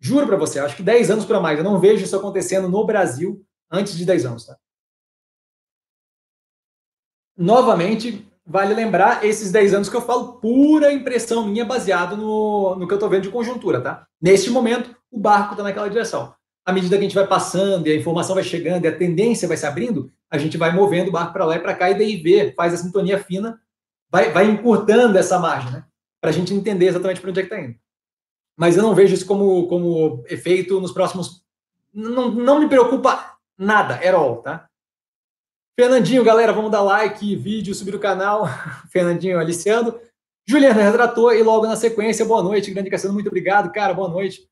Juro 0.00 0.26
para 0.26 0.36
você, 0.36 0.58
acho 0.58 0.74
que 0.74 0.82
10 0.82 1.12
anos 1.12 1.24
para 1.24 1.38
mais. 1.38 1.56
Eu 1.56 1.64
não 1.64 1.78
vejo 1.78 2.02
isso 2.02 2.16
acontecendo 2.16 2.68
no 2.68 2.84
Brasil 2.84 3.46
antes 3.70 3.96
de 3.96 4.04
10 4.04 4.26
anos. 4.26 4.46
Tá? 4.46 4.56
Novamente, 7.38 8.26
vale 8.46 8.74
lembrar 8.74 9.24
esses 9.24 9.50
10 9.50 9.74
anos 9.74 9.88
que 9.88 9.96
eu 9.96 10.02
falo, 10.02 10.34
pura 10.34 10.92
impressão 10.92 11.46
minha, 11.46 11.64
baseado 11.64 12.16
no, 12.16 12.76
no 12.76 12.86
que 12.86 12.92
eu 12.92 12.96
estou 12.96 13.08
vendo 13.08 13.22
de 13.22 13.30
conjuntura, 13.30 13.80
tá? 13.80 14.06
Neste 14.20 14.50
momento, 14.50 14.94
o 15.10 15.18
barco 15.18 15.52
está 15.52 15.62
naquela 15.62 15.88
direção. 15.88 16.34
À 16.64 16.72
medida 16.72 16.96
que 16.96 17.00
a 17.00 17.04
gente 17.04 17.14
vai 17.14 17.26
passando 17.26 17.86
e 17.86 17.92
a 17.92 17.96
informação 17.96 18.34
vai 18.34 18.44
chegando 18.44 18.84
e 18.84 18.88
a 18.88 18.96
tendência 18.96 19.48
vai 19.48 19.56
se 19.56 19.66
abrindo, 19.66 20.10
a 20.30 20.38
gente 20.38 20.56
vai 20.56 20.72
movendo 20.72 21.08
o 21.08 21.12
barco 21.12 21.32
para 21.32 21.44
lá 21.44 21.56
e 21.56 21.60
para 21.60 21.74
cá 21.74 21.90
e 21.90 21.94
daí 21.94 22.16
vê, 22.16 22.52
faz 22.52 22.74
a 22.74 22.76
sintonia 22.78 23.22
fina, 23.22 23.60
vai, 24.10 24.30
vai 24.30 24.46
encurtando 24.46 25.18
essa 25.18 25.38
margem, 25.38 25.72
né? 25.72 25.84
Para 26.20 26.30
a 26.30 26.32
gente 26.32 26.54
entender 26.54 26.86
exatamente 26.86 27.20
para 27.20 27.30
onde 27.30 27.40
é 27.40 27.42
que 27.42 27.52
está 27.52 27.64
indo. 27.64 27.76
Mas 28.56 28.76
eu 28.76 28.82
não 28.82 28.94
vejo 28.94 29.14
isso 29.14 29.26
como, 29.26 29.66
como 29.68 30.24
efeito 30.28 30.80
nos 30.80 30.92
próximos. 30.92 31.44
Não, 31.92 32.30
não 32.30 32.60
me 32.60 32.68
preocupa 32.68 33.36
nada, 33.58 33.94
at 33.94 34.14
all, 34.14 34.36
tá? 34.36 34.68
Fernandinho, 35.76 36.22
galera, 36.22 36.52
vamos 36.52 36.70
dar 36.70 36.82
like, 36.82 37.34
vídeo, 37.34 37.74
subir 37.74 37.96
o 37.96 38.00
canal. 38.00 38.46
Fernandinho 38.90 39.40
aliciando. 39.40 40.00
Juliana 40.46 40.82
retratou 40.82 41.32
e 41.32 41.42
logo 41.42 41.66
na 41.66 41.74
sequência, 41.74 42.24
boa 42.24 42.42
noite, 42.42 42.70
grande 42.70 42.90
Cassiano, 42.90 43.14
muito 43.14 43.28
obrigado, 43.28 43.72
cara, 43.72 43.94
boa 43.94 44.08
noite. 44.08 44.48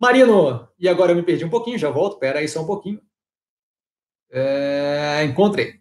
Marino, 0.00 0.68
e 0.78 0.88
agora 0.88 1.12
eu 1.12 1.16
me 1.16 1.22
perdi 1.22 1.44
um 1.44 1.50
pouquinho, 1.50 1.76
já 1.76 1.90
volto, 1.90 2.18
pera 2.18 2.38
aí 2.38 2.48
só 2.48 2.62
um 2.62 2.66
pouquinho. 2.66 3.00
É, 4.30 5.24
encontrei. 5.24 5.80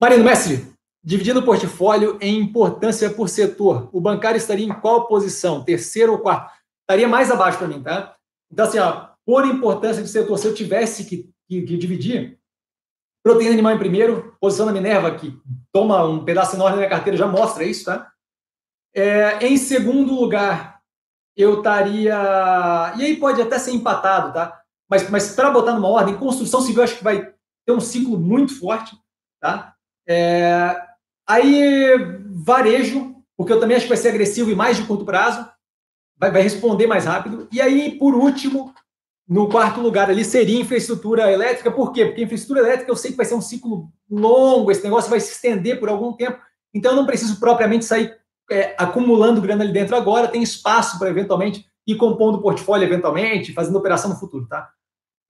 Marino 0.00 0.24
Mestre, 0.24 0.66
dividindo 1.02 1.40
o 1.40 1.44
portfólio 1.44 2.18
em 2.20 2.40
importância 2.40 3.10
por 3.10 3.28
setor, 3.28 3.88
o 3.92 4.00
bancário 4.00 4.38
estaria 4.38 4.66
em 4.66 4.72
qual 4.80 5.06
posição? 5.06 5.62
Terceiro 5.62 6.12
ou 6.12 6.18
quarto? 6.18 6.52
Estaria 6.80 7.06
mais 7.06 7.30
abaixo 7.30 7.58
para 7.58 7.68
mim, 7.68 7.82
tá? 7.82 8.16
Então, 8.50 8.66
assim, 8.66 8.78
ó, 8.78 9.10
por 9.24 9.46
importância 9.46 10.02
de 10.02 10.08
setor, 10.08 10.38
se 10.38 10.46
eu 10.46 10.54
tivesse 10.54 11.04
que, 11.04 11.30
que, 11.46 11.62
que 11.62 11.76
dividir, 11.76 12.38
Proteína 13.24 13.54
animal 13.54 13.72
em 13.72 13.78
primeiro, 13.78 14.36
posição 14.38 14.66
da 14.66 14.72
Minerva, 14.72 15.10
que 15.14 15.34
toma 15.72 16.04
um 16.04 16.22
pedaço 16.22 16.56
enorme 16.56 16.72
da 16.72 16.76
minha 16.76 16.90
carteira, 16.90 17.16
já 17.16 17.26
mostra 17.26 17.64
isso, 17.64 17.86
tá? 17.86 18.12
É, 18.94 19.46
em 19.46 19.56
segundo 19.56 20.14
lugar, 20.14 20.78
eu 21.34 21.58
estaria. 21.58 22.14
E 22.98 23.02
aí 23.02 23.16
pode 23.16 23.40
até 23.40 23.58
ser 23.58 23.72
empatado, 23.72 24.34
tá? 24.34 24.60
Mas, 24.88 25.08
mas 25.08 25.34
para 25.34 25.50
botar 25.50 25.72
numa 25.72 25.88
ordem, 25.88 26.18
construção 26.18 26.60
civil 26.60 26.82
acho 26.82 26.98
que 26.98 27.04
vai 27.04 27.32
ter 27.66 27.72
um 27.72 27.80
ciclo 27.80 28.18
muito 28.18 28.58
forte, 28.60 28.94
tá? 29.40 29.74
É, 30.06 30.78
aí, 31.26 31.96
varejo, 32.44 33.16
porque 33.38 33.54
eu 33.54 33.58
também 33.58 33.74
acho 33.74 33.86
que 33.86 33.92
vai 33.92 33.96
ser 33.96 34.10
agressivo 34.10 34.50
e 34.50 34.54
mais 34.54 34.76
de 34.76 34.86
curto 34.86 35.06
prazo, 35.06 35.48
vai, 36.18 36.30
vai 36.30 36.42
responder 36.42 36.86
mais 36.86 37.06
rápido. 37.06 37.48
E 37.50 37.58
aí, 37.58 37.98
por 37.98 38.14
último, 38.14 38.74
no 39.26 39.48
quarto 39.48 39.80
lugar 39.80 40.10
ali 40.10 40.24
seria 40.24 40.60
infraestrutura 40.60 41.32
elétrica. 41.32 41.70
Por 41.70 41.92
quê? 41.92 42.06
Porque 42.06 42.22
infraestrutura 42.22 42.60
elétrica 42.60 42.90
eu 42.90 42.96
sei 42.96 43.10
que 43.10 43.16
vai 43.16 43.26
ser 43.26 43.34
um 43.34 43.40
ciclo 43.40 43.88
longo, 44.10 44.70
esse 44.70 44.84
negócio 44.84 45.10
vai 45.10 45.20
se 45.20 45.32
estender 45.32 45.80
por 45.80 45.88
algum 45.88 46.12
tempo. 46.12 46.38
Então 46.72 46.92
eu 46.92 46.96
não 46.96 47.06
preciso 47.06 47.40
propriamente 47.40 47.84
sair 47.84 48.14
é, 48.50 48.74
acumulando 48.78 49.40
grana 49.40 49.64
ali 49.64 49.72
dentro 49.72 49.96
agora, 49.96 50.28
tem 50.28 50.42
espaço 50.42 50.98
para 50.98 51.08
eventualmente 51.08 51.66
ir 51.86 51.96
compondo 51.96 52.36
o 52.36 52.42
portfólio 52.42 52.86
eventualmente, 52.86 53.52
fazendo 53.52 53.78
operação 53.78 54.10
no 54.10 54.16
futuro, 54.16 54.46
tá? 54.46 54.70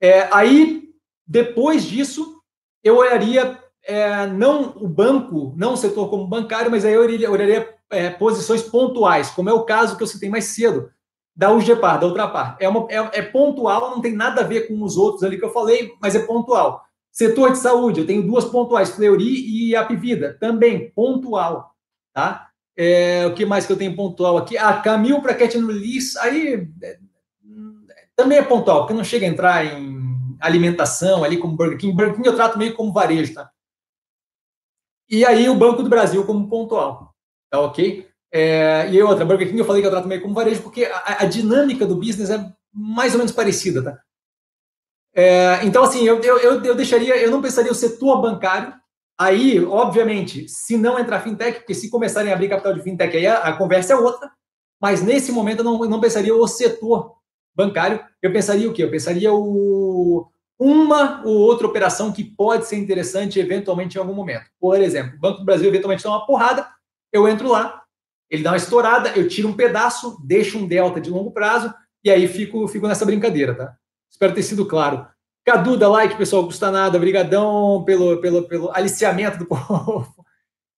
É, 0.01 0.27
aí, 0.31 0.89
depois 1.25 1.83
disso, 1.83 2.41
eu 2.83 2.97
olharia 2.97 3.59
é, 3.83 4.27
não 4.27 4.75
o 4.77 4.87
banco, 4.87 5.53
não 5.55 5.73
o 5.73 5.77
setor 5.77 6.09
como 6.09 6.27
bancário, 6.27 6.71
mas 6.71 6.85
aí 6.85 6.93
eu 6.93 7.01
olharia, 7.01 7.31
olharia 7.31 7.75
é, 7.89 8.09
posições 8.09 8.61
pontuais, 8.61 9.29
como 9.29 9.49
é 9.49 9.53
o 9.53 9.63
caso 9.63 9.95
que 9.95 10.03
eu 10.03 10.07
citei 10.07 10.29
mais 10.29 10.45
cedo, 10.45 10.89
da 11.35 11.51
UGPAR, 11.51 11.99
da 11.99 12.07
Ultrapar. 12.07 12.57
É, 12.59 12.69
uma, 12.69 12.87
é, 12.89 13.19
é 13.19 13.21
pontual, 13.21 13.91
não 13.91 14.01
tem 14.01 14.13
nada 14.13 14.41
a 14.41 14.45
ver 14.45 14.67
com 14.67 14.81
os 14.81 14.95
outros 14.95 15.23
ali 15.23 15.37
que 15.37 15.43
eu 15.43 15.51
falei, 15.51 15.91
mas 16.01 16.15
é 16.15 16.19
pontual. 16.19 16.85
Setor 17.11 17.51
de 17.51 17.57
saúde, 17.57 18.01
eu 18.01 18.07
tenho 18.07 18.25
duas 18.25 18.45
pontuais, 18.45 18.91
Fleury 18.91 19.45
e 19.47 19.75
Apivida, 19.75 20.37
também 20.39 20.91
pontual, 20.91 21.73
tá? 22.13 22.49
É, 22.77 23.25
o 23.25 23.33
que 23.33 23.45
mais 23.45 23.65
que 23.65 23.71
eu 23.71 23.77
tenho 23.77 23.95
pontual 23.95 24.37
aqui? 24.37 24.57
A 24.57 24.69
ah, 24.69 24.81
Camil 24.81 25.21
para 25.21 25.33
Ketno 25.33 25.71
Liz, 25.71 26.17
aí 26.17 26.67
é, 26.83 26.97
também 28.15 28.37
é 28.37 28.43
pontual, 28.43 28.79
porque 28.79 28.93
não 28.93 29.03
chega 29.03 29.25
a 29.25 29.29
entrar 29.29 29.65
em 29.65 30.37
alimentação 30.39 31.23
ali 31.23 31.37
como 31.37 31.55
Burger 31.55 31.77
King. 31.77 31.95
Burger 31.95 32.15
King 32.15 32.27
eu 32.27 32.35
trato 32.35 32.57
meio 32.57 32.75
como 32.75 32.91
varejo, 32.91 33.33
tá? 33.33 33.49
E 35.09 35.23
aí 35.23 35.47
o 35.49 35.55
Banco 35.55 35.83
do 35.83 35.89
Brasil 35.89 36.25
como 36.25 36.49
pontual, 36.49 37.13
tá 37.49 37.59
ok? 37.59 38.09
É, 38.37 38.89
e 38.91 39.01
outra, 39.01 39.23
Burger 39.23 39.47
King 39.47 39.59
eu 39.59 39.63
falei 39.63 39.81
que 39.81 39.87
eu 39.87 39.91
trato 39.91 40.09
meio 40.09 40.21
como 40.21 40.33
varejo 40.33 40.61
porque 40.61 40.83
a, 40.83 41.23
a 41.23 41.25
dinâmica 41.25 41.85
do 41.85 41.95
business 41.95 42.29
é 42.29 42.51
mais 42.73 43.13
ou 43.13 43.19
menos 43.19 43.31
parecida, 43.31 43.81
tá? 43.81 43.97
É, 45.15 45.61
então, 45.63 45.81
assim, 45.85 46.03
eu, 46.03 46.19
eu, 46.19 46.61
eu, 46.61 46.75
deixaria, 46.75 47.15
eu 47.15 47.31
não 47.31 47.41
pensaria 47.41 47.71
o 47.71 47.75
setor 47.75 48.21
bancário. 48.21 48.73
Aí, 49.17 49.63
obviamente, 49.63 50.49
se 50.49 50.75
não 50.75 50.99
entrar 50.99 51.21
fintech, 51.21 51.59
porque 51.59 51.73
se 51.73 51.89
começarem 51.89 52.29
a 52.29 52.35
abrir 52.35 52.49
capital 52.49 52.73
de 52.73 52.81
fintech, 52.81 53.15
aí 53.15 53.25
a, 53.25 53.37
a 53.37 53.53
conversa 53.53 53.93
é 53.93 53.95
outra. 53.95 54.29
Mas 54.81 55.01
nesse 55.01 55.31
momento 55.31 55.59
eu 55.59 55.63
não, 55.63 55.79
não 55.85 56.01
pensaria 56.01 56.35
o 56.35 56.45
setor 56.45 57.15
bancário. 57.55 58.03
Eu 58.21 58.33
pensaria 58.33 58.69
o 58.69 58.73
quê? 58.73 58.83
Eu 58.83 58.91
pensaria 58.91 59.33
o, 59.33 60.27
uma 60.59 61.25
ou 61.25 61.37
outra 61.37 61.67
operação 61.67 62.11
que 62.11 62.25
pode 62.25 62.67
ser 62.67 62.75
interessante 62.75 63.39
eventualmente 63.39 63.95
em 63.95 64.01
algum 64.01 64.13
momento. 64.13 64.47
Por 64.59 64.81
exemplo, 64.81 65.15
o 65.15 65.21
Banco 65.21 65.39
do 65.39 65.45
Brasil 65.45 65.69
eventualmente 65.69 66.03
dá 66.03 66.09
uma 66.09 66.25
porrada, 66.25 66.67
eu 67.13 67.29
entro 67.29 67.47
lá, 67.47 67.84
ele 68.29 68.43
dá 68.43 68.51
uma 68.51 68.57
estourada, 68.57 69.09
eu 69.15 69.27
tiro 69.27 69.47
um 69.47 69.53
pedaço, 69.53 70.17
deixo 70.23 70.57
um 70.57 70.67
delta 70.67 70.99
de 70.99 71.09
longo 71.09 71.31
prazo 71.31 71.73
e 72.03 72.09
aí 72.09 72.27
fico, 72.27 72.67
fico 72.67 72.87
nessa 72.87 73.05
brincadeira, 73.05 73.55
tá? 73.55 73.75
Espero 74.09 74.33
ter 74.33 74.43
sido 74.43 74.65
claro. 74.65 75.07
Cadu, 75.45 75.77
dá 75.77 75.87
like, 75.87 76.17
pessoal, 76.17 76.45
custa 76.45 76.71
nada. 76.71 76.97
Obrigadão 76.97 77.83
pelo, 77.85 78.19
pelo, 78.19 78.47
pelo 78.47 78.71
aliciamento 78.75 79.37
do 79.37 79.45
povo. 79.47 80.25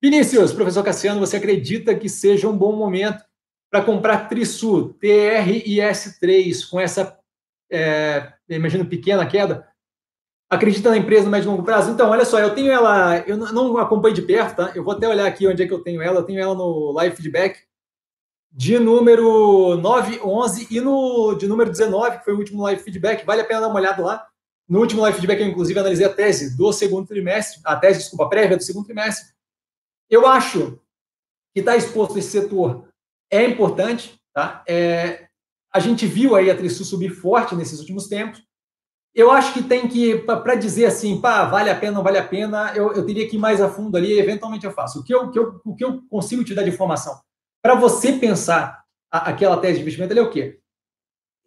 Vinícius, 0.01 0.53
professor 0.53 0.83
Cassiano, 0.83 1.19
você 1.19 1.37
acredita 1.37 1.95
que 1.95 2.09
seja 2.09 2.47
um 2.47 2.57
bom 2.57 2.75
momento 2.75 3.23
para 3.69 3.83
comprar 3.83 4.27
Trisul, 4.27 4.93
TR 4.93 5.49
e 5.65 5.77
S3 5.77 6.69
com 6.69 6.79
essa, 6.79 7.17
é, 7.71 8.31
imagino, 8.49 8.85
pequena 8.85 9.25
queda? 9.25 9.67
Acredita 10.49 10.89
na 10.89 10.97
empresa 10.97 11.25
no 11.25 11.31
médio 11.31 11.47
e 11.47 11.51
longo 11.51 11.63
prazo? 11.63 11.91
Então, 11.91 12.09
olha 12.09 12.23
só, 12.23 12.39
eu 12.39 12.55
tenho 12.55 12.71
ela, 12.71 13.19
eu 13.27 13.35
não 13.35 13.77
acompanho 13.77 14.15
de 14.15 14.21
perto, 14.21 14.55
tá? 14.55 14.71
Eu 14.73 14.83
vou 14.83 14.93
até 14.93 15.07
olhar 15.07 15.27
aqui 15.27 15.45
onde 15.45 15.61
é 15.61 15.67
que 15.67 15.73
eu 15.73 15.83
tenho 15.83 16.01
ela. 16.01 16.19
Eu 16.19 16.23
tenho 16.23 16.39
ela 16.39 16.55
no 16.55 16.91
Live 16.93 17.15
Feedback 17.15 17.59
de 18.51 18.79
número 18.79 19.75
9, 19.75 20.21
11 20.23 20.67
e 20.71 20.79
no 20.79 21.35
de 21.35 21.47
número 21.47 21.69
19, 21.69 22.19
que 22.19 22.25
foi 22.25 22.33
o 22.33 22.37
último 22.37 22.63
Live 22.63 22.81
Feedback. 22.81 23.25
Vale 23.25 23.41
a 23.41 23.45
pena 23.45 23.61
dar 23.61 23.67
uma 23.67 23.79
olhada 23.79 24.01
lá. 24.01 24.27
No 24.67 24.79
último 24.79 25.01
Live 25.01 25.17
Feedback, 25.17 25.41
eu 25.41 25.47
inclusive 25.47 25.79
analisei 25.79 26.05
a 26.05 26.13
tese 26.13 26.55
do 26.57 26.71
segundo 26.71 27.07
trimestre, 27.07 27.61
a 27.63 27.75
tese, 27.75 27.99
desculpa, 27.99 28.29
prévia 28.29 28.57
do 28.57 28.63
segundo 28.63 28.85
trimestre. 28.85 29.33
Eu 30.09 30.25
acho 30.27 30.79
que 31.53 31.59
está 31.59 31.75
exposto 31.75 32.17
esse 32.17 32.29
setor 32.29 32.87
é 33.29 33.43
importante, 33.43 34.19
tá? 34.33 34.63
É, 34.67 35.27
a 35.73 35.79
gente 35.79 36.05
viu 36.05 36.35
aí 36.35 36.49
a 36.49 36.55
Trisul 36.55 36.85
subir 36.85 37.09
forte 37.09 37.55
nesses 37.55 37.79
últimos 37.79 38.07
tempos. 38.07 38.41
Eu 39.17 39.31
acho 39.31 39.51
que 39.51 39.63
tem 39.63 39.87
que, 39.87 40.15
para 40.15 40.53
dizer 40.53 40.85
assim, 40.85 41.19
pá, 41.19 41.43
vale 41.45 41.71
a 41.71 41.75
pena, 41.75 41.93
não 41.93 42.03
vale 42.03 42.19
a 42.19 42.23
pena, 42.23 42.71
eu, 42.75 42.93
eu 42.93 43.03
teria 43.03 43.27
que 43.27 43.35
ir 43.35 43.39
mais 43.39 43.59
a 43.59 43.67
fundo 43.67 43.97
ali, 43.97 44.19
eventualmente 44.19 44.65
eu 44.65 44.71
faço. 44.71 44.99
O 44.99 45.03
que 45.03 45.13
eu, 45.13 45.31
que 45.31 45.39
eu, 45.39 45.59
o 45.65 45.75
que 45.75 45.83
eu 45.83 46.01
consigo 46.07 46.43
te 46.43 46.53
dar 46.53 46.61
de 46.61 46.69
informação? 46.69 47.19
Para 47.61 47.73
você 47.73 48.13
pensar 48.13 48.83
a, 49.11 49.29
aquela 49.29 49.57
tese 49.57 49.75
de 49.75 49.81
investimento, 49.81 50.13
ali 50.13 50.19
é 50.19 50.23
o 50.23 50.29
quê? 50.29 50.59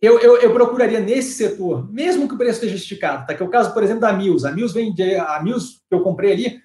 Eu, 0.02 0.18
eu, 0.18 0.38
eu, 0.38 0.52
procuraria 0.52 0.98
nesse 0.98 1.34
setor, 1.34 1.88
mesmo 1.92 2.26
que 2.26 2.34
o 2.34 2.38
preço 2.38 2.54
esteja 2.54 2.74
esticado, 2.74 3.26
tá? 3.26 3.34
que 3.34 3.42
é 3.42 3.46
o 3.46 3.50
caso, 3.50 3.72
por 3.72 3.82
exemplo, 3.82 4.00
da 4.00 4.12
Mills. 4.12 4.46
A 4.46 4.50
Mills, 4.50 4.74
vem 4.74 4.92
de, 4.92 5.14
a 5.14 5.40
Mills 5.42 5.78
que 5.88 5.94
eu 5.94 6.02
comprei 6.02 6.32
ali 6.32 6.60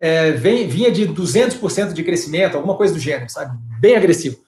é, 0.00 0.30
vem, 0.32 0.66
vinha 0.68 0.90
de 0.90 1.06
200% 1.08 1.92
de 1.92 2.04
crescimento, 2.04 2.56
alguma 2.56 2.76
coisa 2.76 2.94
do 2.94 3.00
gênero, 3.00 3.28
sabe? 3.28 3.58
Bem 3.80 3.96
agressivo 3.96 4.46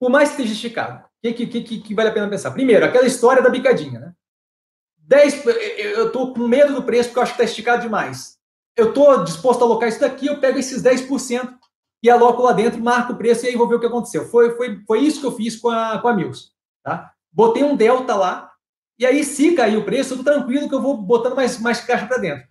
por 0.00 0.10
mais 0.10 0.30
que 0.30 0.36
esteja 0.36 0.54
esticado, 0.54 1.04
o 1.04 1.04
que, 1.20 1.46
que, 1.46 1.60
que, 1.60 1.80
que, 1.80 1.94
vale 1.94 2.08
a 2.08 2.12
pena 2.12 2.28
pensar? 2.28 2.50
Primeiro, 2.52 2.86
aquela 2.86 3.06
história 3.06 3.42
da 3.42 3.50
bicadinha, 3.50 4.00
né? 4.00 4.14
10, 5.10 5.44
eu 5.76 6.06
estou 6.06 6.32
com 6.32 6.46
medo 6.46 6.72
do 6.72 6.84
preço 6.84 7.08
porque 7.08 7.18
eu 7.18 7.22
acho 7.24 7.34
que 7.34 7.42
está 7.42 7.50
esticado 7.50 7.82
demais. 7.82 8.38
Eu 8.76 8.90
estou 8.90 9.24
disposto 9.24 9.60
a 9.60 9.64
alocar 9.64 9.88
isso 9.88 9.98
daqui, 9.98 10.28
eu 10.28 10.38
pego 10.38 10.56
esses 10.56 10.80
10% 10.80 11.52
e 12.00 12.08
aloco 12.08 12.42
lá 12.42 12.52
dentro, 12.52 12.80
marco 12.80 13.12
o 13.12 13.16
preço 13.16 13.44
e 13.44 13.48
aí 13.48 13.56
vou 13.56 13.68
ver 13.68 13.74
o 13.74 13.80
que 13.80 13.86
aconteceu. 13.86 14.28
Foi, 14.28 14.56
foi, 14.56 14.80
foi 14.86 15.00
isso 15.00 15.20
que 15.20 15.26
eu 15.26 15.32
fiz 15.32 15.56
com 15.56 15.68
a, 15.68 15.98
com 15.98 16.06
a 16.06 16.14
Mills. 16.14 16.50
Tá? 16.84 17.12
Botei 17.32 17.64
um 17.64 17.74
delta 17.74 18.14
lá, 18.14 18.52
e 19.00 19.04
aí 19.04 19.24
se 19.24 19.52
cair 19.56 19.76
o 19.76 19.84
preço, 19.84 20.14
eu 20.14 20.18
estou 20.18 20.32
tranquilo 20.32 20.68
que 20.68 20.74
eu 20.74 20.80
vou 20.80 20.96
botando 20.96 21.34
mais, 21.34 21.58
mais 21.58 21.80
caixa 21.80 22.06
para 22.06 22.18
dentro. 22.18 22.46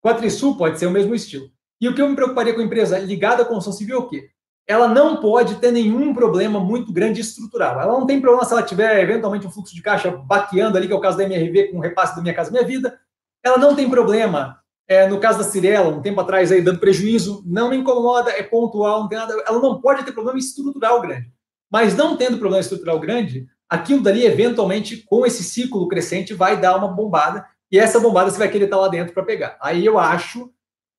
Com 0.00 0.08
a 0.08 0.14
Trisul 0.14 0.56
pode 0.56 0.78
ser 0.78 0.86
o 0.86 0.92
mesmo 0.92 1.16
estilo. 1.16 1.50
E 1.80 1.88
o 1.88 1.94
que 1.96 2.00
eu 2.00 2.08
me 2.08 2.14
preocuparia 2.14 2.54
com 2.54 2.60
a 2.60 2.64
empresa 2.64 2.96
ligada 2.96 3.42
à 3.42 3.44
construção 3.44 3.72
civil 3.72 3.96
é 3.96 3.98
o 3.98 4.08
quê? 4.08 4.30
Ela 4.68 4.86
não 4.86 5.16
pode 5.16 5.54
ter 5.56 5.72
nenhum 5.72 6.12
problema 6.12 6.60
muito 6.60 6.92
grande 6.92 7.22
estrutural. 7.22 7.80
Ela 7.80 7.98
não 7.98 8.06
tem 8.06 8.20
problema 8.20 8.44
se 8.44 8.52
ela 8.52 8.62
tiver 8.62 9.02
eventualmente 9.02 9.46
um 9.46 9.50
fluxo 9.50 9.74
de 9.74 9.80
caixa 9.80 10.10
baqueando 10.10 10.76
ali, 10.76 10.86
que 10.86 10.92
é 10.92 10.96
o 10.96 11.00
caso 11.00 11.16
da 11.16 11.24
MRV 11.24 11.68
com 11.68 11.78
o 11.78 11.80
repasse 11.80 12.14
da 12.14 12.20
Minha 12.20 12.34
Casa 12.34 12.50
Minha 12.50 12.66
Vida. 12.66 13.00
Ela 13.42 13.56
não 13.56 13.74
tem 13.74 13.88
problema, 13.88 14.60
é, 14.86 15.08
no 15.08 15.18
caso 15.18 15.38
da 15.38 15.44
Cirela, 15.44 15.88
um 15.88 16.02
tempo 16.02 16.20
atrás 16.20 16.52
aí 16.52 16.60
dando 16.60 16.80
prejuízo, 16.80 17.42
não 17.46 17.70
me 17.70 17.78
incomoda, 17.78 18.30
é 18.30 18.42
pontual, 18.42 19.00
não 19.00 19.08
tem 19.08 19.18
nada. 19.18 19.42
Ela 19.48 19.58
não 19.58 19.80
pode 19.80 20.04
ter 20.04 20.12
problema 20.12 20.38
estrutural 20.38 21.00
grande. 21.00 21.32
Mas 21.72 21.96
não 21.96 22.14
tendo 22.14 22.36
problema 22.36 22.60
estrutural 22.60 23.00
grande, 23.00 23.46
aquilo 23.70 24.02
dali, 24.02 24.26
eventualmente, 24.26 24.98
com 24.98 25.24
esse 25.24 25.42
ciclo 25.42 25.88
crescente, 25.88 26.34
vai 26.34 26.60
dar 26.60 26.76
uma 26.76 26.88
bombada, 26.88 27.46
e 27.72 27.78
essa 27.78 27.98
bombada 27.98 28.30
você 28.30 28.38
vai 28.38 28.50
querer 28.50 28.64
estar 28.64 28.76
lá 28.76 28.88
dentro 28.88 29.14
para 29.14 29.22
pegar. 29.22 29.56
Aí 29.62 29.84
eu 29.84 29.98
acho, 29.98 30.50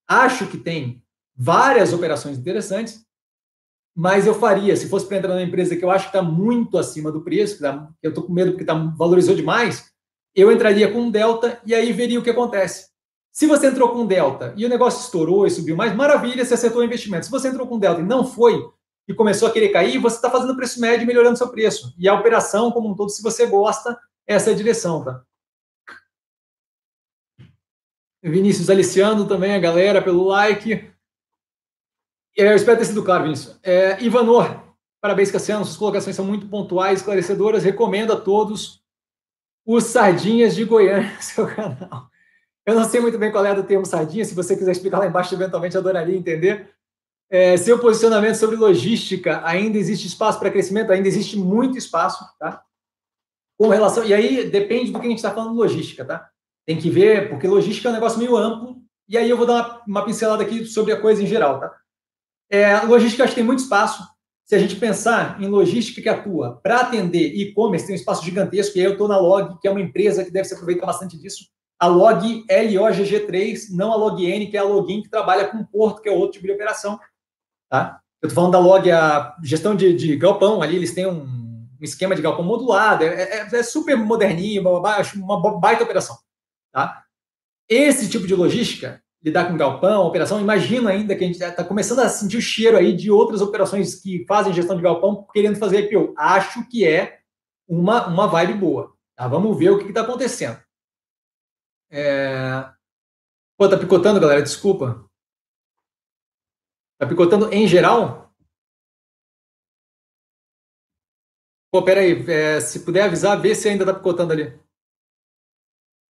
acho 0.08 0.48
que 0.48 0.56
tem 0.56 1.04
várias 1.36 1.92
operações 1.92 2.36
interessantes, 2.36 3.04
mas 4.00 4.26
eu 4.26 4.34
faria, 4.34 4.74
se 4.74 4.88
fosse 4.88 5.04
para 5.04 5.18
entrar 5.18 5.34
numa 5.34 5.42
empresa 5.42 5.76
que 5.76 5.84
eu 5.84 5.90
acho 5.90 6.10
que 6.10 6.16
está 6.16 6.22
muito 6.22 6.78
acima 6.78 7.12
do 7.12 7.20
preço, 7.20 7.56
que 7.56 7.60
tá, 7.60 7.86
eu 8.02 8.08
estou 8.08 8.24
com 8.24 8.32
medo 8.32 8.52
porque 8.52 8.64
tá, 8.64 8.72
valorizou 8.72 9.36
demais, 9.36 9.92
eu 10.34 10.50
entraria 10.50 10.90
com 10.90 11.02
um 11.02 11.10
delta 11.10 11.60
e 11.66 11.74
aí 11.74 11.92
veria 11.92 12.18
o 12.18 12.22
que 12.22 12.30
acontece. 12.30 12.88
Se 13.30 13.46
você 13.46 13.66
entrou 13.66 13.90
com 13.90 13.98
um 13.98 14.06
delta 14.06 14.54
e 14.56 14.64
o 14.64 14.70
negócio 14.70 15.04
estourou 15.04 15.46
e 15.46 15.50
subiu 15.50 15.76
mais, 15.76 15.94
maravilha, 15.94 16.42
você 16.42 16.54
acertou 16.54 16.80
o 16.80 16.84
investimento. 16.84 17.26
Se 17.26 17.30
você 17.30 17.48
entrou 17.48 17.66
com 17.66 17.74
um 17.74 17.78
delta 17.78 18.00
e 18.00 18.04
não 18.04 18.24
foi, 18.24 18.66
e 19.06 19.12
começou 19.12 19.46
a 19.46 19.52
querer 19.52 19.68
cair, 19.68 19.98
você 19.98 20.16
está 20.16 20.30
fazendo 20.30 20.56
preço 20.56 20.80
médio 20.80 21.04
e 21.04 21.06
melhorando 21.06 21.36
seu 21.36 21.48
preço. 21.48 21.94
E 21.98 22.08
a 22.08 22.14
operação, 22.14 22.72
como 22.72 22.88
um 22.88 22.94
todo, 22.94 23.10
se 23.10 23.22
você 23.22 23.44
gosta, 23.44 23.98
essa 24.26 24.48
é 24.48 24.54
a 24.54 24.56
direção, 24.56 25.04
tá? 25.04 25.22
Vinícius 28.22 28.70
Aliciano 28.70 29.28
também, 29.28 29.54
a 29.54 29.58
galera, 29.58 30.00
pelo 30.00 30.24
like. 30.24 30.90
É, 32.36 32.48
eu 32.52 32.56
espero 32.56 32.78
ter 32.78 32.84
sido 32.84 33.02
claro, 33.02 33.24
Vinícius. 33.24 33.58
É, 33.62 34.02
Ivanor, 34.02 34.74
parabéns, 35.00 35.30
Cassiano. 35.30 35.64
Suas 35.64 35.76
colocações 35.76 36.16
são 36.16 36.24
muito 36.24 36.48
pontuais, 36.48 37.00
esclarecedoras. 37.00 37.64
Recomendo 37.64 38.12
a 38.12 38.20
todos 38.20 38.82
os 39.66 39.84
Sardinhas 39.84 40.54
de 40.54 40.64
Goiânia, 40.64 41.14
seu 41.20 41.46
canal. 41.46 42.10
Eu 42.66 42.74
não 42.74 42.84
sei 42.84 43.00
muito 43.00 43.18
bem 43.18 43.32
qual 43.32 43.44
é 43.44 43.52
o 43.52 43.62
termo 43.64 43.86
sardinha. 43.86 44.24
Se 44.24 44.34
você 44.34 44.56
quiser 44.56 44.72
explicar 44.72 44.98
lá 44.98 45.06
embaixo, 45.06 45.34
eventualmente 45.34 45.76
adoraria 45.76 46.16
entender. 46.16 46.70
É, 47.28 47.56
seu 47.56 47.78
posicionamento 47.78 48.34
sobre 48.34 48.56
logística, 48.56 49.40
ainda 49.44 49.78
existe 49.78 50.06
espaço 50.06 50.38
para 50.38 50.50
crescimento? 50.50 50.92
Ainda 50.92 51.08
existe 51.08 51.36
muito 51.38 51.78
espaço, 51.78 52.24
tá? 52.38 52.62
Com 53.58 53.68
relação. 53.68 54.04
E 54.04 54.12
aí 54.12 54.50
depende 54.50 54.90
do 54.90 55.00
que 55.00 55.06
a 55.06 55.10
gente 55.10 55.18
está 55.18 55.30
falando 55.30 55.52
de 55.52 55.58
logística, 55.58 56.04
tá? 56.04 56.28
Tem 56.66 56.76
que 56.76 56.90
ver, 56.90 57.28
porque 57.28 57.48
logística 57.48 57.88
é 57.88 57.90
um 57.90 57.94
negócio 57.94 58.18
meio 58.18 58.36
amplo. 58.36 58.76
E 59.08 59.16
aí 59.16 59.28
eu 59.28 59.36
vou 59.36 59.46
dar 59.46 59.54
uma, 59.54 59.82
uma 59.86 60.04
pincelada 60.04 60.42
aqui 60.42 60.64
sobre 60.64 60.92
a 60.92 61.00
coisa 61.00 61.22
em 61.22 61.26
geral, 61.26 61.60
tá? 61.60 61.79
É, 62.50 62.80
logística, 62.80 63.22
acho 63.22 63.32
que 63.32 63.40
tem 63.40 63.44
muito 63.44 63.60
espaço. 63.60 64.02
Se 64.44 64.56
a 64.56 64.58
gente 64.58 64.74
pensar 64.74 65.40
em 65.40 65.46
logística 65.46 66.02
que 66.02 66.08
atua 66.08 66.58
para 66.60 66.80
atender 66.80 67.32
e-commerce, 67.36 67.86
tem 67.86 67.94
um 67.94 67.98
espaço 67.98 68.24
gigantesco. 68.24 68.76
E 68.76 68.80
aí 68.80 68.86
eu 68.86 68.92
estou 68.92 69.06
na 69.06 69.16
Log, 69.16 69.56
que 69.60 69.68
é 69.68 69.70
uma 69.70 69.80
empresa 69.80 70.24
que 70.24 70.32
deve 70.32 70.48
se 70.48 70.54
aproveitar 70.54 70.86
bastante 70.86 71.16
disso. 71.16 71.44
A 71.78 71.86
Log 71.86 72.44
LOGG3, 72.50 73.70
não 73.70 73.92
a 73.92 73.96
Login, 73.96 74.50
que 74.50 74.56
é 74.56 74.60
a 74.60 74.64
Login 74.64 75.02
que 75.02 75.08
trabalha 75.08 75.46
com 75.48 75.64
Porto, 75.64 76.02
que 76.02 76.08
é 76.08 76.12
outro 76.12 76.32
tipo 76.32 76.46
de 76.46 76.52
operação. 76.52 76.98
Tá? 77.70 78.00
Eu 78.20 78.26
estou 78.26 78.42
falando 78.42 78.52
da 78.52 78.58
Log, 78.58 78.90
a 78.90 79.36
gestão 79.42 79.76
de, 79.76 79.94
de 79.94 80.16
galpão 80.16 80.60
ali, 80.60 80.74
eles 80.74 80.92
têm 80.92 81.06
um, 81.06 81.22
um 81.22 81.78
esquema 81.80 82.16
de 82.16 82.20
galpão 82.20 82.44
modulado, 82.44 83.04
é, 83.04 83.22
é, 83.22 83.48
é 83.52 83.62
super 83.62 83.96
moderninho, 83.96 84.62
uma 84.62 85.60
baita 85.60 85.84
operação. 85.84 86.18
Tá? 86.72 87.04
Esse 87.68 88.10
tipo 88.10 88.26
de 88.26 88.34
logística, 88.34 89.00
lidar 89.22 89.48
com 89.48 89.56
galpão, 89.56 90.06
operação, 90.06 90.40
imagino 90.40 90.88
ainda 90.88 91.14
que 91.14 91.22
a 91.22 91.26
gente 91.26 91.42
está 91.42 91.62
começando 91.62 92.00
a 92.00 92.08
sentir 92.08 92.38
o 92.38 92.42
cheiro 92.42 92.76
aí 92.76 92.94
de 92.94 93.10
outras 93.10 93.40
operações 93.42 93.94
que 93.94 94.24
fazem 94.26 94.52
gestão 94.52 94.76
de 94.76 94.82
galpão 94.82 95.26
querendo 95.32 95.58
fazer 95.58 95.90
IPO. 95.90 96.14
Acho 96.16 96.66
que 96.68 96.86
é 96.86 97.20
uma, 97.68 98.06
uma 98.06 98.26
vibe 98.26 98.54
boa. 98.54 98.96
Tá? 99.14 99.28
Vamos 99.28 99.58
ver 99.58 99.70
o 99.70 99.78
que 99.78 99.88
está 99.88 100.00
acontecendo. 100.00 100.58
É... 101.90 102.70
Pô, 103.58 103.68
tá 103.68 103.76
picotando, 103.76 104.20
galera, 104.20 104.42
desculpa. 104.42 105.04
Tá 106.98 107.06
picotando 107.06 107.52
em 107.52 107.66
geral? 107.66 108.32
Pô, 111.70 111.84
peraí, 111.84 112.28
é, 112.28 112.60
se 112.60 112.84
puder 112.84 113.04
avisar, 113.04 113.40
vê 113.40 113.54
se 113.54 113.68
ainda 113.68 113.86
tá 113.86 113.94
picotando 113.94 114.32
ali. 114.32 114.58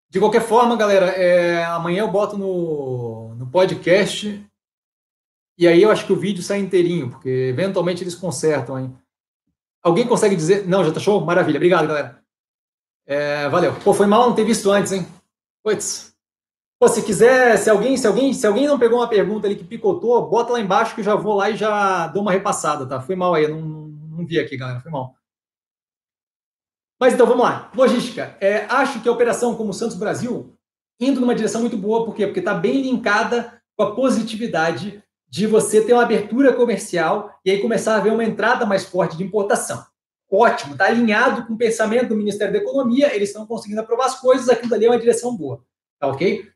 De 0.08 0.20
qualquer 0.20 0.42
forma, 0.42 0.76
galera, 0.76 1.06
é, 1.06 1.64
amanhã 1.64 2.00
eu 2.00 2.10
boto 2.10 2.38
no, 2.38 3.34
no 3.34 3.46
podcast 3.48 4.44
e 5.58 5.66
aí 5.66 5.82
eu 5.82 5.90
acho 5.90 6.06
que 6.06 6.12
o 6.12 6.18
vídeo 6.18 6.42
sai 6.42 6.58
inteirinho, 6.58 7.10
porque 7.10 7.28
eventualmente 7.28 8.02
eles 8.02 8.14
consertam, 8.14 8.78
hein? 8.78 8.96
Alguém 9.82 10.06
consegue 10.06 10.36
dizer? 10.36 10.66
Não, 10.66 10.84
já 10.84 10.92
tá 10.92 11.00
show? 11.00 11.24
Maravilha, 11.24 11.56
obrigado, 11.56 11.88
galera. 11.88 12.20
É, 13.06 13.48
valeu. 13.48 13.74
Pô, 13.84 13.94
foi 13.94 14.06
mal 14.06 14.28
não 14.28 14.34
ter 14.34 14.44
visto 14.44 14.70
antes, 14.70 14.92
hein? 14.92 15.06
Puts. 15.62 16.14
Pô, 16.78 16.88
se 16.88 17.02
quiser, 17.02 17.56
se 17.56 17.70
alguém, 17.70 17.96
se 17.96 18.06
alguém, 18.06 18.32
se 18.34 18.46
alguém 18.46 18.66
não 18.66 18.78
pegou 18.78 18.98
uma 18.98 19.08
pergunta 19.08 19.46
ali 19.46 19.56
que 19.56 19.64
picotou, 19.64 20.28
bota 20.28 20.52
lá 20.52 20.60
embaixo 20.60 20.94
que 20.94 21.00
eu 21.00 21.04
já 21.04 21.14
vou 21.14 21.34
lá 21.34 21.48
e 21.48 21.56
já 21.56 22.08
dou 22.08 22.20
uma 22.20 22.32
repassada, 22.32 22.86
tá? 22.86 23.00
Foi 23.00 23.16
mal 23.16 23.32
aí, 23.32 23.48
não, 23.48 23.60
não 23.60 24.26
vi 24.26 24.38
aqui, 24.38 24.56
galera, 24.56 24.80
foi 24.80 24.90
mal. 24.90 25.14
Mas 26.98 27.14
então 27.14 27.26
vamos 27.26 27.44
lá. 27.44 27.70
Logística. 27.74 28.36
É, 28.40 28.64
acho 28.66 29.00
que 29.00 29.08
a 29.08 29.12
operação 29.12 29.54
como 29.54 29.72
Santos 29.72 29.96
Brasil 29.96 30.56
indo 30.98 31.20
numa 31.20 31.34
direção 31.34 31.60
muito 31.60 31.76
boa, 31.76 32.04
por 32.04 32.14
quê? 32.14 32.26
Porque 32.26 32.40
está 32.40 32.54
bem 32.54 32.80
linkada 32.82 33.60
com 33.76 33.82
a 33.82 33.94
positividade 33.94 35.02
de 35.28 35.46
você 35.46 35.84
ter 35.84 35.92
uma 35.92 36.02
abertura 36.02 36.52
comercial 36.52 37.38
e 37.44 37.50
aí 37.50 37.60
começar 37.60 37.96
a 37.96 38.00
ver 38.00 38.12
uma 38.12 38.24
entrada 38.24 38.64
mais 38.64 38.84
forte 38.84 39.16
de 39.16 39.24
importação. 39.24 39.84
Ótimo, 40.30 40.72
está 40.72 40.86
alinhado 40.86 41.46
com 41.46 41.54
o 41.54 41.58
pensamento 41.58 42.08
do 42.08 42.16
Ministério 42.16 42.52
da 42.52 42.58
Economia, 42.58 43.14
eles 43.14 43.28
estão 43.28 43.46
conseguindo 43.46 43.80
aprovar 43.80 44.06
as 44.06 44.18
coisas, 44.20 44.48
aquilo 44.48 44.74
ali 44.74 44.86
é 44.86 44.90
uma 44.90 44.98
direção 44.98 45.36
boa. 45.36 45.62
Tá 45.98 46.08
ok? 46.08 46.48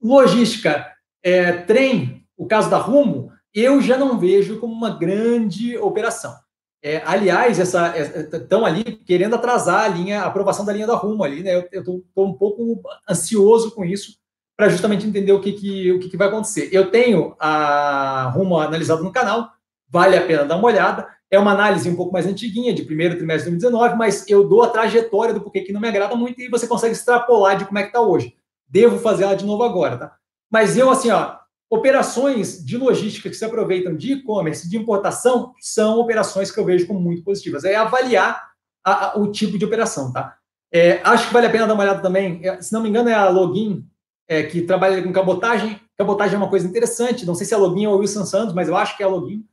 Logística, 0.00 0.86
é, 1.22 1.52
trem, 1.52 2.26
o 2.36 2.46
caso 2.46 2.70
da 2.70 2.78
Rumo, 2.78 3.32
eu 3.52 3.80
já 3.80 3.96
não 3.96 4.18
vejo 4.18 4.60
como 4.60 4.72
uma 4.72 4.96
grande 4.96 5.76
operação. 5.78 6.34
É, 6.82 7.02
aliás, 7.04 7.58
essa 7.58 7.94
estão 7.98 8.66
é, 8.66 8.70
ali 8.70 8.84
querendo 8.84 9.34
atrasar 9.34 9.84
a 9.84 9.88
linha, 9.88 10.22
a 10.22 10.26
aprovação 10.26 10.64
da 10.64 10.72
linha 10.72 10.86
da 10.86 10.96
Rumo 10.96 11.22
ali, 11.22 11.42
né? 11.42 11.54
Eu 11.70 11.80
estou 11.80 12.26
um 12.26 12.32
pouco 12.32 12.80
ansioso 13.08 13.72
com 13.72 13.84
isso 13.84 14.18
para 14.56 14.68
justamente 14.68 15.06
entender 15.06 15.32
o 15.32 15.40
que, 15.40 15.52
que 15.52 15.92
o 15.92 16.00
que, 16.00 16.08
que, 16.08 16.16
vai 16.16 16.28
acontecer. 16.28 16.70
Eu 16.72 16.90
tenho 16.90 17.34
a 17.38 18.30
Rumo 18.34 18.58
analisado 18.58 19.02
no 19.02 19.12
canal, 19.12 19.50
vale 19.88 20.16
a 20.16 20.26
pena 20.26 20.44
dar 20.44 20.56
uma 20.56 20.66
olhada. 20.66 21.06
É 21.30 21.38
uma 21.38 21.52
análise 21.52 21.88
um 21.88 21.94
pouco 21.94 22.12
mais 22.12 22.26
antiguinha, 22.26 22.74
de 22.74 22.82
primeiro 22.82 23.16
trimestre 23.16 23.52
de 23.52 23.58
2019, 23.58 23.96
mas 23.96 24.28
eu 24.28 24.48
dou 24.48 24.62
a 24.62 24.68
trajetória 24.68 25.32
do 25.32 25.40
porquê 25.40 25.60
que 25.60 25.72
não 25.72 25.80
me 25.80 25.88
agrada 25.88 26.16
muito 26.16 26.40
e 26.40 26.48
você 26.48 26.66
consegue 26.66 26.92
extrapolar 26.92 27.56
de 27.56 27.66
como 27.66 27.78
é 27.78 27.82
que 27.82 27.88
está 27.88 28.00
hoje. 28.00 28.34
Devo 28.68 28.98
fazer 28.98 29.24
ela 29.24 29.36
de 29.36 29.44
novo 29.44 29.62
agora, 29.62 29.96
tá? 29.96 30.16
Mas 30.50 30.76
eu, 30.76 30.90
assim, 30.90 31.10
ó, 31.10 31.36
Operações 31.70 32.64
de 32.64 32.76
logística 32.76 33.30
que 33.30 33.36
se 33.36 33.44
aproveitam 33.44 33.96
de 33.96 34.14
e-commerce, 34.14 34.68
de 34.68 34.76
importação, 34.76 35.54
são 35.60 36.00
operações 36.00 36.50
que 36.50 36.58
eu 36.58 36.64
vejo 36.64 36.86
como 36.86 36.98
muito 36.98 37.22
positivas. 37.22 37.64
É 37.64 37.76
avaliar 37.76 38.50
a, 38.84 39.06
a, 39.06 39.18
o 39.18 39.30
tipo 39.30 39.56
de 39.56 39.64
operação, 39.64 40.12
tá? 40.12 40.36
É, 40.72 41.00
acho 41.04 41.28
que 41.28 41.32
vale 41.32 41.46
a 41.46 41.50
pena 41.50 41.66
dar 41.66 41.74
uma 41.74 41.82
olhada 41.82 42.02
também. 42.02 42.40
É, 42.44 42.60
se 42.60 42.72
não 42.72 42.82
me 42.82 42.88
engano, 42.88 43.08
é 43.08 43.14
a 43.14 43.28
Login, 43.28 43.86
é, 44.28 44.42
que 44.42 44.62
trabalha 44.62 45.02
com 45.02 45.12
cabotagem. 45.12 45.80
Cabotagem 45.96 46.34
é 46.34 46.38
uma 46.38 46.50
coisa 46.50 46.66
interessante. 46.66 47.26
Não 47.26 47.34
sei 47.34 47.46
se 47.46 47.54
é 47.54 47.56
a 47.56 47.60
Login 47.60 47.86
ou 47.86 47.94
a 47.94 47.98
Wilson 47.98 48.24
Santos, 48.24 48.54
mas 48.54 48.68
eu 48.68 48.76
acho 48.76 48.96
que 48.96 49.02
é 49.02 49.06
a 49.06 49.08
Login. 49.08 49.44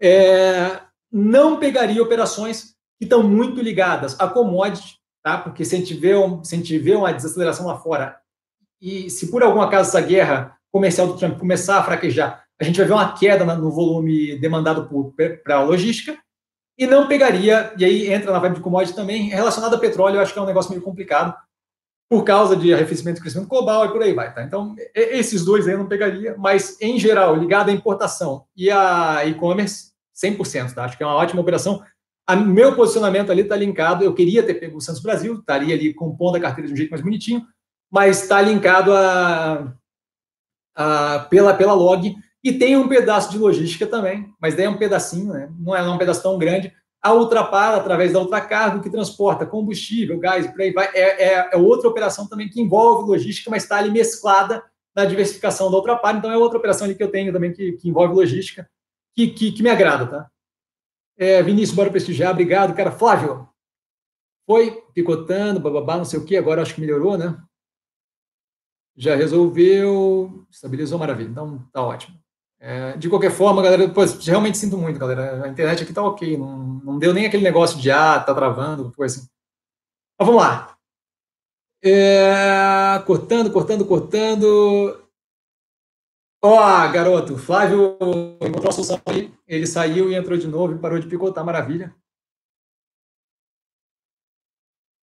É, 0.00 0.80
não 1.10 1.58
pegaria 1.58 2.02
operações 2.02 2.74
que 2.98 3.04
estão 3.04 3.22
muito 3.22 3.60
ligadas 3.60 4.18
a 4.18 4.26
commodity, 4.26 4.98
tá? 5.22 5.38
Porque 5.38 5.64
se 5.64 5.74
a 5.74 5.78
gente 5.78 5.94
vê, 5.94 6.12
se 6.42 6.54
a 6.54 6.58
gente 6.58 6.78
vê 6.78 6.94
uma 6.94 7.12
desaceleração 7.12 7.66
lá 7.66 7.78
fora 7.78 8.18
e 8.80 9.10
se 9.10 9.30
por 9.30 9.42
algum 9.42 9.60
acaso 9.60 9.88
essa 9.88 10.00
guerra 10.00 10.57
comercial 10.72 11.06
do 11.06 11.16
Trump 11.16 11.38
começar 11.38 11.78
a 11.78 11.82
fraquejar, 11.82 12.44
a 12.60 12.64
gente 12.64 12.76
vai 12.76 12.86
ver 12.86 12.92
uma 12.92 13.12
queda 13.12 13.44
no 13.56 13.70
volume 13.70 14.38
demandado 14.38 14.88
para 15.44 15.56
a 15.56 15.62
logística 15.62 16.18
e 16.76 16.86
não 16.86 17.08
pegaria, 17.08 17.72
e 17.76 17.84
aí 17.84 18.12
entra 18.12 18.32
na 18.32 18.38
vibe 18.38 18.56
de 18.56 18.60
commodity 18.60 18.94
também, 18.94 19.28
relacionado 19.28 19.74
a 19.74 19.78
petróleo, 19.78 20.16
eu 20.16 20.20
acho 20.20 20.32
que 20.32 20.38
é 20.38 20.42
um 20.42 20.46
negócio 20.46 20.70
meio 20.70 20.82
complicado, 20.82 21.34
por 22.08 22.24
causa 22.24 22.56
de 22.56 22.72
arrefecimento 22.72 23.18
e 23.18 23.22
crescimento 23.22 23.48
global 23.48 23.84
e 23.84 23.92
por 23.92 24.02
aí 24.02 24.14
vai. 24.14 24.32
Tá? 24.32 24.42
Então, 24.42 24.74
esses 24.94 25.44
dois 25.44 25.66
aí 25.66 25.74
eu 25.74 25.78
não 25.78 25.88
pegaria, 25.88 26.34
mas 26.38 26.80
em 26.80 26.98
geral, 26.98 27.36
ligado 27.36 27.68
à 27.68 27.72
importação 27.72 28.46
e 28.56 28.70
a 28.70 29.26
e-commerce, 29.26 29.92
100%, 30.16 30.72
tá? 30.72 30.84
Acho 30.84 30.96
que 30.96 31.02
é 31.02 31.06
uma 31.06 31.16
ótima 31.16 31.40
operação. 31.40 31.82
A, 32.26 32.34
meu 32.34 32.74
posicionamento 32.74 33.30
ali 33.30 33.42
está 33.42 33.54
linkado, 33.56 34.04
eu 34.04 34.14
queria 34.14 34.42
ter 34.42 34.54
pego 34.54 34.78
o 34.78 34.80
Santos 34.80 35.02
Brasil, 35.02 35.34
estaria 35.34 35.74
ali 35.74 35.92
compondo 35.92 36.36
a 36.36 36.40
carteira 36.40 36.66
de 36.66 36.72
um 36.72 36.76
jeito 36.76 36.90
mais 36.90 37.02
bonitinho, 37.02 37.46
mas 37.90 38.22
está 38.22 38.40
linkado 38.40 38.92
a 38.92 39.74
pela, 41.28 41.54
pela 41.54 41.72
log. 41.72 42.14
E 42.42 42.52
tem 42.52 42.76
um 42.76 42.88
pedaço 42.88 43.30
de 43.30 43.38
logística 43.38 43.86
também, 43.86 44.32
mas 44.40 44.54
daí 44.54 44.66
é 44.66 44.70
um 44.70 44.78
pedacinho, 44.78 45.32
né? 45.32 45.50
não, 45.58 45.74
é, 45.74 45.80
é 45.80 45.90
um 45.90 45.98
pedaço 45.98 46.22
tão 46.22 46.38
grande. 46.38 46.72
A 47.02 47.12
Ultrapar, 47.12 47.74
através 47.74 48.12
da 48.12 48.20
Ultracargo, 48.20 48.82
que 48.82 48.90
transporta 48.90 49.46
combustível, 49.46 50.18
gás, 50.18 50.46
por 50.46 50.60
aí 50.60 50.72
vai, 50.72 50.88
é, 50.94 51.24
é, 51.24 51.50
é, 51.52 51.56
outra 51.56 51.88
operação 51.88 52.28
também 52.28 52.48
que 52.48 52.60
envolve 52.60 53.08
logística, 53.08 53.50
mas 53.50 53.62
está 53.62 53.78
ali 53.78 53.90
mesclada 53.90 54.62
na 54.94 55.04
diversificação 55.04 55.70
da 55.70 55.76
Ultrapar. 55.76 56.16
Então, 56.16 56.30
é 56.30 56.36
outra 56.36 56.58
operação 56.58 56.86
ali 56.86 56.94
que 56.94 57.02
eu 57.02 57.10
tenho 57.10 57.32
também 57.32 57.52
que, 57.52 57.72
que 57.72 57.88
envolve 57.88 58.14
logística, 58.14 58.68
que, 59.14 59.28
que, 59.28 59.52
que, 59.52 59.62
me 59.62 59.70
agrada, 59.70 60.06
tá? 60.06 60.30
É, 61.16 61.42
Vinícius, 61.42 61.76
bora 61.76 61.90
prestigiar, 61.90 62.32
obrigado, 62.32 62.74
cara. 62.74 62.90
Flávio, 62.90 63.48
foi 64.46 64.82
picotando, 64.94 65.60
bababá, 65.60 65.98
não 65.98 66.04
sei 66.04 66.18
o 66.18 66.24
que, 66.24 66.36
agora 66.36 66.62
acho 66.62 66.74
que 66.74 66.80
melhorou, 66.80 67.18
né? 67.18 67.36
Já 68.98 69.14
resolveu, 69.14 70.44
estabilizou, 70.50 70.98
maravilha. 70.98 71.28
Então, 71.28 71.64
tá 71.72 71.80
ótimo. 71.80 72.18
É, 72.60 72.96
de 72.96 73.08
qualquer 73.08 73.30
forma, 73.30 73.62
galera, 73.62 73.86
depois 73.86 74.26
realmente 74.26 74.58
sinto 74.58 74.76
muito, 74.76 74.98
galera. 74.98 75.44
A 75.44 75.48
internet 75.48 75.84
aqui 75.84 75.92
tá 75.92 76.02
ok, 76.02 76.36
não, 76.36 76.58
não 76.58 76.98
deu 76.98 77.14
nem 77.14 77.24
aquele 77.24 77.44
negócio 77.44 77.78
de 77.78 77.90
ah, 77.92 78.18
tá 78.18 78.34
travando, 78.34 78.92
coisa 78.92 79.20
assim. 79.20 79.28
Mas 80.18 80.26
vamos 80.26 80.42
lá. 80.42 80.76
É, 81.82 82.98
cortando, 83.06 83.52
cortando, 83.52 83.86
cortando. 83.86 85.08
Ó, 86.42 86.56
oh, 86.56 86.92
garoto, 86.92 87.38
Flávio 87.38 87.96
encontrou 88.42 88.68
a 88.68 88.72
solução 88.72 89.00
aí. 89.06 89.32
Ele 89.46 89.66
saiu 89.66 90.10
e 90.10 90.16
entrou 90.16 90.36
de 90.36 90.48
novo 90.48 90.74
e 90.74 90.78
parou 90.78 90.98
de 90.98 91.06
picotar, 91.06 91.44
maravilha. 91.44 91.94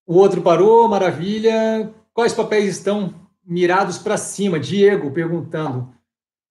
O 0.06 0.16
outro 0.18 0.42
parou, 0.42 0.88
maravilha. 0.90 1.94
Quais 2.14 2.34
papéis 2.34 2.78
estão 2.78 3.25
mirados 3.46 3.98
para 3.98 4.18
cima. 4.18 4.60
Diego 4.60 5.12
perguntando. 5.12 5.94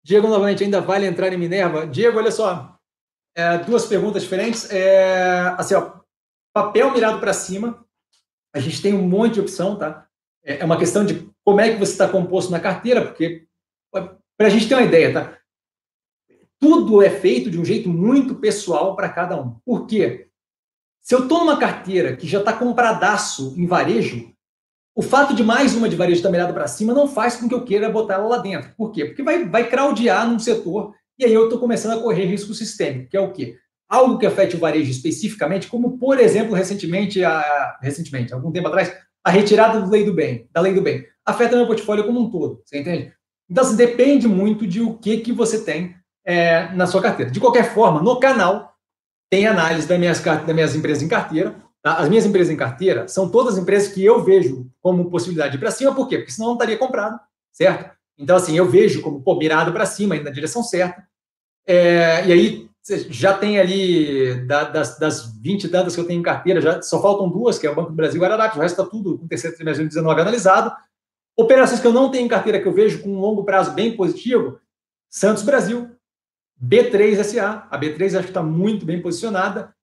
Diego, 0.03 0.28
novamente, 0.28 0.62
ainda 0.62 0.80
vale 0.80 1.07
entrar 1.07 1.32
em 1.32 1.38
Minerva? 1.38 1.86
Diego, 1.86 2.18
olha 2.18 2.30
só. 2.30 2.78
É, 3.34 3.59
duas 3.59 3.86
perguntas 3.86 4.22
diferentes. 4.22 4.70
É, 4.70 5.55
assim, 5.59 5.74
ó, 5.74 6.01
papel 6.53 6.92
mirado 6.92 7.18
para 7.20 7.32
cima. 7.32 7.84
A 8.55 8.61
gente 8.61 8.80
tem 8.80 8.95
um 8.95 9.09
monte 9.09 9.34
de 9.34 9.40
opção, 9.40 9.76
tá? 9.76 10.07
É, 10.45 10.59
é 10.59 10.64
uma 10.64 10.78
questão 10.78 11.05
de 11.05 11.28
como 11.45 11.61
é 11.61 11.72
que 11.72 11.78
você 11.78 11.92
está 11.92 12.09
composto 12.09 12.53
na 12.53 12.61
carteira, 12.61 13.05
porque 13.05 13.47
para 13.90 14.47
a 14.47 14.49
gente 14.49 14.68
ter 14.68 14.74
uma 14.74 14.82
ideia, 14.82 15.12
tá? 15.12 15.38
Tudo 16.61 17.03
é 17.03 17.11
feito 17.11 17.51
de 17.51 17.59
um 17.59 17.64
jeito 17.64 17.88
muito 17.88 18.36
pessoal 18.36 18.95
para 18.95 19.09
cada 19.09 19.40
um. 19.40 19.59
Por 19.64 19.86
quê? 19.86 20.28
Se 21.01 21.14
eu 21.14 21.24
estou 21.24 21.40
numa 21.40 21.59
carteira 21.59 22.16
que 22.16 22.26
já 22.26 22.38
está 22.38 22.53
compradaço 22.53 23.55
em 23.59 23.66
varejo, 23.66 24.34
o 24.97 25.03
fato 25.03 25.34
de 25.34 25.42
mais 25.42 25.74
uma 25.74 25.88
de 25.88 25.97
varejo 25.97 26.18
estar 26.18 26.30
mirada 26.30 26.53
para 26.53 26.68
cima 26.68 26.95
não 26.95 27.09
faz 27.09 27.36
com 27.36 27.49
que 27.49 27.55
eu 27.55 27.64
queira 27.64 27.90
botar 27.90 28.14
ela 28.14 28.28
lá 28.28 28.38
dentro. 28.38 28.70
Por 28.76 28.92
quê? 28.92 29.05
Porque 29.07 29.22
vai, 29.22 29.45
vai 29.45 29.68
craudiar 29.68 30.28
num 30.28 30.38
setor 30.38 30.95
e 31.18 31.24
aí 31.24 31.34
eu 31.34 31.45
estou 31.45 31.59
começando 31.59 31.99
a 31.99 32.03
correr 32.03 32.26
risco 32.26 32.55
sistêmico, 32.55 33.11
que 33.11 33.16
é 33.16 33.20
o 33.20 33.32
quê? 33.32 33.57
Algo 33.88 34.18
que 34.18 34.26
afete 34.26 34.57
o 34.57 34.59
varejo 34.59 34.90
especificamente, 34.90 35.66
como, 35.66 35.99
por 35.99 36.18
exemplo, 36.18 36.55
recentemente, 36.55 37.24
a, 37.24 37.78
recentemente, 37.82 38.32
algum 38.32 38.53
tempo 38.53 38.68
atrás, 38.68 38.95
a 39.22 39.30
retirada 39.30 39.80
do 39.80 39.90
lei 39.90 40.05
do 40.05 40.12
bem, 40.12 40.49
da 40.53 40.61
lei 40.61 40.72
do 40.72 40.80
bem, 40.80 41.05
afeta 41.24 41.57
meu 41.57 41.66
portfólio 41.66 42.05
como 42.05 42.20
um 42.20 42.30
todo, 42.30 42.62
você 42.64 42.78
entende? 42.78 43.12
Então, 43.51 43.64
assim, 43.64 43.76
depende 43.76 44.26
muito 44.26 44.66
de 44.66 44.80
o 44.80 44.95
que, 44.95 45.18
que 45.18 45.32
você 45.32 45.62
tem 45.62 45.95
é, 46.24 46.72
na 46.72 46.86
sua 46.86 47.03
carteira. 47.03 47.30
De 47.30 47.40
qualquer 47.40 47.72
forma, 47.74 48.03
no 48.03 48.18
canal 48.18 48.74
tem 49.30 49.47
análise 49.47 49.86
das 49.86 49.99
minhas, 49.99 50.20
das 50.20 50.55
minhas 50.55 50.74
empresas 50.74 51.03
em 51.03 51.09
carteira? 51.09 51.55
As 51.85 52.09
minhas 52.09 52.24
empresas 52.24 52.51
em 52.51 52.57
carteira 52.57 53.07
são 53.09 53.28
todas 53.28 53.59
empresas 53.59 53.93
que 53.93 54.03
eu 54.03 54.24
vejo 54.24 54.66
como 54.80 55.11
possibilidade 55.11 55.59
para 55.59 55.70
cima, 55.70 55.95
por 55.95 56.09
quê? 56.09 56.16
Porque 56.16 56.32
senão 56.32 56.49
não 56.49 56.55
estaria 56.55 56.78
comprado, 56.78 57.20
certo? 57.53 57.95
Então, 58.16 58.37
assim, 58.37 58.57
eu 58.57 58.66
vejo 58.66 59.03
como 59.03 59.20
pô, 59.20 59.37
mirado 59.37 59.70
para 59.70 59.85
cima, 59.85 60.16
indo 60.16 60.24
na 60.24 60.30
direção 60.30 60.62
certa. 60.62 61.07
É, 61.66 62.26
e 62.26 62.32
aí, 62.32 62.70
já 63.11 63.37
tem 63.37 63.59
ali, 63.59 64.47
das, 64.47 64.99
das 64.99 65.37
20 65.41 65.68
tantas 65.68 65.95
que 65.95 66.01
eu 66.01 66.07
tenho 66.07 66.20
em 66.20 66.22
carteira, 66.22 66.61
já 66.61 66.80
só 66.80 67.03
faltam 67.03 67.28
duas, 67.28 67.59
que 67.59 67.66
é 67.66 67.70
o 67.70 67.74
Banco 67.74 67.91
do 67.91 67.97
Brasil 67.97 68.18
e 68.18 68.22
Guararapes, 68.22 68.57
o 68.57 68.61
resto 68.61 68.80
está 68.80 68.91
tudo 68.91 69.18
com 69.18 69.26
o 69.26 69.28
terceiro 69.28 69.57
trimestre 69.57 69.85
de 69.85 69.95
2019 69.95 70.20
analisado. 70.22 70.74
Operações 71.37 71.80
que 71.80 71.87
eu 71.87 71.93
não 71.93 72.11
tenho 72.11 72.24
em 72.24 72.28
carteira, 72.28 72.61
que 72.61 72.68
eu 72.68 72.72
vejo 72.72 73.03
com 73.03 73.11
um 73.11 73.20
longo 73.20 73.45
prazo 73.45 73.72
bem 73.72 73.95
positivo, 73.95 74.59
Santos 75.11 75.43
Brasil, 75.43 75.91
B3SA, 76.62 77.66
a 77.70 77.78
B3 77.78 78.14
acho 78.14 78.24
que 78.24 78.30
está 78.30 78.43
muito 78.43 78.87
bem 78.87 79.03
posicionada. 79.03 79.74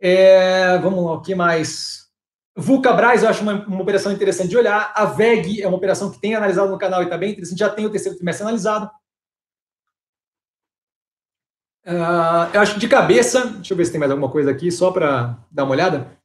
É, 0.00 0.78
vamos 0.78 1.04
lá, 1.04 1.12
o 1.12 1.20
que 1.20 1.34
mais? 1.34 2.08
Vulcabras, 2.56 3.22
eu 3.22 3.28
acho 3.28 3.42
uma, 3.42 3.66
uma, 3.66 3.82
operação 3.82 4.10
interessante 4.10 4.48
de 4.48 4.56
olhar. 4.56 4.92
A 4.94 5.04
VEG 5.04 5.62
é 5.62 5.68
uma 5.68 5.76
operação 5.76 6.10
que 6.10 6.18
tem 6.18 6.34
analisado 6.34 6.70
no 6.70 6.78
canal 6.78 7.02
e 7.02 7.04
está 7.04 7.18
bem 7.18 7.32
interessante, 7.32 7.58
já 7.58 7.68
tem 7.68 7.86
o 7.86 7.90
terceiro 7.90 8.16
trimestre 8.16 8.42
analisado. 8.42 8.90
Uh, 11.86 12.48
eu 12.52 12.60
acho 12.60 12.74
que 12.74 12.80
de 12.80 12.88
cabeça, 12.88 13.46
deixa 13.46 13.72
eu 13.72 13.76
ver 13.76 13.84
se 13.84 13.90
tem 13.90 14.00
mais 14.00 14.10
alguma 14.10 14.30
coisa 14.30 14.50
aqui, 14.50 14.70
só 14.70 14.90
para 14.90 15.38
dar 15.50 15.64
uma 15.64 15.72
olhada. 15.72 16.18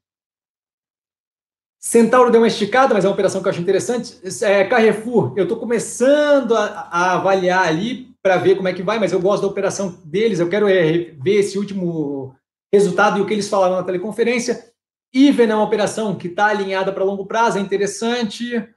Centauro 1.80 2.32
deu 2.32 2.42
uma 2.42 2.48
esticada, 2.48 2.94
mas 2.94 3.06
é 3.06 3.08
uma 3.08 3.14
operação 3.14 3.42
que 3.42 3.48
eu 3.48 3.52
acho 3.52 3.62
interessante. 3.62 4.20
É, 4.44 4.64
Carrefour, 4.66 5.34
eu 5.38 5.44
estou 5.44 5.60
começando 5.60 6.56
a, 6.56 6.90
a, 6.92 7.14
avaliar 7.14 7.68
ali 7.68 8.16
para 8.24 8.38
ver 8.38 8.56
como 8.56 8.68
é 8.68 8.74
que 8.74 8.82
vai, 8.82 8.98
mas 8.98 9.12
eu 9.12 9.22
gosto 9.22 9.44
da 9.44 9.48
operação 9.48 10.02
deles. 10.04 10.40
Eu 10.40 10.50
quero 10.50 10.68
é, 10.68 11.12
ver 11.22 11.36
esse 11.36 11.60
último 11.60 12.36
resultado 12.76 13.18
e 13.18 13.22
o 13.22 13.26
que 13.26 13.34
eles 13.34 13.50
falaram 13.50 13.76
na 13.76 13.84
teleconferência. 13.84 14.72
Iven 15.14 15.50
é 15.50 15.56
uma 15.56 15.64
operação 15.64 16.16
que 16.16 16.28
está 16.28 16.48
alinhada 16.48 16.92
para 16.92 17.04
longo 17.04 17.26
prazo, 17.26 17.58
é 17.58 17.62
interessante. 17.62 18.70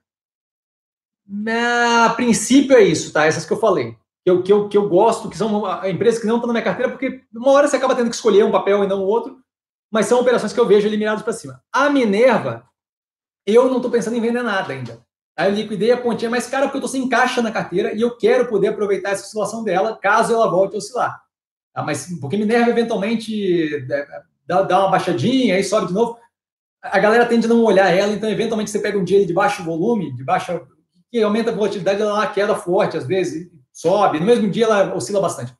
A 1.46 2.10
princípio 2.10 2.76
é 2.76 2.82
isso, 2.82 3.12
tá? 3.12 3.26
Essas 3.26 3.44
que 3.44 3.52
eu 3.52 3.58
falei 3.58 3.96
que 4.24 4.30
eu, 4.30 4.42
que 4.42 4.52
eu, 4.52 4.68
que 4.68 4.76
eu 4.76 4.88
gosto, 4.88 5.30
que 5.30 5.36
são 5.36 5.64
empresas 5.86 6.20
que 6.20 6.26
não 6.26 6.36
estão 6.36 6.48
na 6.48 6.52
minha 6.52 6.64
carteira, 6.64 6.90
porque 6.90 7.22
uma 7.34 7.50
hora 7.52 7.66
você 7.66 7.76
acaba 7.76 7.94
tendo 7.94 8.10
que 8.10 8.16
escolher 8.16 8.44
um 8.44 8.50
papel 8.50 8.84
e 8.84 8.86
não 8.86 9.02
o 9.02 9.06
outro, 9.06 9.38
mas 9.90 10.06
são 10.06 10.20
operações 10.20 10.52
que 10.52 10.60
eu 10.60 10.66
vejo 10.66 10.86
eliminadas 10.86 11.22
para 11.22 11.32
cima. 11.32 11.62
A 11.72 11.88
Minerva, 11.88 12.68
eu 13.46 13.68
não 13.68 13.76
estou 13.76 13.90
pensando 13.90 14.16
em 14.16 14.20
vender 14.20 14.42
nada 14.42 14.72
ainda. 14.72 15.02
Aí 15.36 15.50
eu 15.50 15.54
liquidei 15.54 15.92
a 15.92 15.96
pontinha 15.96 16.30
mais 16.30 16.46
cara 16.46 16.66
porque 16.66 16.76
eu 16.76 16.84
estou 16.84 17.00
sem 17.00 17.08
caixa 17.08 17.40
na 17.40 17.52
carteira 17.52 17.94
e 17.94 18.00
eu 18.00 18.16
quero 18.16 18.48
poder 18.48 18.68
aproveitar 18.68 19.10
essa 19.10 19.24
oscilação 19.24 19.62
dela 19.62 19.96
caso 19.96 20.34
ela 20.34 20.50
volte 20.50 20.74
a 20.74 20.78
oscilar. 20.78 21.22
Tá? 21.78 21.82
Mas 21.84 22.08
porque 22.20 22.36
Minerva 22.36 22.70
eventualmente 22.70 23.86
é, 23.88 24.06
dá, 24.44 24.62
dá 24.62 24.80
uma 24.80 24.90
baixadinha, 24.90 25.54
aí 25.54 25.62
sobe 25.62 25.88
de 25.88 25.94
novo. 25.94 26.18
A 26.82 26.98
galera 26.98 27.26
tende 27.26 27.46
a 27.46 27.48
não 27.48 27.62
olhar 27.62 27.88
ela, 27.94 28.12
então 28.12 28.28
eventualmente 28.28 28.70
você 28.70 28.80
pega 28.80 28.98
um 28.98 29.04
dia 29.04 29.24
de 29.24 29.32
baixo 29.32 29.62
volume, 29.62 30.14
de 30.14 30.24
baixa 30.24 30.60
que 31.10 31.22
aumenta 31.22 31.50
a 31.50 31.54
volatilidade, 31.54 32.02
ela 32.02 32.26
queda 32.26 32.54
forte 32.56 32.96
às 32.96 33.06
vezes, 33.06 33.48
sobe, 33.72 34.18
no 34.18 34.26
mesmo 34.26 34.50
dia 34.50 34.64
ela 34.64 34.94
oscila 34.94 35.20
bastante. 35.20 35.54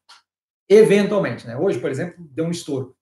Eventualmente, 0.68 1.46
né? 1.46 1.56
Hoje, 1.56 1.78
por 1.78 1.90
exemplo, 1.90 2.16
deu 2.32 2.44
um 2.44 2.50
estouro. 2.50 2.94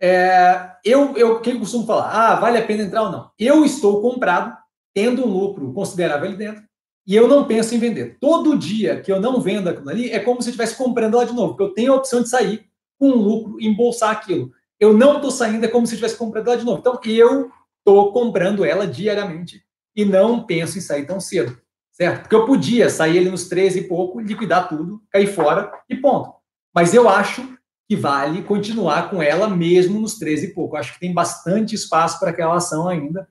É, 0.00 0.70
eu, 0.84 1.16
eu 1.16 1.40
costumo 1.58 1.86
falar? 1.86 2.10
Ah, 2.12 2.34
vale 2.36 2.58
a 2.58 2.66
pena 2.66 2.82
entrar 2.82 3.02
ou 3.02 3.10
não? 3.10 3.30
Eu 3.38 3.64
estou 3.64 4.00
comprado, 4.00 4.56
tendo 4.94 5.26
um 5.26 5.30
lucro 5.30 5.72
considerável 5.72 6.28
ali 6.28 6.36
dentro, 6.36 6.62
e 7.06 7.16
eu 7.16 7.26
não 7.26 7.44
penso 7.44 7.74
em 7.74 7.78
vender. 7.78 8.18
Todo 8.20 8.58
dia 8.58 9.00
que 9.00 9.10
eu 9.10 9.20
não 9.20 9.40
vendo 9.40 9.68
aquilo 9.68 9.88
ali, 9.88 10.10
é 10.10 10.18
como 10.18 10.40
se 10.42 10.48
eu 10.48 10.50
estivesse 10.50 10.76
comprando 10.76 11.16
lá 11.16 11.24
de 11.24 11.32
novo, 11.32 11.54
porque 11.54 11.64
eu 11.64 11.74
tenho 11.74 11.92
a 11.92 11.96
opção 11.96 12.22
de 12.22 12.28
sair 12.28 12.66
com 12.98 13.10
lucro 13.10 13.60
embolsar 13.60 14.10
aquilo. 14.10 14.52
Eu 14.78 14.92
não 14.92 15.16
estou 15.16 15.30
saindo, 15.30 15.64
é 15.64 15.68
como 15.68 15.86
se 15.86 15.92
eu 15.92 15.96
estivesse 15.96 16.16
comprando 16.16 16.48
lá 16.48 16.56
de 16.56 16.64
novo. 16.64 16.78
Então, 16.78 16.98
eu 17.04 17.50
estou 17.78 18.12
comprando 18.12 18.64
ela 18.64 18.86
diariamente 18.86 19.62
e 19.96 20.04
não 20.04 20.44
penso 20.44 20.78
em 20.78 20.80
sair 20.80 21.06
tão 21.06 21.20
cedo 21.20 21.60
certo? 22.00 22.22
Porque 22.22 22.34
eu 22.34 22.46
podia 22.46 22.88
sair 22.88 23.18
ele 23.18 23.30
nos 23.30 23.46
13 23.46 23.80
e 23.80 23.82
pouco, 23.82 24.20
liquidar 24.20 24.70
tudo, 24.70 25.02
cair 25.10 25.26
fora 25.26 25.70
e 25.86 25.94
ponto. 25.94 26.32
Mas 26.74 26.94
eu 26.94 27.06
acho 27.06 27.58
que 27.86 27.94
vale 27.94 28.42
continuar 28.42 29.10
com 29.10 29.22
ela 29.22 29.46
mesmo 29.48 30.00
nos 30.00 30.16
13 30.16 30.46
e 30.46 30.54
pouco. 30.54 30.76
acho 30.76 30.94
que 30.94 31.00
tem 31.00 31.12
bastante 31.12 31.74
espaço 31.74 32.18
para 32.18 32.30
aquela 32.30 32.56
ação 32.56 32.88
ainda. 32.88 33.28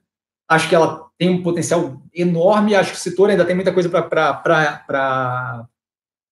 Acho 0.50 0.68
que 0.68 0.74
ela 0.74 1.08
tem 1.16 1.30
um 1.30 1.44
potencial 1.44 2.02
enorme. 2.12 2.74
Acho 2.74 2.90
que 2.90 2.96
o 2.96 3.00
setor 3.00 3.30
ainda 3.30 3.44
tem 3.44 3.54
muita 3.54 3.72
coisa 3.72 3.88
para 3.88 5.64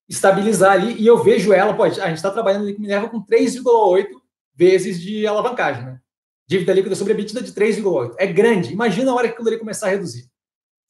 estabilizar 0.08 0.72
ali. 0.72 1.00
E 1.00 1.06
eu 1.06 1.22
vejo 1.22 1.52
ela, 1.52 1.72
pode, 1.72 2.00
a 2.00 2.08
gente 2.08 2.16
está 2.16 2.28
trabalhando 2.28 2.74
com 2.74 2.82
Minerva 2.82 3.08
com 3.08 3.24
3,8 3.24 4.08
vezes 4.56 5.00
de 5.00 5.24
alavancagem, 5.24 5.84
né? 5.84 6.00
Dívida 6.48 6.72
líquida 6.72 6.96
sobre 6.96 7.12
EBITDA 7.12 7.42
de 7.42 7.52
3,8. 7.52 8.16
É 8.18 8.26
grande. 8.26 8.72
Imagina 8.72 9.12
a 9.12 9.14
hora 9.14 9.28
que 9.28 9.34
aquilo 9.34 9.48
ali 9.48 9.58
começar 9.58 9.86
a 9.86 9.90
reduzir. 9.90 10.28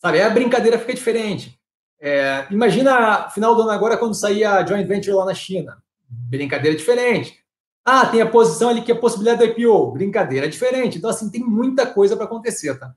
Sabe? 0.00 0.22
a 0.22 0.30
brincadeira 0.30 0.78
fica 0.78 0.94
diferente. 0.94 1.60
É, 2.00 2.46
imagina 2.50 3.28
final 3.28 3.54
do 3.54 3.62
ano 3.62 3.72
agora 3.72 3.98
quando 3.98 4.14
sair 4.14 4.44
a 4.44 4.64
joint 4.64 4.86
venture 4.86 5.14
lá 5.14 5.26
na 5.26 5.34
China. 5.34 5.82
Brincadeira 6.08 6.74
diferente. 6.74 7.44
Ah, 7.84 8.06
tem 8.06 8.22
a 8.22 8.30
posição 8.30 8.70
ali 8.70 8.80
que 8.80 8.92
é 8.92 8.94
a 8.94 8.98
possibilidade 8.98 9.38
do 9.38 9.60
IPO. 9.60 9.92
Brincadeira 9.92 10.48
diferente. 10.48 10.96
Então, 10.96 11.10
assim, 11.10 11.28
tem 11.30 11.42
muita 11.42 11.84
coisa 11.84 12.16
para 12.16 12.24
acontecer, 12.24 12.78
tá? 12.78 12.94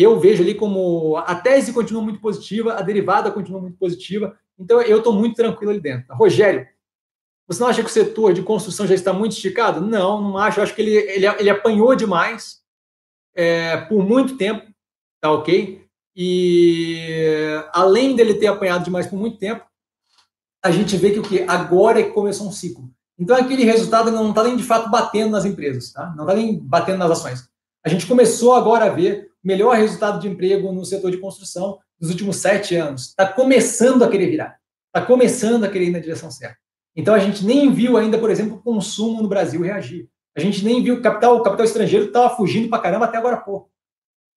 Eu 0.00 0.18
vejo 0.18 0.42
ali 0.42 0.54
como 0.54 1.18
a 1.18 1.34
tese 1.34 1.74
continua 1.74 2.00
muito 2.02 2.20
positiva, 2.20 2.72
a 2.72 2.80
derivada 2.80 3.30
continua 3.30 3.60
muito 3.60 3.76
positiva. 3.76 4.34
Então, 4.58 4.80
eu 4.80 4.96
estou 4.96 5.12
muito 5.12 5.36
tranquilo 5.36 5.72
ali 5.72 5.80
dentro. 5.80 6.14
Rogério, 6.14 6.66
você 7.46 7.60
não 7.60 7.68
acha 7.68 7.82
que 7.82 7.90
o 7.90 7.92
setor 7.92 8.32
de 8.32 8.40
construção 8.42 8.86
já 8.86 8.94
está 8.94 9.12
muito 9.12 9.32
esticado? 9.32 9.82
Não, 9.82 10.22
não 10.22 10.38
acho. 10.38 10.58
Eu 10.58 10.64
acho 10.64 10.74
que 10.74 10.80
ele, 10.80 10.96
ele, 10.96 11.26
ele 11.26 11.50
apanhou 11.50 11.94
demais 11.94 12.62
é, 13.34 13.76
por 13.76 14.02
muito 14.02 14.38
tempo, 14.38 14.72
tá 15.20 15.30
ok? 15.32 15.84
E 16.16 17.62
além 17.70 18.16
dele 18.16 18.34
ter 18.34 18.46
apanhado 18.46 18.84
demais 18.84 19.06
por 19.06 19.18
muito 19.18 19.36
tempo, 19.36 19.66
a 20.64 20.70
gente 20.70 20.96
vê 20.96 21.10
que 21.10 21.18
o 21.18 21.22
que 21.22 21.42
agora 21.42 22.00
é 22.00 22.04
que 22.04 22.12
começou 22.12 22.48
um 22.48 22.52
ciclo. 22.52 22.90
Então 23.18 23.36
aquele 23.36 23.64
resultado 23.64 24.10
não 24.10 24.30
está 24.30 24.44
nem 24.44 24.56
de 24.56 24.62
fato 24.62 24.90
batendo 24.90 25.32
nas 25.32 25.44
empresas, 25.44 25.92
tá? 25.92 26.14
Não 26.16 26.24
está 26.24 26.34
nem 26.34 26.58
batendo 26.58 26.98
nas 26.98 27.10
ações. 27.10 27.50
A 27.84 27.88
gente 27.90 28.06
começou 28.06 28.54
agora 28.54 28.86
a 28.86 28.90
ver 28.90 29.29
melhor 29.42 29.76
resultado 29.76 30.20
de 30.20 30.28
emprego 30.28 30.72
no 30.72 30.84
setor 30.84 31.10
de 31.10 31.18
construção 31.18 31.78
nos 32.00 32.10
últimos 32.10 32.36
sete 32.36 32.76
anos. 32.76 33.08
Está 33.08 33.26
começando 33.26 34.02
a 34.02 34.08
querer 34.08 34.30
virar. 34.30 34.58
Está 34.86 35.06
começando 35.06 35.64
a 35.64 35.68
querer 35.68 35.86
ir 35.86 35.90
na 35.90 35.98
direção 35.98 36.30
certa. 36.30 36.58
Então 36.94 37.14
a 37.14 37.18
gente 37.18 37.44
nem 37.44 37.72
viu 37.72 37.96
ainda, 37.96 38.18
por 38.18 38.30
exemplo, 38.30 38.56
o 38.56 38.62
consumo 38.62 39.22
no 39.22 39.28
Brasil 39.28 39.62
reagir. 39.62 40.08
A 40.36 40.40
gente 40.40 40.64
nem 40.64 40.82
viu 40.82 40.96
o 40.96 41.02
capital, 41.02 41.36
o 41.36 41.42
capital 41.42 41.64
estrangeiro 41.64 42.06
estava 42.06 42.34
fugindo 42.36 42.68
para 42.68 42.82
caramba 42.82 43.04
até 43.04 43.18
agora 43.18 43.36
pouco. 43.36 43.70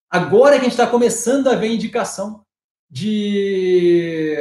Agora 0.09 0.55
que 0.55 0.61
a 0.61 0.63
gente 0.63 0.73
está 0.73 0.85
começando 0.85 1.47
a 1.47 1.55
ver 1.55 1.73
indicação 1.73 2.43
de, 2.89 4.37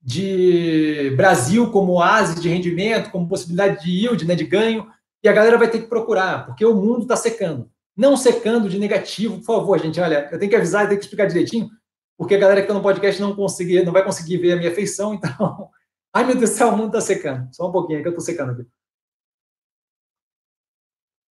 de 0.00 1.12
Brasil 1.16 1.70
como 1.72 1.94
oásis 1.94 2.40
de 2.40 2.48
rendimento, 2.48 3.10
como 3.10 3.28
possibilidade 3.28 3.84
de 3.84 3.90
yield, 3.90 4.24
né, 4.24 4.36
de 4.36 4.44
ganho, 4.44 4.88
e 5.22 5.28
a 5.28 5.32
galera 5.32 5.58
vai 5.58 5.68
ter 5.68 5.80
que 5.80 5.88
procurar, 5.88 6.46
porque 6.46 6.64
o 6.64 6.74
mundo 6.74 7.02
está 7.02 7.16
secando. 7.16 7.68
Não 7.96 8.16
secando 8.16 8.68
de 8.68 8.78
negativo, 8.78 9.36
por 9.38 9.44
favor, 9.44 9.78
gente. 9.78 10.00
Olha, 10.00 10.28
eu 10.32 10.38
tenho 10.38 10.50
que 10.50 10.56
avisar, 10.56 10.84
eu 10.84 10.88
tenho 10.88 10.98
que 10.98 11.04
explicar 11.04 11.26
direitinho, 11.26 11.68
porque 12.16 12.34
a 12.34 12.38
galera 12.38 12.60
que 12.60 12.64
está 12.64 12.74
no 12.74 12.82
podcast 12.82 13.20
não, 13.20 13.36
conseguir, 13.36 13.84
não 13.84 13.92
vai 13.92 14.04
conseguir 14.04 14.38
ver 14.38 14.52
a 14.52 14.56
minha 14.56 14.74
feição, 14.74 15.14
então. 15.14 15.68
Ai, 16.14 16.24
meu 16.24 16.36
Deus 16.36 16.50
do 16.50 16.56
céu, 16.56 16.68
o 16.68 16.76
mundo 16.76 16.88
está 16.88 17.00
secando. 17.00 17.48
Só 17.54 17.68
um 17.68 17.72
pouquinho 17.72 18.02
que 18.02 18.08
eu 18.08 18.12
estou 18.12 18.24
secando 18.24 18.52
aqui. 18.52 18.66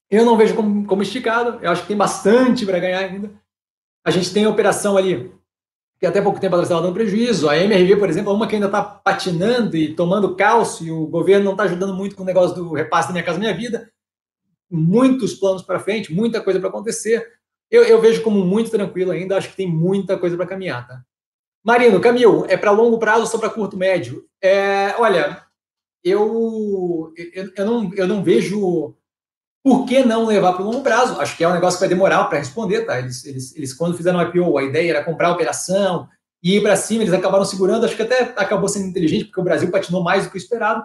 Eu 0.09 0.25
não 0.25 0.35
vejo 0.35 0.55
como, 0.55 0.85
como 0.85 1.01
esticado, 1.01 1.63
eu 1.63 1.71
acho 1.71 1.83
que 1.83 1.87
tem 1.87 1.97
bastante 1.97 2.65
para 2.65 2.79
ganhar 2.79 2.99
ainda. 2.99 3.31
A 4.03 4.11
gente 4.11 4.33
tem 4.33 4.43
a 4.43 4.49
operação 4.49 4.97
ali, 4.97 5.31
que 5.99 6.05
até 6.05 6.21
pouco 6.21 6.39
tempo 6.39 6.55
ela 6.55 6.63
estava 6.63 6.81
dando 6.81 6.93
prejuízo. 6.93 7.47
A 7.47 7.57
MRV, 7.57 7.95
por 7.95 8.09
exemplo, 8.09 8.31
é 8.31 8.35
uma 8.35 8.47
que 8.47 8.55
ainda 8.55 8.65
está 8.65 8.83
patinando 8.83 9.77
e 9.77 9.95
tomando 9.95 10.35
cálcio, 10.35 10.85
e 10.85 10.91
o 10.91 11.07
governo 11.07 11.45
não 11.45 11.51
está 11.51 11.63
ajudando 11.63 11.95
muito 11.95 12.15
com 12.15 12.23
o 12.23 12.25
negócio 12.25 12.55
do 12.55 12.73
repasse 12.73 13.07
da 13.07 13.13
Minha 13.13 13.23
Casa 13.23 13.39
Minha 13.39 13.55
Vida. 13.55 13.89
Muitos 14.71 15.33
planos 15.33 15.61
para 15.61 15.79
frente, 15.79 16.13
muita 16.13 16.41
coisa 16.41 16.59
para 16.59 16.69
acontecer. 16.69 17.27
Eu, 17.69 17.83
eu, 17.83 18.01
vejo 18.01 18.23
como 18.23 18.43
muito 18.43 18.71
tranquilo 18.71 19.11
ainda, 19.11 19.37
acho 19.37 19.49
que 19.49 19.55
tem 19.55 19.67
muita 19.67 20.17
coisa 20.17 20.35
para 20.37 20.47
caminhar, 20.47 20.87
tá? 20.87 21.01
Marino, 21.63 22.01
Camil, 22.01 22.45
é 22.47 22.57
para 22.57 22.71
longo 22.71 22.97
prazo 22.97 23.21
ou 23.21 23.27
só 23.27 23.37
para 23.37 23.49
curto 23.49 23.77
médio? 23.77 24.25
É, 24.41 24.95
olha, 24.97 25.45
eu, 26.03 27.13
eu, 27.15 27.51
eu, 27.55 27.65
não, 27.65 27.93
eu 27.93 28.07
não 28.07 28.23
vejo 28.23 28.95
por 29.63 29.85
que 29.85 30.03
não 30.03 30.25
levar 30.25 30.53
para 30.53 30.63
o 30.63 30.65
longo 30.65 30.81
prazo? 30.81 31.19
Acho 31.21 31.37
que 31.37 31.43
é 31.43 31.47
um 31.47 31.53
negócio 31.53 31.77
que 31.77 31.81
vai 31.85 31.89
demorar 31.89 32.23
para 32.25 32.39
responder, 32.39 32.85
tá? 32.85 32.97
Eles, 32.97 33.23
eles, 33.25 33.55
eles, 33.55 33.73
quando 33.73 33.95
fizeram 33.95 34.19
o 34.19 34.21
IPO, 34.23 34.57
a 34.57 34.63
ideia 34.63 34.89
era 34.89 35.03
comprar 35.03 35.27
a 35.27 35.33
operação 35.33 36.09
e 36.43 36.57
ir 36.57 36.61
para 36.61 36.75
cima, 36.75 37.03
eles 37.03 37.13
acabaram 37.13 37.45
segurando, 37.45 37.85
acho 37.85 37.95
que 37.95 38.01
até 38.01 38.21
acabou 38.35 38.67
sendo 38.67 38.87
inteligente, 38.87 39.25
porque 39.25 39.39
o 39.39 39.43
Brasil 39.43 39.69
patinou 39.69 40.03
mais 40.03 40.23
do 40.23 40.31
que 40.31 40.37
o 40.37 40.39
esperado. 40.39 40.83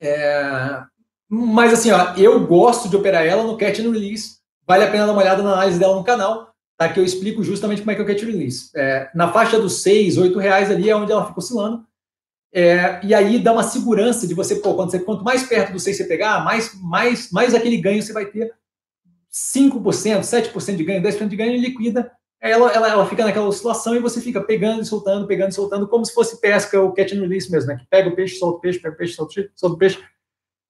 É... 0.00 0.82
Mas 1.28 1.72
assim, 1.72 1.90
ó, 1.90 2.14
eu 2.16 2.46
gosto 2.46 2.88
de 2.88 2.96
operar 2.96 3.24
ela 3.26 3.42
no 3.42 3.54
and 3.54 3.92
release. 3.92 4.36
Vale 4.66 4.84
a 4.84 4.90
pena 4.90 5.06
dar 5.06 5.12
uma 5.12 5.22
olhada 5.22 5.42
na 5.42 5.52
análise 5.52 5.78
dela 5.78 5.96
no 5.96 6.04
canal, 6.04 6.52
tá? 6.76 6.88
Que 6.88 7.00
eu 7.00 7.04
explico 7.04 7.42
justamente 7.42 7.80
como 7.80 7.90
é 7.90 7.94
que 7.94 8.02
é 8.02 8.04
o 8.04 8.08
and 8.08 8.26
release. 8.26 8.70
É, 8.74 9.10
na 9.14 9.32
faixa 9.32 9.58
dos 9.58 9.82
6, 9.82 10.18
8 10.18 10.38
reais 10.38 10.70
ali 10.70 10.88
é 10.88 10.96
onde 10.96 11.12
ela 11.12 11.26
fica 11.26 11.38
oscilando. 11.38 11.84
É, 12.52 13.00
e 13.04 13.14
aí 13.14 13.38
dá 13.38 13.52
uma 13.52 13.62
segurança 13.62 14.26
de 14.26 14.34
você, 14.34 14.56
pô, 14.56 14.74
quando 14.74 14.90
você, 14.90 14.98
quanto 14.98 15.24
mais 15.24 15.42
perto 15.42 15.72
do 15.72 15.80
6 15.80 15.96
você 15.96 16.04
pegar, 16.04 16.44
mais, 16.44 16.72
mais, 16.80 17.30
mais 17.30 17.54
aquele 17.54 17.76
ganho 17.76 18.02
você 18.02 18.12
vai 18.12 18.26
ter. 18.26 18.52
5%, 19.30 20.20
7% 20.20 20.76
de 20.76 20.84
ganho, 20.84 21.02
10% 21.02 21.28
de 21.28 21.36
ganho 21.36 21.52
e 21.52 21.58
liquida. 21.58 22.10
Ela, 22.40 22.70
ela, 22.72 22.88
ela 22.88 23.06
fica 23.06 23.24
naquela 23.24 23.48
oscilação 23.48 23.94
e 23.94 23.98
você 23.98 24.20
fica 24.20 24.40
pegando 24.40 24.82
e 24.82 24.86
soltando, 24.86 25.26
pegando 25.26 25.50
e 25.50 25.54
soltando, 25.54 25.88
como 25.88 26.04
se 26.04 26.14
fosse 26.14 26.40
pesca, 26.40 26.80
o 26.80 26.92
catch 26.92 27.12
and 27.12 27.20
release 27.20 27.50
mesmo, 27.50 27.68
né? 27.68 27.76
Que 27.76 27.86
pega 27.86 28.08
o 28.08 28.14
peixe, 28.14 28.38
solta 28.38 28.58
o 28.58 28.60
peixe, 28.60 28.78
pega 28.78 28.94
o 28.94 28.98
peixe, 28.98 29.14
solta 29.14 29.32
o 29.32 29.34
peixe, 29.34 29.50
solta 29.54 29.74
o 29.74 29.78
peixe. 29.78 29.98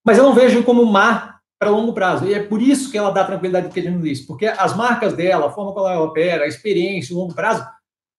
Mas 0.06 0.18
eu 0.18 0.24
não 0.24 0.32
vejo 0.32 0.62
como 0.62 0.86
má 0.86 1.40
para 1.58 1.70
longo 1.70 1.92
prazo. 1.92 2.26
E 2.26 2.32
é 2.32 2.40
por 2.40 2.62
isso 2.62 2.92
que 2.92 2.96
ela 2.96 3.10
dá 3.10 3.24
tranquilidade 3.24 3.68
que 3.70 3.80
a 3.80 3.82
gente 3.82 4.22
porque 4.24 4.46
as 4.46 4.76
marcas 4.76 5.14
dela, 5.14 5.46
a 5.46 5.50
forma 5.50 5.72
como 5.72 5.88
ela 5.88 6.00
opera, 6.00 6.44
a 6.44 6.46
experiência, 6.46 7.12
o 7.12 7.18
longo 7.18 7.34
prazo, 7.34 7.66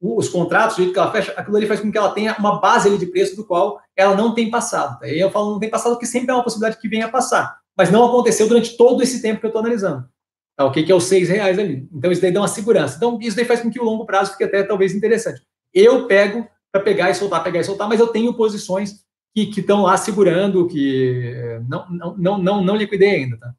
os 0.01 0.27
contratos, 0.27 0.75
o 0.75 0.81
jeito 0.81 0.91
que 0.91 0.99
ela 0.99 1.11
fecha, 1.11 1.31
aquilo 1.37 1.55
ali 1.55 1.65
faz 1.65 1.79
com 1.79 1.89
que 1.89 1.97
ela 1.97 2.11
tenha 2.11 2.35
uma 2.37 2.59
base 2.59 2.89
ali 2.89 2.97
de 2.97 3.05
preço 3.05 3.37
do 3.37 3.45
qual 3.45 3.79
ela 3.95 4.15
não 4.17 4.33
tem 4.33 4.51
passado. 4.51 4.99
Tá? 4.99 5.07
E 5.07 5.17
eu 5.17 5.31
falo 5.31 5.51
não 5.51 5.59
tem 5.59 5.69
passado 5.69 5.93
porque 5.93 6.05
sempre 6.05 6.29
é 6.29 6.33
uma 6.33 6.43
possibilidade 6.43 6.81
que 6.81 6.89
venha 6.89 7.05
a 7.05 7.09
passar. 7.09 7.57
Mas 7.75 7.89
não 7.89 8.05
aconteceu 8.05 8.49
durante 8.49 8.75
todo 8.75 9.01
esse 9.01 9.21
tempo 9.21 9.39
que 9.39 9.45
eu 9.45 9.49
estou 9.49 9.61
analisando. 9.61 10.05
Tá? 10.57 10.65
O 10.65 10.71
que, 10.71 10.83
que 10.83 10.91
é 10.91 10.95
os 10.95 11.05
seis 11.05 11.29
reais 11.29 11.57
ali? 11.57 11.87
Então 11.93 12.11
isso 12.11 12.21
daí 12.21 12.31
dá 12.31 12.41
uma 12.41 12.49
segurança. 12.49 12.97
Então 12.97 13.17
isso 13.21 13.35
daí 13.35 13.45
faz 13.45 13.61
com 13.61 13.69
que 13.69 13.79
o 13.79 13.83
longo 13.83 14.05
prazo 14.05 14.31
fique 14.31 14.43
até 14.43 14.61
talvez 14.61 14.93
interessante. 14.93 15.41
Eu 15.73 16.05
pego 16.05 16.45
para 16.69 16.81
pegar 16.81 17.09
e 17.09 17.15
soltar, 17.15 17.41
pegar 17.43 17.61
e 17.61 17.63
soltar, 17.63 17.87
mas 17.87 17.99
eu 17.99 18.07
tenho 18.07 18.33
posições 18.33 19.06
que 19.45 19.59
estão 19.59 19.83
lá 19.83 19.95
segurando, 19.95 20.67
que 20.67 21.59
não, 21.69 21.89
não, 21.89 22.17
não, 22.17 22.37
não, 22.37 22.63
não 22.63 22.75
liquidei 22.75 23.11
ainda, 23.11 23.37
tá? 23.37 23.53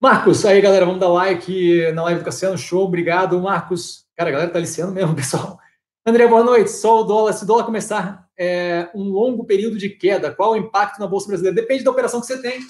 Marcos, 0.00 0.44
aí 0.44 0.60
galera, 0.60 0.86
vamos 0.86 1.00
dar 1.00 1.08
like 1.08 1.90
na 1.92 2.04
live 2.04 2.20
do 2.20 2.24
Cassiano, 2.24 2.56
show, 2.56 2.84
obrigado, 2.84 3.40
Marcos. 3.40 4.06
Cara, 4.16 4.30
a 4.30 4.32
galera 4.32 4.50
tá 4.50 4.58
aliciando 4.58 4.92
mesmo, 4.92 5.14
pessoal. 5.16 5.58
André, 6.06 6.26
boa 6.26 6.42
noite. 6.42 6.70
Só 6.70 7.00
o 7.00 7.04
dólar, 7.04 7.32
se 7.32 7.44
o 7.44 7.46
dólar 7.46 7.64
começar 7.64 8.28
é, 8.38 8.88
um 8.94 9.04
longo 9.10 9.44
período 9.44 9.76
de 9.76 9.90
queda, 9.90 10.32
qual 10.32 10.52
o 10.52 10.56
impacto 10.56 10.98
na 10.98 11.06
Bolsa 11.06 11.26
Brasileira? 11.26 11.54
Depende 11.54 11.84
da 11.84 11.90
operação 11.90 12.20
que 12.20 12.26
você 12.26 12.40
tem. 12.40 12.60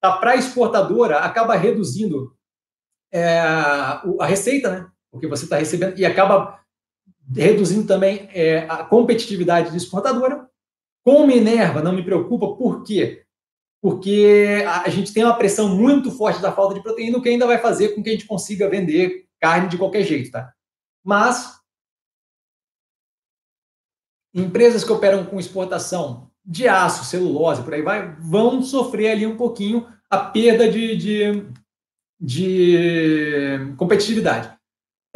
Tá? 0.00 0.12
Para 0.16 0.32
a 0.32 0.36
exportadora, 0.36 1.18
acaba 1.18 1.54
reduzindo 1.54 2.34
é, 3.12 3.38
a 3.38 4.26
receita, 4.26 4.70
né? 4.70 4.90
Porque 5.10 5.26
você 5.26 5.44
está 5.44 5.56
recebendo, 5.56 5.98
e 5.98 6.04
acaba 6.04 6.60
reduzindo 7.32 7.86
também 7.86 8.28
é, 8.32 8.66
a 8.68 8.84
competitividade 8.84 9.70
de 9.70 9.76
exportadora. 9.76 10.49
Com 11.04 11.26
Minerva, 11.26 11.82
não 11.82 11.92
me 11.92 12.04
preocupa, 12.04 12.54
por 12.54 12.84
quê? 12.84 13.24
Porque 13.82 14.62
a 14.66 14.88
gente 14.90 15.12
tem 15.12 15.24
uma 15.24 15.36
pressão 15.36 15.74
muito 15.74 16.10
forte 16.10 16.42
da 16.42 16.52
falta 16.52 16.74
de 16.74 16.82
proteína, 16.82 17.16
o 17.16 17.22
que 17.22 17.30
ainda 17.30 17.46
vai 17.46 17.58
fazer 17.58 17.94
com 17.94 18.02
que 18.02 18.10
a 18.10 18.12
gente 18.12 18.26
consiga 18.26 18.68
vender 18.68 19.26
carne 19.40 19.68
de 19.68 19.78
qualquer 19.78 20.02
jeito, 20.02 20.30
tá? 20.30 20.52
Mas 21.02 21.58
empresas 24.34 24.84
que 24.84 24.92
operam 24.92 25.24
com 25.24 25.40
exportação 25.40 26.30
de 26.44 26.68
aço, 26.68 27.04
celulose, 27.04 27.62
por 27.62 27.74
aí 27.74 27.82
vai, 27.82 28.14
vão 28.16 28.62
sofrer 28.62 29.12
ali 29.12 29.26
um 29.26 29.36
pouquinho 29.36 29.86
a 30.08 30.18
perda 30.18 30.70
de, 30.70 30.96
de, 30.96 31.46
de 32.20 33.74
competitividade. 33.76 34.59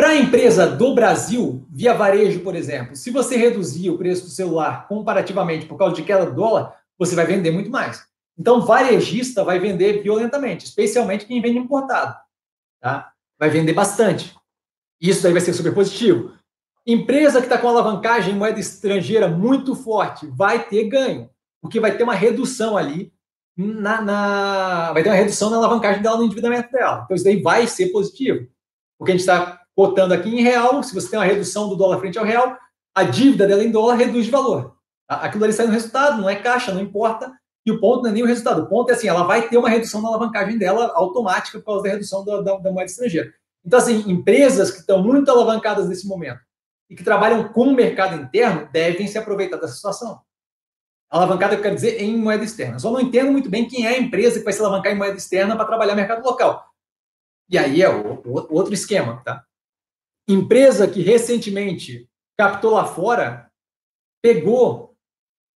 Para 0.05 0.13
a 0.13 0.17
empresa 0.17 0.67
do 0.67 0.95
Brasil, 0.95 1.67
via 1.71 1.95
varejo, 1.95 2.41
por 2.41 2.55
exemplo, 2.55 2.95
se 2.95 3.11
você 3.11 3.39
reduzir 3.39 3.89
o 3.89 3.97
preço 3.97 4.25
do 4.25 4.29
celular 4.29 4.87
comparativamente 4.87 5.65
por 5.65 5.79
causa 5.79 5.95
de 5.95 6.03
queda 6.03 6.27
do 6.27 6.35
dólar, 6.35 6.77
você 6.99 7.15
vai 7.15 7.25
vender 7.25 7.51
muito 7.51 7.71
mais. 7.71 8.07
Então, 8.39 8.61
varejista 8.61 9.43
vai 9.43 9.59
vender 9.59 10.03
violentamente, 10.03 10.67
especialmente 10.67 11.25
quem 11.25 11.41
vende 11.41 11.57
importado. 11.57 12.15
Tá? 12.83 13.15
Vai 13.39 13.49
vender 13.49 13.73
bastante. 13.73 14.37
Isso 15.01 15.23
daí 15.23 15.33
vai 15.33 15.41
ser 15.41 15.55
super 15.55 15.75
positivo. 15.75 16.35
Empresa 16.87 17.39
que 17.41 17.47
está 17.47 17.57
com 17.57 17.69
alavancagem 17.71 18.35
em 18.35 18.37
moeda 18.37 18.61
estrangeira 18.61 19.27
muito 19.27 19.75
forte 19.75 20.27
vai 20.27 20.69
ter 20.69 20.85
ganho, 20.85 21.31
porque 21.63 21.81
vai 21.81 21.97
ter 21.97 22.05
uma 22.05 22.15
redução 22.15 22.77
ali 22.77 23.11
na, 23.57 24.03
na, 24.03 24.93
vai 24.93 25.03
ter 25.03 25.09
uma 25.09 25.17
redução 25.17 25.49
na 25.49 25.57
alavancagem 25.57 26.03
dela 26.03 26.19
no 26.19 26.25
endividamento 26.25 26.71
dela. 26.71 27.05
Então 27.07 27.15
isso 27.15 27.25
daí 27.25 27.41
vai 27.41 27.67
ser 27.67 27.87
positivo, 27.87 28.47
porque 28.99 29.13
a 29.13 29.15
gente 29.15 29.23
está 29.23 29.64
cotando 29.77 30.15
aqui 30.15 30.29
em 30.29 30.43
real. 30.43 30.83
Se 30.83 30.95
você 30.95 31.11
tem 31.11 31.19
uma 31.19 31.25
redução 31.25 31.69
do 31.69 31.77
dólar 31.77 31.99
frente 31.99 32.19
ao 32.19 32.25
real, 32.25 32.57
a 32.95 33.03
dívida 33.03 33.47
dela 33.47 33.65
em 33.65 33.71
dólar 33.71 33.97
reduz 33.97 34.27
de 34.27 34.31
valor. 34.31 34.77
Aquilo 35.09 35.45
ali 35.45 35.53
sai 35.53 35.67
no 35.67 35.73
resultado, 35.73 36.21
não 36.21 36.31
é 36.31 36.37
caixa, 36.37 36.73
não 36.73 36.81
importa. 36.81 37.33
E 37.67 37.73
o 37.73 37.81
ponto 37.81 38.03
não 38.03 38.11
é 38.11 38.13
nem 38.13 38.23
o 38.23 38.27
resultado. 38.27 38.63
O 38.63 38.67
ponto 38.67 38.91
é 38.91 38.95
assim, 38.95 39.09
ela 39.09 39.25
vai 39.25 39.49
ter 39.49 39.57
uma 39.57 39.69
redução 39.69 40.03
na 40.03 40.09
alavancagem 40.09 40.59
dela 40.59 40.93
automática 40.95 41.59
por 41.59 41.65
causa 41.65 41.83
da 41.85 41.91
redução 41.91 42.25
da, 42.25 42.41
da, 42.41 42.57
da 42.59 42.71
moeda 42.71 42.91
estrangeira. 42.91 43.33
Então, 43.65 43.79
assim, 43.79 44.11
empresas 44.11 44.71
que 44.71 44.81
estão 44.81 45.03
muito 45.03 45.31
alavancadas 45.31 45.89
nesse 45.89 46.07
momento 46.07 46.41
e 46.91 46.95
que 46.95 47.03
trabalham 47.03 47.49
com 47.49 47.69
o 47.69 47.75
mercado 47.75 48.17
interno 48.17 48.69
devem 48.71 49.07
se 49.07 49.17
aproveitar 49.17 49.57
dessa 49.57 49.75
situação. 49.75 50.21
Alavancada, 51.11 51.55
eu 51.55 51.63
quero 51.63 51.75
dizer, 51.75 52.03
em 52.03 52.17
moeda 52.19 52.45
externa. 52.45 52.79
Só 52.79 52.91
não 52.91 53.01
entendo 53.01 53.33
muito 53.33 53.49
bem 53.49 53.67
quem 53.67 53.87
é 53.87 53.91
a 53.91 53.99
empresa 53.99 54.39
que 54.39 54.45
vai 54.45 54.53
se 54.53 54.61
alavancar 54.61 54.93
em 54.93 54.97
moeda 54.97 55.17
externa 55.17 55.57
para 55.57 55.65
trabalhar 55.65 55.95
mercado 55.95 56.25
local. 56.25 56.67
E 57.49 57.57
aí 57.57 57.83
é 57.83 57.89
outro 57.89 58.75
esquema, 58.75 59.23
tá? 59.25 59.45
Empresa 60.29 60.89
que 60.89 61.03
recentemente 61.03 62.09
captou 62.37 62.73
lá 62.73 62.85
fora, 62.85 63.51
pegou 64.23 64.95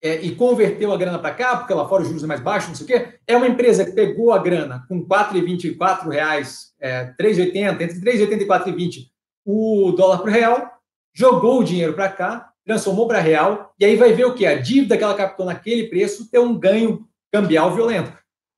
é, 0.03 0.21
e 0.21 0.35
converteu 0.35 0.93
a 0.93 0.97
grana 0.97 1.19
para 1.19 1.35
cá, 1.35 1.57
porque 1.57 1.75
lá 1.75 1.89
fora 1.89 2.03
os 2.03 2.09
juros 2.09 2.23
é 2.23 2.27
mais 2.27 2.41
baixo, 2.41 2.69
não 2.69 2.75
sei 2.75 2.85
o 2.85 2.87
quê, 2.87 3.19
é 3.27 3.37
uma 3.37 3.49
empresa 3.49 3.85
que 3.85 3.93
pegou 3.93 4.33
a 4.33 4.39
grana 4.39 4.85
com 4.89 5.05
4,24 5.05 6.09
reais, 6.09 6.73
é, 6.81 7.13
3,80, 7.21 7.81
entre 7.81 8.01
3,80 8.01 8.43
e 8.43 8.47
4,20 8.47 9.11
o 9.45 9.93
dólar 9.93 10.19
para 10.19 10.31
o 10.31 10.33
real, 10.33 10.81
jogou 11.15 11.61
o 11.61 11.65
dinheiro 11.65 11.95
para 11.95 12.11
cá, 12.11 12.53
transformou 12.65 13.09
para 13.09 13.19
real, 13.19 13.75
e 13.81 13.85
aí 13.85 13.97
vai 13.97 14.13
ver 14.13 14.27
o 14.27 14.35
que? 14.35 14.45
A 14.45 14.61
dívida 14.61 14.97
que 14.97 15.03
ela 15.03 15.15
captou 15.15 15.47
naquele 15.47 15.89
preço 15.89 16.31
ter 16.31 16.39
um 16.39 16.59
ganho 16.59 17.09
cambial 17.33 17.75
violento. 17.75 18.13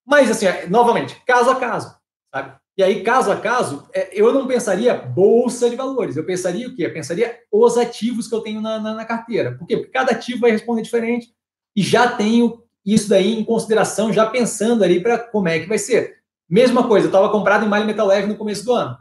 Mas, 0.04 0.28
assim, 0.30 0.46
é, 0.46 0.66
novamente, 0.68 1.22
caso 1.24 1.50
a 1.50 1.56
caso, 1.60 1.96
sabe? 2.34 2.59
E 2.80 2.82
aí, 2.82 3.02
caso 3.02 3.30
a 3.30 3.36
caso, 3.36 3.86
é, 3.92 4.08
eu 4.18 4.32
não 4.32 4.46
pensaria 4.46 4.94
bolsa 4.94 5.68
de 5.68 5.76
valores, 5.76 6.16
eu 6.16 6.24
pensaria 6.24 6.66
o 6.66 6.74
quê? 6.74 6.86
Eu 6.86 6.92
pensaria 6.94 7.38
os 7.52 7.76
ativos 7.76 8.26
que 8.26 8.34
eu 8.34 8.40
tenho 8.40 8.58
na, 8.58 8.78
na, 8.78 8.94
na 8.94 9.04
carteira. 9.04 9.54
Por 9.54 9.66
quê? 9.66 9.76
Porque 9.76 9.92
cada 9.92 10.12
ativo 10.12 10.40
vai 10.40 10.50
responder 10.50 10.80
diferente 10.80 11.30
e 11.76 11.82
já 11.82 12.10
tenho 12.10 12.62
isso 12.82 13.06
daí 13.06 13.38
em 13.38 13.44
consideração, 13.44 14.10
já 14.10 14.24
pensando 14.24 14.82
ali 14.82 14.98
para 14.98 15.18
como 15.18 15.46
é 15.46 15.58
que 15.58 15.66
vai 15.66 15.76
ser. 15.76 16.22
Mesma 16.48 16.88
coisa, 16.88 17.04
eu 17.04 17.10
estava 17.10 17.28
comprado 17.28 17.66
em 17.66 17.68
Malha 17.68 17.84
Metal 17.84 18.06
Leve 18.06 18.28
no 18.28 18.38
começo 18.38 18.64
do 18.64 18.72
ano. 18.72 18.92
O 18.92 18.96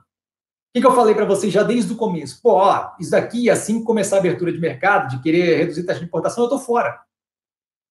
que, 0.73 0.81
que 0.81 0.85
eu 0.85 0.93
falei 0.93 1.15
para 1.15 1.23
vocês 1.23 1.53
já 1.53 1.63
desde 1.63 1.93
o 1.93 1.95
começo? 1.95 2.41
Pô, 2.43 2.55
ó, 2.55 2.91
isso 2.99 3.11
daqui, 3.11 3.49
assim 3.49 3.79
que 3.79 3.85
começar 3.85 4.17
a 4.17 4.19
abertura 4.19 4.51
de 4.51 4.59
mercado, 4.59 5.09
de 5.09 5.23
querer 5.23 5.55
reduzir 5.55 5.83
taxa 5.83 6.01
de 6.01 6.05
importação, 6.05 6.43
eu 6.43 6.47
estou 6.47 6.59
fora. 6.59 6.99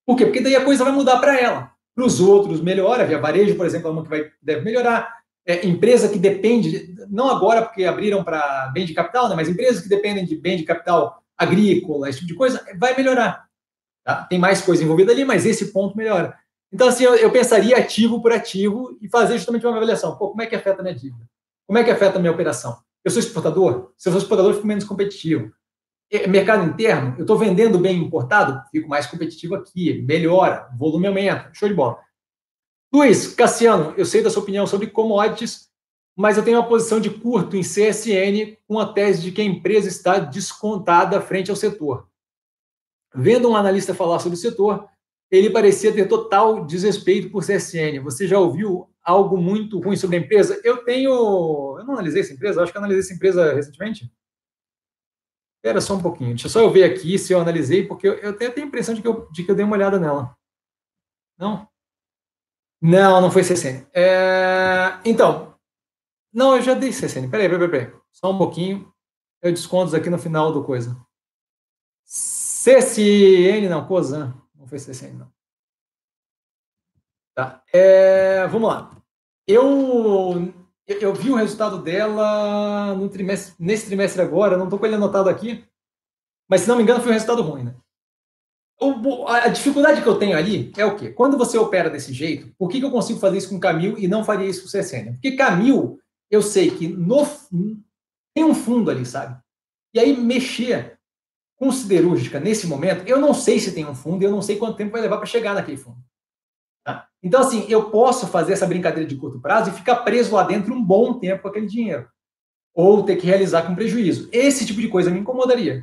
Por 0.07 0.19
quê? 0.19 0.27
Porque 0.27 0.43
daí 0.43 0.55
a 0.55 0.67
coisa 0.67 0.85
vai 0.85 0.93
mudar 0.93 1.17
para 1.19 1.41
ela. 1.41 1.73
Para 1.95 2.05
os 2.05 2.21
outros, 2.21 2.61
melhora. 2.61 3.07
Via 3.07 3.19
varejo, 3.19 3.57
por 3.57 3.65
exemplo, 3.65 3.89
é 3.89 3.91
uma 3.91 4.03
que 4.03 4.11
vai, 4.11 4.31
deve 4.43 4.61
melhorar. 4.61 5.18
É, 5.49 5.67
empresa 5.67 6.11
que 6.11 6.19
depende, 6.19 6.95
não 7.09 7.31
agora 7.31 7.63
porque 7.63 7.87
abriram 7.87 8.23
para 8.23 8.69
bem 8.69 8.85
de 8.85 8.93
capital, 8.93 9.31
né, 9.31 9.35
mas 9.35 9.49
empresas 9.49 9.83
que 9.83 9.89
dependem 9.89 10.27
de 10.27 10.37
bem 10.37 10.59
de 10.59 10.63
capital 10.63 11.23
agrícola, 11.39 12.11
esse 12.11 12.19
tipo 12.19 12.29
de 12.29 12.35
coisa, 12.35 12.63
vai 12.79 12.95
melhorar. 12.95 13.49
Tá? 14.05 14.25
Tem 14.25 14.39
mais 14.39 14.61
coisa 14.61 14.85
envolvida 14.85 15.11
ali, 15.11 15.25
mas 15.25 15.47
esse 15.47 15.73
ponto 15.73 15.97
melhora. 15.97 16.37
Então, 16.71 16.89
assim, 16.89 17.05
eu, 17.05 17.15
eu, 17.15 17.31
pensaria 17.31 17.79
ativo 17.79 18.21
por 18.21 18.31
ativo 18.31 18.99
e 19.01 19.09
fazer 19.09 19.39
justamente 19.39 19.67
uma 19.67 19.75
avaliação. 19.75 20.19
Pô, 20.19 20.29
como 20.29 20.43
é 20.43 20.47
que 20.47 20.55
afeta 20.55 20.81
a 20.81 20.83
minha 20.83 20.95
dívida? 20.95 21.25
Como 21.67 21.79
é 21.79 21.85
que 21.85 21.91
afeta 21.91 22.19
a 22.19 22.21
minha 22.21 22.33
operação? 22.33 22.77
Eu 23.03 23.11
sou 23.11 23.21
exportador? 23.21 23.93
Se 23.97 24.09
eu 24.09 24.13
sou 24.13 24.21
exportador, 24.21 24.51
eu 24.51 24.57
fico 24.57 24.67
menos 24.67 24.85
competitivo. 24.85 25.51
Mercado 26.29 26.69
interno, 26.69 27.15
eu 27.17 27.23
estou 27.23 27.39
vendendo 27.39 27.79
bem 27.79 27.99
importado? 28.03 28.63
Fico 28.71 28.87
mais 28.87 29.07
competitivo 29.07 29.55
aqui, 29.55 30.03
melhora, 30.03 30.69
volume 30.79 31.07
aumenta, 31.07 31.51
show 31.55 31.69
de 31.69 31.75
bola. 31.75 31.99
Luiz, 32.93 33.35
Cassiano, 33.35 33.93
eu 33.99 34.07
sei 34.07 34.23
da 34.23 34.31
sua 34.31 34.43
opinião 34.43 34.67
sobre 34.67 34.87
commodities, 34.87 35.69
mas 36.17 36.37
eu 36.37 36.45
tenho 36.45 36.59
uma 36.59 36.69
posição 36.69 36.99
de 36.99 37.11
curto 37.11 37.57
em 37.57 37.61
CSN 37.61 38.57
com 38.67 38.79
a 38.79 38.93
tese 38.93 39.23
de 39.23 39.31
que 39.31 39.41
a 39.41 39.45
empresa 39.45 39.89
está 39.89 40.19
descontada 40.19 41.21
frente 41.21 41.51
ao 41.51 41.57
setor. 41.57 42.09
Vendo 43.15 43.49
um 43.49 43.57
analista 43.57 43.95
falar 43.95 44.19
sobre 44.19 44.37
o 44.37 44.41
setor, 44.41 44.89
ele 45.31 45.51
parecia 45.51 45.93
ter 45.93 46.09
total 46.09 46.65
desrespeito 46.65 47.31
por 47.31 47.45
CSN. 47.45 48.01
Você 48.03 48.27
já 48.27 48.39
ouviu 48.39 48.89
algo 49.03 49.37
muito 49.37 49.79
ruim 49.79 49.97
sobre 49.97 50.17
a 50.17 50.21
empresa? 50.21 50.61
Eu 50.65 50.85
tenho. 50.85 51.11
Eu 51.79 51.85
não 51.85 51.95
analisei 51.95 52.23
essa 52.23 52.33
empresa, 52.33 52.63
acho 52.63 52.73
que 52.73 52.79
analisei 52.79 53.01
essa 53.01 53.15
empresa 53.15 53.55
recentemente. 53.55 54.11
Espera 55.59 55.81
só 55.81 55.95
um 55.97 56.03
pouquinho, 56.03 56.31
deixa 56.31 56.49
só 56.49 56.61
eu 56.61 56.71
ver 56.71 56.85
aqui 56.85 57.19
se 57.19 57.33
eu 57.33 57.41
analisei, 57.41 57.87
porque 57.87 58.09
eu, 58.09 58.15
eu 58.15 58.37
tenho 58.37 58.53
a 58.57 58.61
impressão 58.61 58.95
de 58.95 59.03
que, 59.03 59.09
eu, 59.09 59.29
de 59.31 59.45
que 59.45 59.51
eu 59.51 59.55
dei 59.55 59.65
uma 59.65 59.77
olhada 59.77 59.99
nela. 59.99 60.35
Não? 61.37 61.68
Não, 62.81 63.21
não 63.21 63.31
foi 63.31 63.43
CSN. 63.43 63.87
É... 63.93 65.01
Então, 65.05 65.55
não, 66.33 66.57
eu 66.57 66.63
já 66.63 66.75
dei 66.75 66.91
CSN. 66.91 67.29
Peraí, 67.31 67.49
peraí, 67.49 67.69
peraí. 67.69 67.93
Só 68.13 68.31
um 68.31 68.39
pouquinho. 68.39 68.93
Eu 69.43 69.53
descontos 69.53 69.95
aqui 69.95 70.11
no 70.11 70.19
final 70.19 70.53
do 70.53 70.65
coisa. 70.65 70.97
CSN, 72.05 73.69
não, 73.69 73.87
COSAN. 73.87 74.35
Não 74.55 74.67
foi 74.67 74.79
CSN, 74.79 75.15
não. 75.15 75.33
Tá. 77.35 77.63
É, 77.73 78.47
vamos 78.49 78.69
lá. 78.69 78.91
Eu, 79.47 80.53
eu 80.87 81.15
vi 81.15 81.31
o 81.31 81.37
resultado 81.37 81.81
dela 81.81 82.95
no 82.95 83.09
trimestre, 83.09 83.55
nesse 83.59 83.87
trimestre 83.87 84.21
agora, 84.21 84.57
não 84.57 84.65
estou 84.65 84.79
com 84.79 84.85
ele 84.85 84.97
anotado 84.97 85.29
aqui, 85.29 85.65
mas 86.49 86.63
se 86.63 86.69
não 86.69 86.77
me 86.77 86.83
engano 86.83 87.01
foi 87.01 87.11
um 87.11 87.15
resultado 87.15 87.43
ruim, 87.43 87.65
né? 87.65 87.77
O, 88.81 89.27
a 89.27 89.49
dificuldade 89.49 90.03
que 90.03 90.09
eu 90.09 90.19
tenho 90.19 90.37
ali 90.37 90.73
é 90.77 90.85
o 90.85 90.97
quê? 90.97 91.11
Quando 91.11 91.37
você 91.37 91.59
opera 91.59 91.91
desse 91.91 92.13
jeito, 92.13 92.55
por 92.57 92.69
que, 92.69 92.79
que 92.79 92.85
eu 92.85 92.93
consigo 92.93 93.19
fazer 93.19 93.39
isso 93.39 93.49
com 93.49 93.59
Camil 93.59 93.99
e 93.99 94.07
não 94.07 94.25
faria 94.25 94.47
isso 94.47 94.63
com 94.63 94.69
CSN? 94.69 95.15
Porque 95.15 95.33
Camil, 95.33 95.99
eu 96.31 96.41
sei 96.41 96.71
que 96.71 96.87
no, 96.87 97.27
tem 98.33 98.45
um 98.45 98.55
fundo 98.55 98.89
ali, 98.89 99.05
sabe? 99.05 99.37
E 99.93 99.99
aí 99.99 100.17
mexer 100.17 100.97
com 101.57 101.73
siderúrgica 101.73 102.39
nesse 102.39 102.69
momento, 102.69 103.07
eu 103.09 103.19
não 103.19 103.35
sei 103.35 103.59
se 103.59 103.75
tem 103.75 103.85
um 103.85 103.95
fundo, 103.95 104.23
eu 104.23 104.31
não 104.31 104.41
sei 104.41 104.57
quanto 104.57 104.77
tempo 104.77 104.93
vai 104.93 105.01
levar 105.01 105.17
para 105.17 105.27
chegar 105.27 105.55
naquele 105.55 105.77
fundo. 105.77 105.99
Tá? 106.85 107.09
Então, 107.21 107.41
assim, 107.41 107.67
eu 107.69 107.91
posso 107.91 108.29
fazer 108.29 108.53
essa 108.53 108.67
brincadeira 108.67 109.09
de 109.09 109.17
curto 109.17 109.41
prazo 109.41 109.71
e 109.71 109.75
ficar 109.75 109.97
preso 109.97 110.35
lá 110.35 110.45
dentro 110.45 110.73
um 110.73 110.83
bom 110.83 111.19
tempo 111.19 111.43
com 111.43 111.49
aquele 111.49 111.67
dinheiro. 111.67 112.09
Ou 112.73 113.03
ter 113.03 113.17
que 113.17 113.27
realizar 113.27 113.63
com 113.63 113.75
prejuízo. 113.75 114.29
Esse 114.31 114.65
tipo 114.65 114.81
de 114.81 114.87
coisa 114.87 115.11
me 115.11 115.19
incomodaria. 115.19 115.83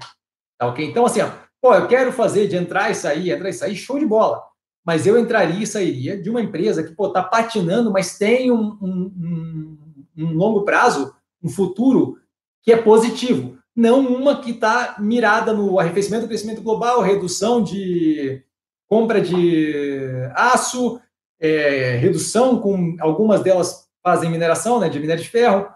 Tá 0.58 0.68
ok? 0.68 0.86
Então, 0.86 1.06
assim, 1.06 1.20
ó, 1.20 1.30
pô, 1.66 1.74
eu 1.74 1.88
quero 1.88 2.12
fazer 2.12 2.48
de 2.48 2.56
entrar 2.56 2.92
e 2.92 2.94
sair, 2.94 3.32
entrar 3.32 3.50
e 3.50 3.54
sair, 3.54 3.76
show 3.76 3.98
de 3.98 4.06
bola. 4.06 4.44
Mas 4.86 5.08
eu 5.08 5.18
entraria 5.18 5.64
e 5.64 5.66
sairia 5.66 6.16
de 6.16 6.30
uma 6.30 6.40
empresa 6.40 6.84
que, 6.84 6.94
pô, 6.94 7.10
tá 7.10 7.24
patinando, 7.24 7.92
mas 7.92 8.20
tem 8.20 8.52
um, 8.52 8.78
um, 8.80 9.78
um, 10.16 10.34
longo 10.34 10.62
prazo, 10.62 11.16
um 11.42 11.50
futuro 11.50 12.20
que 12.62 12.72
é 12.72 12.78
positivo. 12.78 13.58
Não 13.76 14.02
uma 14.02 14.40
que 14.40 14.52
está 14.52 14.98
mirada 15.00 15.54
no 15.54 15.80
arrefecimento 15.80 16.26
do 16.26 16.28
crescimento 16.28 16.62
global, 16.62 17.02
redução 17.02 17.64
de 17.64 18.44
compra 18.88 19.20
de 19.20 19.74
aço, 20.36 21.02
é, 21.40 21.96
redução 21.96 22.62
com 22.62 22.96
algumas 23.00 23.42
delas 23.42 23.90
fazem 24.04 24.30
mineração, 24.30 24.80
né, 24.80 24.88
de 24.88 25.00
minério 25.00 25.24
de 25.24 25.30
ferro, 25.30 25.68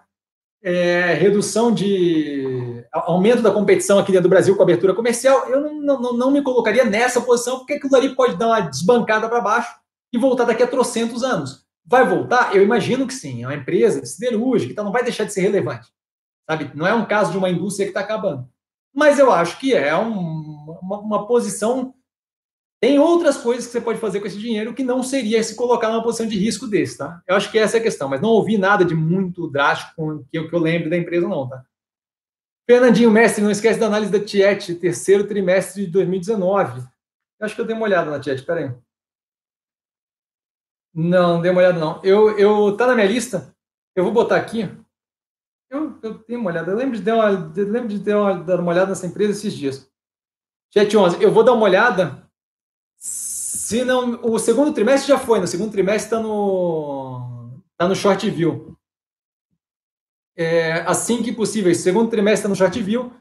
é, 0.61 1.13
redução 1.13 1.73
de 1.73 2.83
aumento 2.91 3.41
da 3.41 3.51
competição 3.51 3.97
aqui 3.97 4.11
dentro 4.11 4.27
do 4.27 4.31
Brasil 4.31 4.55
com 4.55 4.63
abertura 4.63 4.93
comercial, 4.93 5.47
eu 5.47 5.61
não, 5.61 6.01
não, 6.01 6.13
não 6.13 6.31
me 6.31 6.41
colocaria 6.41 6.83
nessa 6.83 7.21
posição, 7.21 7.59
porque 7.59 7.73
aquilo 7.73 7.95
ali 7.95 8.15
pode 8.15 8.35
dar 8.35 8.47
uma 8.47 8.59
desbancada 8.59 9.29
para 9.29 9.41
baixo 9.41 9.73
e 10.11 10.17
voltar 10.17 10.45
daqui 10.45 10.63
a 10.63 10.67
trocentos 10.67 11.23
anos. 11.23 11.65
Vai 11.85 12.05
voltar? 12.07 12.55
Eu 12.55 12.61
imagino 12.61 13.07
que 13.07 13.13
sim. 13.13 13.43
É 13.43 13.47
uma 13.47 13.55
empresa 13.55 14.05
siderúrgica, 14.05 14.71
então 14.71 14.83
não 14.83 14.91
vai 14.91 15.03
deixar 15.03 15.23
de 15.23 15.33
ser 15.33 15.41
relevante. 15.41 15.87
Sabe? 16.49 16.71
Não 16.75 16.85
é 16.85 16.93
um 16.93 17.05
caso 17.05 17.31
de 17.31 17.37
uma 17.37 17.49
indústria 17.49 17.85
que 17.85 17.91
está 17.91 18.01
acabando. 18.01 18.47
Mas 18.93 19.19
eu 19.19 19.31
acho 19.31 19.59
que 19.59 19.73
é 19.73 19.95
um, 19.95 20.77
uma, 20.81 20.99
uma 20.99 21.27
posição 21.27 21.93
tem 22.81 22.97
outras 22.97 23.37
coisas 23.37 23.65
que 23.65 23.73
você 23.73 23.81
pode 23.81 23.99
fazer 23.99 24.21
com 24.21 24.27
esse 24.27 24.37
dinheiro 24.37 24.73
que 24.73 24.83
não 24.83 25.03
seria 25.03 25.43
se 25.43 25.55
colocar 25.55 25.89
numa 25.89 26.01
posição 26.01 26.25
de 26.25 26.39
risco 26.39 26.65
desse, 26.65 26.97
tá? 26.97 27.21
Eu 27.27 27.35
acho 27.35 27.51
que 27.51 27.59
essa 27.59 27.77
é 27.77 27.79
a 27.79 27.83
questão, 27.83 28.07
mas 28.07 28.21
não 28.21 28.29
ouvi 28.29 28.57
nada 28.57 28.85
de 28.85 28.95
muito 28.95 29.49
drástico 29.49 30.25
que 30.31 30.37
eu, 30.37 30.47
que 30.47 30.55
eu 30.55 30.59
lembre 30.59 30.89
da 30.89 30.97
empresa, 30.97 31.27
não, 31.27 31.47
tá? 31.47 31.65
Fernandinho, 32.65 33.11
mestre, 33.11 33.43
não 33.43 33.51
esquece 33.51 33.79
da 33.79 33.87
análise 33.87 34.11
da 34.11 34.23
Tiet, 34.23 34.75
terceiro 34.75 35.27
trimestre 35.27 35.85
de 35.85 35.91
2019. 35.91 36.79
Eu 36.79 37.45
acho 37.45 37.55
que 37.55 37.59
eu 37.61 37.65
dei 37.65 37.75
uma 37.75 37.83
olhada 37.83 38.11
na 38.11 38.19
Tiet, 38.19 38.45
peraí. 38.45 38.71
Não, 40.93 41.33
não 41.33 41.41
dei 41.41 41.51
uma 41.51 41.59
olhada, 41.59 41.79
não. 41.79 41.99
Eu, 42.03 42.37
eu, 42.37 42.77
tá 42.77 42.87
na 42.87 42.95
minha 42.95 43.07
lista, 43.07 43.53
eu 43.95 44.03
vou 44.03 44.13
botar 44.13 44.37
aqui. 44.37 44.69
Eu, 45.69 45.99
eu 46.01 46.23
uma 46.37 46.51
olhada, 46.51 46.71
eu 46.71 46.77
lembro 46.77 46.95
de, 46.95 47.03
dar 47.03 47.15
uma, 47.15 47.29
lembro 47.29 47.89
de 47.89 47.99
ter 47.99 48.15
uma, 48.15 48.35
dar 48.35 48.59
uma 48.59 48.71
olhada 48.71 48.89
nessa 48.89 49.05
empresa 49.05 49.31
esses 49.31 49.53
dias. 49.53 49.91
Chat 50.73 50.95
11, 50.95 51.21
eu 51.21 51.31
vou 51.31 51.43
dar 51.43 51.53
uma 51.53 51.63
olhada 51.63 52.28
se 53.49 53.83
não, 53.83 54.21
o 54.21 54.37
segundo 54.37 54.71
trimestre 54.71 55.07
já 55.07 55.17
foi, 55.17 55.39
no 55.39 55.47
segundo 55.47 55.71
trimestre 55.71 56.03
está 56.03 56.19
no, 56.19 57.59
tá 57.75 57.87
no 57.87 57.95
short 57.95 58.29
view. 58.29 58.77
É, 60.37 60.81
assim 60.81 61.23
que 61.23 61.33
possível, 61.33 61.73
segundo 61.73 62.11
trimestre 62.11 62.41
está 62.41 62.47
no 62.49 62.55
short 62.55 62.79
view, 62.79 63.11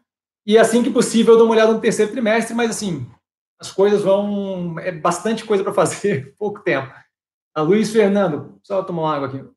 e 0.46 0.58
assim 0.58 0.82
que 0.82 0.90
possível 0.90 1.32
eu 1.32 1.38
dou 1.38 1.46
uma 1.46 1.54
olhada 1.54 1.72
no 1.72 1.80
terceiro 1.80 2.12
trimestre, 2.12 2.54
mas 2.54 2.70
assim, 2.70 3.10
as 3.58 3.72
coisas 3.72 4.02
vão. 4.02 4.78
É 4.80 4.92
bastante 4.92 5.46
coisa 5.46 5.64
para 5.64 5.72
fazer, 5.72 6.34
pouco 6.36 6.60
tempo. 6.60 6.92
A 7.54 7.62
Luiz 7.62 7.90
Fernando, 7.90 8.60
só 8.62 8.82
tomar 8.82 9.02
uma 9.02 9.16
água 9.16 9.28
aqui. 9.28 9.50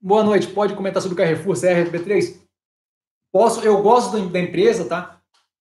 Boa 0.00 0.24
noite, 0.24 0.48
pode 0.48 0.74
comentar 0.74 1.00
sobre 1.00 1.14
o 1.14 1.16
Carrefour 1.16 1.54
CRFB3? 1.54 2.44
Posso, 3.32 3.60
eu 3.60 3.80
gosto 3.82 4.18
da 4.28 4.40
empresa, 4.40 4.88
tá? 4.88 5.15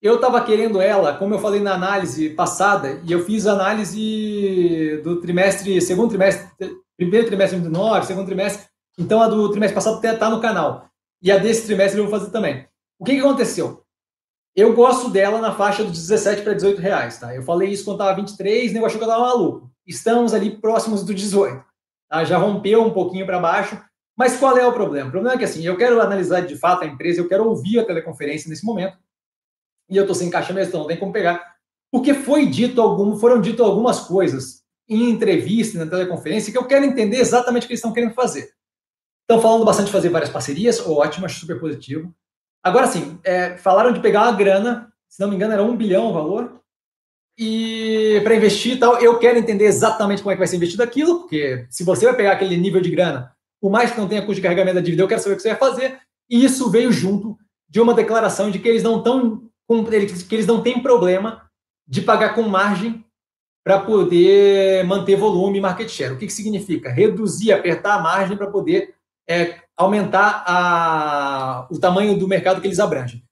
Eu 0.05 0.17
estava 0.17 0.39
querendo 0.43 0.79
ela, 0.79 1.17
como 1.17 1.33
eu 1.33 1.39
falei 1.39 1.59
na 1.59 1.73
análise 1.73 2.29
passada, 2.29 3.01
e 3.03 3.11
eu 3.11 3.25
fiz 3.25 3.47
análise 3.47 5.01
do 5.03 5.19
trimestre, 5.19 5.81
segundo 5.81 6.09
trimestre, 6.09 6.47
primeiro 6.95 7.25
trimestre 7.25 7.57
de 7.57 7.63
2019, 7.63 8.05
segundo 8.05 8.25
trimestre, 8.27 8.67
então 8.99 9.19
a 9.19 9.27
do 9.27 9.49
trimestre 9.49 9.73
passado 9.73 10.05
está 10.05 10.29
no 10.29 10.39
canal. 10.39 10.85
E 11.23 11.31
a 11.31 11.39
desse 11.39 11.65
trimestre 11.65 11.99
eu 11.99 12.07
vou 12.07 12.19
fazer 12.19 12.29
também. 12.29 12.67
O 12.99 13.03
que, 13.03 13.15
que 13.15 13.19
aconteceu? 13.19 13.81
Eu 14.55 14.75
gosto 14.75 15.09
dela 15.09 15.41
na 15.41 15.55
faixa 15.55 15.83
dos 15.83 15.93
17 15.93 16.43
para 16.43 16.53
18 16.53 16.79
reais, 16.79 17.17
tá? 17.17 17.33
Eu 17.33 17.41
falei 17.41 17.69
isso 17.69 17.83
quando 17.83 18.01
estava 18.01 18.15
23, 18.15 18.69
o 18.69 18.73
negócio 18.75 18.99
que 18.99 19.03
eu 19.03 19.09
estava 19.09 19.25
maluco. 19.25 19.71
Estamos 19.87 20.35
ali 20.35 20.51
próximos 20.51 21.03
do 21.03 21.15
18. 21.15 21.65
Tá? 22.07 22.23
Já 22.23 22.37
rompeu 22.37 22.83
um 22.83 22.93
pouquinho 22.93 23.25
para 23.25 23.39
baixo, 23.39 23.81
mas 24.15 24.37
qual 24.37 24.55
é 24.55 24.67
o 24.67 24.71
problema? 24.71 25.07
O 25.07 25.11
problema 25.11 25.33
é 25.33 25.39
que 25.39 25.45
assim, 25.45 25.65
eu 25.65 25.75
quero 25.75 25.99
analisar 25.99 26.41
de 26.41 26.55
fato 26.55 26.83
a 26.83 26.85
empresa, 26.85 27.19
eu 27.19 27.27
quero 27.27 27.49
ouvir 27.49 27.79
a 27.79 27.85
teleconferência 27.85 28.47
nesse 28.47 28.63
momento, 28.63 29.03
e 29.89 29.97
eu 29.97 30.03
estou 30.03 30.15
sem 30.15 30.29
caixa 30.29 30.53
mesmo, 30.53 30.69
então 30.69 30.81
não 30.81 30.87
tem 30.87 30.97
como 30.97 31.13
pegar. 31.13 31.55
Porque 31.91 32.13
foi 32.13 32.45
dito 32.45 32.81
algum, 32.81 33.17
foram 33.17 33.39
dito 33.39 33.63
algumas 33.63 34.01
coisas 34.01 34.63
em 34.87 35.09
entrevista, 35.09 35.83
na 35.83 35.89
teleconferência, 35.89 36.51
que 36.51 36.57
eu 36.57 36.65
quero 36.65 36.85
entender 36.85 37.17
exatamente 37.17 37.63
o 37.63 37.67
que 37.67 37.73
eles 37.73 37.79
estão 37.79 37.93
querendo 37.93 38.13
fazer. 38.13 38.49
Estão 39.21 39.41
falando 39.41 39.65
bastante 39.65 39.87
de 39.87 39.91
fazer 39.91 40.09
várias 40.09 40.29
parcerias, 40.29 40.79
ótimo, 40.79 41.25
acho 41.25 41.39
super 41.39 41.59
positivo. 41.59 42.13
Agora 42.63 42.87
sim, 42.87 43.19
é, 43.23 43.57
falaram 43.57 43.91
de 43.91 43.99
pegar 43.99 44.23
uma 44.23 44.31
grana, 44.31 44.91
se 45.07 45.19
não 45.19 45.29
me 45.29 45.35
engano 45.35 45.53
era 45.53 45.63
um 45.63 45.75
bilhão 45.75 46.09
o 46.09 46.13
valor, 46.13 46.61
e 47.37 48.21
para 48.23 48.35
investir 48.35 48.73
e 48.73 48.77
tal, 48.77 48.99
eu 49.01 49.19
quero 49.19 49.37
entender 49.37 49.65
exatamente 49.65 50.21
como 50.21 50.31
é 50.31 50.35
que 50.35 50.39
vai 50.39 50.47
ser 50.47 50.55
investido 50.55 50.83
aquilo, 50.83 51.21
porque 51.21 51.65
se 51.69 51.83
você 51.83 52.05
vai 52.05 52.15
pegar 52.15 52.31
aquele 52.33 52.55
nível 52.55 52.79
de 52.79 52.89
grana, 52.89 53.31
por 53.59 53.71
mais 53.71 53.91
que 53.91 53.97
não 53.97 54.07
tenha 54.07 54.21
custo 54.21 54.35
de 54.35 54.41
carregamento 54.41 54.75
da 54.75 54.81
dívida, 54.81 55.03
eu 55.03 55.07
quero 55.07 55.21
saber 55.21 55.33
o 55.33 55.35
que 55.37 55.41
você 55.41 55.49
vai 55.49 55.57
fazer, 55.57 55.99
e 56.29 56.43
isso 56.45 56.69
veio 56.69 56.91
junto 56.91 57.37
de 57.67 57.81
uma 57.81 57.93
declaração 57.93 58.49
de 58.49 58.59
que 58.59 58.67
eles 58.67 58.83
não 58.83 58.99
estão 58.99 59.44
com, 59.67 59.83
que 59.83 60.35
eles 60.35 60.47
não 60.47 60.61
têm 60.61 60.81
problema 60.81 61.49
de 61.87 62.01
pagar 62.01 62.33
com 62.33 62.43
margem 62.43 63.03
para 63.63 63.79
poder 63.79 64.83
manter 64.85 65.15
volume 65.15 65.57
e 65.57 65.61
market 65.61 65.89
share. 65.89 66.13
O 66.13 66.17
que, 66.17 66.27
que 66.27 66.33
significa? 66.33 66.91
Reduzir, 66.91 67.51
apertar 67.51 67.95
a 67.95 68.01
margem 68.01 68.37
para 68.37 68.47
poder 68.47 68.93
é, 69.27 69.59
aumentar 69.75 70.43
a, 70.47 71.67
o 71.71 71.79
tamanho 71.79 72.17
do 72.17 72.27
mercado 72.27 72.61
que 72.61 72.67
eles 72.67 72.79
abrangem. 72.79 73.23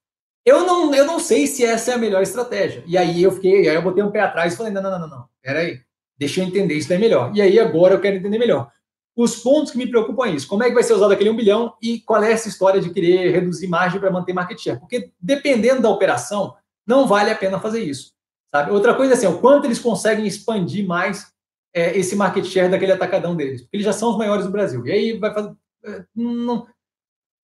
Eu 0.46 0.66
não, 0.66 0.94
eu 0.94 1.06
não 1.06 1.20
sei 1.20 1.48
se 1.48 1.64
essa 1.64 1.92
é 1.92 1.94
a 1.94 1.98
melhor 2.00 2.22
estratégia. 2.22 2.84
E 2.86 2.98
aí 2.98 3.24
eu 3.24 3.32
fiquei, 3.32 3.70
aí 3.70 3.76
eu 3.76 3.82
botei 3.82 4.04
um 4.04 4.12
pé 4.12 4.22
atrás 4.22 4.54
e 4.54 4.58
falei, 4.58 4.74
não, 4.74 4.82
não, 4.82 4.92
não, 4.92 5.00
não, 5.00 5.08
não, 5.08 5.26
peraí, 5.42 5.80
deixa 6.18 6.42
eu 6.42 6.46
entender 6.46 6.74
isso 6.74 6.92
é 6.92 6.98
melhor. 6.98 7.32
E 7.34 7.42
aí 7.42 7.60
agora 7.60 7.94
eu 7.94 8.02
quero 8.02 8.18
entender 8.18 8.40
melhor. 8.40 8.72
Os 9.16 9.36
pontos 9.36 9.72
que 9.72 9.78
me 9.78 9.88
preocupam 9.88 10.26
é 10.26 10.32
isso. 10.32 10.48
Como 10.48 10.64
é 10.64 10.68
que 10.68 10.74
vai 10.74 10.84
ser 10.84 10.94
usado 10.94 11.12
aquele 11.12 11.30
1 11.30 11.36
bilhão 11.36 11.74
e 11.82 12.00
qual 12.00 12.24
é 12.24 12.32
essa 12.32 12.48
história 12.48 12.82
de 12.82 12.90
querer 12.90 13.32
reduzir 13.32 13.68
margem 13.68 14.00
para 14.00 14.12
manter 14.12 14.34
market 14.34 14.60
share? 14.60 14.80
Porque 14.80 15.12
dependendo 15.22 15.82
da 15.82 15.90
operação, 15.90 16.56
não 16.86 17.08
vale 17.08 17.30
a 17.30 17.36
pena 17.36 17.60
fazer 17.60 17.84
isso. 17.84 18.14
Sabe? 18.54 18.72
Outra 18.72 18.94
coisa 18.96 19.14
é 19.14 19.16
assim, 19.16 19.28
o 19.28 19.40
quanto 19.40 19.66
eles 19.66 19.80
conseguem 19.80 20.26
expandir 20.26 20.86
mais 20.88 21.32
é, 21.74 21.98
esse 21.98 22.16
market 22.16 22.46
share 22.46 22.70
daquele 22.70 22.92
atacadão 22.92 23.36
deles. 23.36 23.62
Porque 23.62 23.78
eles 23.78 23.86
já 23.86 23.94
são 23.94 24.12
os 24.12 24.18
maiores 24.18 24.46
do 24.46 24.52
Brasil. 24.52 24.86
E 24.86 24.92
aí 24.92 25.18
vai 25.18 25.34
fazer. 25.34 25.54
É, 25.86 26.06
não, 26.16 26.66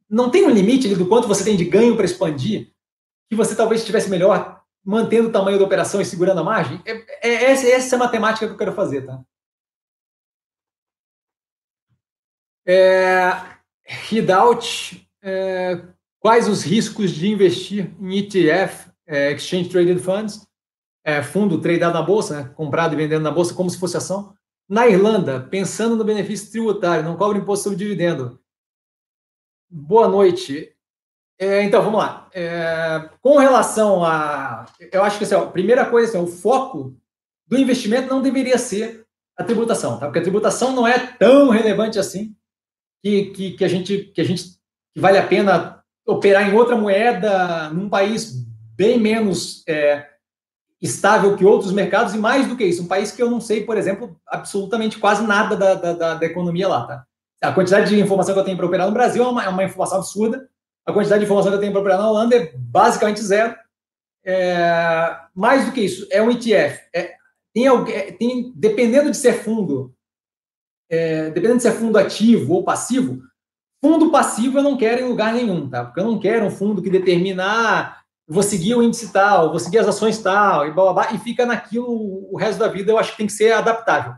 não 0.09 0.29
tem 0.29 0.45
um 0.45 0.49
limite 0.49 0.93
do 0.95 1.07
quanto 1.07 1.27
você 1.27 1.43
tem 1.43 1.55
de 1.55 1.65
ganho 1.65 1.95
para 1.95 2.05
expandir 2.05 2.71
que 3.29 3.35
você 3.35 3.55
talvez 3.55 3.81
estivesse 3.81 4.09
melhor 4.09 4.59
mantendo 4.83 5.29
o 5.29 5.31
tamanho 5.31 5.59
da 5.59 5.65
operação 5.65 6.01
e 6.01 6.05
segurando 6.05 6.39
a 6.39 6.43
margem? 6.43 6.81
É, 6.85 7.29
é, 7.29 7.51
essa, 7.51 7.67
essa 7.67 7.95
é 7.95 7.97
a 7.97 7.99
matemática 7.99 8.47
que 8.47 8.53
eu 8.53 8.57
quero 8.57 8.73
fazer, 8.73 9.05
tá? 9.05 9.21
É, 12.71 13.31
é, 15.23 15.81
quais 16.19 16.47
os 16.47 16.61
riscos 16.61 17.09
de 17.09 17.27
investir 17.27 17.91
em 17.99 18.19
ETF, 18.19 18.91
é, 19.07 19.31
Exchange 19.31 19.69
Traded 19.69 19.99
Funds, 19.99 20.47
é, 21.03 21.23
fundo 21.23 21.59
tradeado 21.59 21.95
na 21.95 22.03
bolsa, 22.03 22.43
né, 22.43 22.53
comprado 22.55 22.93
e 22.93 22.95
vendendo 22.95 23.23
na 23.23 23.31
bolsa 23.31 23.55
como 23.55 23.71
se 23.71 23.79
fosse 23.79 23.97
ação. 23.97 24.35
Na 24.69 24.87
Irlanda, 24.87 25.39
pensando 25.39 25.95
no 25.95 26.03
benefício 26.03 26.51
tributário, 26.51 27.03
não 27.03 27.17
cobra 27.17 27.39
imposto 27.39 27.63
sobre 27.63 27.79
dividendo. 27.79 28.39
Boa 29.67 30.07
noite. 30.07 30.71
É, 31.39 31.63
então, 31.63 31.81
vamos 31.81 31.97
lá. 31.97 32.29
É, 32.31 33.09
com 33.19 33.39
relação 33.39 34.05
a. 34.05 34.67
Eu 34.91 35.03
acho 35.03 35.17
que 35.17 35.23
assim, 35.23 35.33
ó, 35.33 35.45
a 35.45 35.51
primeira 35.51 35.89
coisa, 35.89 36.09
assim, 36.09 36.23
o 36.23 36.27
foco 36.27 36.95
do 37.47 37.57
investimento 37.57 38.09
não 38.09 38.21
deveria 38.21 38.59
ser 38.59 39.07
a 39.35 39.43
tributação, 39.43 39.97
tá? 39.97 40.05
porque 40.05 40.19
a 40.19 40.23
tributação 40.23 40.71
não 40.71 40.85
é 40.85 40.99
tão 40.99 41.49
relevante 41.49 41.97
assim 41.97 42.35
que, 43.03 43.25
que, 43.25 43.51
que, 43.51 43.65
a 43.65 43.67
gente 43.67 43.97
que 44.13 44.21
a 44.21 44.23
gente 44.23 44.43
que 44.93 44.99
vale 44.99 45.17
a 45.17 45.25
pena 45.25 45.83
operar 46.05 46.49
em 46.49 46.53
outra 46.53 46.75
moeda 46.75 47.69
num 47.69 47.89
país 47.89 48.33
bem 48.75 48.99
menos 48.99 49.63
é, 49.67 50.05
estável 50.81 51.35
que 51.35 51.45
outros 51.45 51.71
mercados 51.71 52.13
e 52.13 52.17
mais 52.17 52.47
do 52.47 52.55
que 52.55 52.63
isso, 52.63 52.83
um 52.83 52.87
país 52.87 53.11
que 53.11 53.21
eu 53.21 53.29
não 53.29 53.41
sei, 53.41 53.63
por 53.63 53.77
exemplo, 53.77 54.19
absolutamente 54.27 54.97
quase 54.97 55.25
nada 55.25 55.55
da, 55.55 55.73
da, 55.75 56.13
da 56.15 56.25
economia 56.25 56.67
lá, 56.67 56.85
tá? 56.85 57.05
A 57.41 57.53
quantidade 57.53 57.89
de 57.89 57.99
informação 57.99 58.33
que 58.33 58.39
eu 58.39 58.43
tenho 58.43 58.57
para 58.57 58.65
operar 58.65 58.87
no 58.87 58.93
Brasil 58.93 59.23
é 59.23 59.27
uma, 59.27 59.43
é 59.43 59.49
uma 59.49 59.63
informação 59.63 59.99
absurda. 59.99 60.49
A 60.85 60.91
quantidade 60.91 61.19
de 61.19 61.25
informação 61.25 61.51
que 61.51 61.57
eu 61.57 61.61
tenho 61.61 61.71
para 61.71 61.79
operar 61.79 61.97
na 61.97 62.09
Holanda 62.09 62.35
é 62.35 62.51
basicamente 62.53 63.21
zero. 63.21 63.55
É, 64.25 65.15
mais 65.33 65.65
do 65.65 65.71
que 65.71 65.81
isso, 65.81 66.05
é 66.11 66.21
um 66.21 66.29
ETF. 66.29 66.81
É, 66.93 67.13
tem, 67.53 67.67
é, 67.67 68.11
tem, 68.11 68.51
dependendo 68.55 69.09
de 69.09 69.15
ser 69.15 69.33
fundo, 69.33 69.95
é, 70.89 71.29
dependendo 71.29 71.61
se 71.61 71.67
é 71.67 71.71
fundo 71.71 71.97
ativo 71.97 72.53
ou 72.53 72.63
passivo, 72.63 73.21
fundo 73.81 74.11
passivo 74.11 74.57
eu 74.57 74.63
não 74.63 74.77
quero 74.77 75.01
em 75.01 75.09
lugar 75.09 75.33
nenhum, 75.33 75.69
tá? 75.69 75.85
Porque 75.85 75.99
eu 75.99 76.05
não 76.05 76.19
quero 76.19 76.45
um 76.45 76.51
fundo 76.51 76.81
que 76.81 76.89
determina, 76.89 77.43
ah, 77.45 77.97
vou 78.27 78.43
seguir 78.43 78.75
o 78.75 78.83
índice 78.83 79.11
tal, 79.11 79.49
vou 79.49 79.59
seguir 79.59 79.79
as 79.79 79.87
ações 79.87 80.17
tal, 80.19 80.67
e 80.67 80.71
blá, 80.71 80.85
blá, 80.85 80.93
blá, 80.93 81.13
e 81.13 81.19
fica 81.19 81.45
naquilo 81.45 81.87
o 82.31 82.37
resto 82.37 82.59
da 82.59 82.67
vida, 82.67 82.91
eu 82.91 82.97
acho 82.97 83.11
que 83.11 83.17
tem 83.17 83.27
que 83.27 83.33
ser 83.33 83.53
adaptável. 83.53 84.13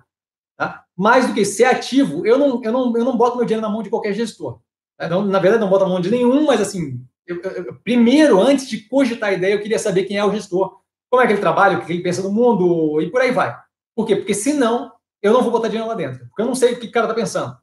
Tá? 0.57 0.83
Mais 0.95 1.27
do 1.27 1.33
que 1.33 1.45
ser 1.45 1.65
ativo, 1.65 2.25
eu 2.25 2.37
não, 2.37 2.63
eu, 2.63 2.71
não, 2.71 2.97
eu 2.97 3.05
não 3.05 3.17
boto 3.17 3.37
meu 3.37 3.45
dinheiro 3.45 3.65
na 3.65 3.71
mão 3.71 3.81
de 3.81 3.89
qualquer 3.89 4.13
gestor. 4.13 4.59
Tá? 4.97 5.07
Não, 5.07 5.25
na 5.25 5.39
verdade, 5.39 5.61
não 5.61 5.69
boto 5.69 5.85
na 5.85 5.89
mão 5.89 6.01
de 6.01 6.11
nenhum, 6.11 6.45
mas 6.45 6.61
assim, 6.61 7.01
eu, 7.25 7.41
eu, 7.41 7.75
primeiro, 7.83 8.39
antes 8.39 8.67
de 8.67 8.81
cogitar 8.81 9.29
a 9.29 9.33
ideia, 9.33 9.53
eu 9.53 9.61
queria 9.61 9.79
saber 9.79 10.03
quem 10.03 10.17
é 10.17 10.25
o 10.25 10.31
gestor, 10.31 10.79
como 11.09 11.21
é 11.21 11.27
que 11.27 11.33
ele 11.33 11.41
trabalha, 11.41 11.77
o 11.77 11.85
que 11.85 11.91
ele 11.91 12.03
pensa 12.03 12.21
no 12.21 12.31
mundo, 12.31 13.01
e 13.01 13.09
por 13.09 13.21
aí 13.21 13.31
vai. 13.31 13.57
Por 13.95 14.05
quê? 14.05 14.15
Porque 14.15 14.33
senão, 14.33 14.91
eu 15.21 15.33
não 15.33 15.41
vou 15.41 15.51
botar 15.51 15.67
dinheiro 15.67 15.87
lá 15.87 15.95
dentro, 15.95 16.27
porque 16.27 16.41
eu 16.41 16.45
não 16.45 16.55
sei 16.55 16.73
o 16.73 16.79
que 16.79 16.87
o 16.87 16.91
cara 16.91 17.05
está 17.05 17.15
pensando. 17.15 17.57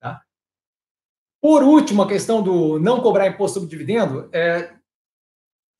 Tá? 0.00 0.22
Por 1.40 1.62
último, 1.62 2.02
a 2.02 2.08
questão 2.08 2.42
do 2.42 2.78
não 2.78 3.00
cobrar 3.00 3.26
imposto 3.26 3.54
sobre 3.54 3.70
dividendo, 3.70 4.28
é, 4.32 4.74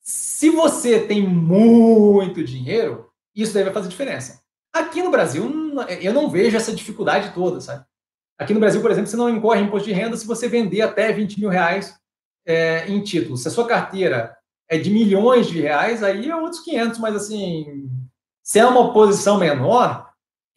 se 0.01 0.49
você 0.49 1.05
tem 1.05 1.27
muito 1.27 2.43
dinheiro, 2.43 3.11
isso 3.35 3.53
deve 3.53 3.71
fazer 3.71 3.89
diferença. 3.89 4.41
Aqui 4.73 5.01
no 5.01 5.11
Brasil, 5.11 5.43
eu 6.01 6.13
não 6.13 6.29
vejo 6.29 6.55
essa 6.55 6.73
dificuldade 6.73 7.33
toda, 7.33 7.59
sabe? 7.59 7.85
Aqui 8.37 8.53
no 8.53 8.59
Brasil, 8.59 8.81
por 8.81 8.91
exemplo, 8.91 9.09
você 9.09 9.17
não 9.17 9.29
incorre 9.29 9.61
imposto 9.61 9.87
de 9.87 9.93
renda 9.93 10.15
se 10.15 10.27
você 10.27 10.47
vender 10.47 10.81
até 10.81 11.11
20 11.11 11.39
mil 11.39 11.49
reais 11.49 11.99
é, 12.45 12.87
em 12.87 13.01
títulos. 13.01 13.41
Se 13.41 13.47
a 13.47 13.51
sua 13.51 13.67
carteira 13.67 14.37
é 14.69 14.77
de 14.77 14.91
milhões 14.91 15.47
de 15.47 15.59
reais, 15.59 16.03
aí 16.03 16.29
é 16.29 16.35
outros 16.35 16.61
500, 16.61 16.99
mas 16.99 17.15
assim, 17.15 17.89
se 18.43 18.59
é 18.59 18.65
uma 18.65 18.93
posição 18.93 19.39
menor, 19.39 20.06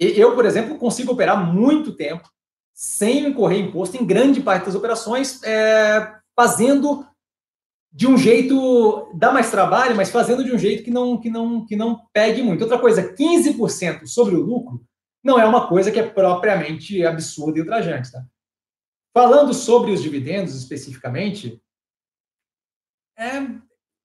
eu, 0.00 0.34
por 0.34 0.46
exemplo, 0.46 0.78
consigo 0.78 1.12
operar 1.12 1.52
muito 1.52 1.92
tempo 1.92 2.28
sem 2.72 3.26
incorrer 3.26 3.60
imposto 3.60 3.96
em 3.96 4.06
grande 4.06 4.40
parte 4.40 4.64
das 4.64 4.74
operações, 4.74 5.42
é, 5.42 6.14
fazendo 6.34 7.06
de 7.92 8.06
um 8.06 8.16
jeito 8.16 9.10
dá 9.14 9.32
mais 9.32 9.50
trabalho, 9.50 9.96
mas 9.96 10.10
fazendo 10.10 10.42
de 10.44 10.52
um 10.52 10.58
jeito 10.58 10.82
que 10.82 10.90
não 10.90 11.20
que 11.20 11.28
não 11.28 11.66
que 11.66 11.76
não 11.76 12.06
pegue 12.12 12.42
muito. 12.42 12.62
Outra 12.62 12.78
coisa, 12.78 13.12
15% 13.14 14.06
sobre 14.06 14.34
o 14.34 14.40
lucro 14.40 14.82
não 15.22 15.38
é 15.38 15.44
uma 15.44 15.68
coisa 15.68 15.90
que 15.90 15.98
é 15.98 16.08
propriamente 16.08 17.04
absurda 17.04 17.58
e 17.58 17.60
ultrajante, 17.60 18.10
tá? 18.10 18.24
Falando 19.12 19.52
sobre 19.52 19.90
os 19.90 20.02
dividendos 20.02 20.54
especificamente, 20.54 21.60
é, 23.18 23.40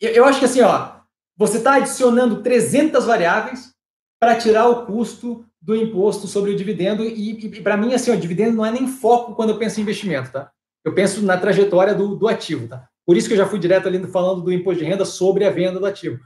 eu 0.02 0.26
acho 0.26 0.40
que 0.40 0.46
assim, 0.46 0.62
ó, 0.62 1.00
você 1.38 1.58
está 1.58 1.76
adicionando 1.76 2.42
300 2.42 3.06
variáveis 3.06 3.74
para 4.20 4.38
tirar 4.38 4.68
o 4.68 4.86
custo 4.86 5.46
do 5.66 5.76
imposto 5.76 6.28
sobre 6.28 6.52
o 6.52 6.56
dividendo 6.56 7.04
e, 7.04 7.32
e 7.32 7.62
para 7.62 7.76
mim 7.76 7.96
assim, 7.96 8.12
o 8.12 8.20
dividendo 8.20 8.56
não 8.56 8.66
é 8.66 8.72
nem 8.72 8.88
foco 8.88 9.34
quando 9.34 9.50
eu 9.50 9.58
penso 9.58 9.80
em 9.80 9.84
investimento, 9.84 10.32
tá? 10.32 10.52
Eu 10.84 10.94
penso 10.94 11.24
na 11.24 11.38
trajetória 11.38 11.96
do, 11.96 12.16
do 12.16 12.28
ativo, 12.28 12.68
tá? 12.68 12.88
Por 13.04 13.18
isso 13.18 13.28
que 13.28 13.34
eu 13.34 13.38
já 13.38 13.48
fui 13.48 13.58
direto 13.58 13.88
ali 13.88 14.06
falando 14.06 14.44
do 14.44 14.54
imposto 14.54 14.84
de 14.84 14.88
renda 14.88 15.04
sobre 15.06 15.44
a 15.44 15.50
venda 15.50 15.80
do 15.80 15.86
ativo. 15.88 16.20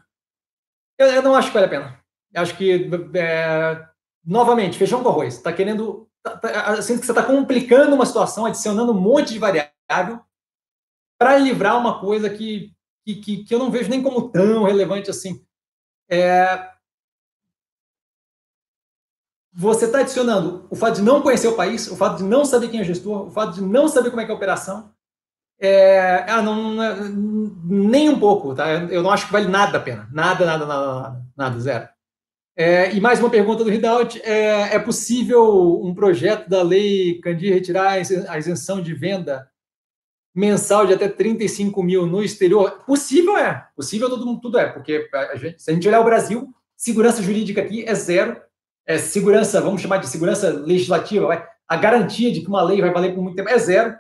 Eu, 0.98 1.08
eu 1.08 1.22
não 1.22 1.36
acho 1.36 1.48
que 1.48 1.54
vale 1.54 1.68
a 1.68 1.70
pena. 1.70 2.00
Acho 2.36 2.58
que, 2.58 2.90
é, 3.16 3.88
novamente, 4.26 4.78
feijão 4.78 5.02
com 5.02 5.08
arroz. 5.08 5.36
Está 5.36 5.54
querendo. 5.54 6.10
Tá, 6.22 6.38
tá, 6.38 6.82
sinto 6.82 7.00
que 7.00 7.06
você 7.06 7.14
está 7.14 7.24
complicando 7.24 7.96
uma 7.96 8.06
situação, 8.06 8.46
adicionando 8.46 8.92
um 8.92 9.00
monte 9.00 9.32
de 9.32 9.40
variável 9.40 10.20
para 11.18 11.38
livrar 11.38 11.78
uma 11.78 12.02
coisa 12.02 12.30
que, 12.30 12.74
que, 13.06 13.46
que, 13.46 13.56
eu 13.56 13.60
não 13.60 13.72
vejo 13.72 13.90
nem 13.90 14.04
como 14.04 14.30
tão 14.30 14.64
relevante 14.64 15.10
assim. 15.10 15.42
É, 16.10 16.70
você 19.60 19.88
está 19.88 20.00
adicionando 20.00 20.66
o 20.70 20.76
fato 20.76 20.96
de 20.96 21.02
não 21.02 21.22
conhecer 21.22 21.50
o 21.50 21.56
país, 21.56 21.92
o 21.92 21.98
fato 21.98 22.20
de 22.20 22.24
não 22.24 22.46
saber 22.46 22.70
quem 22.70 22.80
é 22.80 22.84
o 22.84 22.86
gestor, 22.86 23.28
o 23.28 23.30
fato 23.30 23.56
de 23.56 23.62
não 23.62 23.90
saber 23.90 24.10
como 24.10 24.22
é 24.22 24.26
que 24.26 24.32
é 24.32 24.34
a 24.34 24.38
operação, 24.38 24.90
é, 25.60 26.24
ah, 26.30 26.42
não, 26.42 26.74
não, 26.74 27.52
nem 27.66 28.08
um 28.08 28.18
pouco, 28.18 28.56
tá? 28.56 28.72
Eu 28.86 29.04
não 29.04 29.12
acho 29.12 29.26
que 29.26 29.34
vale 29.34 29.50
nada 29.50 29.78
a 29.78 29.82
pena. 29.82 30.08
Nada, 30.14 30.46
nada, 30.46 30.66
nada, 30.66 31.22
nada, 31.36 31.60
zero. 31.60 31.90
É, 32.56 32.94
e 32.96 33.02
mais 33.02 33.20
uma 33.20 33.30
pergunta 33.30 33.62
do 33.62 33.70
Ridaut: 33.70 34.22
é, 34.24 34.76
é, 34.76 34.80
possível 34.80 35.84
um 35.84 35.94
projeto 35.94 36.50
da 36.50 36.62
lei 36.62 37.20
Candir 37.20 37.54
retirar 37.54 38.00
a 38.30 38.38
isenção 38.38 38.82
de 38.82 38.94
venda 38.94 39.50
mensal 40.34 40.88
de 40.88 40.94
até 40.94 41.10
35 41.10 41.84
mil 41.84 42.06
no 42.06 42.24
exterior? 42.24 42.86
Possível 42.86 43.38
é, 43.38 43.68
possível 43.76 44.10
tudo, 44.10 44.40
tudo 44.40 44.58
é, 44.58 44.70
porque 44.70 45.10
a 45.14 45.36
gente, 45.36 45.62
se 45.62 45.70
a 45.70 45.74
gente 45.74 45.86
olhar 45.86 46.00
o 46.00 46.06
Brasil, 46.06 46.48
segurança 46.78 47.22
jurídica 47.22 47.60
aqui 47.60 47.84
é 47.84 47.94
zero. 47.94 48.42
É, 48.90 48.98
segurança, 48.98 49.62
vamos 49.62 49.84
chamar 49.84 49.98
de 49.98 50.10
segurança 50.10 50.50
legislativa, 50.50 51.28
vai, 51.28 51.48
a 51.68 51.76
garantia 51.76 52.32
de 52.32 52.42
que 52.42 52.48
uma 52.48 52.64
lei 52.64 52.82
vai 52.82 52.92
valer 52.92 53.14
por 53.14 53.22
muito 53.22 53.36
tempo 53.36 53.48
é 53.48 53.58
zero. 53.60 53.96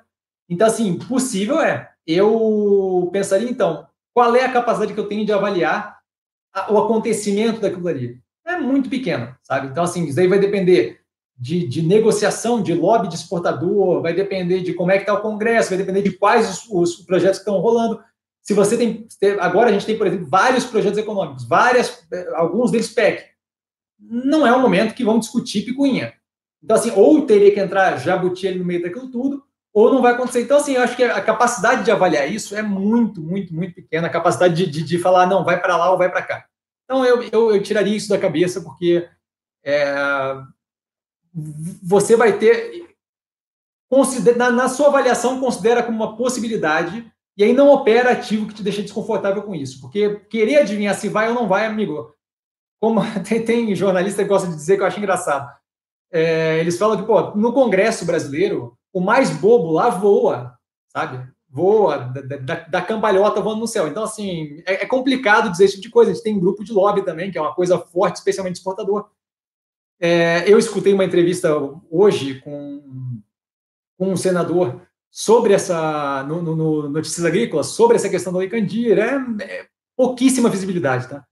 Então, 0.49 0.65
assim, 0.65 0.97
possível 0.97 1.61
é. 1.61 1.91
Eu 2.07 3.07
pensaria, 3.13 3.47
então, 3.47 3.85
qual 4.11 4.35
é 4.35 4.43
a 4.43 4.51
capacidade 4.51 4.95
que 4.95 4.99
eu 4.99 5.07
tenho 5.07 5.23
de 5.23 5.31
avaliar 5.31 5.99
o 6.69 6.79
acontecimento 6.79 7.61
daquilo 7.61 7.87
ali? 7.87 8.19
É 8.43 8.57
muito 8.57 8.89
pequeno, 8.89 9.35
sabe? 9.43 9.67
Então, 9.67 9.83
assim, 9.83 10.05
isso 10.05 10.19
aí 10.19 10.27
vai 10.27 10.39
depender 10.39 11.01
de, 11.37 11.67
de, 11.67 11.83
negociação, 11.83 12.59
de 12.59 12.73
lobby 12.73 13.09
de 13.09 13.15
exportador, 13.15 14.01
vai 14.01 14.15
depender 14.15 14.61
de 14.61 14.73
como 14.73 14.89
é 14.89 14.95
que 14.95 15.03
está 15.03 15.13
o 15.13 15.21
Congresso, 15.21 15.69
vai 15.69 15.77
depender 15.77 16.01
de 16.01 16.13
quais 16.13 16.49
os, 16.49 16.67
os 16.67 17.05
projetos 17.05 17.37
que 17.37 17.43
estão 17.43 17.61
rolando. 17.61 18.01
Se 18.41 18.55
você 18.55 18.75
tem, 18.75 19.07
agora 19.39 19.69
a 19.69 19.71
gente 19.71 19.85
tem, 19.85 19.95
por 19.95 20.07
exemplo, 20.07 20.25
vários 20.27 20.65
projetos 20.65 20.97
econômicos, 20.97 21.47
várias, 21.47 22.03
alguns 22.33 22.71
deles 22.71 22.91
PEC. 22.91 23.29
Não 23.99 24.47
é 24.47 24.51
o 24.51 24.61
momento 24.61 24.95
que 24.95 25.03
vão 25.03 25.19
discutir 25.19 25.65
picuinha. 25.65 26.13
Então, 26.63 26.75
assim, 26.75 26.91
ou 26.91 27.25
teria 27.25 27.53
que 27.53 27.59
entrar 27.59 27.97
jabuti 27.97 28.47
ali 28.47 28.59
no 28.59 28.65
meio 28.65 28.81
daquilo 28.81 29.09
tudo, 29.09 29.43
ou 29.73 29.93
não 29.93 30.01
vai 30.01 30.13
acontecer. 30.13 30.41
Então, 30.41 30.57
assim, 30.57 30.73
eu 30.73 30.81
acho 30.81 30.95
que 30.95 31.03
a 31.03 31.21
capacidade 31.21 31.83
de 31.83 31.91
avaliar 31.91 32.29
isso 32.31 32.55
é 32.55 32.61
muito, 32.61 33.21
muito, 33.21 33.53
muito 33.53 33.73
pequena, 33.73 34.07
a 34.07 34.11
capacidade 34.11 34.55
de, 34.55 34.69
de, 34.69 34.83
de 34.83 34.97
falar, 34.97 35.25
não, 35.25 35.43
vai 35.43 35.59
para 35.59 35.77
lá 35.77 35.91
ou 35.91 35.97
vai 35.97 36.09
para 36.09 36.21
cá. 36.21 36.45
Então, 36.83 37.05
eu, 37.05 37.21
eu, 37.23 37.55
eu, 37.55 37.61
tiraria 37.61 37.95
isso 37.95 38.09
da 38.09 38.17
cabeça, 38.17 38.61
porque 38.61 39.07
é, 39.63 39.93
você 41.83 42.15
vai 42.15 42.37
ter. 42.37 42.87
Na, 44.35 44.51
na 44.51 44.69
sua 44.69 44.87
avaliação, 44.87 45.39
considera 45.39 45.81
como 45.81 45.97
uma 45.97 46.15
possibilidade, 46.15 47.11
e 47.35 47.43
aí 47.43 47.53
não 47.53 47.71
opera 47.71 48.11
ativo 48.11 48.47
que 48.47 48.53
te 48.53 48.63
deixa 48.63 48.81
desconfortável 48.81 49.41
com 49.43 49.55
isso. 49.55 49.79
Porque 49.81 50.15
querer 50.29 50.57
adivinhar 50.57 50.95
se 50.95 51.09
vai 51.09 51.29
ou 51.29 51.35
não 51.35 51.47
vai, 51.47 51.65
amigo, 51.65 52.13
como 52.79 53.01
tem, 53.27 53.43
tem 53.43 53.75
jornalista 53.75 54.23
que 54.23 54.29
gosta 54.29 54.47
de 54.47 54.55
dizer 54.55 54.77
que 54.77 54.83
eu 54.83 54.87
acho 54.87 54.99
engraçado. 54.99 55.49
É, 56.11 56.59
eles 56.59 56.77
falam 56.77 56.97
que, 56.97 57.03
pô, 57.03 57.35
no 57.35 57.53
Congresso 57.53 58.05
brasileiro, 58.05 58.77
o 58.91 58.99
mais 58.99 59.29
bobo 59.29 59.71
lá 59.71 59.89
voa, 59.89 60.57
sabe? 60.87 61.27
Voa, 61.47 61.97
da, 61.97 62.37
da, 62.37 62.55
da 62.67 62.81
cambalhota 62.81 63.41
voando 63.41 63.61
no 63.61 63.67
céu. 63.67 63.87
Então, 63.87 64.03
assim, 64.03 64.61
é, 64.65 64.83
é, 64.83 64.85
complicado 64.85 65.51
dizer 65.51 65.65
esse 65.65 65.73
tipo 65.73 65.83
de 65.83 65.89
coisa. 65.89 66.11
A 66.11 66.13
gente 66.13 66.23
tem 66.23 66.39
grupo 66.39 66.63
de 66.63 66.71
lobby 66.71 67.03
também, 67.03 67.31
que 67.31 67.37
é 67.37 67.41
uma 67.41 67.53
coisa 67.53 67.77
forte, 67.77 68.17
especialmente 68.17 68.55
exportador. 68.55 69.09
É, 69.99 70.49
eu 70.51 70.57
escutei 70.57 70.93
uma 70.93 71.03
entrevista 71.03 71.55
hoje 71.89 72.39
com, 72.41 73.21
com 73.97 74.11
um 74.11 74.17
senador 74.17 74.81
sobre 75.11 75.53
essa, 75.53 76.23
no, 76.23 76.41
no, 76.41 76.55
no 76.55 76.89
Notícias 76.89 77.25
Agrícolas, 77.25 77.67
sobre 77.67 77.97
essa 77.97 78.09
questão 78.09 78.31
da 78.31 78.39
Lei 78.39 78.49
Candir. 78.49 78.97
É, 78.97 79.15
é 79.43 79.67
pouquíssima 79.95 80.49
visibilidade, 80.49 81.09
tá? 81.09 81.25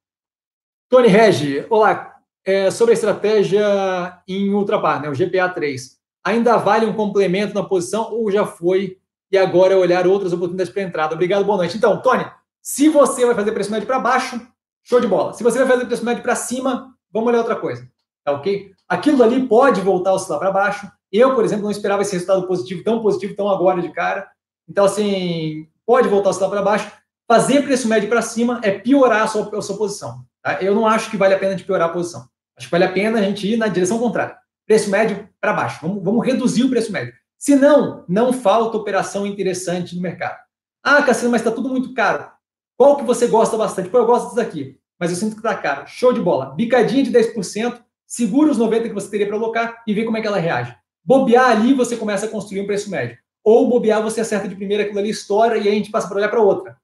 Tony 0.90 1.08
Regi, 1.08 1.66
olá. 1.70 2.16
É, 2.46 2.72
sobre 2.72 2.94
a 2.94 2.94
estratégia 2.94 4.22
em 4.26 4.54
ultrapar, 4.54 5.02
né, 5.02 5.10
o 5.10 5.14
GPA 5.14 5.50
3 5.50 5.98
ainda 6.28 6.58
vale 6.58 6.86
um 6.86 6.94
complemento 6.94 7.54
na 7.54 7.64
posição 7.64 8.14
ou 8.14 8.30
já 8.30 8.46
foi 8.46 8.98
e 9.32 9.38
agora 9.38 9.74
é 9.74 9.78
olhar 9.78 10.06
outras 10.06 10.34
oportunidades 10.34 10.72
para 10.72 10.84
entrada? 10.84 11.14
Obrigado, 11.14 11.46
boa 11.46 11.58
noite. 11.58 11.78
Então, 11.78 12.02
Tony, 12.02 12.26
se 12.62 12.90
você 12.90 13.26
vai 13.26 13.34
fazer 13.34 13.54
preço 13.54 13.72
médio 13.72 13.88
para 13.88 14.00
baixo, 14.00 14.40
show 14.84 15.00
de 15.00 15.08
bola. 15.08 15.34
Se 15.34 15.44
você 15.44 15.58
vai 15.60 15.68
fazer 15.68 15.86
preço 15.86 16.04
médio 16.04 16.24
para 16.24 16.36
cima, 16.36 16.94
vamos 17.12 17.30
olhar 17.30 17.40
outra 17.40 17.56
coisa. 17.56 17.88
Tá 18.26 18.34
ok? 18.34 18.72
Aquilo 18.90 19.24
ali 19.24 19.48
pode 19.48 19.80
voltar 19.80 20.10
a 20.12 20.14
oscilar 20.14 20.40
para 20.40 20.52
baixo. 20.52 20.90
Eu, 21.12 21.34
por 21.34 21.46
exemplo, 21.46 21.64
não 21.64 21.72
esperava 21.72 22.02
esse 22.02 22.14
resultado 22.14 22.46
positivo, 22.46 22.84
tão 22.84 23.02
positivo, 23.02 23.36
tão 23.36 23.50
agora 23.50 23.82
de 23.82 23.92
cara. 23.94 24.28
Então, 24.68 24.84
assim, 24.84 25.68
pode 25.86 26.10
voltar 26.10 26.30
a 26.30 26.32
oscilar 26.32 26.50
para 26.50 26.62
baixo. 26.62 26.92
Fazer 27.26 27.62
preço 27.64 27.88
médio 27.88 28.10
para 28.10 28.22
cima 28.22 28.60
é 28.64 28.72
piorar 28.72 29.24
a 29.24 29.28
sua, 29.28 29.58
a 29.58 29.62
sua 29.62 29.78
posição. 29.78 30.26
Tá? 30.56 30.62
Eu 30.62 30.74
não 30.74 30.88
acho 30.88 31.12
que 31.12 31.18
vale 31.18 31.34
a 31.34 31.40
pena 31.40 31.56
de 31.56 31.64
piorar 31.64 31.90
a 31.90 31.94
posição. 31.94 32.28
Acho 32.58 32.68
que 32.68 32.72
vale 32.72 32.86
a 32.86 32.92
pena 32.92 33.20
a 33.20 33.22
gente 33.22 33.48
ir 33.48 33.58
na 33.58 33.68
direção 33.68 34.00
contrária 34.00 34.38
preço 34.68 34.92
médio 34.92 35.28
para 35.40 35.54
baixo. 35.54 35.80
Vamos, 35.82 36.04
vamos 36.04 36.26
reduzir 36.26 36.66
o 36.66 36.70
preço 36.70 36.92
médio. 36.92 37.14
Se 37.40 37.56
não, 37.56 38.04
não 38.08 38.34
falta 38.34 38.78
operação 38.78 39.26
interessante 39.26 39.96
no 39.96 40.02
mercado. 40.02 40.38
Ah, 40.84 41.02
Cassino, 41.02 41.32
mas 41.32 41.42
está 41.42 41.52
tudo 41.52 41.70
muito 41.70 41.94
caro. 41.94 42.30
Qual 42.76 42.98
que 42.98 43.04
você 43.04 43.28
gosta 43.28 43.58
bastante? 43.58 43.90
Pô, 43.90 43.98
eu 43.98 44.06
gosto 44.06 44.30
disso 44.30 44.42
aqui, 44.42 44.78
mas 45.00 45.10
eu 45.10 45.16
sinto 45.16 45.34
que 45.34 45.40
está 45.40 45.56
caro. 45.56 45.88
Show 45.88 46.12
de 46.12 46.20
bola. 46.20 46.54
Bicadinha 46.54 47.04
de 47.04 47.12
10%, 47.12 47.80
segura 48.06 48.52
os 48.52 48.60
90% 48.60 48.84
que 48.84 48.94
você 48.94 49.10
teria 49.10 49.28
para 49.28 49.38
alocar 49.38 49.84
e 49.88 49.94
vê 49.94 50.04
como 50.04 50.18
é 50.18 50.22
que 50.22 50.28
ela 50.28 50.38
reage. 50.38 50.76
Bobear 51.04 51.50
ali, 51.50 51.74
você 51.74 51.96
começa 51.96 52.26
a 52.26 52.30
construir 52.30 52.62
um 52.62 52.68
preço 52.68 52.90
médio. 52.92 53.18
Ou 53.44 53.70
bobear, 53.70 54.04
você 54.04 54.22
acerta 54.22 54.48
de 54.48 54.56
primeira, 54.56 54.84
aquilo 54.84 55.00
ali 55.00 55.10
estoura 55.10 55.58
e 55.58 55.62
aí 55.62 55.70
a 55.70 55.76
gente 55.76 55.92
passa 55.92 56.08
para 56.08 56.18
olhar 56.18 56.30
para 56.30 56.42
outra. 56.42 56.78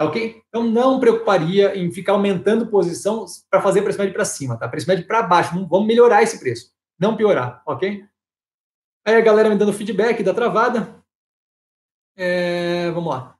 Tá 0.00 0.06
ok? 0.06 0.42
Então 0.48 0.64
não 0.64 0.98
preocuparia 0.98 1.76
em 1.76 1.92
ficar 1.92 2.12
aumentando 2.12 2.68
posição 2.68 3.26
para 3.50 3.60
fazer 3.60 3.82
preço 3.82 3.98
médio 3.98 4.14
para 4.14 4.24
cima, 4.24 4.56
tá? 4.56 4.66
Preço 4.66 4.88
médio 4.88 5.06
para 5.06 5.22
baixo. 5.22 5.50
Vamos 5.68 5.86
melhorar 5.86 6.22
esse 6.22 6.40
preço 6.40 6.72
não 6.98 7.16
piorar, 7.16 7.62
ok? 7.66 8.06
Aí 9.06 9.14
a 9.14 9.20
galera 9.22 9.48
me 9.48 9.56
dando 9.56 9.72
feedback 9.72 10.22
da 10.22 10.34
travada. 10.34 11.02
É, 12.14 12.90
vamos 12.90 13.10
lá. 13.10 13.38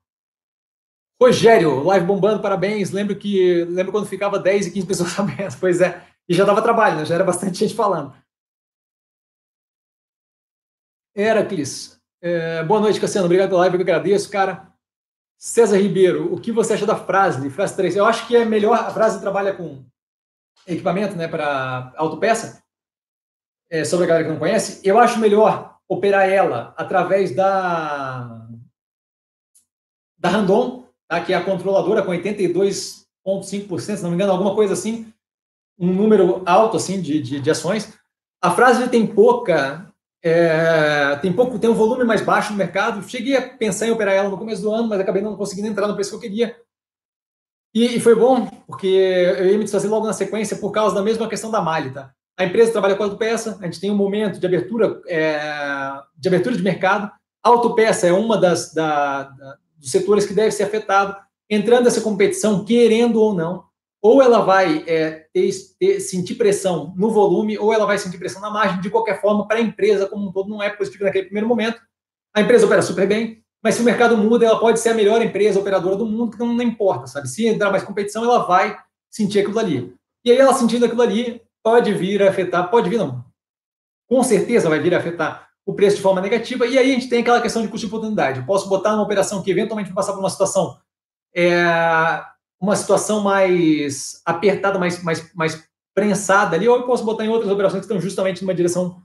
Rogério, 1.20 1.82
live 1.84 2.06
bombando, 2.06 2.42
parabéns. 2.42 2.90
Lembro 2.90 3.16
que 3.16 3.64
lembro 3.64 3.92
quando 3.92 4.06
ficava 4.06 4.38
10 4.38 4.66
e 4.66 4.72
15 4.72 4.86
pessoas 4.86 5.12
sabendo. 5.12 5.58
Pois 5.60 5.82
é. 5.82 6.06
E 6.26 6.34
já 6.34 6.44
dava 6.44 6.62
trabalho, 6.62 6.96
né? 6.96 7.04
já 7.04 7.14
era 7.14 7.24
bastante 7.24 7.58
gente 7.58 7.74
falando. 7.74 8.14
Heracles, 11.14 12.00
é, 12.22 12.62
boa 12.64 12.80
noite, 12.80 13.00
Cassiano. 13.00 13.26
Obrigado 13.26 13.48
pela 13.48 13.60
live, 13.60 13.76
eu 13.76 13.82
agradeço, 13.82 14.30
cara. 14.30 14.69
César 15.40 15.78
Ribeiro, 15.78 16.34
o 16.34 16.38
que 16.38 16.52
você 16.52 16.74
acha 16.74 16.84
da 16.84 16.94
frase, 16.94 17.48
frase 17.48 17.74
3? 17.74 17.96
Eu 17.96 18.04
acho 18.04 18.26
que 18.28 18.36
é 18.36 18.44
melhor, 18.44 18.74
a 18.74 18.90
frase 18.90 19.22
trabalha 19.22 19.54
com 19.54 19.82
equipamento 20.66 21.16
né, 21.16 21.26
para 21.26 21.94
autopeça, 21.96 22.62
é, 23.70 23.82
sobre 23.82 24.04
a 24.04 24.08
galera 24.08 24.26
que 24.26 24.32
não 24.32 24.38
conhece. 24.38 24.86
Eu 24.86 24.98
acho 24.98 25.18
melhor 25.18 25.78
operar 25.88 26.28
ela 26.28 26.74
através 26.76 27.34
da, 27.34 28.46
da 30.18 30.28
Randon, 30.28 30.86
tá, 31.08 31.24
que 31.24 31.32
é 31.32 31.36
a 31.36 31.44
controladora 31.44 32.02
com 32.02 32.12
82,5%, 32.12 33.96
se 33.96 34.02
não 34.02 34.10
me 34.10 34.16
engano, 34.16 34.32
alguma 34.32 34.54
coisa 34.54 34.74
assim, 34.74 35.10
um 35.78 35.90
número 35.90 36.42
alto 36.44 36.76
assim 36.76 37.00
de, 37.00 37.18
de, 37.22 37.40
de 37.40 37.50
ações. 37.50 37.98
A 38.42 38.50
frase 38.50 38.86
tem 38.90 39.06
pouca 39.06 39.89
é, 40.22 41.16
tem 41.16 41.32
pouco, 41.32 41.59
tem 41.59 41.70
um 41.70 41.74
volume 41.74 42.05
mais 42.05 42.20
baixo 42.20 42.52
no 42.52 42.59
mercado. 42.59 43.09
Cheguei 43.09 43.36
a 43.36 43.48
pensar 43.48 43.86
em 43.86 43.90
operar 43.90 44.14
ela 44.14 44.28
no 44.28 44.38
começo 44.38 44.62
do 44.62 44.72
ano, 44.72 44.88
mas 44.88 45.01
acabei 45.01 45.22
não 45.22 45.36
conseguindo 45.36 45.68
entrar 45.68 45.88
no 45.88 45.94
preço 45.94 46.10
que 46.10 46.16
eu 46.16 46.20
queria. 46.20 46.56
E, 47.74 47.97
e 47.97 48.01
foi 48.01 48.14
bom, 48.14 48.47
porque 48.66 48.86
eu 48.86 49.47
ia 49.47 49.59
me 49.59 49.64
desfazer 49.64 49.88
logo 49.88 50.06
na 50.06 50.12
sequência 50.12 50.56
por 50.56 50.72
causa 50.72 50.94
da 50.94 51.02
mesma 51.02 51.28
questão 51.28 51.51
da 51.51 51.60
malha. 51.60 51.92
Tá? 51.92 52.12
A 52.36 52.44
empresa 52.44 52.72
trabalha 52.72 52.97
com 52.97 53.05
autopeça, 53.05 53.59
a 53.60 53.64
gente 53.64 53.80
tem 53.80 53.90
um 53.90 53.97
momento 53.97 54.38
de 54.38 54.47
abertura, 54.47 55.01
é, 55.06 55.38
de 56.16 56.28
abertura 56.28 56.56
de 56.56 56.62
mercado. 56.62 57.10
A 57.42 57.48
autopeça 57.48 58.06
é 58.06 58.12
uma 58.12 58.36
das 58.36 58.74
da, 58.74 59.22
da, 59.24 59.56
dos 59.78 59.90
setores 59.90 60.26
que 60.26 60.34
deve 60.34 60.51
ser 60.51 60.64
afetado. 60.64 61.16
Entrando 61.48 61.84
nessa 61.84 62.01
competição, 62.01 62.64
querendo 62.64 63.20
ou 63.20 63.34
não, 63.34 63.64
ou 64.02 64.22
ela 64.22 64.40
vai 64.40 64.82
é, 64.86 65.27
ter, 65.32 65.51
ter, 65.78 66.01
sentir 66.01 66.35
pressão 66.36 66.94
no 66.97 67.10
volume, 67.10 67.59
ou 67.59 67.72
ela 67.72 67.85
vai 67.85 67.98
sentir 67.98 68.18
pressão 68.18 68.40
na 68.40 68.51
margem, 68.51 68.81
de 68.81 68.89
qualquer 68.89 69.20
forma, 69.20 69.47
para 69.47 69.59
a 69.59 69.62
empresa 69.62 70.06
como 70.06 70.28
um 70.28 70.32
todo 70.32 70.48
não 70.48 70.62
é 70.62 70.70
positivo 70.70 71.05
naquele 71.05 71.27
primeiro 71.27 71.48
momento. 71.48 71.81
A 72.35 72.40
empresa 72.40 72.64
opera 72.64 72.81
super 72.81 73.06
bem, 73.06 73.43
mas 73.62 73.74
se 73.74 73.82
o 73.82 73.85
mercado 73.85 74.16
muda, 74.16 74.47
ela 74.47 74.59
pode 74.59 74.81
ser 74.81 74.90
a 74.90 74.94
melhor 74.94 75.20
empresa 75.20 75.60
operadora 75.60 75.97
do 75.97 76.06
mundo, 76.06 76.32
que 76.32 76.39
não, 76.39 76.55
não 76.55 76.62
importa, 76.62 77.06
sabe? 77.06 77.28
Se 77.28 77.47
entrar 77.47 77.70
mais 77.70 77.82
competição, 77.82 78.24
ela 78.24 78.47
vai 78.47 78.77
sentir 79.10 79.40
aquilo 79.40 79.59
ali. 79.59 79.94
E 80.24 80.31
aí, 80.31 80.39
ela 80.39 80.55
sentindo 80.55 80.86
aquilo 80.86 81.02
ali, 81.02 81.43
pode 81.62 81.93
vir 81.93 82.22
a 82.22 82.31
afetar, 82.31 82.70
pode 82.70 82.89
vir, 82.89 82.98
não. 82.98 83.22
Com 84.09 84.22
certeza 84.22 84.68
vai 84.68 84.81
vir 84.81 84.94
a 84.94 84.98
afetar 84.98 85.48
o 85.66 85.74
preço 85.74 85.97
de 85.97 86.02
forma 86.02 86.20
negativa, 86.22 86.66
e 86.66 86.78
aí 86.78 86.90
a 86.90 86.94
gente 86.94 87.09
tem 87.09 87.20
aquela 87.20 87.40
questão 87.40 87.60
de 87.60 87.68
custo 87.68 87.86
de 87.86 87.93
oportunidade. 87.93 88.40
Eu 88.40 88.47
posso 88.47 88.68
botar 88.68 88.94
uma 88.94 89.02
operação 89.02 89.43
que 89.43 89.51
eventualmente 89.51 89.90
vai 89.90 89.97
passar 89.97 90.14
por 90.14 90.20
uma 90.20 90.31
situação 90.31 90.78
é, 91.35 92.24
uma 92.60 92.76
situação 92.76 93.22
mais 93.22 94.20
apertada, 94.24 94.78
mais, 94.78 95.02
mais, 95.02 95.34
mais 95.34 95.66
prensada 95.94 96.54
ali, 96.54 96.68
ou 96.68 96.76
eu 96.76 96.86
posso 96.86 97.04
botar 97.04 97.24
em 97.24 97.28
outras 97.28 97.50
operações 97.50 97.80
que 97.80 97.86
estão 97.86 98.00
justamente 98.00 98.42
numa 98.42 98.54
direção 98.54 99.02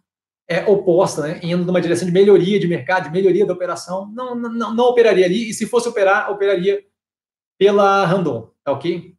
é, 0.47 0.65
oposta, 0.65 1.21
né? 1.21 1.39
indo 1.41 1.65
numa 1.65 1.81
direção 1.81 2.05
de 2.05 2.13
melhoria 2.13 2.59
de 2.59 2.67
mercado, 2.67 3.05
de 3.05 3.11
melhoria 3.11 3.45
da 3.45 3.53
operação. 3.53 4.11
Não, 4.11 4.35
não, 4.35 4.73
não 4.73 4.85
operaria 4.85 5.25
ali, 5.25 5.49
e 5.49 5.53
se 5.53 5.65
fosse 5.65 5.87
operar, 5.87 6.29
operaria 6.29 6.85
pela 7.57 8.05
Randon, 8.05 8.51
tá 8.63 8.73
ok? 8.73 9.15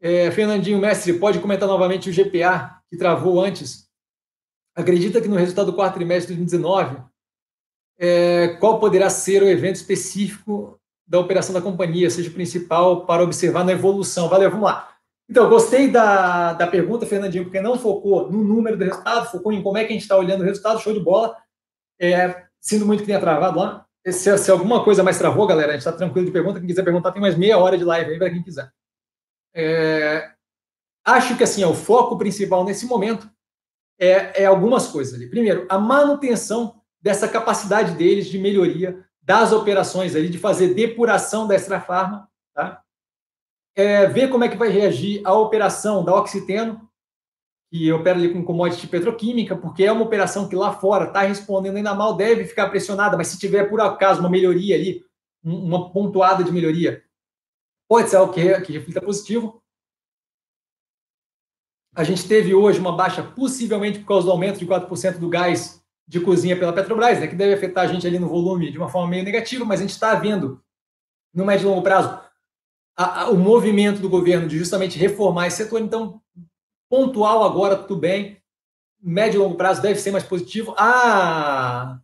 É, 0.00 0.32
Fernandinho 0.32 0.80
Mestre, 0.80 1.12
pode 1.12 1.38
comentar 1.38 1.68
novamente 1.68 2.10
o 2.10 2.12
GPA 2.12 2.82
que 2.90 2.96
travou 2.96 3.40
antes? 3.40 3.88
Acredita 4.74 5.20
que 5.20 5.28
no 5.28 5.36
resultado 5.36 5.70
do 5.70 5.76
quarto 5.76 5.94
trimestre 5.94 6.34
de 6.34 6.40
2019, 6.40 7.00
é, 7.98 8.48
qual 8.58 8.80
poderá 8.80 9.08
ser 9.08 9.44
o 9.44 9.48
evento 9.48 9.76
específico 9.76 10.80
da 11.06 11.18
operação 11.18 11.54
da 11.54 11.60
companhia, 11.60 12.10
seja 12.10 12.30
principal 12.30 13.04
para 13.06 13.22
observar 13.22 13.64
na 13.64 13.72
evolução. 13.72 14.28
Valeu, 14.28 14.50
vamos 14.50 14.66
lá. 14.66 14.88
Então, 15.28 15.48
gostei 15.48 15.90
da, 15.90 16.52
da 16.52 16.66
pergunta, 16.66 17.06
Fernandinho, 17.06 17.44
porque 17.44 17.60
não 17.60 17.78
focou 17.78 18.30
no 18.30 18.42
número 18.42 18.76
do 18.76 18.84
resultado, 18.84 19.30
focou 19.30 19.52
em 19.52 19.62
como 19.62 19.78
é 19.78 19.84
que 19.84 19.90
a 19.90 19.92
gente 19.92 20.02
está 20.02 20.16
olhando 20.16 20.42
o 20.42 20.44
resultado, 20.44 20.80
show 20.80 20.92
de 20.92 21.00
bola. 21.00 21.36
É, 22.00 22.44
sinto 22.60 22.84
muito 22.84 23.00
que 23.00 23.06
tenha 23.06 23.20
travado 23.20 23.58
lá. 23.58 23.86
Se, 24.08 24.36
se 24.36 24.50
alguma 24.50 24.84
coisa 24.84 25.02
mais 25.02 25.18
travou, 25.18 25.46
galera, 25.46 25.70
a 25.70 25.72
gente 25.72 25.86
está 25.86 25.92
tranquilo 25.92 26.26
de 26.26 26.32
pergunta. 26.32 26.58
Quem 26.58 26.68
quiser 26.68 26.82
perguntar, 26.82 27.12
tem 27.12 27.22
mais 27.22 27.36
meia 27.36 27.56
hora 27.58 27.78
de 27.78 27.84
live 27.84 28.10
aí 28.10 28.18
para 28.18 28.30
quem 28.30 28.42
quiser. 28.42 28.70
É, 29.54 30.30
acho 31.04 31.36
que 31.36 31.44
assim, 31.44 31.64
o 31.64 31.74
foco 31.74 32.18
principal 32.18 32.64
nesse 32.64 32.86
momento 32.86 33.30
é, 33.98 34.42
é 34.42 34.46
algumas 34.46 34.88
coisas 34.88 35.14
ali. 35.14 35.30
Primeiro, 35.30 35.66
a 35.68 35.78
manutenção 35.78 36.80
dessa 37.00 37.28
capacidade 37.28 37.94
deles 37.96 38.26
de 38.26 38.38
melhoria 38.38 39.04
das 39.22 39.52
operações 39.52 40.16
ali, 40.16 40.28
de 40.28 40.38
fazer 40.38 40.74
depuração 40.74 41.46
da 41.46 41.54
extrafarma, 41.54 42.28
tá? 42.52 42.82
É, 43.74 44.06
ver 44.06 44.28
como 44.28 44.44
é 44.44 44.48
que 44.48 44.56
vai 44.56 44.68
reagir 44.68 45.22
a 45.24 45.32
operação 45.32 46.04
da 46.04 46.14
Oxiteno, 46.14 46.88
que 47.70 47.90
opera 47.90 48.18
ali 48.18 48.30
com 48.32 48.44
commodity 48.44 48.86
petroquímica, 48.86 49.56
porque 49.56 49.84
é 49.84 49.92
uma 49.92 50.04
operação 50.04 50.46
que 50.46 50.56
lá 50.56 50.74
fora 50.74 51.06
está 51.06 51.22
respondendo 51.22 51.76
ainda 51.76 51.94
mal, 51.94 52.14
deve 52.14 52.44
ficar 52.44 52.68
pressionada, 52.68 53.16
mas 53.16 53.28
se 53.28 53.38
tiver 53.38 53.70
por 53.70 53.80
acaso 53.80 54.20
uma 54.20 54.28
melhoria 54.28 54.74
ali, 54.74 55.02
uma 55.42 55.90
pontuada 55.90 56.44
de 56.44 56.52
melhoria, 56.52 57.02
pode 57.88 58.10
ser 58.10 58.16
algo 58.16 58.32
que, 58.32 58.60
que 58.60 58.72
reflita 58.72 59.00
positivo. 59.00 59.62
A 61.94 62.04
gente 62.04 62.28
teve 62.28 62.54
hoje 62.54 62.78
uma 62.78 62.94
baixa, 62.94 63.22
possivelmente 63.22 64.00
por 64.00 64.06
causa 64.06 64.26
do 64.26 64.32
aumento 64.32 64.58
de 64.58 64.66
4% 64.66 65.18
do 65.18 65.28
gás 65.28 65.81
de 66.12 66.20
cozinha 66.20 66.54
pela 66.54 66.74
Petrobras, 66.74 67.18
né, 67.18 67.26
que 67.26 67.34
deve 67.34 67.54
afetar 67.54 67.84
a 67.84 67.86
gente 67.86 68.06
ali 68.06 68.18
no 68.18 68.28
volume 68.28 68.70
de 68.70 68.76
uma 68.76 68.90
forma 68.90 69.08
meio 69.08 69.24
negativa, 69.24 69.64
mas 69.64 69.80
a 69.80 69.82
gente 69.82 69.94
está 69.94 70.14
vendo, 70.14 70.62
no 71.32 71.46
médio 71.46 71.64
e 71.64 71.68
longo 71.70 71.80
prazo, 71.80 72.20
a, 72.94 73.22
a, 73.22 73.30
o 73.30 73.38
movimento 73.38 73.98
do 73.98 74.10
governo 74.10 74.46
de 74.46 74.58
justamente 74.58 74.98
reformar 74.98 75.46
esse 75.46 75.56
setor. 75.56 75.80
Então, 75.80 76.20
pontual 76.90 77.42
agora, 77.42 77.76
tudo 77.76 77.98
bem. 77.98 78.36
Médio 79.02 79.38
e 79.38 79.42
longo 79.42 79.56
prazo 79.56 79.80
deve 79.80 79.98
ser 79.98 80.10
mais 80.10 80.22
positivo. 80.22 80.74
A, 80.76 81.98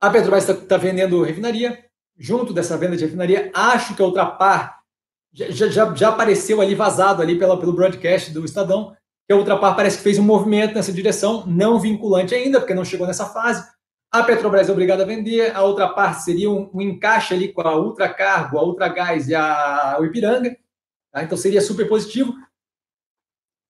a 0.00 0.10
Petrobras 0.10 0.48
está 0.48 0.66
tá 0.66 0.76
vendendo 0.76 1.22
refinaria. 1.22 1.84
Junto 2.18 2.52
dessa 2.52 2.76
venda 2.76 2.96
de 2.96 3.04
refinaria, 3.04 3.52
acho 3.54 3.94
que 3.94 4.02
a 4.02 4.06
Ultrapar 4.06 4.80
já, 5.32 5.68
já, 5.68 5.94
já 5.94 6.08
apareceu 6.08 6.60
ali 6.60 6.74
vazado 6.74 7.22
ali 7.22 7.38
pela, 7.38 7.56
pelo 7.60 7.72
broadcast 7.72 8.32
do 8.32 8.44
Estadão 8.44 8.96
que 9.26 9.32
a 9.32 9.36
Ultrapar 9.36 9.74
parece 9.74 9.98
que 9.98 10.02
fez 10.02 10.18
um 10.18 10.22
movimento 10.22 10.74
nessa 10.74 10.92
direção, 10.92 11.44
não 11.46 11.80
vinculante 11.80 12.34
ainda, 12.34 12.60
porque 12.60 12.74
não 12.74 12.84
chegou 12.84 13.06
nessa 13.06 13.26
fase. 13.26 13.66
A 14.12 14.22
Petrobras 14.22 14.68
é 14.68 14.72
obrigada 14.72 15.02
a 15.02 15.06
vender, 15.06 15.54
a 15.56 15.64
Ultrapar 15.64 16.20
seria 16.20 16.50
um, 16.50 16.70
um 16.72 16.80
encaixe 16.80 17.34
ali 17.34 17.52
com 17.52 17.62
a 17.62 17.76
Ultracargo, 17.76 18.58
a 18.58 18.62
Ultragás 18.62 19.28
e 19.28 19.34
a, 19.34 19.98
Ipiranga, 20.02 20.56
tá? 21.12 21.22
então 21.22 21.36
seria 21.36 21.60
super 21.60 21.88
positivo. 21.88 22.32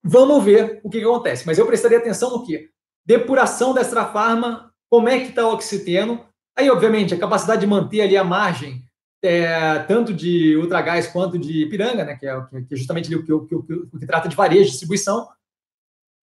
Vamos 0.03 0.43
ver 0.43 0.81
o 0.83 0.89
que, 0.89 0.99
que, 0.99 1.05
acontece, 1.05 1.47
mas 1.47 1.57
eu 1.57 1.65
prestaria 1.65 1.97
atenção 1.97 2.29
no 2.29 2.45
que? 2.45 2.69
Depuração 3.03 3.73
da 3.73 3.81
Extrafarma, 3.81 4.71
como 4.87 5.09
é 5.09 5.19
que 5.19 5.29
está 5.29 5.47
o 5.47 5.53
oxiteno, 5.53 6.23
aí 6.55 6.69
obviamente 6.69 7.13
a 7.13 7.19
capacidade 7.19 7.61
de 7.61 7.67
manter 7.67 8.01
ali 8.01 8.15
a 8.15 8.23
margem 8.23 8.85
é, 9.23 9.79
tanto 9.79 10.13
de 10.13 10.55
Ultragás 10.57 11.07
quanto 11.07 11.39
de 11.39 11.63
Ipiranga, 11.63 12.05
né, 12.05 12.15
que, 12.15 12.27
é, 12.27 12.39
que 12.67 12.73
é 12.73 12.75
justamente 12.75 13.13
o 13.15 13.23
que, 13.23 13.33
o, 13.33 13.45
que, 13.45 13.55
o 13.55 13.99
que 13.99 14.05
trata 14.05 14.29
de 14.29 14.35
varejo, 14.35 14.69
distribuição, 14.69 15.27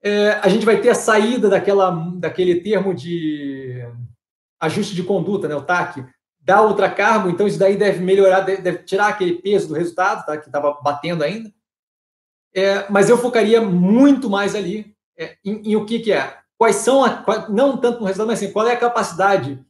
é, 0.02 0.32
a 0.42 0.48
gente 0.48 0.66
vai 0.66 0.80
ter 0.80 0.90
a 0.90 0.94
saída 0.94 1.48
daquela, 1.48 1.90
daquele 2.16 2.60
termo 2.60 2.92
de 2.92 3.86
ajuste 4.60 4.94
de 4.94 5.02
conduta, 5.02 5.46
né, 5.48 5.54
o 5.54 5.62
TAC, 5.62 6.04
da 6.40 6.62
ultracargo, 6.62 7.30
então 7.30 7.46
isso 7.46 7.58
daí 7.58 7.76
deve 7.76 8.00
melhorar, 8.00 8.40
deve, 8.40 8.78
tirar 8.78 9.08
aquele 9.08 9.34
peso 9.34 9.68
do 9.68 9.74
resultado, 9.74 10.26
tá, 10.26 10.36
que 10.36 10.46
estava 10.46 10.72
batendo 10.82 11.22
ainda. 11.22 11.52
É, 12.54 12.90
mas 12.90 13.08
eu 13.08 13.16
focaria 13.16 13.60
muito 13.60 14.28
mais 14.28 14.54
ali 14.54 14.94
é, 15.16 15.36
em, 15.44 15.70
em, 15.70 15.76
o 15.76 15.86
que, 15.86 16.00
que 16.00 16.12
é. 16.12 16.36
Quais 16.58 16.76
são, 16.76 17.04
a, 17.04 17.48
não 17.48 17.76
tanto 17.76 18.00
no 18.00 18.06
resultado, 18.06 18.26
mas 18.26 18.42
assim, 18.42 18.52
qual 18.52 18.66
é 18.66 18.72
a 18.72 18.78
capacidade 18.78 19.64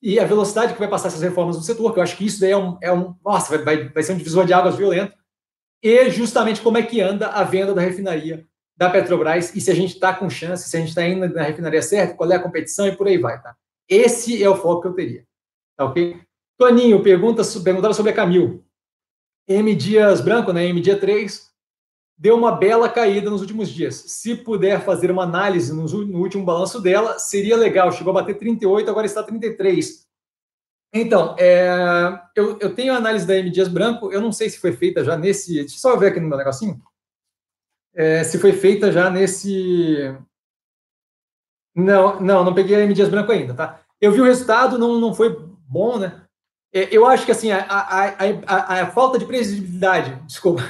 e 0.00 0.20
a 0.20 0.24
velocidade 0.24 0.72
que 0.72 0.78
vai 0.78 0.88
passar 0.88 1.08
essas 1.08 1.22
reformas 1.22 1.56
no 1.56 1.62
setor, 1.62 1.92
que 1.92 1.98
eu 1.98 2.02
acho 2.02 2.16
que 2.16 2.26
isso 2.26 2.40
daí 2.40 2.52
é 2.52 2.56
um, 2.56 2.78
é 2.80 2.92
um 2.92 3.14
nossa, 3.24 3.58
vai, 3.58 3.88
vai 3.88 4.02
ser 4.02 4.12
um 4.12 4.16
divisor 4.18 4.44
de 4.44 4.52
águas 4.52 4.76
violento, 4.76 5.16
e 5.82 6.10
justamente 6.10 6.60
como 6.60 6.78
é 6.78 6.82
que 6.82 7.00
anda 7.00 7.28
a 7.28 7.42
venda 7.42 7.74
da 7.74 7.80
refinaria 7.80 8.46
da 8.76 8.90
Petrobras 8.90 9.54
e 9.54 9.60
se 9.60 9.70
a 9.70 9.74
gente 9.74 9.94
está 9.94 10.12
com 10.12 10.28
chance, 10.28 10.68
se 10.68 10.76
a 10.76 10.80
gente 10.80 10.90
está 10.90 11.06
indo 11.06 11.28
na 11.28 11.42
refinaria 11.42 11.80
certa, 11.80 12.14
qual 12.14 12.30
é 12.30 12.36
a 12.36 12.42
competição 12.42 12.86
e 12.86 12.94
por 12.94 13.06
aí 13.06 13.16
vai, 13.16 13.40
tá? 13.40 13.56
Esse 13.88 14.42
é 14.42 14.48
o 14.48 14.56
foco 14.56 14.82
que 14.82 14.88
eu 14.88 14.94
teria, 14.94 15.24
tá 15.76 15.86
ok? 15.86 16.20
Toninho, 16.58 17.02
pergunta, 17.02 17.42
perguntaram 17.62 17.94
sobre 17.94 18.12
a 18.12 18.14
Camil. 18.14 18.64
M 19.48 19.74
Dias 19.74 20.20
Branco, 20.20 20.52
né, 20.52 20.66
M 20.66 20.80
Dia 20.80 20.98
3, 20.98 21.50
deu 22.18 22.36
uma 22.36 22.52
bela 22.52 22.88
caída 22.88 23.30
nos 23.30 23.40
últimos 23.40 23.68
dias. 23.68 23.94
Se 23.94 24.34
puder 24.34 24.84
fazer 24.84 25.10
uma 25.10 25.22
análise 25.22 25.72
no, 25.72 25.84
no 25.84 26.18
último 26.18 26.44
balanço 26.44 26.80
dela, 26.80 27.18
seria 27.18 27.56
legal. 27.56 27.92
Chegou 27.92 28.10
a 28.10 28.20
bater 28.20 28.38
38, 28.38 28.90
agora 28.90 29.06
está 29.06 29.22
33. 29.22 30.04
Então, 30.92 31.36
é, 31.38 32.20
eu, 32.34 32.58
eu, 32.58 32.74
tenho 32.74 32.92
a 32.92 32.96
análise 32.96 33.26
da 33.26 33.36
M 33.36 33.50
Dias 33.50 33.68
Branco, 33.68 34.10
eu 34.10 34.20
não 34.20 34.32
sei 34.32 34.48
se 34.50 34.58
foi 34.58 34.72
feita 34.72 35.04
já 35.04 35.16
nesse. 35.16 35.54
Deixa 35.54 35.76
eu 35.76 35.78
só 35.78 35.96
ver 35.96 36.08
aqui 36.08 36.20
no 36.20 36.28
meu 36.28 36.38
negocinho 36.38 36.82
é, 37.96 38.22
se 38.22 38.38
foi 38.38 38.52
feita 38.52 38.92
já 38.92 39.08
nesse. 39.10 40.14
Não, 41.74 42.20
não, 42.20 42.44
não 42.44 42.54
peguei 42.54 42.76
a 42.76 42.80
M 42.80 42.94
Dias 42.94 43.08
Branco 43.08 43.32
ainda, 43.32 43.54
tá? 43.54 43.80
Eu 44.00 44.12
vi 44.12 44.20
o 44.20 44.24
resultado, 44.24 44.78
não, 44.78 45.00
não 45.00 45.14
foi 45.14 45.36
bom, 45.66 45.98
né? 45.98 46.22
É, 46.72 46.94
eu 46.94 47.06
acho 47.06 47.24
que 47.24 47.32
assim, 47.32 47.50
a, 47.50 47.64
a, 47.64 48.08
a, 48.46 48.82
a 48.82 48.86
falta 48.88 49.18
de 49.18 49.24
previsibilidade, 49.24 50.14
desculpa, 50.26 50.62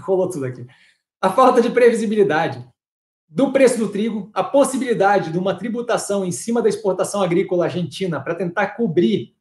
rolou 0.00 0.28
tudo 0.28 0.46
aqui. 0.46 0.66
A 1.22 1.30
falta 1.30 1.62
de 1.62 1.70
previsibilidade 1.70 2.64
do 3.28 3.50
preço 3.50 3.78
do 3.78 3.88
trigo, 3.88 4.30
a 4.32 4.44
possibilidade 4.44 5.32
de 5.32 5.38
uma 5.38 5.56
tributação 5.56 6.24
em 6.24 6.30
cima 6.30 6.62
da 6.62 6.68
exportação 6.68 7.22
agrícola 7.22 7.64
argentina 7.64 8.20
para 8.20 8.34
tentar 8.34 8.68
cobrir, 8.68 9.34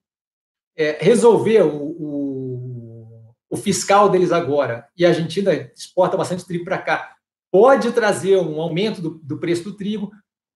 é, 0.76 0.98
resolver 1.00 1.62
o, 1.62 1.96
o, 2.00 3.34
o, 3.50 3.58
fiscal 3.58 4.10
deles 4.10 4.32
agora, 4.32 4.88
e 4.98 5.06
a 5.06 5.10
Argentina 5.10 5.54
exporta 5.54 6.18
bastante 6.18 6.46
trigo 6.46 6.66
para 6.66 6.80
cá, 6.80 7.13
pode 7.54 7.92
trazer 7.92 8.38
um 8.38 8.60
aumento 8.60 9.00
do, 9.00 9.12
do 9.22 9.38
preço 9.38 9.64
do 9.64 9.78
trigo. 9.78 10.12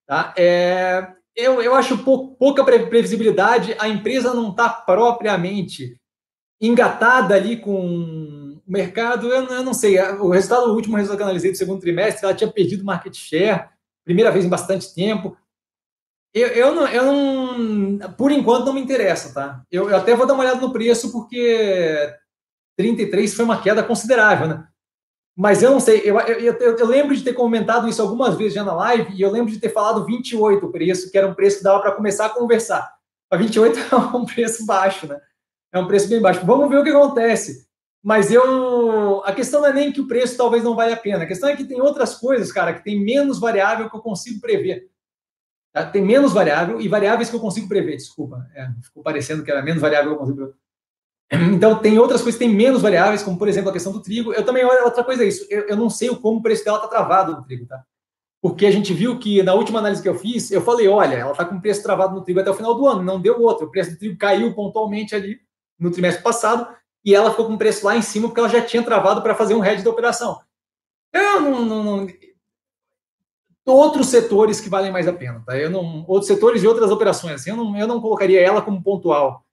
Tá? 0.08 0.34
É, 0.36 1.08
eu, 1.36 1.62
eu 1.62 1.76
acho 1.76 2.00
pou, 2.00 2.36
pouca 2.36 2.64
previsibilidade, 2.64 3.76
a 3.78 3.88
empresa 3.88 4.34
não 4.34 4.50
está 4.50 4.68
propriamente 4.68 5.96
engatada 6.60 7.36
ali 7.36 7.58
com 7.58 8.58
o 8.66 8.72
mercado, 8.72 9.28
eu, 9.28 9.46
eu, 9.46 9.64
não 9.64 9.76
sei. 9.76 10.02
O 10.02 10.30
resultado, 10.30 10.72
o 10.72 10.74
último 10.74 10.98
resultado 10.98 11.18
que 11.18 11.22
eu 11.22 11.28
analisei 11.28 11.52
do 11.52 11.58
segundo 11.58 11.80
trimestre, 11.80 12.26
ela 12.26 12.34
tinha 12.34 12.52
perdido 12.52 12.84
market 12.84 13.16
share, 13.16 13.70
primeira 14.04 14.32
vez 14.32 14.44
em 14.44 14.50
bastante 14.50 14.92
tempo. 14.96 15.38
Eu, 16.34 16.48
eu, 16.48 16.74
não, 16.74 16.88
eu 16.88 17.06
não, 17.06 18.12
por 18.14 18.32
enquanto, 18.32 18.66
não 18.66 18.74
me 18.74 18.82
interessa, 18.82 19.32
tá? 19.36 19.64
Eu, 19.72 19.88
eu 19.88 19.98
até 19.98 20.16
vou 20.16 20.26
dar 20.26 20.34
uma 20.34 20.44
olhada 20.44 20.60
no 20.60 20.74
preço, 20.74 21.12
porque 21.12 22.12
33 22.76 23.36
foi 23.36 23.46
uma 23.46 23.62
queda 23.62 23.84
considerável, 23.84 24.48
né? 24.48 24.68
Mas 25.38 25.62
eu 25.62 25.70
não 25.70 25.80
sei, 25.80 26.02
eu, 26.04 26.20
eu, 26.20 26.54
eu, 26.78 26.88
lembro 26.88 27.16
de 27.16 27.24
ter 27.24 27.34
comentado 27.34 27.88
isso 27.88 28.02
algumas 28.02 28.36
vezes 28.36 28.56
já 28.56 28.64
na 28.64 28.74
live, 28.74 29.14
e 29.14 29.22
eu 29.22 29.30
lembro 29.30 29.52
de 29.52 29.60
ter 29.60 29.70
falado 29.70 30.04
28 30.04 30.66
o 30.66 30.72
preço, 30.72 31.12
que 31.12 31.18
era 31.18 31.28
um 31.28 31.36
preço 31.36 31.60
que 31.60 31.64
dava 31.64 31.80
para 31.80 31.92
começar 31.92 32.26
a 32.26 32.30
conversar. 32.30 32.92
A 33.30 33.38
28 33.38 33.78
é 33.94 33.96
um 34.18 34.26
preço 34.26 34.66
baixo, 34.66 35.06
né? 35.06 35.22
É 35.72 35.78
um 35.78 35.86
preço 35.86 36.10
bem 36.10 36.20
baixo. 36.20 36.44
Vamos 36.44 36.68
ver 36.70 36.80
o 36.80 36.84
que 36.84 36.90
acontece. 36.90 37.68
Mas 38.04 38.32
eu. 38.32 39.22
A 39.26 39.32
questão 39.32 39.62
não 39.62 39.68
é 39.68 39.74
nem 39.74 39.92
que 39.92 40.02
o 40.02 40.08
preço 40.08 40.36
talvez 40.36 40.64
não 40.64 40.76
valha 40.76 40.96
a 40.96 40.98
pena. 40.98 41.24
A 41.24 41.28
questão 41.28 41.50
é 41.50 41.56
que 41.56 41.66
tem 41.66 41.80
outras 41.82 42.16
coisas, 42.16 42.52
cara, 42.52 42.74
que 42.74 42.84
tem 42.84 43.00
menos 43.00 43.40
variável 43.40 43.90
que 43.90 43.96
eu 43.96 44.02
consigo 44.02 44.42
prever. 44.42 44.90
Tá? 45.72 45.86
Tem 45.86 46.02
menos 46.02 46.34
variável 46.34 46.82
e 46.82 46.88
variáveis 46.88 47.30
que 47.30 47.36
eu 47.36 47.40
consigo 47.40 47.68
prever, 47.68 47.98
desculpa. 47.98 48.48
É, 48.56 48.70
ficou 48.82 49.04
parecendo 49.04 49.44
que 49.44 49.52
era 49.52 49.62
menos 49.62 49.82
variável 49.82 50.10
que 50.10 50.16
eu 50.16 50.20
consigo 50.20 50.38
prever. 50.38 50.56
Então, 51.54 51.80
tem 51.80 52.00
outras 52.00 52.22
coisas 52.22 52.40
que 52.40 52.46
têm 52.46 52.56
menos 52.56 52.82
variáveis, 52.82 53.22
como, 53.22 53.38
por 53.38 53.48
exemplo, 53.48 53.70
a 53.70 53.74
questão 53.74 53.92
do 53.92 54.02
trigo. 54.02 54.34
Eu 54.34 54.46
também, 54.46 54.64
outra 54.64 55.04
coisa 55.04 55.24
é 55.24 55.28
isso, 55.28 55.46
eu, 55.50 55.68
eu 55.68 55.76
não 55.76 55.90
sei 55.90 56.10
como 56.16 56.40
o 56.40 56.42
preço 56.42 56.64
dela 56.64 56.78
está 56.78 56.88
travado 56.88 57.34
no 57.34 57.44
trigo, 57.44 57.66
tá? 57.66 57.84
Porque 58.42 58.66
a 58.66 58.72
gente 58.72 58.94
viu 58.94 59.20
que, 59.20 59.42
na 59.44 59.54
última 59.54 59.80
análise 59.80 60.02
que 60.02 60.08
eu 60.08 60.16
fiz, 60.16 60.52
eu 60.52 60.62
falei, 60.62 60.88
olha, 60.88 61.16
ela 61.16 61.32
está 61.32 61.44
com 61.44 61.60
preço 61.60 61.84
travado 61.84 62.16
no 62.16 62.24
trigo 62.24 62.40
até 62.40 62.50
o 62.50 62.54
final 62.54 62.76
do 62.76 62.88
ano, 62.88 63.04
não 63.04 63.20
deu 63.20 63.42
outro. 63.42 63.68
O 63.68 63.72
preço 63.72 63.92
do 63.92 63.98
trigo 63.98 64.18
caiu 64.18 64.54
pontualmente 64.54 65.16
ali 65.16 65.40
no 65.78 65.92
trimestre 65.92 66.24
passado, 66.24 66.68
e 67.04 67.16
ela 67.16 67.32
ficou 67.32 67.46
com 67.46 67.54
o 67.54 67.58
preço 67.58 67.86
lá 67.86 67.96
em 67.96 68.02
cima 68.02 68.28
porque 68.28 68.40
ela 68.40 68.50
já 68.50 68.62
tinha 68.62 68.84
travado 68.84 69.22
para 69.22 69.36
fazer 69.36 69.56
um 69.56 69.64
hedge 69.64 69.84
da 69.84 69.90
operação. 69.90 70.40
Eu 71.14 71.42
não, 71.42 71.66
não, 71.66 71.84
não, 71.84 72.08
Outros 73.66 74.08
setores 74.08 74.62
que 74.62 74.70
valem 74.70 74.92
mais 74.92 75.08
a 75.08 75.14
pena, 75.14 75.44
tá? 75.46 75.58
Eu 75.58 75.70
não, 75.70 76.06
outros 76.08 76.28
setores 76.28 76.64
e 76.64 76.68
outras 76.68 76.90
operações, 76.90 77.36
assim, 77.36 77.50
eu 77.50 77.56
não, 77.58 77.78
eu 77.78 77.88
não 77.88 78.00
colocaria 78.00 78.42
ela 78.42 78.62
como 78.62 78.82
pontual. 78.82 79.46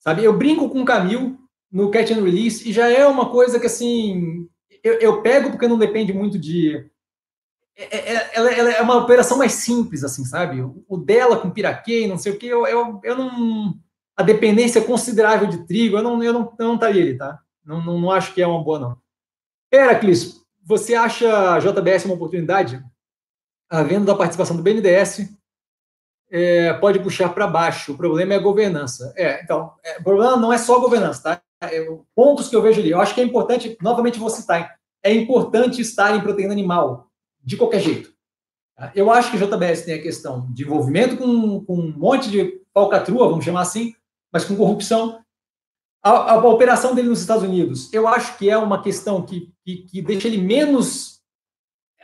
Sabe? 0.00 0.24
Eu 0.24 0.36
brinco 0.36 0.68
com 0.68 0.82
o 0.82 0.84
Camil 0.84 1.38
no 1.70 1.90
catch 1.90 2.10
and 2.10 2.24
release 2.24 2.68
e 2.68 2.72
já 2.72 2.88
é 2.88 3.06
uma 3.06 3.30
coisa 3.30 3.60
que, 3.60 3.66
assim, 3.66 4.48
eu, 4.82 4.94
eu 4.94 5.22
pego 5.22 5.50
porque 5.50 5.68
não 5.68 5.78
depende 5.78 6.12
muito 6.12 6.38
de. 6.38 6.90
É, 7.76 7.96
é, 7.96 8.14
é 8.14 8.30
ela, 8.34 8.50
ela, 8.50 8.70
é 8.72 8.82
uma 8.82 8.96
operação 8.96 9.38
mais 9.38 9.52
simples, 9.52 10.02
assim, 10.02 10.24
sabe? 10.24 10.62
O 10.88 10.96
dela 10.96 11.36
com 11.36 11.50
piraquê, 11.50 12.06
não 12.06 12.18
sei 12.18 12.32
o 12.32 12.38
que, 12.38 12.46
eu, 12.46 12.66
eu, 12.66 13.00
eu 13.04 13.16
não 13.16 13.78
a 14.20 14.22
dependência 14.22 14.82
considerável 14.82 15.48
de 15.48 15.66
trigo, 15.66 15.96
eu 15.96 16.02
não, 16.02 16.22
eu 16.22 16.32
não, 16.32 16.54
eu 16.58 16.66
não 16.66 16.74
estaria 16.74 17.02
ali, 17.02 17.16
tá? 17.16 17.40
Não, 17.64 17.82
não, 17.82 17.98
não 17.98 18.10
acho 18.10 18.34
que 18.34 18.42
é 18.42 18.46
uma 18.46 18.62
boa, 18.62 18.78
não. 18.78 18.98
Heracles, 19.72 20.44
você 20.62 20.94
acha 20.94 21.54
a 21.54 21.58
JBS 21.58 22.04
uma 22.04 22.14
oportunidade? 22.14 22.84
A 23.70 23.82
venda 23.82 24.06
da 24.06 24.14
participação 24.14 24.56
do 24.56 24.62
BNDES 24.62 25.30
é, 26.30 26.72
pode 26.74 27.00
puxar 27.00 27.30
para 27.30 27.46
baixo. 27.46 27.92
O 27.92 27.96
problema 27.96 28.34
é 28.34 28.36
a 28.36 28.40
governança. 28.40 29.12
É, 29.16 29.42
então, 29.42 29.72
é, 29.84 29.98
o 29.98 30.04
problema 30.04 30.36
não 30.36 30.52
é 30.52 30.58
só 30.58 30.76
a 30.76 30.80
governança, 30.80 31.22
tá? 31.22 31.42
É, 31.62 31.86
pontos 32.14 32.48
que 32.48 32.56
eu 32.56 32.62
vejo 32.62 32.80
ali. 32.80 32.90
Eu 32.90 33.00
acho 33.00 33.14
que 33.14 33.20
é 33.20 33.24
importante, 33.24 33.76
novamente 33.82 34.18
vou 34.18 34.30
citar, 34.30 34.76
é 35.02 35.12
importante 35.12 35.80
estar 35.80 36.14
em 36.14 36.20
proteína 36.20 36.52
animal, 36.52 37.08
de 37.42 37.56
qualquer 37.56 37.80
jeito. 37.80 38.12
Tá? 38.76 38.92
Eu 38.94 39.10
acho 39.10 39.30
que 39.30 39.36
a 39.36 39.46
JBS 39.46 39.82
tem 39.82 39.94
a 39.94 40.02
questão 40.02 40.46
de 40.52 40.62
envolvimento 40.62 41.16
com, 41.16 41.64
com 41.64 41.74
um 41.74 41.92
monte 41.96 42.30
de 42.30 42.60
falcatrua, 42.72 43.28
vamos 43.28 43.44
chamar 43.44 43.62
assim, 43.62 43.94
mas 44.32 44.44
com 44.44 44.56
corrupção. 44.56 45.20
A, 46.02 46.10
a, 46.10 46.32
a, 46.32 46.48
operação 46.48 46.94
dele 46.94 47.08
nos 47.08 47.20
Estados 47.20 47.42
Unidos, 47.42 47.92
eu 47.92 48.08
acho 48.08 48.38
que 48.38 48.48
é 48.48 48.56
uma 48.56 48.82
questão 48.82 49.20
que, 49.20 49.52
que, 49.62 49.82
que 49.82 50.00
deixa 50.00 50.28
ele 50.28 50.38
menos 50.38 51.20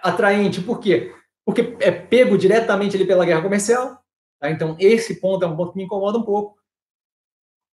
atraente. 0.02 0.60
Por 0.60 0.80
quê? 0.80 1.14
Porque 1.46 1.76
é 1.80 1.90
pego 1.90 2.36
diretamente 2.36 2.94
ali 2.96 3.06
pela 3.06 3.24
guerra 3.24 3.40
comercial. 3.40 4.02
Tá? 4.46 4.50
Então, 4.50 4.76
esse 4.78 5.20
ponto 5.20 5.44
é 5.44 5.48
um 5.48 5.56
ponto 5.56 5.72
que 5.72 5.78
me 5.78 5.84
incomoda 5.84 6.18
um 6.18 6.22
pouco. 6.22 6.56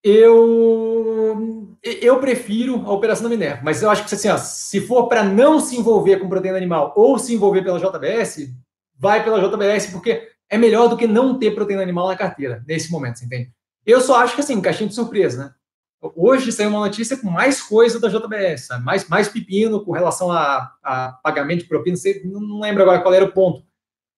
Eu, 0.04 1.76
eu 1.82 2.20
prefiro 2.20 2.82
a 2.86 2.92
operação 2.92 3.24
da 3.24 3.30
Minerva, 3.30 3.62
mas 3.64 3.82
eu 3.82 3.90
acho 3.90 4.06
que 4.06 4.14
assim, 4.14 4.28
ó, 4.28 4.36
se 4.36 4.80
for 4.80 5.08
para 5.08 5.24
não 5.24 5.58
se 5.58 5.76
envolver 5.76 6.18
com 6.18 6.28
proteína 6.28 6.56
animal 6.56 6.92
ou 6.94 7.18
se 7.18 7.34
envolver 7.34 7.62
pela 7.62 7.80
JBS, 7.80 8.54
vai 8.96 9.24
pela 9.24 9.40
JBS, 9.40 9.88
porque 9.88 10.30
é 10.48 10.56
melhor 10.56 10.88
do 10.88 10.96
que 10.96 11.06
não 11.06 11.36
ter 11.38 11.50
proteína 11.52 11.82
animal 11.82 12.06
na 12.06 12.16
carteira, 12.16 12.62
nesse 12.66 12.92
momento, 12.92 13.18
você 13.18 13.24
entende? 13.24 13.52
Eu 13.84 14.00
só 14.00 14.16
acho 14.20 14.36
que 14.36 14.40
assim, 14.40 14.60
caixinha 14.60 14.88
de 14.88 14.94
surpresa, 14.94 15.44
né? 15.44 15.54
Hoje 16.14 16.52
saiu 16.52 16.70
uma 16.70 16.86
notícia 16.86 17.16
com 17.16 17.28
mais 17.28 17.60
coisa 17.60 17.98
da 17.98 18.08
JBS, 18.08 18.68
mais, 18.84 19.08
mais 19.08 19.28
pepino 19.28 19.84
com 19.84 19.90
relação 19.90 20.30
a, 20.30 20.72
a 20.80 21.18
pagamento 21.24 21.62
de 21.62 21.68
propina, 21.68 21.96
não 22.24 22.60
lembro 22.60 22.84
agora 22.84 23.00
qual 23.00 23.12
era 23.12 23.24
o 23.24 23.32
ponto, 23.32 23.64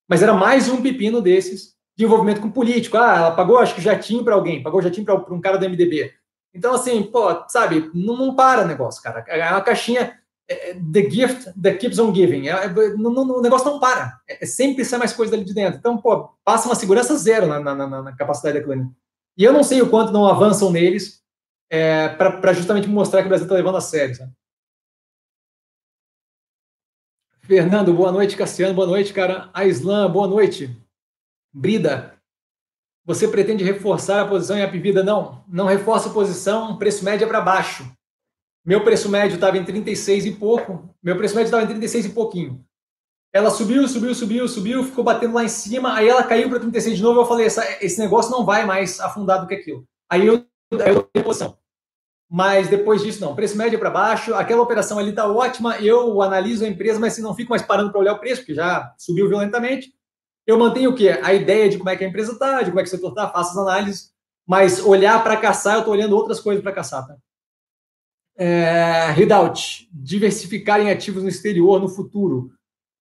mas 0.07 0.23
era 0.23 0.35
mais 0.35 0.69
um 0.69 0.83
pepino 0.83 1.23
desses 1.23 1.80
de 2.01 2.07
envolvimento 2.07 2.41
com 2.41 2.51
político. 2.51 2.97
Ah, 2.97 3.17
ela 3.19 3.31
pagou, 3.33 3.59
acho 3.59 3.75
que 3.75 3.81
já 3.83 3.95
tinha 3.99 4.25
para 4.25 4.35
alguém, 4.35 4.63
pagou 4.63 4.81
já 4.81 4.91
tinha 4.91 5.05
para 5.05 5.35
um 5.35 5.41
cara 5.41 5.59
do 5.59 5.69
MDB. 5.69 6.11
Então, 6.55 6.73
assim, 6.73 7.03
pô, 7.03 7.45
sabe, 7.47 7.91
não, 7.93 8.17
não 8.17 8.35
para 8.35 8.65
o 8.65 8.67
negócio, 8.67 9.03
cara. 9.03 9.23
É 9.29 9.51
uma 9.51 9.61
caixinha, 9.61 10.19
é, 10.49 10.71
é, 10.71 10.75
the 10.75 11.11
gift 11.11 11.53
that 11.61 11.77
keeps 11.77 11.99
on 11.99 12.15
giving. 12.15 12.49
É, 12.49 12.69
não, 12.97 13.11
não, 13.13 13.37
o 13.37 13.43
negócio 13.43 13.71
não 13.71 13.79
para. 13.79 14.19
É, 14.27 14.43
é, 14.43 14.47
sempre 14.47 14.83
sai 14.83 14.99
mais 14.99 15.13
coisa 15.13 15.33
dali 15.33 15.45
de 15.45 15.53
dentro. 15.53 15.79
Então, 15.79 15.99
pô, 15.99 16.31
passa 16.43 16.67
uma 16.67 16.75
segurança 16.75 17.15
zero 17.19 17.47
na, 17.47 17.61
na, 17.61 17.75
na, 17.75 18.03
na 18.03 18.17
capacidade 18.17 18.59
da 18.59 18.65
clínica. 18.65 18.91
E 19.37 19.45
eu 19.45 19.53
não 19.53 19.63
sei 19.63 19.83
o 19.83 19.91
quanto 19.91 20.11
não 20.11 20.27
avançam 20.27 20.73
neles 20.73 21.23
é, 21.69 22.09
para 22.09 22.55
justamente 22.55 22.89
mostrar 22.89 23.21
que 23.21 23.27
o 23.27 23.29
Brasil 23.29 23.45
está 23.45 23.55
levando 23.55 23.77
a 23.77 23.83
sério. 23.83 24.15
Sabe? 24.15 24.33
Fernando, 27.43 27.93
boa 27.93 28.11
noite. 28.11 28.39
Cassiano, 28.39 28.73
boa 28.73 28.87
noite, 28.87 29.13
cara. 29.13 29.51
Aislan, 29.53 30.11
boa 30.11 30.27
noite. 30.27 30.80
Brida, 31.53 32.15
você 33.05 33.27
pretende 33.27 33.65
reforçar 33.65 34.23
a 34.23 34.29
posição 34.29 34.57
em 34.57 34.63
Apivida? 34.63 35.03
Não, 35.03 35.45
não 35.49 35.67
reforça 35.67 36.09
a 36.09 36.13
posição, 36.13 36.79
preço 36.79 37.05
médio 37.05 37.25
é 37.25 37.29
para 37.29 37.41
baixo. 37.41 37.91
Meu 38.65 38.85
preço 38.85 39.09
médio 39.09 39.35
estava 39.37 39.59
em 39.59 39.65
36 39.65 40.27
e 40.27 40.33
pouco, 40.33 40.95
meu 41.03 41.17
preço 41.17 41.35
médio 41.35 41.49
estava 41.49 41.65
em 41.65 41.69
36 41.69 42.07
e 42.07 42.09
pouquinho. 42.11 42.65
Ela 43.33 43.51
subiu, 43.51 43.87
subiu, 43.87 44.15
subiu, 44.15 44.49
subiu, 44.49 44.85
ficou 44.85 45.05
batendo 45.05 45.35
lá 45.35 45.45
em 45.45 45.49
cima, 45.49 45.95
aí 45.95 46.09
ela 46.09 46.25
caiu 46.25 46.49
para 46.49 46.59
36 46.59 46.97
de 46.97 47.03
novo. 47.03 47.21
Eu 47.21 47.27
falei: 47.27 47.47
esse 47.47 47.99
negócio 47.99 48.31
não 48.31 48.45
vai 48.45 48.67
mais 48.67 48.99
afundar 49.01 49.41
do 49.41 49.47
que 49.47 49.55
aquilo. 49.55 49.85
Aí 50.11 50.27
eu, 50.27 50.45
aí 50.73 50.95
eu 50.95 51.09
dei 51.15 51.23
posição. 51.23 51.57
Mas 52.29 52.69
depois 52.69 53.03
disso, 53.03 53.21
não. 53.21 53.35
Preço 53.35 53.57
médio 53.57 53.77
é 53.77 53.79
para 53.79 53.91
baixo, 53.91 54.35
aquela 54.35 54.63
operação 54.63 54.99
ali 54.99 55.11
está 55.11 55.29
ótima. 55.29 55.79
Eu 55.79 56.21
analiso 56.23 56.65
a 56.65 56.69
empresa, 56.69 56.99
mas 56.99 57.13
se 57.13 57.23
não 57.23 57.35
fico 57.35 57.51
mais 57.51 57.63
parando 57.63 57.91
para 57.91 58.01
olhar 58.01 58.13
o 58.13 58.19
preço, 58.19 58.43
porque 58.43 58.55
já 58.55 58.95
subiu 58.99 59.29
violentamente. 59.29 59.93
Eu 60.51 60.59
mantenho 60.59 60.91
o 60.91 60.95
quê? 60.95 61.11
A 61.23 61.33
ideia 61.33 61.69
de 61.69 61.79
como 61.79 61.91
é 61.91 61.97
que 61.97 62.05
a 62.05 62.09
empresa 62.09 62.33
está, 62.33 62.61
de 62.61 62.71
como 62.71 62.81
é 62.81 62.83
que 62.83 62.89
o 62.89 62.91
setor 62.91 63.11
está, 63.11 63.29
faço 63.29 63.53
as 63.53 63.57
análises, 63.57 64.13
mas 64.45 64.85
olhar 64.85 65.23
para 65.23 65.37
caçar, 65.37 65.75
eu 65.75 65.79
estou 65.79 65.95
olhando 65.95 66.17
outras 66.17 66.41
coisas 66.41 66.61
para 66.61 66.73
caçar. 66.73 67.07
Tá? 67.07 67.17
É, 68.37 69.15
diversificar 69.93 70.81
em 70.81 70.91
ativos 70.91 71.23
no 71.23 71.29
exterior 71.29 71.81
no 71.81 71.89
futuro. 71.89 72.51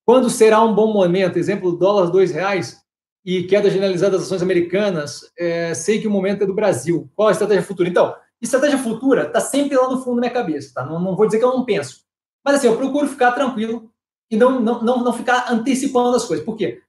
Quando 0.06 0.30
será 0.30 0.62
um 0.64 0.76
bom 0.76 0.94
momento? 0.94 1.40
Exemplo, 1.40 1.76
dólar 1.76 2.12
dois 2.12 2.30
reais 2.30 2.84
e 3.26 3.42
queda 3.44 3.72
generalizada 3.72 4.12
das 4.12 4.28
ações 4.28 4.44
americanas. 4.44 5.22
É, 5.36 5.74
sei 5.74 6.00
que 6.00 6.08
o 6.08 6.12
momento 6.12 6.44
é 6.44 6.46
do 6.46 6.54
Brasil. 6.54 7.10
Qual 7.16 7.30
a 7.30 7.32
estratégia 7.32 7.64
futura? 7.64 7.90
Então, 7.90 8.16
estratégia 8.40 8.78
futura 8.78 9.24
está 9.24 9.40
sempre 9.40 9.76
lá 9.76 9.90
no 9.90 10.04
fundo 10.04 10.18
da 10.18 10.22
minha 10.22 10.34
cabeça. 10.34 10.72
Tá? 10.76 10.86
Não, 10.86 11.02
não 11.02 11.16
vou 11.16 11.26
dizer 11.26 11.40
que 11.40 11.46
eu 11.46 11.50
não 11.50 11.66
penso. 11.66 12.02
Mas 12.46 12.58
assim, 12.58 12.68
eu 12.68 12.78
procuro 12.78 13.08
ficar 13.08 13.32
tranquilo 13.32 13.92
e 14.30 14.38
não, 14.38 14.60
não, 14.60 14.84
não, 14.84 15.04
não 15.04 15.14
ficar 15.14 15.52
antecipando 15.52 16.16
as 16.16 16.26
coisas. 16.26 16.46
Por 16.46 16.56
quê? 16.56 16.84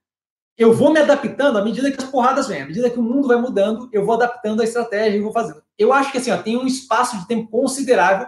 Eu 0.57 0.73
vou 0.73 0.91
me 0.91 0.99
adaptando 0.99 1.57
à 1.57 1.63
medida 1.63 1.91
que 1.91 2.03
as 2.03 2.09
porradas 2.09 2.47
vêm, 2.47 2.61
à 2.61 2.65
medida 2.65 2.89
que 2.89 2.99
o 2.99 3.03
mundo 3.03 3.27
vai 3.27 3.37
mudando, 3.37 3.89
eu 3.91 4.05
vou 4.05 4.15
adaptando 4.15 4.61
a 4.61 4.63
estratégia 4.63 5.17
e 5.17 5.21
vou 5.21 5.31
fazendo. 5.31 5.63
Eu 5.77 5.91
acho 5.91 6.11
que 6.11 6.17
assim, 6.17 6.31
ó, 6.31 6.37
tem 6.37 6.57
um 6.57 6.67
espaço 6.67 7.17
de 7.19 7.27
tempo 7.27 7.49
considerável. 7.49 8.27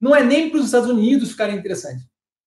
Não 0.00 0.14
é 0.14 0.22
nem 0.22 0.50
para 0.50 0.60
os 0.60 0.66
Estados 0.66 0.88
Unidos 0.88 1.30
ficarem 1.30 1.56
interessantes 1.56 2.04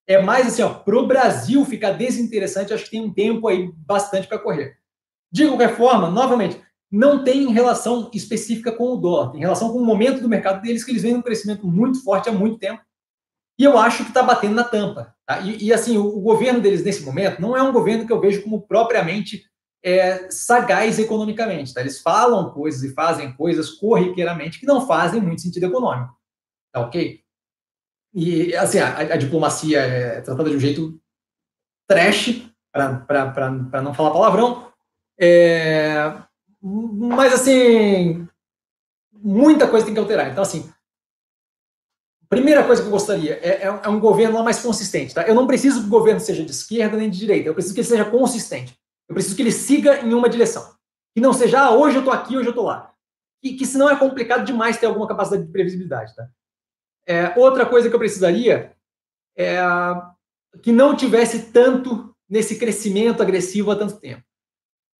é 0.07 0.21
mais 0.21 0.47
assim, 0.47 0.61
ó, 0.61 0.73
para 0.73 0.97
o 0.97 1.05
Brasil 1.05 1.63
ficar 1.65 1.91
desinteressante, 1.91 2.73
acho 2.73 2.85
que 2.85 2.91
tem 2.91 3.01
um 3.01 3.13
tempo 3.13 3.47
aí 3.47 3.69
bastante 3.75 4.25
para 4.25 4.39
correr. 4.39 4.77
De 5.29 5.45
qualquer 5.45 5.75
forma, 5.75 6.09
novamente, 6.09 6.61
não 6.89 7.25
tem 7.25 7.51
relação 7.51 8.09
específica 8.13 8.71
com 8.71 8.93
o 8.93 8.95
dólar, 8.95 9.31
tem 9.31 9.41
relação 9.41 9.69
com 9.73 9.79
o 9.79 9.85
momento 9.85 10.21
do 10.21 10.29
mercado 10.29 10.61
deles, 10.61 10.85
que 10.85 10.91
eles 10.91 11.03
vêm 11.03 11.15
um 11.15 11.21
crescimento 11.21 11.67
muito 11.67 12.01
forte 12.01 12.29
há 12.29 12.31
muito 12.31 12.57
tempo. 12.57 12.81
E 13.57 13.63
eu 13.63 13.77
acho 13.77 14.03
que 14.03 14.09
está 14.09 14.21
batendo 14.21 14.55
na 14.55 14.63
tampa. 14.63 15.15
Tá? 15.25 15.39
E, 15.41 15.65
e, 15.65 15.73
assim, 15.73 15.97
o, 15.97 16.05
o, 16.05 16.21
governo 16.21 16.61
deles 16.61 16.83
nesse 16.83 17.03
momento 17.03 17.41
não 17.41 17.57
é 17.57 17.61
um 17.61 17.71
governo 17.71 18.05
que 18.05 18.13
eu 18.13 18.19
vejo 18.19 18.43
como 18.43 18.61
propriamente 18.61 19.43
é, 19.83 20.29
sagaz 20.29 20.99
economicamente. 20.99 21.73
Tá? 21.73 21.81
Eles 21.81 22.01
falam 22.01 22.51
coisas 22.51 22.83
e 22.83 22.93
fazem 22.93 23.33
coisas 23.33 23.71
corriqueiramente 23.71 24.59
que 24.59 24.65
não 24.65 24.85
fazem 24.85 25.21
muito 25.21 25.41
sentido 25.41 25.65
econômico. 25.65 26.15
Tá 26.71 26.81
ok? 26.81 27.21
E 28.13 28.55
assim, 28.55 28.79
a, 28.79 28.97
a 28.97 29.17
diplomacia 29.17 29.79
é 29.79 30.21
tratada 30.21 30.49
de 30.49 30.55
um 30.55 30.59
jeito 30.59 30.99
trash, 31.87 32.47
para 32.71 33.81
não 33.81 33.93
falar 33.93 34.11
palavrão. 34.11 34.71
É, 35.19 36.13
mas, 36.61 37.33
assim, 37.33 38.27
muita 39.11 39.67
coisa 39.67 39.85
tem 39.85 39.93
que 39.93 39.99
alterar. 39.99 40.29
Então, 40.29 40.43
assim, 40.43 40.71
primeira 42.29 42.63
coisa 42.63 42.81
que 42.81 42.87
eu 42.87 42.91
gostaria 42.91 43.39
é, 43.41 43.63
é, 43.63 43.81
é, 43.83 43.89
um 43.89 43.99
governo 43.99 44.43
mais 44.43 44.59
consistente. 44.59 45.13
Tá? 45.13 45.23
Eu 45.27 45.35
não 45.35 45.47
preciso 45.47 45.81
que 45.81 45.87
o 45.87 45.89
governo 45.89 46.19
seja 46.19 46.43
de 46.43 46.51
esquerda 46.51 46.97
nem 46.97 47.09
de 47.09 47.17
direita. 47.17 47.49
Eu 47.49 47.53
preciso 47.53 47.73
que 47.73 47.81
ele 47.81 47.87
seja 47.87 48.05
consistente. 48.05 48.77
Eu 49.07 49.13
preciso 49.13 49.35
que 49.35 49.41
ele 49.41 49.51
siga 49.51 50.01
em 50.01 50.13
uma 50.13 50.29
direção. 50.29 50.75
Que 51.13 51.21
não 51.21 51.33
seja, 51.33 51.61
ah, 51.61 51.71
hoje 51.71 51.95
eu 51.95 52.01
estou 52.01 52.13
aqui, 52.13 52.37
hoje 52.37 52.47
eu 52.47 52.51
estou 52.51 52.65
lá. 52.65 52.93
Que, 53.41 53.53
que 53.53 53.65
senão 53.65 53.89
é 53.89 53.95
complicado 53.95 54.45
demais 54.45 54.77
ter 54.77 54.85
alguma 54.85 55.07
capacidade 55.07 55.45
de 55.45 55.51
previsibilidade. 55.51 56.15
Tá? 56.15 56.27
É, 57.07 57.33
outra 57.37 57.65
coisa 57.65 57.89
que 57.89 57.95
eu 57.95 57.99
precisaria 57.99 58.73
é 59.37 59.59
que 60.61 60.71
não 60.71 60.95
tivesse 60.95 61.51
tanto 61.51 62.13
nesse 62.29 62.57
crescimento 62.57 63.21
agressivo 63.21 63.71
há 63.71 63.75
tanto 63.75 63.99
tempo. 63.99 64.23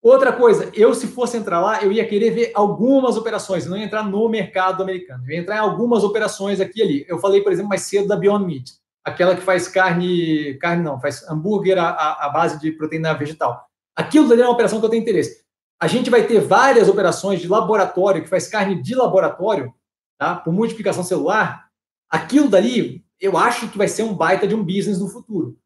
Outra 0.02 0.32
coisa, 0.32 0.70
eu 0.74 0.94
se 0.94 1.08
fosse 1.08 1.38
entrar 1.38 1.60
lá, 1.60 1.82
eu 1.82 1.92
ia 1.92 2.08
querer 2.08 2.30
ver 2.30 2.52
algumas 2.54 3.18
operações, 3.18 3.66
não 3.66 3.76
ia 3.76 3.86
entrar 3.86 4.04
no 4.04 4.30
mercado 4.30 4.84
americano, 4.84 5.24
eu 5.26 5.32
ia 5.34 5.40
entrar 5.40 5.56
em 5.56 5.60
algumas 5.60 6.04
operações 6.04 6.60
aqui 6.60 6.80
e 6.80 6.84
ali. 6.84 7.06
Eu 7.08 7.18
falei, 7.18 7.42
por 7.42 7.52
exemplo, 7.52 7.70
mais 7.70 7.82
cedo 7.82 8.08
da 8.08 8.16
Beyond 8.16 8.46
Meat, 8.46 8.74
aquela 9.04 9.36
que 9.36 9.42
faz 9.42 9.68
carne, 9.68 10.54
carne 10.60 10.84
não, 10.84 11.00
faz 11.00 11.28
hambúrguer 11.30 11.78
à, 11.80 12.26
à 12.26 12.30
base 12.30 12.60
de 12.60 12.72
proteína 12.72 13.14
vegetal. 13.14 13.68
Aquilo 13.96 14.30
dali 14.30 14.42
é 14.42 14.46
uma 14.46 14.54
operação 14.54 14.80
que 14.80 14.86
eu 14.86 14.90
tenho 14.90 15.02
interesse. 15.02 15.44
A 15.80 15.88
gente 15.88 16.10
vai 16.10 16.26
ter 16.26 16.40
várias 16.40 16.88
operações 16.88 17.40
de 17.40 17.48
laboratório 17.48 18.22
que 18.22 18.30
faz 18.30 18.48
carne 18.48 18.82
de 18.82 18.96
laboratório, 18.96 19.74
tá? 20.18 20.36
Por 20.36 20.54
multiplicação 20.54 21.04
celular. 21.04 21.68
Aquilo 22.10 22.48
dali, 22.48 23.04
eu 23.20 23.38
acho 23.38 23.68
que 23.68 23.78
vai 23.78 23.88
ser 23.88 24.04
um 24.04 24.14
baita 24.14 24.48
de 24.48 24.56
um 24.56 24.64
business 24.64 25.00
no 25.00 25.10
futuro. 25.10 25.58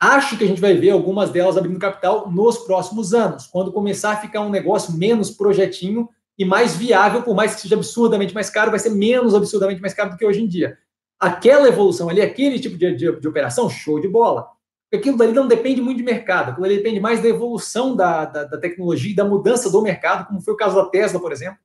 Acho 0.00 0.36
que 0.36 0.44
a 0.44 0.46
gente 0.46 0.60
vai 0.60 0.74
ver 0.74 0.90
algumas 0.90 1.30
delas 1.30 1.56
abrindo 1.56 1.78
capital 1.78 2.30
nos 2.30 2.58
próximos 2.58 3.14
anos, 3.14 3.46
quando 3.46 3.72
começar 3.72 4.12
a 4.12 4.16
ficar 4.16 4.40
um 4.40 4.50
negócio 4.50 4.92
menos 4.96 5.30
projetinho 5.30 6.08
e 6.38 6.44
mais 6.44 6.76
viável, 6.76 7.22
por 7.22 7.34
mais 7.34 7.54
que 7.54 7.60
seja 7.60 7.76
absurdamente 7.76 8.34
mais 8.34 8.50
caro, 8.50 8.70
vai 8.70 8.80
ser 8.80 8.90
menos 8.90 9.34
absurdamente 9.34 9.80
mais 9.80 9.94
caro 9.94 10.10
do 10.10 10.16
que 10.16 10.26
hoje 10.26 10.42
em 10.42 10.48
dia. 10.48 10.76
Aquela 11.18 11.68
evolução 11.68 12.08
ali, 12.08 12.20
aquele 12.20 12.58
tipo 12.58 12.76
de, 12.76 12.94
de, 12.94 13.20
de 13.20 13.28
operação, 13.28 13.70
show 13.70 14.00
de 14.00 14.08
bola. 14.08 14.48
Aquilo 14.92 15.16
dali 15.16 15.32
não 15.32 15.48
depende 15.48 15.80
muito 15.80 15.98
de 15.98 16.04
mercado, 16.04 16.50
aquilo 16.50 16.66
ali 16.66 16.76
depende 16.76 17.00
mais 17.00 17.20
da 17.20 17.28
evolução 17.28 17.96
da, 17.96 18.24
da, 18.24 18.44
da 18.44 18.58
tecnologia 18.58 19.10
e 19.10 19.14
da 19.14 19.24
mudança 19.24 19.70
do 19.70 19.82
mercado, 19.82 20.26
como 20.26 20.40
foi 20.40 20.54
o 20.54 20.56
caso 20.56 20.76
da 20.76 20.84
Tesla, 20.84 21.18
por 21.18 21.32
exemplo, 21.32 21.58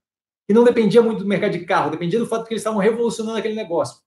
que 0.47 0.53
não 0.53 0.63
dependia 0.63 1.01
muito 1.01 1.19
do 1.19 1.27
mercado 1.27 1.51
de 1.51 1.59
carro, 1.59 1.91
dependia 1.91 2.17
do 2.17 2.25
fato 2.25 2.41
de 2.41 2.47
que 2.47 2.53
eles 2.55 2.61
estavam 2.61 2.79
revolucionando 2.79 3.37
aquele 3.37 3.53
negócio, 3.53 4.01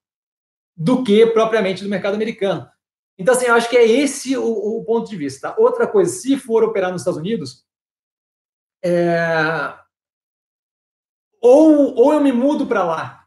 do 0.75 1.03
que 1.03 1.25
propriamente 1.27 1.83
do 1.83 1.89
mercado 1.89 2.15
americano. 2.15 2.67
Então, 3.17 3.33
assim, 3.33 3.45
eu 3.45 3.53
acho 3.53 3.69
que 3.69 3.77
é 3.77 3.85
esse 3.85 4.35
o, 4.35 4.43
o 4.43 4.83
ponto 4.83 5.09
de 5.09 5.15
vista. 5.15 5.49
Tá? 5.49 5.55
Outra 5.59 5.87
coisa, 5.87 6.11
se 6.11 6.37
for 6.37 6.63
operar 6.63 6.91
nos 6.91 7.01
Estados 7.01 7.19
Unidos, 7.19 7.65
é... 8.83 9.73
ou, 11.41 11.95
ou 11.95 12.13
eu 12.13 12.21
me 12.21 12.31
mudo 12.31 12.65
para 12.65 12.83
lá 12.83 13.23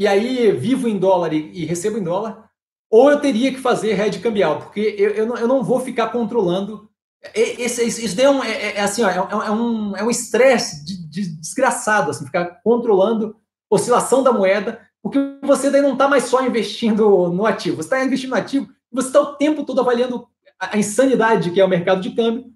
e 0.00 0.06
aí 0.06 0.50
vivo 0.52 0.88
em 0.88 0.98
dólar 0.98 1.34
e, 1.34 1.50
e, 1.52 1.66
recebo 1.66 1.98
em 1.98 2.02
dólar, 2.02 2.50
ou 2.90 3.10
eu 3.10 3.20
teria 3.20 3.52
que 3.52 3.60
fazer 3.60 4.00
hedge 4.00 4.20
cambial, 4.20 4.58
porque 4.58 4.80
eu, 4.98 5.10
eu, 5.10 5.26
não, 5.26 5.36
eu 5.36 5.46
não 5.46 5.62
vou 5.62 5.78
ficar 5.78 6.08
controlando. 6.08 6.88
Esse, 7.34 7.84
isso 7.84 8.16
daí 8.16 8.24
é, 8.24 8.30
um, 8.30 8.42
é, 8.42 8.76
é 8.76 8.80
assim, 8.80 9.02
ó, 9.02 9.10
é, 9.10 9.16
é, 9.16 9.50
um 9.50 9.96
é 9.96 10.02
um 10.02 10.08
estresse 10.08 10.86
de, 10.86 11.06
de 11.06 11.36
desgraçado, 11.36 12.10
assim, 12.10 12.24
ficar 12.24 12.62
controlando 12.62 13.36
oscilação 13.68 14.22
da 14.22 14.32
moeda, 14.32 14.80
porque 15.02 15.18
você 15.42 15.70
daí 15.70 15.82
não 15.82 15.92
está 15.92 16.08
mais 16.08 16.24
só 16.24 16.42
investindo 16.44 17.28
no 17.28 17.44
ativo, 17.44 17.76
você 17.76 17.82
está 17.82 18.02
investindo 18.02 18.30
no 18.30 18.36
ativo 18.36 18.68
você 18.92 19.08
está 19.08 19.20
o 19.20 19.34
tempo 19.36 19.64
todo 19.64 19.80
avaliando 19.80 20.26
a 20.58 20.76
insanidade 20.76 21.50
que 21.50 21.60
é 21.60 21.64
o 21.64 21.68
mercado 21.68 22.00
de 22.00 22.10
câmbio 22.10 22.52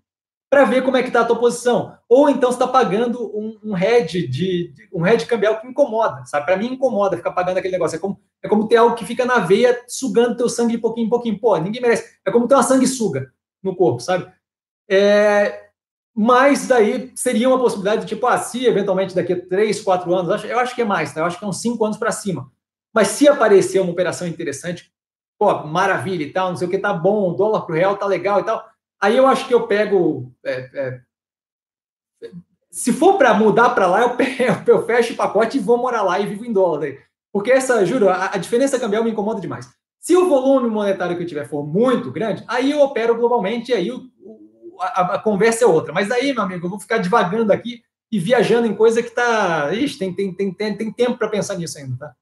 para 0.51 0.65
ver 0.65 0.85
como 0.85 0.97
é 0.97 1.03
que 1.03 1.09
está 1.09 1.23
a 1.23 1.25
tua 1.25 1.39
posição. 1.39 1.99
Ou 2.09 2.29
então 2.31 2.51
você 2.51 2.57
está 2.57 2.69
pagando 2.69 3.25
um, 3.37 3.59
um 3.65 3.73
head 3.73 4.29
de, 4.29 4.73
um 4.93 5.03
head 5.03 5.27
cambial 5.27 5.61
que 5.61 5.67
incomoda, 5.67 6.25
sabe? 6.27 6.47
Para 6.47 6.57
mim 6.57 6.75
incomoda 6.75 7.17
ficar 7.17 7.33
pagando 7.33 7.59
aquele 7.59 7.73
negócio. 7.73 7.97
É 7.97 7.99
como, 7.99 8.21
é 8.41 8.49
como 8.49 8.69
ter 8.69 8.77
algo 8.77 8.95
que 8.95 9.05
fica 9.05 9.25
na 9.25 9.41
veia 9.41 9.83
sugando 9.89 10.37
teu 10.37 10.49
sangue 10.49 10.77
de 10.77 10.79
pouquinho 10.79 11.07
em 11.07 11.11
pouquinho. 11.11 11.41
Pô, 11.41 11.57
ninguém 11.57 11.83
merece. 11.83 12.19
É 12.25 12.31
como 12.31 12.47
ter 12.47 12.55
uma 12.55 12.63
sanguessuga 12.63 13.33
no 13.61 13.75
corpo, 13.75 14.01
sabe? 14.01 14.31
É, 14.89 15.71
mas 16.15 16.69
daí 16.69 17.11
seria 17.17 17.49
uma 17.49 17.59
possibilidade 17.59 18.03
de 18.03 18.07
tipo, 18.07 18.25
ah, 18.29 18.39
se 18.39 18.65
eventualmente 18.65 19.13
daqui 19.13 19.33
a 19.33 19.47
três, 19.49 19.81
quatro 19.81 20.15
anos, 20.15 20.45
eu 20.45 20.59
acho 20.61 20.73
que 20.73 20.83
é 20.83 20.85
mais, 20.85 21.13
tá? 21.13 21.21
eu 21.21 21.25
acho 21.25 21.37
que 21.37 21.45
é 21.45 21.49
uns 21.49 21.61
cinco 21.61 21.85
anos 21.85 21.97
para 21.97 22.13
cima. 22.13 22.49
Mas 22.95 23.09
se 23.09 23.27
aparecer 23.27 23.81
uma 23.81 23.91
operação 23.91 24.29
interessante, 24.29 24.94
pô, 25.45 25.67
maravilha 25.67 26.25
e 26.25 26.33
tal, 26.33 26.51
não 26.51 26.57
sei 26.57 26.67
o 26.67 26.71
que, 26.71 26.79
tá 26.79 26.93
bom, 26.93 27.31
o 27.31 27.35
dólar 27.35 27.63
pro 27.63 27.75
real 27.75 27.97
tá 27.97 28.07
legal 28.07 28.41
e 28.41 28.45
tal. 28.45 28.65
Aí 29.01 29.17
eu 29.17 29.27
acho 29.27 29.47
que 29.47 29.53
eu 29.53 29.67
pego. 29.67 30.33
É, 30.45 30.71
é, 30.75 31.01
se 32.71 32.93
for 32.93 33.19
para 33.19 33.35
mudar 33.35 33.71
para 33.71 33.87
lá, 33.87 34.01
eu, 34.01 34.17
pego, 34.17 34.63
eu 34.67 34.87
fecho 34.87 35.13
o 35.13 35.17
pacote 35.17 35.59
e 35.59 35.61
vou 35.61 35.77
morar 35.77 36.03
lá 36.03 36.19
e 36.19 36.27
vivo 36.27 36.45
em 36.45 36.53
dólar. 36.53 36.97
Porque 37.33 37.51
essa, 37.51 37.85
juro, 37.85 38.09
a, 38.09 38.35
a 38.35 38.39
diferença 38.39 38.79
cambial 38.79 39.05
me 39.05 39.11
incomoda 39.11 39.41
demais. 39.41 39.69
Se 40.01 40.17
o 40.17 40.29
volume 40.29 40.69
monetário 40.69 41.17
que 41.17 41.23
eu 41.23 41.27
tiver 41.27 41.49
for 41.49 41.67
muito 41.67 42.11
grande, 42.11 42.45
aí 42.47 42.71
eu 42.71 42.81
opero 42.81 43.17
globalmente 43.17 43.73
e 43.73 43.75
aí 43.75 43.91
o, 43.91 44.11
a, 44.81 45.15
a, 45.15 45.19
conversa 45.19 45.65
é 45.65 45.67
outra. 45.67 45.93
Mas 45.93 46.11
aí, 46.11 46.33
meu 46.33 46.43
amigo, 46.43 46.67
eu 46.67 46.71
vou 46.71 46.81
ficar 46.81 46.99
divagando 46.99 47.53
aqui 47.53 47.83
e 48.11 48.19
viajando 48.19 48.67
em 48.67 48.75
coisa 48.75 49.03
que 49.03 49.11
tá. 49.11 49.73
Ixi, 49.75 49.99
tem, 49.99 50.15
tem, 50.15 50.33
tem, 50.33 50.53
tem, 50.53 50.77
tem 50.77 50.93
tempo 50.93 51.19
para 51.19 51.29
pensar 51.29 51.57
nisso 51.57 51.79
ainda, 51.79 51.97
tá? 51.97 52.15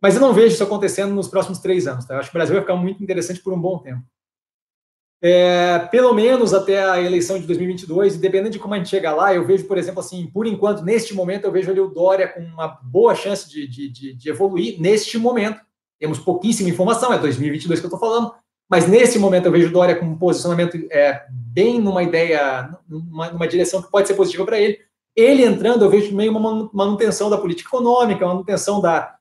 Mas 0.00 0.14
eu 0.14 0.20
não 0.20 0.32
vejo 0.32 0.54
isso 0.54 0.62
acontecendo 0.62 1.14
nos 1.14 1.28
próximos 1.28 1.58
três 1.58 1.86
anos. 1.86 2.04
Tá? 2.04 2.14
Eu 2.14 2.20
acho 2.20 2.30
que 2.30 2.36
o 2.36 2.38
Brasil 2.38 2.54
vai 2.54 2.62
ficar 2.62 2.76
muito 2.76 3.02
interessante 3.02 3.40
por 3.40 3.52
um 3.52 3.60
bom 3.60 3.78
tempo. 3.78 4.02
É, 5.20 5.80
pelo 5.90 6.14
menos 6.14 6.54
até 6.54 6.80
a 6.80 7.00
eleição 7.02 7.40
de 7.40 7.46
2022, 7.46 8.14
e 8.14 8.18
dependendo 8.18 8.50
de 8.50 8.58
como 8.58 8.74
a 8.74 8.76
gente 8.76 8.88
chegar 8.88 9.14
lá, 9.14 9.34
eu 9.34 9.44
vejo, 9.44 9.66
por 9.66 9.76
exemplo, 9.76 9.98
assim, 9.98 10.28
por 10.28 10.46
enquanto, 10.46 10.84
neste 10.84 11.12
momento, 11.12 11.44
eu 11.44 11.50
vejo 11.50 11.70
ali 11.70 11.80
o 11.80 11.88
Dória 11.88 12.28
com 12.28 12.40
uma 12.40 12.68
boa 12.68 13.16
chance 13.16 13.50
de, 13.50 13.66
de, 13.66 13.88
de, 13.88 14.14
de 14.14 14.30
evoluir 14.30 14.80
neste 14.80 15.18
momento. 15.18 15.60
Temos 15.98 16.20
pouquíssima 16.20 16.68
informação, 16.68 17.12
é 17.12 17.18
2022 17.18 17.80
que 17.80 17.86
eu 17.86 17.88
estou 17.88 17.98
falando, 17.98 18.32
mas 18.70 18.86
nesse 18.86 19.18
momento 19.18 19.46
eu 19.46 19.52
vejo 19.52 19.68
o 19.68 19.72
Dória 19.72 19.96
com 19.96 20.06
um 20.06 20.16
posicionamento 20.16 20.76
é, 20.92 21.24
bem 21.28 21.80
numa 21.80 22.04
ideia, 22.04 22.78
numa, 22.88 23.30
numa 23.30 23.48
direção 23.48 23.82
que 23.82 23.90
pode 23.90 24.06
ser 24.06 24.14
positiva 24.14 24.44
para 24.44 24.60
ele. 24.60 24.78
Ele 25.16 25.44
entrando, 25.44 25.84
eu 25.84 25.90
vejo 25.90 26.14
meio 26.14 26.30
uma 26.30 26.70
manutenção 26.72 27.28
da 27.28 27.38
política 27.38 27.68
econômica, 27.68 28.24
manutenção 28.24 28.80
da, 28.80 29.17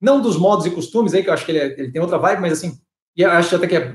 não 0.00 0.20
dos 0.20 0.36
modos 0.36 0.64
e 0.64 0.70
costumes 0.70 1.12
aí, 1.12 1.22
que 1.22 1.28
eu 1.28 1.34
acho 1.34 1.44
que 1.44 1.52
ele, 1.52 1.58
é, 1.58 1.66
ele 1.78 1.92
tem 1.92 2.00
outra 2.00 2.18
vibe, 2.18 2.40
mas 2.40 2.52
assim, 2.52 2.78
e 3.16 3.24
acho 3.24 3.54
até 3.54 3.66
que 3.66 3.76
é, 3.76 3.94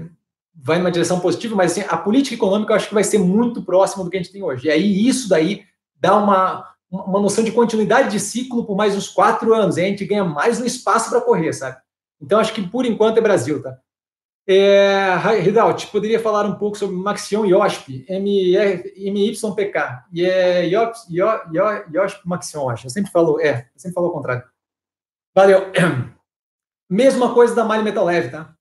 vai 0.55 0.77
numa 0.77 0.91
direção 0.91 1.19
positiva, 1.19 1.55
mas 1.55 1.71
assim, 1.71 1.83
a 1.89 1.97
política 1.97 2.35
econômica 2.35 2.71
eu 2.71 2.75
acho 2.75 2.87
que 2.87 2.93
vai 2.93 3.03
ser 3.03 3.17
muito 3.17 3.63
próxima 3.63 4.03
do 4.03 4.09
que 4.09 4.17
a 4.17 4.21
gente 4.21 4.31
tem 4.31 4.43
hoje. 4.43 4.67
E 4.67 4.71
aí 4.71 5.07
isso 5.07 5.27
daí 5.27 5.63
dá 5.99 6.15
uma, 6.15 6.67
uma 6.91 7.19
noção 7.19 7.43
de 7.43 7.51
continuidade 7.51 8.11
de 8.11 8.19
ciclo 8.19 8.65
por 8.65 8.75
mais 8.75 8.95
uns 8.95 9.07
quatro 9.07 9.53
anos, 9.53 9.77
e 9.77 9.81
a 9.81 9.85
gente 9.85 10.05
ganha 10.05 10.23
mais 10.23 10.61
um 10.61 10.65
espaço 10.65 11.09
para 11.09 11.21
correr, 11.21 11.53
sabe? 11.53 11.77
Então 12.21 12.39
acho 12.39 12.53
que 12.53 12.61
por 12.61 12.85
enquanto 12.85 13.17
é 13.17 13.21
Brasil, 13.21 13.61
tá? 13.61 13.77
É, 14.47 15.15
Ridalt, 15.41 15.87
poderia 15.87 16.19
falar 16.19 16.45
um 16.45 16.53
pouco 16.53 16.77
sobre 16.77 16.95
Maxion 16.95 17.45
Yosp, 17.45 18.05
MYPK, 18.07 20.03
e 20.13 20.23
é 20.23 20.65
Yosp 20.67 22.19
Maxion, 22.25 22.69
acho. 22.69 22.85
Eu 22.85 22.91
sempre 22.91 23.11
falo, 23.11 23.41
é, 23.41 23.67
eu 23.73 23.79
sempre 23.79 23.95
falo 23.95 24.07
ao 24.07 24.13
contrário. 24.13 24.43
Valeu. 25.35 25.71
Mesma 26.89 27.33
coisa 27.33 27.53
da 27.53 27.65
malha 27.65 27.83
metal 27.83 28.05
leve, 28.05 28.29
tá? 28.29 28.55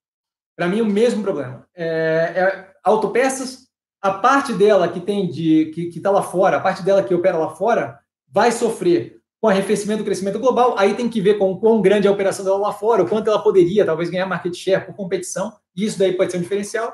Para 0.57 0.69
mim, 0.69 0.81
o 0.81 0.87
mesmo 0.87 1.23
problema. 1.23 1.67
É, 1.75 2.33
é, 2.37 2.73
autopeças, 2.83 3.69
a 4.01 4.13
parte 4.13 4.53
dela 4.53 4.89
que 4.89 5.01
tem 5.01 5.29
de 5.29 5.67
que 5.75 5.89
está 5.89 6.11
lá 6.11 6.23
fora, 6.23 6.57
a 6.57 6.61
parte 6.61 6.83
dela 6.83 7.03
que 7.03 7.15
opera 7.15 7.37
lá 7.37 7.51
fora, 7.51 7.99
vai 8.29 8.51
sofrer 8.53 9.21
com 9.41 9.49
arrefecimento 9.49 9.99
do 9.99 10.05
crescimento 10.05 10.39
global. 10.39 10.77
Aí 10.79 10.95
tem 10.95 11.09
que 11.09 11.21
ver 11.21 11.39
com 11.39 11.59
quão 11.59 11.83
grande 11.83 12.07
é 12.07 12.11
a 12.11 12.13
operação 12.13 12.45
dela 12.45 12.57
lá 12.57 12.73
fora, 12.73 13.03
o 13.03 13.09
quanto 13.09 13.29
ela 13.29 13.43
poderia, 13.43 13.85
talvez, 13.85 14.09
ganhar 14.09 14.27
market 14.27 14.55
share 14.55 14.87
por 14.87 14.95
competição. 14.95 15.53
Isso 15.77 15.99
daí 15.99 16.17
pode 16.17 16.31
ser 16.31 16.39
um 16.39 16.43
diferencial. 16.43 16.93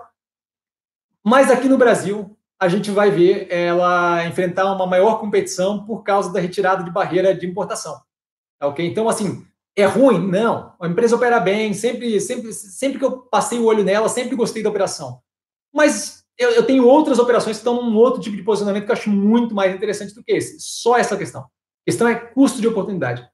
Mas 1.22 1.50
aqui 1.50 1.68
no 1.68 1.78
Brasil, 1.78 2.36
a 2.58 2.66
gente 2.66 2.90
vai 2.90 3.10
ver 3.10 3.46
ela 3.50 4.26
enfrentar 4.26 4.72
uma 4.74 4.86
maior 4.86 5.20
competição 5.20 5.84
por 5.84 6.02
causa 6.02 6.32
da 6.32 6.40
retirada 6.40 6.82
de 6.82 6.90
barreira 6.90 7.34
de 7.34 7.46
importação. 7.46 8.00
Tá 8.58 8.66
ok? 8.66 8.86
Então, 8.86 9.08
assim, 9.08 9.46
é 9.76 9.84
ruim? 9.84 10.26
Não. 10.26 10.74
A 10.80 10.86
empresa 10.86 11.16
opera 11.16 11.40
bem, 11.40 11.72
sempre, 11.72 12.20
sempre, 12.20 12.52
sempre 12.52 12.98
que 12.98 13.04
eu 13.04 13.22
passei 13.22 13.58
o 13.58 13.64
olho 13.64 13.84
nela, 13.84 14.08
sempre 14.08 14.36
gostei 14.36 14.62
da 14.62 14.70
operação. 14.70 15.20
Mas 15.72 16.24
eu, 16.38 16.50
eu, 16.50 16.64
tenho 16.64 16.86
outras 16.86 17.18
operações 17.18 17.56
que 17.56 17.60
estão 17.60 17.82
num 17.82 17.96
outro 17.96 18.20
tipo 18.20 18.36
de 18.36 18.42
posicionamento 18.42 18.84
que 18.84 18.90
eu 18.90 18.94
acho 18.94 19.10
muito 19.10 19.54
mais 19.54 19.74
interessante 19.74 20.14
do 20.14 20.22
que 20.24 20.32
esse. 20.32 20.58
Só 20.58 20.96
essa 20.96 21.16
questão. 21.16 21.42
A 21.42 21.46
questão 21.86 22.08
é 22.08 22.14
custo 22.14 22.60
de 22.60 22.68
oportunidade. 22.68 23.28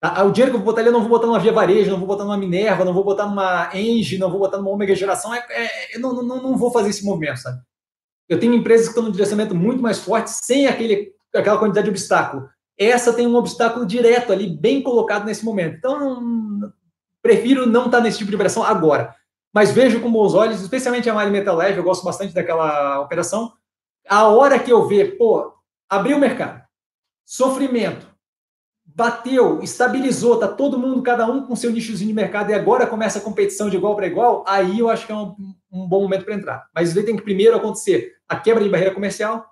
Tá? 0.00 0.22
O 0.24 0.30
dinheiro 0.30 0.52
que 0.52 0.56
eu 0.56 0.64
vou 0.64 0.72
botar 0.72 0.80
ali, 0.80 0.88
eu 0.88 0.92
não 0.92 1.00
vou 1.00 1.08
botar 1.08 1.26
numa 1.26 1.40
Via 1.40 1.52
Varejo, 1.52 1.90
não 1.90 1.98
vou 1.98 2.06
botar 2.06 2.24
numa 2.24 2.36
Minerva, 2.36 2.84
não 2.84 2.92
vou 2.92 3.04
botar 3.04 3.26
numa 3.26 3.70
Engie, 3.74 4.18
não 4.18 4.30
vou 4.30 4.38
botar 4.38 4.58
numa 4.58 4.70
Omega 4.70 4.94
Geração. 4.94 5.34
É, 5.34 5.44
é, 5.50 5.96
eu 5.96 6.00
não, 6.00 6.22
não, 6.22 6.42
não 6.42 6.56
vou 6.56 6.70
fazer 6.70 6.90
esse 6.90 7.04
movimento, 7.04 7.38
sabe? 7.38 7.60
Eu 8.28 8.38
tenho 8.38 8.54
empresas 8.54 8.86
que 8.86 8.90
estão 8.90 9.04
no 9.04 9.10
direcionamento 9.10 9.54
muito 9.54 9.82
mais 9.82 9.98
forte, 9.98 10.30
sem 10.30 10.66
aquele, 10.66 11.12
aquela 11.34 11.58
quantidade 11.58 11.86
de 11.86 11.90
obstáculo. 11.90 12.48
Essa 12.78 13.12
tem 13.12 13.26
um 13.26 13.34
obstáculo 13.34 13.84
direto 13.84 14.32
ali, 14.32 14.48
bem 14.48 14.80
colocado 14.80 15.24
nesse 15.24 15.44
momento. 15.44 15.76
Então, 15.76 16.72
prefiro 17.20 17.66
não 17.66 17.86
estar 17.86 18.00
nesse 18.00 18.18
tipo 18.18 18.30
de 18.30 18.36
operação 18.36 18.62
agora. 18.62 19.14
Mas 19.52 19.72
vejo 19.72 20.00
com 20.00 20.12
bons 20.12 20.34
olhos, 20.34 20.60
especialmente 20.60 21.10
a 21.10 21.14
Mali 21.14 21.30
Metal 21.30 21.56
Leve, 21.56 21.78
eu 21.78 21.84
gosto 21.84 22.04
bastante 22.04 22.32
daquela 22.32 23.00
operação. 23.00 23.52
A 24.08 24.28
hora 24.28 24.58
que 24.58 24.72
eu 24.72 24.86
ver, 24.86 25.18
pô, 25.18 25.52
abriu 25.88 26.16
o 26.16 26.20
mercado, 26.20 26.62
sofrimento, 27.24 28.06
bateu, 28.84 29.62
estabilizou, 29.62 30.38
tá 30.38 30.48
todo 30.48 30.78
mundo, 30.78 31.02
cada 31.02 31.26
um 31.26 31.46
com 31.46 31.56
seu 31.56 31.70
nichozinho 31.70 32.08
de 32.08 32.14
mercado, 32.14 32.50
e 32.50 32.54
agora 32.54 32.86
começa 32.86 33.18
a 33.18 33.22
competição 33.22 33.68
de 33.68 33.76
igual 33.76 33.94
para 33.94 34.06
igual, 34.06 34.44
aí 34.46 34.78
eu 34.78 34.88
acho 34.88 35.06
que 35.06 35.12
é 35.12 35.14
um, 35.14 35.34
um 35.70 35.86
bom 35.88 36.02
momento 36.02 36.24
para 36.24 36.34
entrar. 36.34 36.68
Mas 36.74 36.90
isso 36.90 37.04
tem 37.04 37.16
que 37.16 37.22
primeiro 37.22 37.56
acontecer 37.56 38.16
a 38.28 38.36
quebra 38.36 38.62
de 38.62 38.70
barreira 38.70 38.94
comercial, 38.94 39.46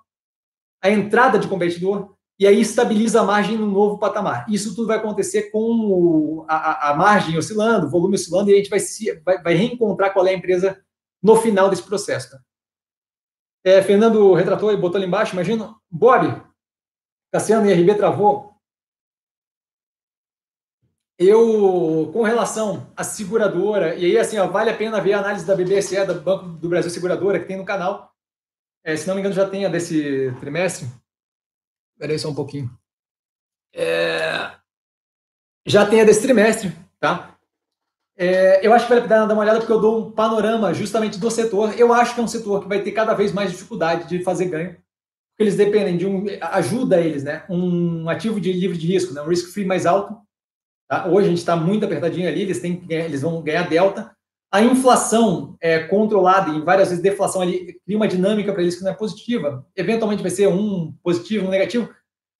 a 0.81 0.89
entrada 0.89 1.39
de 1.39 1.47
competidor, 1.47 2.16
e 2.39 2.45
aí 2.45 2.61
estabiliza 2.61 3.21
a 3.21 3.23
margem 3.23 3.57
no 3.57 3.65
novo 3.65 3.97
patamar. 3.97 4.45
Isso 4.47 4.75
tudo 4.75 4.87
vai 4.87 4.97
acontecer 4.97 5.49
com 5.51 5.59
o, 5.59 6.45
a, 6.47 6.91
a, 6.91 6.95
margem 6.95 7.37
oscilando, 7.37 7.87
o 7.87 7.89
volume 7.89 8.15
oscilando, 8.15 8.49
e 8.49 8.53
a 8.53 8.57
gente 8.57 8.69
vai, 8.69 8.79
se, 8.79 9.19
vai, 9.21 9.41
vai, 9.41 9.55
reencontrar 9.55 10.13
qual 10.13 10.25
é 10.27 10.29
a 10.29 10.37
empresa 10.37 10.79
no 11.21 11.35
final 11.35 11.69
desse 11.69 11.83
processo. 11.83 12.31
Tá? 12.31 12.39
É, 13.63 13.81
Fernando 13.81 14.33
retratou 14.33 14.71
e 14.71 14.77
botou 14.77 14.97
ali 14.97 15.07
embaixo, 15.07 15.33
imagina, 15.33 15.75
Bob, 15.89 16.43
Cassiano 17.31 17.65
e 17.65 17.73
RB 17.73 17.95
travou, 17.95 18.55
eu, 21.19 22.11
com 22.13 22.21
relação 22.21 22.93
à 22.95 23.03
seguradora, 23.03 23.95
e 23.95 24.05
aí, 24.05 24.17
assim, 24.19 24.37
ó, 24.37 24.47
vale 24.47 24.69
a 24.69 24.77
pena 24.77 25.01
ver 25.01 25.13
a 25.13 25.19
análise 25.19 25.45
da 25.45 25.55
BBSE, 25.55 26.05
do 26.05 26.21
Banco 26.21 26.45
do 26.45 26.69
Brasil 26.69 26.91
Seguradora, 26.91 27.39
que 27.39 27.47
tem 27.47 27.57
no 27.57 27.65
canal. 27.65 28.13
É, 28.83 28.95
se 28.95 29.07
não 29.07 29.15
me 29.15 29.21
engano, 29.21 29.33
já 29.33 29.49
tem 29.49 29.65
a 29.65 29.69
desse 29.69 30.31
trimestre. 30.39 30.87
Espera 31.97 32.13
aí 32.13 32.19
só 32.19 32.29
um 32.29 32.35
pouquinho. 32.35 32.69
É, 33.73 34.51
já 35.65 35.85
tem 35.85 36.01
a 36.01 36.03
desse 36.03 36.21
trimestre, 36.21 36.71
tá? 36.99 37.35
É, 38.15 38.65
eu 38.65 38.71
acho 38.73 38.87
que 38.87 38.93
vale 38.93 39.07
dar 39.07 39.25
uma 39.25 39.41
olhada, 39.41 39.59
porque 39.59 39.73
eu 39.73 39.81
dou 39.81 39.99
um 40.07 40.11
panorama 40.11 40.73
justamente 40.73 41.19
do 41.19 41.29
setor. 41.29 41.77
Eu 41.77 41.91
acho 41.91 42.13
que 42.13 42.21
é 42.21 42.23
um 42.23 42.27
setor 42.27 42.61
que 42.61 42.69
vai 42.69 42.81
ter 42.81 42.91
cada 42.91 43.13
vez 43.13 43.31
mais 43.31 43.51
dificuldade 43.51 44.07
de 44.07 44.23
fazer 44.23 44.45
ganho, 44.45 44.71
porque 44.71 45.43
eles 45.43 45.55
dependem 45.55 45.97
de 45.97 46.05
um. 46.05 46.25
ajuda 46.41 47.01
eles, 47.01 47.23
né? 47.23 47.43
Um 47.49 48.07
ativo 48.09 48.39
de 48.39 48.53
livre 48.53 48.77
de 48.77 48.87
risco, 48.87 49.13
né? 49.13 49.21
um 49.21 49.27
risk 49.27 49.51
free 49.51 49.65
mais 49.65 49.85
alto 49.85 50.15
Tá? 50.87 51.05
Hoje 51.07 51.27
a 51.27 51.29
gente 51.29 51.39
está 51.39 51.55
muito 51.55 51.85
apertadinho 51.85 52.27
ali, 52.29 52.41
eles, 52.41 52.59
têm, 52.59 52.85
eles 52.89 53.21
vão 53.21 53.41
ganhar 53.41 53.67
delta. 53.67 54.15
A 54.51 54.61
inflação 54.61 55.57
é 55.59 55.79
controlada 55.79 56.51
e 56.51 56.61
várias 56.61 56.89
vezes 56.89 57.03
deflação 57.03 57.41
ali 57.41 57.79
cria 57.85 57.97
uma 57.97 58.07
dinâmica 58.07 58.53
para 58.53 58.61
eles 58.61 58.75
que 58.75 58.83
não 58.83 58.91
é 58.91 58.95
positiva. 58.95 59.65
Eventualmente 59.75 60.21
vai 60.21 60.31
ser 60.31 60.47
um 60.47 60.93
positivo, 61.03 61.47
um 61.47 61.49
negativo, 61.49 61.93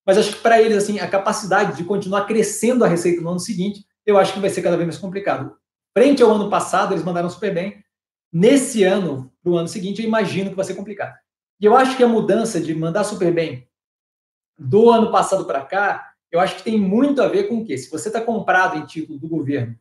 mas 0.06 0.18
acho 0.18 0.34
que 0.34 0.42
para 0.42 0.62
eles 0.62 0.78
assim 0.78 1.00
a 1.00 1.08
capacidade 1.08 1.76
de 1.76 1.84
continuar 1.84 2.26
crescendo 2.26 2.86
a 2.86 2.88
receita 2.88 3.22
no 3.22 3.30
ano 3.30 3.40
seguinte, 3.40 3.86
eu 4.06 4.18
acho 4.18 4.34
que 4.34 4.40
vai 4.40 4.50
ser 4.50 4.62
cada 4.62 4.78
vez 4.78 4.88
mais 4.88 4.98
complicado. 4.98 5.56
Frente 5.94 6.24
ao 6.24 6.32
ano 6.32 6.50
passado, 6.50 6.94
eles 6.94 7.04
mandaram 7.04 7.30
super 7.30 7.54
bem. 7.54 7.84
Nesse 8.32 8.84
ano, 8.84 9.32
para 9.44 9.52
o 9.52 9.58
ano 9.58 9.68
seguinte, 9.68 10.02
eu 10.02 10.08
imagino 10.08 10.50
que 10.50 10.56
vai 10.56 10.66
ser 10.66 10.76
complicado. 10.76 11.16
E 11.60 11.66
eu 11.66 11.76
acho 11.76 11.98
que 11.98 12.04
a 12.04 12.08
mudança 12.08 12.62
de 12.62 12.74
mandar 12.74 13.04
super 13.04 13.34
bem 13.34 13.68
do 14.58 14.90
ano 14.90 15.12
passado 15.12 15.46
para 15.46 15.62
cá 15.62 16.14
eu 16.32 16.40
acho 16.40 16.58
que 16.58 16.64
tem 16.64 16.78
muito 16.78 17.22
a 17.22 17.28
ver 17.28 17.48
com 17.48 17.60
o 17.60 17.66
quê? 17.66 17.78
Se 17.78 17.90
você 17.90 18.10
está 18.10 18.22
comprado 18.22 18.78
em 18.78 18.86
título 18.86 19.18
do 19.18 19.28
governo, 19.28 19.78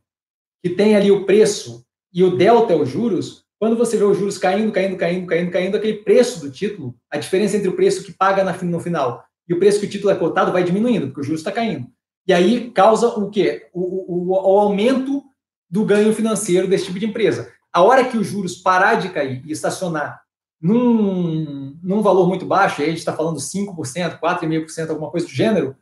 que 0.62 0.70
tem 0.70 0.96
ali 0.96 1.10
o 1.10 1.26
preço 1.26 1.85
e 2.16 2.24
o 2.24 2.34
delta 2.34 2.72
é 2.72 2.76
os 2.76 2.88
juros, 2.88 3.44
quando 3.58 3.76
você 3.76 3.98
vê 3.98 4.04
os 4.04 4.16
juros 4.16 4.38
caindo, 4.38 4.72
caindo, 4.72 4.96
caindo, 4.96 5.26
caindo, 5.26 5.50
caindo, 5.50 5.76
aquele 5.76 5.98
preço 5.98 6.40
do 6.40 6.50
título, 6.50 6.94
a 7.10 7.18
diferença 7.18 7.58
entre 7.58 7.68
o 7.68 7.76
preço 7.76 8.02
que 8.02 8.10
paga 8.10 8.42
no 8.42 8.80
final 8.80 9.22
e 9.46 9.52
o 9.52 9.58
preço 9.58 9.78
que 9.80 9.84
o 9.84 9.90
título 9.90 10.10
é 10.10 10.16
cotado 10.16 10.50
vai 10.50 10.64
diminuindo, 10.64 11.08
porque 11.08 11.20
o 11.20 11.22
juros 11.22 11.40
está 11.42 11.52
caindo. 11.52 11.86
E 12.26 12.32
aí 12.32 12.70
causa 12.70 13.08
o 13.08 13.28
quê? 13.28 13.68
O, 13.70 13.80
o, 13.80 14.30
o, 14.30 14.58
aumento 14.58 15.22
do 15.68 15.84
ganho 15.84 16.10
financeiro 16.14 16.66
desse 16.66 16.86
tipo 16.86 16.98
de 16.98 17.04
empresa. 17.04 17.52
A 17.70 17.82
hora 17.82 18.04
que 18.04 18.16
os 18.16 18.26
juros 18.26 18.56
parar 18.56 18.94
de 18.94 19.10
cair 19.10 19.42
e 19.44 19.52
estacionar 19.52 20.22
num, 20.58 21.78
num 21.82 22.00
valor 22.00 22.26
muito 22.26 22.46
baixo, 22.46 22.80
aí 22.80 22.86
a 22.86 22.90
gente 22.90 23.00
está 23.00 23.12
falando 23.12 23.36
5%, 23.36 24.18
4,5%, 24.18 24.88
alguma 24.88 25.10
coisa 25.10 25.26
do 25.26 25.32
gênero, 25.32 25.76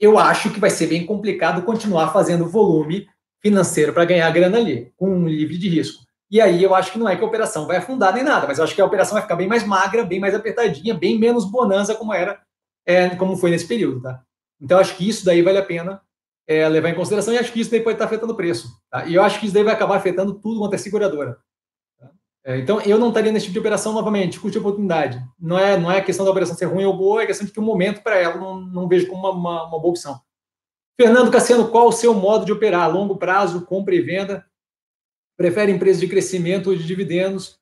eu 0.00 0.18
acho 0.18 0.50
que 0.50 0.58
vai 0.58 0.70
ser 0.70 0.88
bem 0.88 1.06
complicado 1.06 1.62
continuar 1.62 2.12
fazendo 2.12 2.48
volume 2.48 3.06
financeiro 3.40 3.92
para 3.92 4.04
ganhar 4.04 4.30
grana 4.30 4.58
ali, 4.58 4.92
com 4.96 5.10
um 5.10 5.28
livre 5.28 5.58
de 5.58 5.68
risco. 5.68 6.04
E 6.30 6.40
aí 6.40 6.62
eu 6.62 6.74
acho 6.74 6.92
que 6.92 6.98
não 6.98 7.08
é 7.08 7.16
que 7.16 7.22
a 7.22 7.26
operação 7.26 7.66
vai 7.66 7.78
afundar 7.78 8.14
nem 8.14 8.22
nada, 8.22 8.46
mas 8.46 8.58
eu 8.58 8.64
acho 8.64 8.74
que 8.74 8.80
a 8.80 8.86
operação 8.86 9.14
vai 9.14 9.22
ficar 9.22 9.36
bem 9.36 9.48
mais 9.48 9.66
magra, 9.66 10.04
bem 10.04 10.20
mais 10.20 10.34
apertadinha, 10.34 10.94
bem 10.94 11.18
menos 11.18 11.44
bonança 11.44 11.94
como 11.94 12.14
era, 12.14 12.40
é, 12.86 13.10
como 13.16 13.36
foi 13.36 13.50
nesse 13.50 13.66
período, 13.66 14.00
tá? 14.00 14.22
Então 14.60 14.78
acho 14.78 14.96
que 14.96 15.08
isso 15.08 15.24
daí 15.24 15.42
vale 15.42 15.58
a 15.58 15.64
pena 15.64 16.00
é, 16.46 16.68
levar 16.68 16.90
em 16.90 16.94
consideração 16.94 17.32
e 17.32 17.38
acho 17.38 17.52
que 17.52 17.60
isso 17.60 17.70
daí 17.70 17.80
pode 17.80 17.94
estar 17.94 18.04
afetando 18.04 18.32
o 18.32 18.36
preço. 18.36 18.68
Tá? 18.90 19.06
E 19.06 19.14
eu 19.14 19.22
acho 19.22 19.40
que 19.40 19.46
isso 19.46 19.54
daí 19.54 19.64
vai 19.64 19.74
acabar 19.74 19.96
afetando 19.96 20.34
tudo 20.34 20.60
quanto 20.60 20.74
é 20.74 20.78
seguradora. 20.78 21.38
É, 22.44 22.58
então, 22.58 22.80
eu 22.80 22.98
não 22.98 23.08
estaria 23.08 23.30
nesse 23.30 23.46
tipo 23.46 23.54
de 23.54 23.58
operação 23.58 23.92
novamente, 23.92 24.40
custo 24.40 24.52
de 24.52 24.58
oportunidade. 24.58 25.22
Não 25.38 25.58
é, 25.58 25.78
não 25.78 25.90
é 25.90 25.98
a 25.98 26.04
questão 26.04 26.24
da 26.24 26.30
operação 26.30 26.56
ser 26.56 26.66
ruim 26.66 26.84
ou 26.84 26.96
boa, 26.96 27.22
é 27.22 27.26
questão 27.26 27.46
de 27.46 27.52
que 27.52 27.60
o 27.60 27.62
momento 27.62 28.02
para 28.02 28.16
ela 28.16 28.36
não, 28.36 28.60
não 28.60 28.88
vejo 28.88 29.06
como 29.08 29.20
uma, 29.20 29.30
uma, 29.30 29.68
uma, 29.68 29.78
boa 29.78 29.90
opção. 29.90 30.18
Fernando 31.00 31.30
Cassiano, 31.30 31.68
qual 31.68 31.88
o 31.88 31.92
seu 31.92 32.12
modo 32.12 32.44
de 32.44 32.52
operar? 32.52 32.92
Longo 32.92 33.16
prazo, 33.16 33.64
compra 33.64 33.94
e 33.94 34.02
venda? 34.02 34.44
Prefere 35.34 35.72
empresas 35.72 35.98
de 35.98 36.06
crescimento 36.06 36.68
ou 36.68 36.76
de 36.76 36.86
dividendos? 36.86 37.58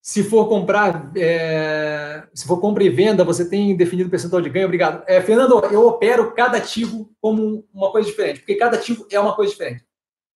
Se 0.00 0.24
for 0.24 0.48
comprar, 0.48 1.12
é, 1.14 2.26
se 2.32 2.46
for 2.46 2.58
compra 2.58 2.82
e 2.82 2.88
venda, 2.88 3.22
você 3.24 3.46
tem 3.46 3.76
definido 3.76 4.08
percentual 4.08 4.40
de 4.40 4.48
ganho? 4.48 4.64
Obrigado. 4.64 5.04
É, 5.06 5.20
Fernando, 5.20 5.62
eu 5.66 5.86
opero 5.86 6.32
cada 6.32 6.56
ativo 6.56 7.14
como 7.20 7.62
uma 7.74 7.92
coisa 7.92 8.08
diferente, 8.08 8.38
porque 8.38 8.54
cada 8.54 8.78
ativo 8.78 9.06
é 9.12 9.20
uma 9.20 9.36
coisa 9.36 9.52
diferente. 9.52 9.84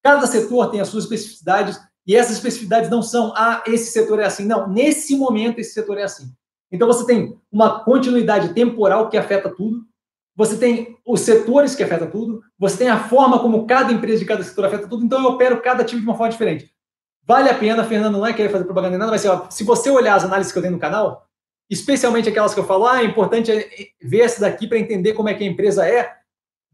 Cada 0.03 0.27
setor 0.27 0.71
tem 0.71 0.83
as 0.83 0.89
suas 0.89 1.05
especificidades 1.05 1.81
e 2.07 2.15
essas 2.15 2.37
especificidades 2.37 2.91
não 2.91 3.01
são, 3.01 3.33
ah, 3.35 3.65
esse 3.67 3.93
setor 3.93 4.21
é 4.21 4.27
assim. 4.27 4.45
Não, 4.45 4.69
nesse 4.69 5.17
momento 5.17 5.59
esse 5.59 5.73
setor 5.73 5.97
é 5.97 6.03
assim. 6.03 6.31
Então 6.71 6.87
você 6.87 7.07
tem 7.07 7.35
uma 7.51 7.83
continuidade 7.83 8.53
temporal 8.53 9.09
que 9.09 9.17
afeta 9.17 9.49
tudo, 9.49 9.87
você 10.35 10.57
tem 10.57 10.97
os 11.05 11.21
setores 11.21 11.75
que 11.75 11.83
afetam 11.83 12.11
tudo, 12.11 12.43
você 12.59 12.79
tem 12.79 12.89
a 12.89 12.99
forma 12.99 13.39
como 13.39 13.67
cada 13.67 13.93
empresa 13.93 14.21
de 14.21 14.25
cada 14.25 14.43
setor 14.43 14.65
afeta 14.65 14.89
tudo, 14.89 15.05
então 15.05 15.21
eu 15.23 15.31
opero 15.31 15.61
cada 15.61 15.85
tipo 15.85 16.01
de 16.01 16.07
uma 16.07 16.17
forma 16.17 16.33
diferente. 16.33 16.73
Vale 17.25 17.51
a 17.51 17.55
pena, 17.55 17.85
Fernando, 17.85 18.19
não 18.19 18.27
é 18.27 18.33
querer 18.33 18.49
fazer 18.49 18.65
propaganda 18.65 18.91
nem 18.91 18.99
nada, 18.99 19.13
mas 19.13 19.25
ó, 19.27 19.49
se 19.51 19.63
você 19.63 19.91
olhar 19.91 20.15
as 20.15 20.25
análises 20.25 20.53
que 20.53 20.59
eu 20.59 20.63
tenho 20.63 20.75
no 20.75 20.81
canal, 20.81 21.27
especialmente 21.71 22.29
aquelas 22.29 22.53
que 22.53 22.61
eu 22.61 22.65
falo, 22.65 22.87
ah, 22.87 23.03
é 23.03 23.05
importante 23.05 23.51
ver 24.03 24.21
essa 24.21 24.41
daqui 24.41 24.67
para 24.67 24.79
entender 24.79 25.13
como 25.13 25.29
é 25.29 25.35
que 25.35 25.45
a 25.45 25.47
empresa 25.47 25.87
é, 25.87 26.13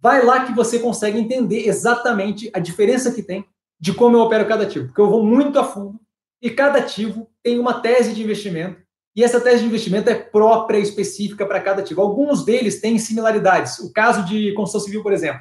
vai 0.01 0.25
lá 0.25 0.45
que 0.45 0.53
você 0.53 0.79
consegue 0.79 1.19
entender 1.19 1.69
exatamente 1.69 2.51
a 2.55 2.59
diferença 2.59 3.13
que 3.13 3.23
tem 3.23 3.45
de 3.79 3.93
como 3.93 4.17
eu 4.17 4.21
opero 4.21 4.47
cada 4.47 4.65
ativo, 4.65 4.87
porque 4.87 5.01
eu 5.01 5.11
vou 5.11 5.25
muito 5.25 5.59
a 5.59 5.65
fundo 5.65 6.01
e 6.41 6.51
cada 6.51 6.79
ativo 6.79 7.29
tem 7.43 7.59
uma 7.59 7.81
tese 7.81 8.15
de 8.15 8.23
investimento 8.23 8.81
e 9.19 9.25
essa 9.25 9.41
tese 9.41 9.63
de 9.63 9.67
investimento 9.67 10.09
é 10.09 10.15
própria, 10.15 10.79
específica 10.79 11.45
para 11.45 11.61
cada 11.61 11.81
ativo. 11.81 12.01
Alguns 12.01 12.45
deles 12.45 12.81
têm 12.81 13.01
similaridades. 13.01 13.81
O 13.81 13.93
caso 13.93 14.25
de 14.25 14.53
construção 14.53 14.87
civil, 14.87 15.03
por 15.03 15.13
exemplo, 15.13 15.41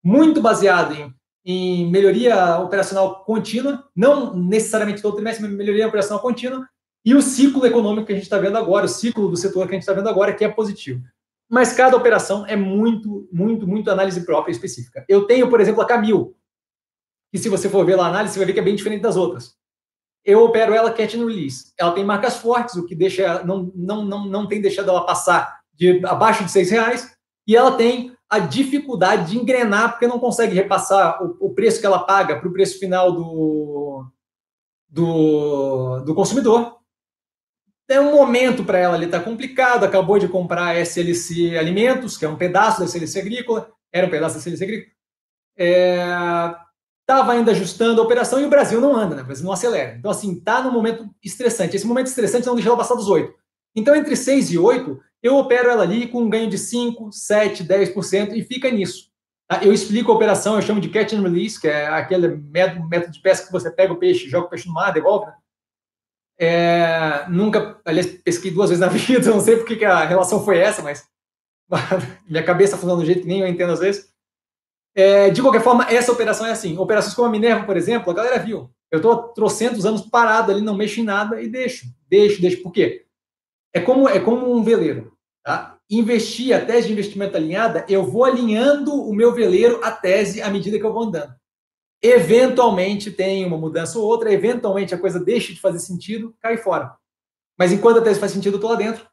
muito 0.00 0.40
baseado 0.40 0.94
em, 0.94 1.12
em 1.44 1.90
melhoria 1.90 2.56
operacional 2.60 3.24
contínua, 3.24 3.82
não 3.96 4.32
necessariamente 4.36 5.02
todo 5.02 5.16
trimestre, 5.16 5.44
mas 5.44 5.56
melhoria 5.56 5.88
operacional 5.88 6.22
contínua, 6.22 6.68
e 7.04 7.16
o 7.16 7.20
ciclo 7.20 7.66
econômico 7.66 8.06
que 8.06 8.12
a 8.12 8.14
gente 8.14 8.26
está 8.26 8.38
vendo 8.38 8.58
agora, 8.58 8.86
o 8.86 8.88
ciclo 8.88 9.28
do 9.28 9.36
setor 9.36 9.66
que 9.66 9.72
a 9.72 9.74
gente 9.74 9.82
está 9.82 9.92
vendo 9.92 10.08
agora, 10.08 10.32
que 10.32 10.44
é 10.44 10.48
positivo. 10.48 11.02
Mas 11.50 11.72
cada 11.72 11.96
operação 11.96 12.46
é 12.46 12.54
muito, 12.54 13.28
muito, 13.32 13.66
muito 13.66 13.90
análise 13.90 14.24
própria 14.24 14.52
específica. 14.52 15.04
Eu 15.08 15.26
tenho, 15.26 15.50
por 15.50 15.60
exemplo, 15.60 15.82
a 15.82 15.84
Camil, 15.84 16.36
que 17.32 17.38
se 17.40 17.48
você 17.48 17.68
for 17.68 17.84
ver 17.84 17.96
lá 17.96 18.06
a 18.06 18.08
análise, 18.08 18.34
você 18.34 18.38
vai 18.38 18.46
ver 18.46 18.52
que 18.52 18.60
é 18.60 18.62
bem 18.62 18.76
diferente 18.76 19.02
das 19.02 19.16
outras. 19.16 19.56
Eu 20.26 20.42
opero 20.42 20.74
ela 20.74 20.92
catch 20.92 21.14
and 21.14 21.24
release. 21.24 21.72
Ela 21.78 21.92
tem 21.92 22.04
marcas 22.04 22.36
fortes, 22.36 22.74
o 22.74 22.84
que 22.84 22.96
deixa 22.96 23.44
não, 23.44 23.70
não, 23.76 24.04
não, 24.04 24.26
não 24.26 24.48
tem 24.48 24.60
deixado 24.60 24.90
ela 24.90 25.06
passar 25.06 25.60
de 25.72 26.04
abaixo 26.04 26.42
de 26.42 26.50
seis 26.50 26.68
reais, 26.68 27.14
e 27.46 27.54
ela 27.54 27.76
tem 27.76 28.12
a 28.28 28.40
dificuldade 28.40 29.30
de 29.30 29.38
engrenar, 29.38 29.92
porque 29.92 30.08
não 30.08 30.18
consegue 30.18 30.54
repassar 30.54 31.22
o, 31.22 31.36
o 31.46 31.54
preço 31.54 31.78
que 31.78 31.86
ela 31.86 32.00
paga 32.00 32.40
para 32.40 32.48
o 32.48 32.52
preço 32.52 32.80
final 32.80 33.12
do, 33.12 34.04
do, 34.88 36.00
do 36.00 36.14
consumidor. 36.14 36.76
É 37.88 38.00
um 38.00 38.12
momento 38.16 38.64
para 38.64 38.78
ela 38.78 38.96
ali, 38.96 39.06
está 39.06 39.20
complicado. 39.20 39.84
Acabou 39.84 40.18
de 40.18 40.26
comprar 40.26 40.70
a 40.70 40.80
SLC 40.80 41.56
Alimentos, 41.56 42.16
que 42.16 42.24
é 42.24 42.28
um 42.28 42.34
pedaço 42.34 42.80
da 42.80 42.86
SLC 42.86 43.20
Agrícola, 43.20 43.70
era 43.92 44.08
um 44.08 44.10
pedaço 44.10 44.34
da 44.34 44.40
SLC 44.40 44.64
Agrícola. 44.64 44.92
É, 45.56 46.04
estava 47.08 47.32
ainda 47.32 47.52
ajustando 47.52 48.00
a 48.00 48.04
operação 48.04 48.40
e 48.40 48.44
o 48.44 48.50
Brasil 48.50 48.80
não 48.80 48.96
anda, 48.96 49.14
né? 49.14 49.22
O 49.22 49.26
Brasil 49.26 49.44
não 49.44 49.52
acelera. 49.52 49.94
Então, 49.96 50.10
assim, 50.10 50.32
está 50.32 50.60
num 50.60 50.72
momento 50.72 51.08
estressante. 51.22 51.76
Esse 51.76 51.86
momento 51.86 52.08
estressante 52.08 52.46
não 52.46 52.56
deixa 52.56 52.68
ela 52.68 52.76
passar 52.76 52.96
dos 52.96 53.08
8. 53.08 53.32
Então, 53.76 53.94
entre 53.94 54.16
6 54.16 54.50
e 54.50 54.58
8, 54.58 55.00
eu 55.22 55.36
opero 55.36 55.70
ela 55.70 55.84
ali 55.84 56.08
com 56.08 56.22
um 56.22 56.28
ganho 56.28 56.50
de 56.50 56.58
5, 56.58 57.12
7, 57.12 57.64
10% 57.64 58.32
e 58.32 58.42
fica 58.42 58.70
nisso. 58.70 59.08
Tá? 59.48 59.62
Eu 59.62 59.72
explico 59.72 60.10
a 60.10 60.14
operação, 60.16 60.56
eu 60.56 60.62
chamo 60.62 60.80
de 60.80 60.88
catch 60.88 61.12
and 61.12 61.22
release, 61.22 61.60
que 61.60 61.68
é 61.68 61.86
aquele 61.86 62.28
método 62.28 63.12
de 63.12 63.20
pesca 63.20 63.46
que 63.46 63.52
você 63.52 63.70
pega 63.70 63.92
o 63.92 63.98
peixe, 63.98 64.28
joga 64.28 64.46
o 64.46 64.50
peixe 64.50 64.66
no 64.66 64.74
mar, 64.74 64.92
devolve. 64.92 65.26
Né? 65.26 65.34
É, 66.38 67.26
nunca, 67.28 67.80
aliás, 67.84 68.06
pesquei 68.06 68.50
duas 68.50 68.70
vezes 68.70 68.80
na 68.80 68.88
vida, 68.92 69.30
não 69.30 69.40
sei 69.40 69.56
porque 69.56 69.76
que 69.76 69.84
a 69.84 70.04
relação 70.04 70.44
foi 70.44 70.58
essa, 70.58 70.82
mas 70.82 71.06
minha 72.28 72.42
cabeça 72.42 72.76
funciona 72.76 73.00
do 73.00 73.06
jeito 73.06 73.22
que 73.22 73.28
nem 73.28 73.40
eu 73.40 73.46
entendo 73.46 73.72
às 73.72 73.80
vezes. 73.80 74.12
É, 74.98 75.28
de 75.28 75.42
qualquer 75.42 75.60
forma, 75.60 75.84
essa 75.90 76.10
operação 76.10 76.46
é 76.46 76.52
assim. 76.52 76.78
Operações 76.78 77.12
como 77.12 77.28
a 77.28 77.30
Minerva, 77.30 77.66
por 77.66 77.76
exemplo, 77.76 78.10
a 78.10 78.14
galera 78.14 78.38
viu. 78.38 78.70
Eu 78.90 78.96
estou 78.96 79.28
trocentos 79.28 79.84
anos 79.84 80.00
parado 80.00 80.50
ali, 80.50 80.62
não 80.62 80.74
mexo 80.74 81.00
em 81.00 81.04
nada 81.04 81.42
e 81.42 81.48
deixo, 81.48 81.86
deixo, 82.08 82.40
deixo. 82.40 82.62
Por 82.62 82.72
quê? 82.72 83.04
É 83.74 83.80
como, 83.80 84.08
é 84.08 84.18
como 84.18 84.50
um 84.50 84.62
veleiro. 84.62 85.12
Tá? 85.44 85.76
Investir 85.90 86.56
a 86.56 86.64
tese 86.64 86.86
de 86.86 86.94
investimento 86.94 87.36
alinhada, 87.36 87.84
eu 87.90 88.04
vou 88.04 88.24
alinhando 88.24 88.94
o 88.94 89.14
meu 89.14 89.34
veleiro 89.34 89.84
à 89.84 89.92
tese 89.92 90.40
à 90.40 90.48
medida 90.48 90.78
que 90.78 90.84
eu 90.84 90.92
vou 90.92 91.02
andando. 91.02 91.34
Eventualmente 92.02 93.10
tem 93.10 93.44
uma 93.44 93.58
mudança 93.58 93.98
ou 93.98 94.04
outra, 94.06 94.32
eventualmente 94.32 94.94
a 94.94 94.98
coisa 94.98 95.20
deixa 95.20 95.52
de 95.52 95.60
fazer 95.60 95.78
sentido, 95.78 96.34
cai 96.40 96.56
fora. 96.56 96.96
Mas 97.58 97.70
enquanto 97.70 97.98
a 97.98 98.02
tese 98.02 98.18
faz 98.18 98.32
sentido, 98.32 98.54
eu 98.54 98.56
estou 98.56 98.70
lá 98.70 98.76
dentro. 98.76 99.06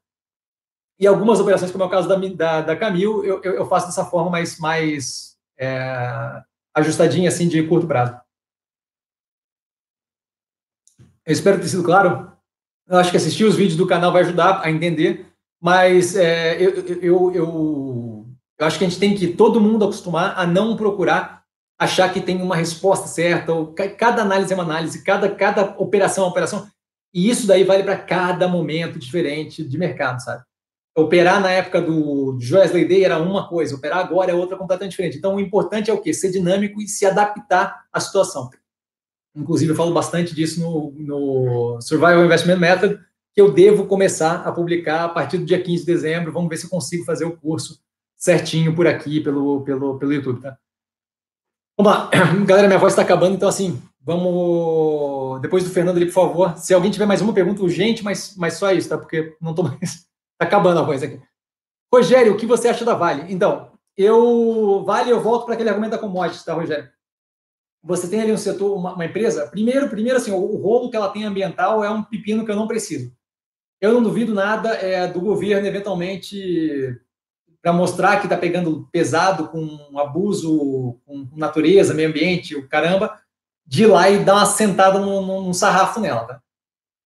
E 0.98 1.06
algumas 1.06 1.42
operações, 1.42 1.72
como 1.72 1.84
é 1.84 1.88
o 1.88 1.90
caso 1.90 2.08
da, 2.08 2.16
da, 2.16 2.62
da 2.62 2.76
Camil, 2.76 3.26
eu, 3.26 3.42
eu, 3.44 3.54
eu 3.56 3.66
faço 3.66 3.88
dessa 3.88 4.06
forma 4.06 4.30
mais, 4.30 4.58
mais 4.60 5.33
é, 5.64 6.44
ajustadinha, 6.76 7.30
assim, 7.30 7.48
de 7.48 7.64
curto 7.64 7.88
prazo. 7.88 8.20
Eu 11.26 11.34
espero 11.34 11.60
ter 11.60 11.68
sido 11.68 11.84
claro. 11.84 12.32
Eu 12.88 12.98
acho 12.98 13.12
que 13.12 13.18
assistir 13.18 13.46
os 13.46 13.56
vídeos 13.56 13.78
do 13.78 13.88
canal 13.88 14.12
vai 14.12 14.24
ajudar 14.24 14.62
a 14.62 14.70
entender, 14.70 15.26
mas 15.62 16.16
é, 16.16 16.62
eu, 16.62 16.86
eu, 16.86 17.02
eu, 17.02 17.36
eu, 18.60 18.66
acho 18.66 18.78
que 18.78 18.86
a 18.86 18.90
gente 18.90 19.00
tem 19.00 19.16
que 19.16 19.28
todo 19.28 19.62
mundo 19.62 19.86
acostumar 19.86 20.38
a 20.38 20.46
não 20.46 20.76
procurar 20.76 21.44
achar 21.80 22.12
que 22.14 22.22
tem 22.22 22.42
uma 22.42 22.56
resposta 22.56 23.08
certa, 23.08 23.54
ou 23.54 23.74
cada 23.74 24.22
análise 24.22 24.52
é 24.52 24.56
uma 24.56 24.64
análise, 24.64 25.04
cada, 25.04 25.34
cada 25.34 25.76
operação 25.78 26.24
é 26.24 26.28
uma 26.28 26.32
operação, 26.32 26.70
e 27.14 27.30
isso 27.30 27.48
daí 27.48 27.64
vale 27.64 27.84
para 27.84 27.98
cada 27.98 28.48
momento 28.48 29.00
diferente 29.00 29.64
de 29.64 29.78
mercado, 29.78 30.22
sabe? 30.22 30.44
Operar 30.96 31.42
na 31.42 31.50
época 31.50 31.82
do 31.82 32.38
Joesley 32.40 32.88
Day 32.88 33.04
era 33.04 33.18
uma 33.18 33.48
coisa, 33.48 33.76
operar 33.76 33.98
agora 33.98 34.32
é 34.32 34.36
outra 34.36 34.56
completamente 34.56 34.92
diferente. 34.92 35.18
Então, 35.18 35.36
o 35.36 35.40
importante 35.40 35.90
é 35.90 35.94
o 35.94 36.00
quê? 36.00 36.14
Ser 36.14 36.30
dinâmico 36.30 36.80
e 36.80 36.88
se 36.88 37.04
adaptar 37.06 37.86
à 37.92 38.00
situação. 38.00 38.50
Inclusive, 39.36 39.72
eu 39.72 39.76
falo 39.76 39.92
bastante 39.92 40.36
disso 40.36 40.60
no, 40.60 40.94
no 40.96 41.82
Survival 41.82 42.24
Investment 42.24 42.60
Method, 42.60 43.00
que 43.34 43.42
eu 43.42 43.52
devo 43.52 43.88
começar 43.88 44.44
a 44.46 44.52
publicar 44.52 45.06
a 45.06 45.10
partir 45.10 45.40
do 45.40 45.46
dia 45.46 45.60
15 45.60 45.84
de 45.84 45.92
dezembro. 45.92 46.32
Vamos 46.32 46.50
ver 46.50 46.58
se 46.58 46.66
eu 46.66 46.70
consigo 46.70 47.04
fazer 47.04 47.26
o 47.26 47.36
curso 47.36 47.82
certinho 48.16 48.76
por 48.76 48.86
aqui, 48.86 49.20
pelo, 49.20 49.62
pelo, 49.62 49.98
pelo 49.98 50.14
YouTube, 50.14 50.42
tá? 50.42 50.56
Vamos 51.76 51.92
lá. 51.92 52.12
Galera, 52.46 52.68
minha 52.68 52.80
voz 52.80 52.94
está 52.94 53.02
acabando, 53.02 53.36
então, 53.36 53.50
assim, 53.50 53.82
vamos... 54.00 55.42
Depois 55.42 55.64
do 55.64 55.72
Fernando 55.72 55.98
ali, 55.98 56.06
por 56.06 56.14
favor. 56.14 56.58
Se 56.58 56.72
alguém 56.72 56.92
tiver 56.92 57.08
mais 57.08 57.22
uma 57.22 57.34
pergunta 57.34 57.64
urgente, 57.64 58.04
mas, 58.04 58.36
mas 58.38 58.54
só 58.54 58.72
isso, 58.72 58.90
tá? 58.90 58.98
Porque 59.00 59.36
não 59.42 59.50
estou 59.50 59.66
mais... 59.66 60.06
Está 60.44 60.58
acabando 60.58 60.80
a 60.80 60.84
voz 60.84 61.02
aqui. 61.02 61.22
Rogério, 61.94 62.34
o 62.34 62.38
que 62.38 62.46
você 62.46 62.68
acha 62.68 62.84
da 62.84 62.94
Vale? 62.94 63.32
Então, 63.34 63.72
eu... 63.98 64.84
Vale, 64.86 65.10
eu 65.10 65.22
volto 65.22 65.46
para 65.46 65.54
aquele 65.54 65.70
argumento 65.70 65.92
da 65.92 65.98
commodities, 65.98 66.44
tá, 66.44 66.54
Rogério? 66.54 66.90
você 67.84 68.08
tem 68.08 68.22
ali 68.22 68.32
um 68.32 68.38
setor, 68.38 68.78
uma, 68.78 68.94
uma, 68.94 69.06
empresa, 69.06 69.48
primeiro, 69.48 69.90
primeiro 69.90 70.18
assim, 70.18 70.32
o, 70.32 70.38
o, 70.38 70.56
rolo 70.56 70.90
que 70.90 70.96
ela 70.96 71.10
tem 71.10 71.26
ambiental 71.26 71.84
é 71.84 71.90
um 71.90 72.02
pepino 72.02 72.46
que 72.46 72.52
eu 72.52 72.56
não 72.56 72.68
preciso. 72.68 73.14
Eu 73.82 73.94
não 73.94 74.02
duvido 74.02 74.34
nada 74.34 74.70
é, 74.76 75.06
do 75.06 75.20
governo, 75.20 75.68
eventualmente, 75.68 76.98
para 77.62 77.74
mostrar 77.74 78.20
que 78.20 78.26
está 78.26 78.38
pegando 78.38 78.88
pesado 78.90 79.50
com 79.50 80.00
abuso 80.00 80.98
com 81.06 81.28
natureza, 81.36 81.94
meio 81.94 82.08
ambiente, 82.08 82.56
o 82.56 82.70
caramba, 82.70 83.20
de 83.68 83.84
ir 83.84 83.88
lá 83.88 84.10
e 84.10 84.24
dar 84.24 84.36
uma 84.36 84.46
sentada 84.46 85.00
num, 85.00 85.44
num 85.44 85.54
sarrafo 85.54 86.00
nela. 86.00 86.26
Tá? 86.26 86.42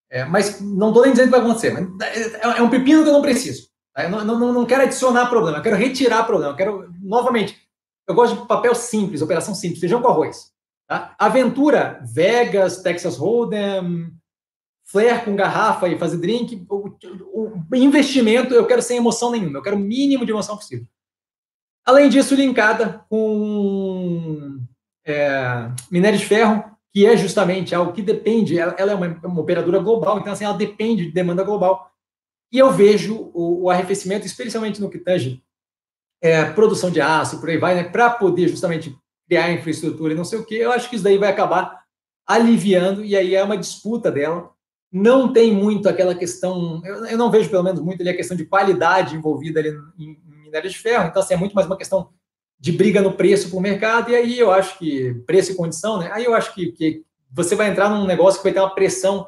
É, 0.10 0.24
mas 0.24 0.62
não 0.62 0.90
estou 0.90 1.04
nem 1.04 1.12
dizendo 1.12 1.26
que 1.26 1.32
vai 1.32 1.42
acontecer, 1.42 1.72
mas 1.72 1.88
é, 2.02 2.60
é, 2.60 2.62
um 2.62 2.70
pepino 2.70 3.04
que 3.04 3.10
eu 3.10 3.14
não 3.14 3.22
preciso. 3.22 3.68
Tá? 3.94 4.04
Eu 4.04 4.10
não, 4.10 4.24
não, 4.24 4.54
não 4.54 4.66
quero 4.66 4.84
adicionar 4.84 5.28
problema, 5.28 5.58
eu 5.58 5.64
quero 5.64 5.76
retirar 5.76 6.24
problema. 6.24 6.54
Eu 6.54 6.56
quero, 6.56 6.94
novamente, 7.02 7.58
eu 8.08 8.16
gosto 8.16 8.42
de 8.42 8.48
papel 8.48 8.74
simples, 8.74 9.22
operação 9.22 9.54
simples, 9.54 9.80
feijão 9.80 10.02
com 10.02 10.08
arroz. 10.08 10.52
Tá? 10.88 11.14
Aventura, 11.20 12.02
Vegas, 12.14 12.82
Texas 12.82 13.18
Hold'em, 13.18 14.14
flare 14.86 15.26
com 15.26 15.36
garrafa 15.36 15.90
e 15.90 16.00
fazer 16.00 16.18
drink. 16.18 16.66
O, 16.70 16.90
o, 17.34 17.76
investimento 17.76 18.54
eu 18.54 18.66
quero 18.66 18.82
sem 18.82 18.98
emoção 18.98 19.32
nenhuma, 19.32 19.60
eu 19.60 19.64
quero 19.64 19.76
o 19.76 19.80
mínimo 19.80 20.26
de 20.26 20.32
emoção 20.32 20.56
possível. 20.56 20.88
Além 21.86 22.10
disso, 22.10 22.36
linkada 22.36 23.06
com 23.10 24.60
é, 25.06 25.70
minério 25.92 26.18
de 26.18 26.26
ferro, 26.26 26.77
que 26.98 27.06
é 27.06 27.16
justamente 27.16 27.76
algo 27.76 27.94
que 27.94 28.02
depende, 28.02 28.58
ela, 28.58 28.74
ela 28.76 28.92
é 28.92 28.96
uma, 28.96 29.08
uma, 29.24 29.42
operadora 29.42 29.78
global, 29.78 30.18
então 30.18 30.34
assim, 30.34 30.46
ela 30.46 30.58
depende 30.58 31.06
de 31.06 31.12
demanda 31.12 31.44
global. 31.44 31.92
E 32.52 32.58
eu 32.58 32.72
vejo 32.72 33.30
o, 33.36 33.66
o 33.66 33.70
arrefecimento, 33.70 34.26
especialmente 34.26 34.82
no 34.82 34.90
que 34.90 34.98
tange 34.98 35.44
é, 36.20 36.44
produção 36.46 36.90
de 36.90 37.00
aço, 37.00 37.40
por 37.40 37.50
aí 37.50 37.58
vai, 37.60 37.76
né, 37.76 37.84
para 37.84 38.10
poder 38.10 38.48
justamente 38.48 38.98
criar 39.28 39.52
infraestrutura 39.52 40.12
e 40.12 40.18
não 40.18 40.24
sei 40.24 40.40
o 40.40 40.44
quê, 40.44 40.56
eu 40.56 40.72
acho 40.72 40.90
que 40.90 40.96
isso 40.96 41.04
daí 41.04 41.20
vai 41.20 41.30
acabar 41.30 41.84
aliviando, 42.26 43.06
e 43.06 43.16
aí 43.16 43.36
é 43.36 43.44
uma 43.44 43.60
disputa 43.60 44.12
dela. 44.12 44.50
Não 44.92 45.32
tem 45.32 45.54
muito 45.54 45.88
aquela 45.88 46.16
questão, 46.16 46.82
eu, 46.84 47.06
eu 47.06 47.18
não 47.20 47.30
vejo 47.30 47.48
pelo 47.48 47.62
menos 47.64 47.80
muito 47.80 48.02
ali 48.02 48.10
a 48.10 48.18
questão 48.18 48.36
de 48.36 48.46
qualidade 48.46 49.16
envolvida 49.16 49.60
ali 49.60 49.70
em, 50.00 50.14
em 50.14 50.42
minério 50.46 50.68
de 50.68 50.80
ferro, 50.80 51.10
então 51.10 51.22
assim, 51.22 51.36
é 51.36 51.38
muito 51.38 51.54
mais 51.54 51.68
uma 51.68 51.78
questão 51.78 52.10
de 52.60 52.72
briga 52.72 53.02
no 53.02 53.14
preço 53.14 53.50
para 53.50 53.58
o 53.58 53.62
mercado, 53.62 54.12
e 54.12 54.16
aí 54.16 54.40
eu 54.40 54.52
acho 54.52 54.78
que 54.80 55.14
preço 55.26 55.52
e 55.52 55.56
condição, 55.56 56.00
né? 56.00 56.10
Aí 56.12 56.26
eu 56.26 56.34
acho 56.34 56.54
que, 56.54 56.72
que 56.72 57.04
você 57.32 57.56
vai 57.56 57.70
entrar 57.70 57.90
num 57.90 58.06
negócio 58.06 58.40
que 58.40 58.44
vai 58.44 58.54
ter 58.54 58.60
uma 58.60 58.74
pressão 58.74 59.28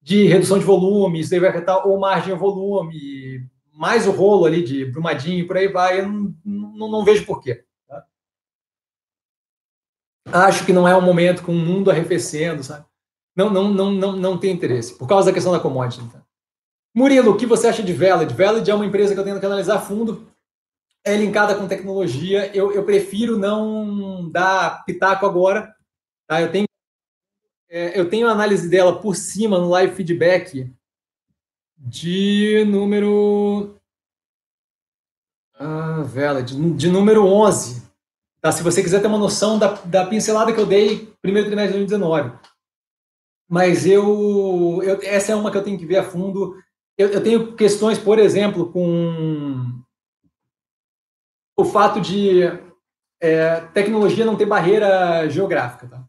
de 0.00 0.26
redução 0.26 0.58
de 0.58 0.64
volume, 0.64 1.20
isso 1.20 1.30
daí 1.30 1.40
vai 1.40 1.50
afetar 1.50 1.86
ou 1.86 1.98
margem 1.98 2.32
ou 2.32 2.38
volume, 2.38 3.46
mais 3.72 4.06
o 4.06 4.10
rolo 4.10 4.44
ali 4.44 4.62
de 4.62 4.84
Brumadinho, 4.84 5.46
por 5.46 5.56
aí 5.56 5.68
vai, 5.68 6.00
eu 6.00 6.08
não, 6.08 6.34
não, 6.44 6.90
não 6.90 7.04
vejo 7.04 7.26
porquê. 7.26 7.64
Acho 10.26 10.64
que 10.64 10.72
não 10.72 10.86
é 10.86 10.94
o 10.94 11.02
momento 11.02 11.42
com 11.42 11.52
o 11.52 11.58
mundo 11.58 11.90
arrefecendo, 11.90 12.62
sabe? 12.62 12.86
Não, 13.34 13.50
não, 13.50 13.68
não, 13.72 13.90
não, 13.90 14.12
não 14.12 14.38
tem 14.38 14.52
interesse, 14.52 14.96
por 14.96 15.08
causa 15.08 15.26
da 15.26 15.34
questão 15.34 15.52
da 15.52 15.60
commodity. 15.60 16.04
Então. 16.04 16.22
Murilo, 16.94 17.32
o 17.32 17.36
que 17.36 17.46
você 17.46 17.66
acha 17.66 17.82
de 17.82 17.92
Valid? 17.92 18.32
Valid 18.34 18.70
é 18.70 18.74
uma 18.74 18.86
empresa 18.86 19.14
que 19.14 19.20
eu 19.20 19.24
tenho 19.24 19.40
que 19.40 19.46
analisar 19.46 19.80
fundo, 19.80 20.31
é 21.04 21.16
linkada 21.16 21.54
com 21.54 21.68
tecnologia. 21.68 22.54
Eu, 22.54 22.72
eu 22.72 22.84
prefiro 22.84 23.36
não 23.38 24.30
dar 24.30 24.84
pitaco 24.84 25.26
agora. 25.26 25.74
Tá? 26.26 26.40
Eu, 26.40 26.50
tenho, 26.50 26.66
é, 27.68 27.98
eu 27.98 28.08
tenho 28.08 28.28
análise 28.28 28.68
dela 28.68 29.00
por 29.00 29.16
cima 29.16 29.58
no 29.58 29.68
live 29.68 29.94
feedback 29.94 30.72
de 31.76 32.64
número. 32.68 33.76
Ah, 35.58 36.02
Valid, 36.02 36.54
de 36.74 36.88
número 36.88 37.26
11. 37.26 37.82
Tá? 38.40 38.52
Se 38.52 38.62
você 38.62 38.82
quiser 38.82 39.00
ter 39.00 39.06
uma 39.06 39.18
noção 39.18 39.58
da, 39.58 39.74
da 39.84 40.06
pincelada 40.06 40.52
que 40.52 40.60
eu 40.60 40.66
dei 40.66 41.12
primeiro 41.20 41.48
trimestre 41.48 41.78
de 41.78 41.86
2019. 41.86 42.38
Mas 43.48 43.86
eu, 43.86 44.80
eu, 44.82 44.98
essa 45.02 45.32
é 45.32 45.36
uma 45.36 45.50
que 45.50 45.58
eu 45.58 45.64
tenho 45.64 45.78
que 45.78 45.84
ver 45.84 45.98
a 45.98 46.04
fundo. 46.04 46.56
Eu, 46.96 47.08
eu 47.08 47.22
tenho 47.22 47.54
questões, 47.54 47.98
por 47.98 48.18
exemplo, 48.18 48.72
com 48.72 49.82
o 51.56 51.64
fato 51.64 52.00
de 52.00 52.42
é, 53.20 53.60
tecnologia 53.72 54.24
não 54.24 54.36
ter 54.36 54.46
barreira 54.46 55.28
geográfica. 55.28 55.86
Tá? 55.86 56.04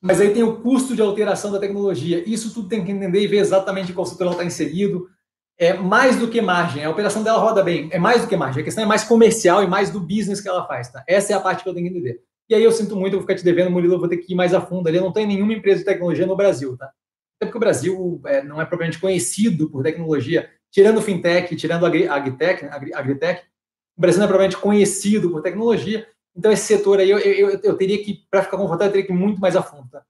Mas 0.00 0.20
aí 0.20 0.32
tem 0.32 0.42
o 0.42 0.60
custo 0.60 0.94
de 0.94 1.02
alteração 1.02 1.50
da 1.50 1.58
tecnologia. 1.58 2.22
Isso 2.28 2.52
tudo 2.52 2.68
tem 2.68 2.84
que 2.84 2.92
entender 2.92 3.20
e 3.20 3.26
ver 3.26 3.38
exatamente 3.38 3.92
qual 3.92 4.06
setor 4.06 4.24
ela 4.24 4.32
está 4.32 4.44
inserido 4.44 5.08
é 5.58 5.72
mais 5.72 6.16
do 6.16 6.28
que 6.28 6.40
margem. 6.40 6.84
A 6.84 6.90
operação 6.90 7.22
dela 7.22 7.38
roda 7.38 7.62
bem, 7.62 7.88
é 7.92 7.98
mais 7.98 8.22
do 8.22 8.28
que 8.28 8.36
margem. 8.36 8.60
A 8.60 8.64
questão 8.64 8.84
é 8.84 8.86
mais 8.86 9.04
comercial 9.04 9.62
e 9.62 9.66
mais 9.66 9.90
do 9.90 10.00
business 10.00 10.40
que 10.40 10.48
ela 10.48 10.66
faz, 10.66 10.90
tá? 10.90 11.04
Essa 11.06 11.32
é 11.32 11.36
a 11.36 11.40
parte 11.40 11.62
que 11.62 11.68
eu 11.68 11.74
tenho 11.74 11.86
que 11.86 11.92
entender. 11.96 12.20
E 12.48 12.54
aí 12.54 12.62
eu 12.62 12.72
sinto 12.72 12.96
muito, 12.96 13.14
eu 13.14 13.20
vou 13.20 13.26
ficar 13.26 13.38
te 13.38 13.44
devendo, 13.44 13.70
Murilo, 13.70 13.94
eu 13.94 13.98
vou 13.98 14.08
ter 14.08 14.18
que 14.18 14.32
ir 14.32 14.36
mais 14.36 14.52
a 14.52 14.60
fundo 14.60 14.88
ali. 14.88 14.98
Eu 14.98 15.04
não 15.04 15.12
tenho 15.12 15.28
nenhuma 15.28 15.52
empresa 15.52 15.78
de 15.78 15.84
tecnologia 15.84 16.26
no 16.26 16.36
Brasil, 16.36 16.76
tá? 16.76 16.86
Até 17.36 17.46
porque 17.46 17.56
o 17.56 17.60
Brasil 17.60 18.20
é, 18.26 18.42
não 18.42 18.60
é 18.60 18.64
propriamente 18.66 18.98
conhecido 18.98 19.70
por 19.70 19.82
tecnologia. 19.82 20.50
Tirando 20.70 21.00
fintech, 21.00 21.54
tirando 21.56 21.86
agri, 21.86 22.06
agritech, 22.06 22.66
agri, 22.66 22.92
agritech, 22.92 23.42
o 23.96 24.00
Brasil 24.00 24.18
não 24.18 24.24
é 24.24 24.28
propriamente 24.28 24.56
conhecido 24.56 25.30
por 25.30 25.42
tecnologia. 25.42 26.08
Então 26.36 26.50
esse 26.50 26.66
setor 26.66 26.98
aí, 26.98 27.10
eu, 27.10 27.18
eu, 27.18 27.60
eu 27.62 27.76
teria 27.76 28.02
que, 28.02 28.26
para 28.30 28.42
ficar 28.42 28.56
confortável, 28.56 28.88
eu 28.88 28.92
teria 28.92 29.06
que 29.06 29.12
ir 29.12 29.16
muito 29.16 29.40
mais 29.40 29.54
a 29.54 29.62
fundo, 29.62 29.88
tá? 29.88 30.04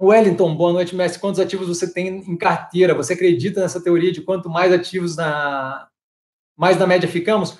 Wellington, 0.00 0.56
boa 0.56 0.72
noite, 0.72 0.94
mestre. 0.94 1.20
Quantos 1.20 1.38
ativos 1.38 1.68
você 1.68 1.92
tem 1.92 2.08
em 2.08 2.36
carteira? 2.36 2.94
Você 2.94 3.12
acredita 3.12 3.60
nessa 3.60 3.80
teoria 3.80 4.10
de 4.10 4.22
quanto 4.22 4.50
mais 4.50 4.72
ativos 4.72 5.16
na 5.16 5.88
mais 6.56 6.78
na 6.78 6.86
média 6.86 7.08
ficamos? 7.08 7.58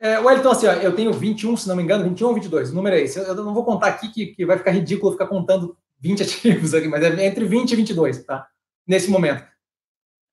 É, 0.00 0.18
Wellington, 0.20 0.50
assim, 0.50 0.66
ó, 0.66 0.72
eu 0.74 0.94
tenho 0.94 1.12
21, 1.12 1.56
se 1.56 1.68
não 1.68 1.74
me 1.74 1.82
engano, 1.82 2.04
21 2.04 2.28
ou 2.28 2.34
22, 2.34 2.70
o 2.70 2.74
número 2.74 2.94
é 2.94 3.00
esse. 3.00 3.18
Eu 3.18 3.34
não 3.34 3.52
vou 3.52 3.64
contar 3.64 3.88
aqui 3.88 4.08
que, 4.08 4.26
que 4.28 4.46
vai 4.46 4.56
ficar 4.56 4.70
ridículo 4.70 5.12
ficar 5.12 5.26
contando 5.26 5.76
20 5.98 6.22
ativos 6.22 6.74
aqui, 6.74 6.86
mas 6.86 7.02
é 7.02 7.26
entre 7.26 7.44
20 7.44 7.72
e 7.72 7.76
22, 7.76 8.24
tá? 8.24 8.46
Nesse 8.86 9.10
momento. 9.10 9.44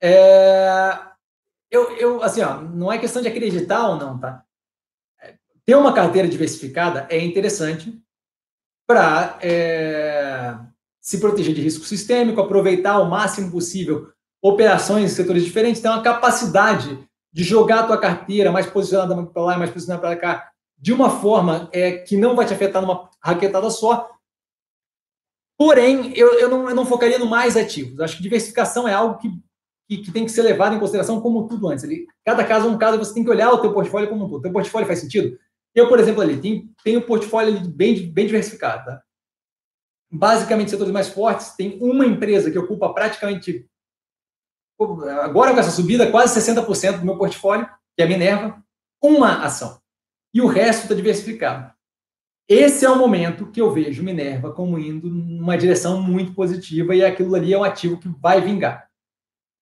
É, 0.01 0.99
eu, 1.75 1.97
eu, 1.97 2.23
assim, 2.23 2.41
ó, 2.41 2.61
não 2.61 2.91
é 2.91 2.97
questão 2.97 3.21
de 3.21 3.27
acreditar 3.27 3.89
ou 3.89 3.97
não, 3.97 4.17
tá? 4.17 4.43
Ter 5.65 5.75
uma 5.75 5.93
carteira 5.93 6.27
diversificada 6.27 7.07
é 7.09 7.19
interessante 7.19 8.01
para 8.87 9.37
é, 9.41 10.55
se 11.01 11.19
proteger 11.19 11.53
de 11.53 11.61
risco 11.61 11.85
sistêmico, 11.85 12.39
aproveitar 12.39 12.99
o 12.99 13.09
máximo 13.09 13.51
possível 13.51 14.09
operações 14.41 15.11
em 15.11 15.15
setores 15.15 15.43
diferentes, 15.43 15.81
ter 15.81 15.89
uma 15.89 16.03
capacidade 16.03 16.99
de 17.33 17.43
jogar 17.43 17.79
a 17.79 17.87
tua 17.87 17.97
carteira 17.97 18.51
mais 18.51 18.67
posicionada 18.67 19.25
para 19.25 19.41
lá, 19.41 19.57
mais 19.57 19.71
posicionada 19.71 20.01
para 20.01 20.15
cá, 20.15 20.51
de 20.77 20.93
uma 20.93 21.09
forma 21.09 21.67
é, 21.73 21.93
que 21.93 22.15
não 22.15 22.35
vai 22.35 22.45
te 22.45 22.53
afetar 22.53 22.81
numa 22.81 23.09
raquetada 23.19 23.69
só. 23.71 24.09
Porém, 25.57 26.13
eu, 26.15 26.39
eu, 26.39 26.49
não, 26.49 26.69
eu 26.69 26.75
não 26.75 26.85
focaria 26.85 27.17
no 27.17 27.25
mais 27.25 27.57
ativos. 27.57 27.99
Acho 27.99 28.17
que 28.17 28.23
diversificação 28.23 28.87
é 28.87 28.93
algo 28.93 29.17
que, 29.17 29.29
que, 29.87 29.97
que, 29.97 30.11
tem 30.11 30.25
que 30.25 30.31
ser 30.31 30.41
levado 30.41 30.75
em 30.75 30.79
consideração 30.79 31.21
como 31.21 31.47
tudo 31.47 31.69
antes. 31.69 31.83
Ele, 31.83 32.07
cada 32.25 32.43
caso 32.43 32.67
é 32.67 32.71
um 32.71 32.77
caso, 32.77 32.97
você 32.97 33.13
tem 33.13 33.23
que 33.23 33.29
olhar 33.29 33.51
o 33.51 33.59
teu 33.59 33.73
portfólio 33.73 34.09
como 34.09 34.25
um 34.25 34.29
todo. 34.29 34.39
O 34.39 34.41
teu 34.41 34.51
portfólio 34.51 34.87
faz 34.87 34.99
sentido? 34.99 35.37
Eu, 35.73 35.89
por 35.89 35.99
exemplo, 35.99 36.21
ali, 36.21 36.37
tenho, 36.37 36.69
tenho 36.83 36.99
um 36.99 37.03
portfólio 37.03 37.57
ali 37.57 37.67
bem, 37.67 38.11
bem 38.11 38.25
diversificado. 38.25 38.85
Tá? 38.85 39.01
Basicamente, 40.11 40.71
setores 40.71 40.93
mais 40.93 41.09
fortes, 41.09 41.55
tem 41.55 41.77
uma 41.81 42.05
empresa 42.05 42.49
que 42.49 42.57
ocupa 42.57 42.93
praticamente, 42.93 43.69
agora 45.21 45.53
com 45.53 45.59
essa 45.59 45.71
subida, 45.71 46.09
quase 46.09 46.39
60% 46.39 46.99
do 46.99 47.05
meu 47.05 47.17
portfólio, 47.17 47.67
que 47.95 48.01
é 48.01 48.05
a 48.05 48.07
Minerva, 48.07 48.63
uma 49.03 49.43
ação. 49.43 49.79
E 50.33 50.41
o 50.41 50.47
resto 50.47 50.83
está 50.83 50.95
diversificado. 50.95 51.73
Esse 52.47 52.85
é 52.85 52.89
o 52.89 52.95
momento 52.95 53.51
que 53.51 53.59
eu 53.59 53.73
vejo 53.73 54.03
Minerva 54.03 54.53
como 54.53 54.77
indo 54.77 55.09
numa 55.09 55.57
direção 55.57 56.01
muito 56.01 56.33
positiva 56.33 56.95
e 56.95 57.03
aquilo 57.03 57.33
ali 57.33 57.53
é 57.53 57.57
um 57.57 57.63
ativo 57.63 57.97
que 57.99 58.07
vai 58.07 58.39
vingar. 58.39 58.87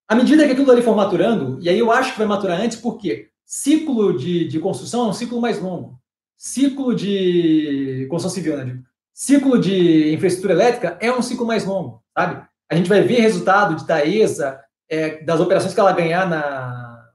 À 0.08 0.16
medida 0.16 0.46
que 0.46 0.52
aquilo 0.52 0.72
ali 0.72 0.82
for 0.82 0.96
maturando, 0.96 1.58
e 1.62 1.70
aí 1.70 1.80
eu 1.80 1.92
acho 1.92 2.14
que 2.14 2.18
vai 2.18 2.28
maturar 2.28 2.60
antes, 2.60 2.78
porque 2.78 3.30
ciclo 3.46 4.18
de, 4.18 4.48
de 4.48 4.60
construção 4.60 5.06
é 5.06 5.10
um 5.10 5.14
ciclo 5.14 5.40
mais 5.40 5.62
longo 5.62 6.02
ciclo 6.44 6.94
de 6.94 8.06
construção 8.10 8.36
civil, 8.36 8.58
né? 8.58 8.78
Ciclo 9.14 9.58
de 9.58 10.14
infraestrutura 10.14 10.54
elétrica 10.54 10.98
é 11.00 11.10
um 11.10 11.22
ciclo 11.22 11.46
mais 11.46 11.64
longo, 11.64 12.04
sabe? 12.14 12.46
A 12.70 12.76
gente 12.76 12.90
vai 12.90 13.02
ver 13.02 13.22
resultado 13.22 13.76
de 13.76 13.88
Taesa, 13.88 14.60
é, 14.90 15.24
das 15.24 15.40
operações 15.40 15.74
que 15.74 15.80
ela 15.80 15.94
ganhar 15.94 16.28
na, 16.28 17.10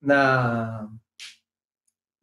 na, 0.00 0.88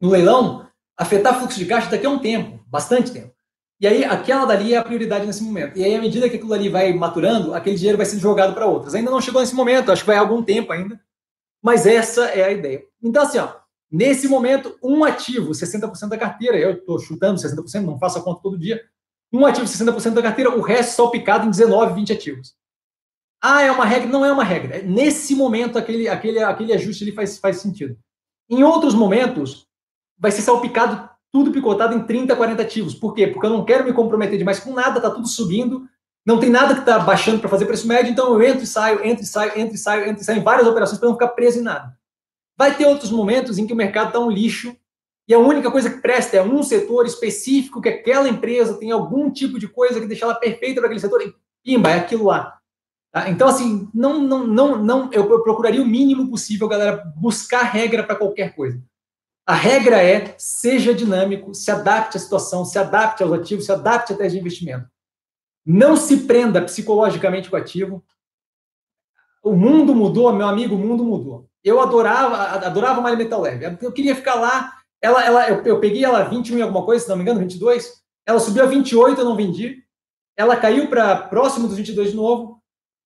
no 0.00 0.08
leilão, 0.08 0.66
afetar 0.96 1.38
fluxo 1.38 1.58
de 1.58 1.66
caixa 1.66 1.90
daqui 1.90 2.06
a 2.06 2.10
um 2.10 2.18
tempo, 2.18 2.64
bastante 2.66 3.12
tempo. 3.12 3.34
E 3.80 3.86
aí, 3.86 4.04
aquela 4.04 4.44
dali 4.44 4.72
é 4.72 4.76
a 4.78 4.84
prioridade 4.84 5.26
nesse 5.26 5.42
momento. 5.42 5.76
E 5.76 5.84
aí, 5.84 5.94
à 5.94 6.00
medida 6.00 6.28
que 6.28 6.36
aquilo 6.36 6.54
ali 6.54 6.68
vai 6.68 6.92
maturando, 6.92 7.54
aquele 7.54 7.76
dinheiro 7.76 7.98
vai 7.98 8.06
sendo 8.06 8.20
jogado 8.20 8.54
para 8.54 8.66
outras. 8.66 8.94
Ainda 8.94 9.10
não 9.10 9.20
chegou 9.20 9.40
nesse 9.40 9.54
momento, 9.54 9.90
acho 9.90 10.02
que 10.02 10.06
vai 10.06 10.16
algum 10.16 10.42
tempo 10.42 10.72
ainda. 10.72 11.00
Mas 11.62 11.86
essa 11.86 12.26
é 12.26 12.44
a 12.44 12.52
ideia. 12.52 12.84
Então, 13.02 13.22
assim, 13.22 13.38
ó, 13.38 13.64
Nesse 13.96 14.26
momento, 14.26 14.76
um 14.82 15.04
ativo, 15.04 15.52
60% 15.52 16.08
da 16.08 16.18
carteira, 16.18 16.58
eu 16.58 16.72
estou 16.72 16.98
chutando 16.98 17.40
60%, 17.40 17.82
não 17.82 17.96
faço 17.96 18.18
a 18.18 18.22
conta 18.22 18.42
todo 18.42 18.58
dia. 18.58 18.84
Um 19.32 19.46
ativo, 19.46 19.66
60% 19.66 20.14
da 20.14 20.22
carteira, 20.22 20.50
o 20.50 20.60
resto 20.60 20.96
salpicado 20.96 21.46
em 21.46 21.50
19, 21.50 21.94
20 21.94 22.12
ativos. 22.12 22.56
Ah, 23.40 23.62
é 23.62 23.70
uma 23.70 23.84
regra? 23.84 24.08
Não 24.08 24.24
é 24.24 24.32
uma 24.32 24.42
regra. 24.42 24.82
Nesse 24.82 25.36
momento, 25.36 25.78
aquele, 25.78 26.08
aquele, 26.08 26.40
aquele 26.40 26.72
ajuste 26.72 27.04
ele 27.04 27.12
faz, 27.12 27.38
faz 27.38 27.58
sentido. 27.58 27.96
Em 28.50 28.64
outros 28.64 28.94
momentos, 28.94 29.64
vai 30.18 30.32
ser 30.32 30.42
salpicado 30.42 31.08
tudo 31.34 31.50
picotado 31.50 31.96
em 31.96 32.04
30, 32.04 32.36
40 32.36 32.62
ativos. 32.62 32.94
Por 32.94 33.12
quê? 33.12 33.26
Porque 33.26 33.44
eu 33.44 33.50
não 33.50 33.64
quero 33.64 33.82
me 33.82 33.92
comprometer 33.92 34.38
demais 34.38 34.60
com 34.60 34.72
nada, 34.72 34.98
está 34.98 35.10
tudo 35.10 35.26
subindo, 35.26 35.84
não 36.24 36.38
tem 36.38 36.48
nada 36.48 36.74
que 36.74 36.80
está 36.80 36.96
baixando 37.00 37.40
para 37.40 37.48
fazer 37.48 37.66
preço 37.66 37.88
médio, 37.88 38.12
então 38.12 38.32
eu 38.32 38.40
entro 38.40 38.62
e 38.62 38.66
saio, 38.68 39.04
entro 39.04 39.24
e 39.24 39.26
saio, 39.26 39.58
entro 39.58 39.74
e 39.74 39.78
saio, 39.78 40.08
entro 40.08 40.22
e 40.22 40.24
saio 40.24 40.38
em 40.38 40.44
várias 40.44 40.64
operações 40.64 41.00
para 41.00 41.08
não 41.08 41.16
ficar 41.16 41.30
preso 41.30 41.58
em 41.58 41.62
nada. 41.62 41.92
Vai 42.56 42.76
ter 42.76 42.86
outros 42.86 43.10
momentos 43.10 43.58
em 43.58 43.66
que 43.66 43.72
o 43.72 43.76
mercado 43.76 44.06
está 44.06 44.20
um 44.20 44.30
lixo 44.30 44.76
e 45.26 45.34
a 45.34 45.38
única 45.40 45.72
coisa 45.72 45.90
que 45.90 46.00
presta 46.00 46.36
é 46.36 46.42
um 46.42 46.62
setor 46.62 47.04
específico, 47.04 47.82
que 47.82 47.88
aquela 47.88 48.28
empresa 48.28 48.78
tem 48.78 48.92
algum 48.92 49.28
tipo 49.28 49.58
de 49.58 49.66
coisa 49.66 49.98
que 49.98 50.06
deixa 50.06 50.26
ela 50.26 50.36
perfeita 50.36 50.80
para 50.80 50.86
aquele 50.86 51.00
setor 51.00 51.20
e 51.20 51.34
pimba, 51.64 51.90
é 51.90 51.98
aquilo 51.98 52.26
lá. 52.26 52.58
Tá? 53.10 53.28
Então, 53.28 53.48
assim, 53.48 53.88
não, 53.92 54.20
não, 54.20 54.46
não, 54.46 54.80
não, 54.80 55.10
eu 55.12 55.26
procuraria 55.42 55.82
o 55.82 55.86
mínimo 55.86 56.30
possível, 56.30 56.68
galera, 56.68 57.02
buscar 57.16 57.62
regra 57.62 58.04
para 58.04 58.14
qualquer 58.14 58.54
coisa. 58.54 58.80
A 59.46 59.54
regra 59.54 60.02
é 60.02 60.34
seja 60.38 60.94
dinâmico, 60.94 61.54
se 61.54 61.70
adapte 61.70 62.16
à 62.16 62.20
situação, 62.20 62.64
se 62.64 62.78
adapte 62.78 63.22
aos 63.22 63.32
ativos, 63.32 63.66
se 63.66 63.72
adapte 63.72 64.12
à 64.12 64.16
tese 64.16 64.34
de 64.34 64.40
investimento. 64.40 64.88
Não 65.66 65.96
se 65.96 66.26
prenda 66.26 66.62
psicologicamente 66.62 67.50
com 67.50 67.56
o 67.56 67.58
ativo. 67.58 68.04
O 69.42 69.52
mundo 69.52 69.94
mudou, 69.94 70.32
meu 70.32 70.48
amigo, 70.48 70.74
o 70.74 70.78
mundo 70.78 71.04
mudou. 71.04 71.48
Eu 71.62 71.80
adorava, 71.80 72.36
adorava 72.66 73.00
Malha 73.00 73.16
Metal 73.16 73.40
Leve. 73.40 73.78
Eu 73.82 73.92
queria 73.92 74.14
ficar 74.14 74.34
lá. 74.34 74.78
Ela, 75.00 75.24
ela, 75.24 75.48
eu, 75.50 75.62
eu 75.64 75.80
peguei 75.80 76.04
ela 76.04 76.24
21 76.24 76.58
e 76.58 76.62
alguma 76.62 76.84
coisa, 76.84 77.04
se 77.04 77.10
não 77.10 77.16
me 77.16 77.22
engano, 77.22 77.40
22. 77.40 78.02
Ela 78.26 78.40
subiu 78.40 78.62
a 78.62 78.66
28, 78.66 79.20
eu 79.20 79.24
não 79.24 79.36
vendi. 79.36 79.82
Ela 80.36 80.56
caiu 80.56 80.88
para 80.88 81.16
próximo 81.16 81.68
dos 81.68 81.76
22 81.76 82.10
de 82.10 82.16
novo. 82.16 82.62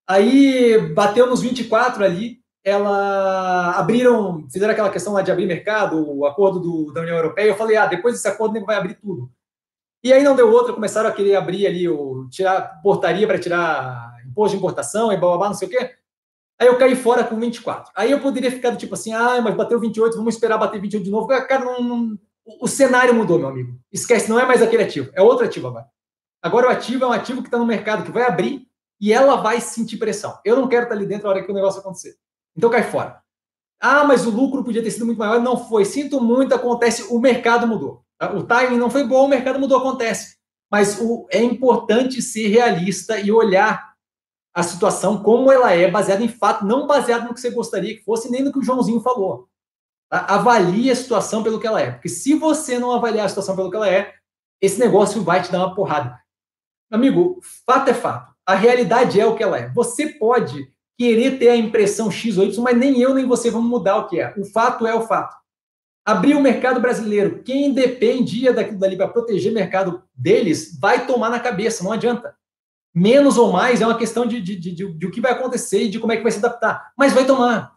Aí 0.09 0.93
bateu 0.95 1.27
nos 1.27 1.43
24 1.43 2.05
ali. 2.05 2.41
Ela 2.69 3.73
abriram, 3.73 4.47
fizeram 4.51 4.73
aquela 4.73 4.91
questão 4.91 5.13
lá 5.13 5.23
de 5.23 5.31
abrir 5.31 5.47
mercado, 5.47 6.09
o 6.09 6.27
acordo 6.27 6.61
do, 6.61 6.93
da 6.93 7.01
União 7.01 7.17
Europeia. 7.17 7.49
Eu 7.49 7.57
falei, 7.57 7.77
ah, 7.77 7.87
depois 7.87 8.15
desse 8.15 8.29
acordo, 8.29 8.59
o 8.59 8.65
vai 8.65 8.77
abrir 8.77 8.95
tudo. 8.95 9.31
E 10.03 10.13
aí 10.13 10.23
não 10.23 10.37
deu 10.37 10.51
outra, 10.53 10.73
começaram 10.73 11.09
a 11.09 11.13
querer 11.13 11.35
abrir 11.37 11.67
ali, 11.67 11.89
o, 11.89 12.29
tirar 12.31 12.81
portaria 12.83 13.27
para 13.27 13.39
tirar 13.39 14.15
imposto 14.27 14.57
de 14.57 14.59
importação 14.59 15.13
e 15.13 15.17
blá, 15.17 15.29
blá, 15.29 15.39
blá, 15.39 15.47
não 15.49 15.55
sei 15.55 15.69
o 15.69 15.71
quê. 15.71 15.95
Aí 16.61 16.67
eu 16.67 16.79
caí 16.79 16.97
fora 16.97 17.25
com 17.25 17.39
24. 17.39 17.93
Aí 17.95 18.11
eu 18.11 18.21
poderia 18.21 18.51
ficar 18.51 18.71
do 18.71 18.77
tipo 18.77 18.95
assim, 18.95 19.13
ah, 19.13 19.41
mas 19.41 19.55
bateu 19.55 19.79
28, 19.79 20.17
vamos 20.17 20.35
esperar 20.35 20.59
bater 20.59 20.81
28 20.81 21.05
de 21.05 21.11
novo. 21.11 21.27
Cara, 21.27 21.65
não, 21.65 21.83
não, 21.83 22.19
o 22.61 22.67
cenário 22.67 23.15
mudou, 23.15 23.39
meu 23.39 23.49
amigo. 23.49 23.79
Esquece, 23.93 24.29
não 24.29 24.39
é 24.39 24.47
mais 24.47 24.63
aquele 24.63 24.83
ativo, 24.83 25.11
é 25.15 25.23
outro 25.23 25.45
ativo 25.45 25.69
agora. 25.69 25.87
Agora 26.43 26.69
o 26.69 26.71
ativo 26.71 27.05
é 27.05 27.07
um 27.09 27.13
ativo 27.13 27.43
que 27.43 27.49
está 27.49 27.59
no 27.59 27.67
mercado, 27.67 28.05
que 28.05 28.11
vai 28.11 28.25
abrir 28.25 28.67
e 29.01 29.13
ela 29.13 29.37
vai 29.37 29.61
sentir 29.61 29.97
pressão. 29.97 30.39
Eu 30.45 30.57
não 30.57 30.69
quero 30.69 30.85
estar 30.85 30.95
ali 30.95 31.07
dentro 31.07 31.25
na 31.25 31.31
hora 31.31 31.45
que 31.45 31.51
o 31.51 31.55
negócio 31.55 31.81
acontecer. 31.81 32.17
Então 32.59 32.69
cai 32.69 32.83
fora. 32.83 33.23
Ah, 33.81 34.03
mas 34.03 34.27
o 34.27 34.31
lucro 34.31 34.65
podia 34.65 34.83
ter 34.83 34.91
sido 34.91 35.07
muito 35.07 35.19
maior. 35.19 35.41
Não 35.41 35.57
foi. 35.57 35.85
Sinto 35.85 36.21
muito, 36.21 36.53
acontece. 36.53 37.05
O 37.05 37.21
mercado 37.21 37.69
mudou. 37.69 38.03
O 38.35 38.43
timing 38.43 38.77
não 38.77 38.91
foi 38.91 39.05
bom, 39.05 39.27
o 39.27 39.29
mercado 39.29 39.61
mudou, 39.61 39.79
acontece. 39.79 40.37
Mas 40.69 41.01
o, 41.01 41.29
é 41.31 41.41
importante 41.41 42.21
ser 42.21 42.49
realista 42.49 43.21
e 43.21 43.31
olhar 43.31 43.95
a 44.53 44.63
situação 44.65 45.23
como 45.23 45.53
ela 45.53 45.73
é, 45.73 45.89
baseada 45.89 46.25
em 46.25 46.29
fato, 46.29 46.67
não 46.67 46.85
baseado 46.85 47.29
no 47.29 47.33
que 47.33 47.41
você 47.41 47.51
gostaria 47.51 47.97
que 47.97 48.03
fosse, 48.03 48.29
nem 48.29 48.43
no 48.43 48.53
que 48.53 48.59
o 48.59 48.63
Joãozinho 48.63 49.01
falou. 49.01 49.49
Tá? 50.11 50.27
Avalie 50.29 50.91
a 50.91 50.97
situação 50.97 51.45
pelo 51.45 51.61
que 51.61 51.67
ela 51.67 51.81
é. 51.81 51.93
Porque 51.93 52.09
se 52.09 52.35
você 52.35 52.77
não 52.77 52.91
avaliar 52.91 53.27
a 53.27 53.29
situação 53.29 53.55
pelo 53.55 53.71
que 53.71 53.77
ela 53.77 53.89
é, 53.89 54.15
esse 54.61 54.81
negócio 54.81 55.23
vai 55.23 55.41
te 55.41 55.53
dar 55.53 55.65
uma 55.65 55.77
porrada. 55.77 56.21
Amigo, 56.91 57.39
fato 57.65 57.91
é 57.91 57.95
fato. 57.95 58.35
A 58.45 58.57
realidade 58.57 59.21
é 59.21 59.25
o 59.25 59.37
que 59.37 59.45
ela 59.45 59.59
é. 59.59 59.69
Você 59.69 60.09
pode 60.09 60.73
querer 60.99 61.39
ter 61.39 61.51
a 61.51 61.57
impressão 61.57 62.11
X 62.11 62.37
ou 62.37 62.45
Y, 62.45 62.63
mas 62.63 62.77
nem 62.77 63.01
eu 63.01 63.15
nem 63.15 63.25
você 63.25 63.51
vamos 63.51 63.71
mudar 63.71 63.97
o 63.97 64.09
que 64.09 64.21
é. 64.21 64.35
O 64.37 64.45
fato 64.45 64.87
é 64.87 64.95
o 64.95 65.07
fato. 65.07 65.37
Abrir 66.05 66.35
o 66.35 66.41
mercado 66.41 66.81
brasileiro, 66.81 67.43
quem 67.45 67.73
dependia 67.73 68.53
daquilo 68.53 68.79
dali 68.79 68.97
para 68.97 69.09
proteger 69.09 69.53
o 69.53 69.55
mercado 69.55 70.03
deles, 70.15 70.77
vai 70.81 71.07
tomar 71.07 71.31
na 71.31 71.39
cabeça, 71.39 71.85
não 71.85 71.93
adianta 71.93 72.35
menos 72.95 73.39
ou 73.39 73.53
mais 73.53 73.81
é 73.81 73.87
uma 73.87 73.97
questão 73.97 74.27
de, 74.27 74.41
de, 74.41 74.57
de, 74.57 74.73
de, 74.73 74.93
de, 74.93 75.07
o 75.07 75.11
que 75.11 75.21
vai 75.21 75.33
acontecer 75.33 75.85
e 75.85 75.89
de 75.89 76.01
como 76.01 76.13
é 76.13 76.17
que 76.17 76.23
vai 76.23 76.33
se 76.33 76.39
adaptar. 76.39 76.93
Mas 76.97 77.13
vai 77.13 77.25
tomar. 77.25 77.73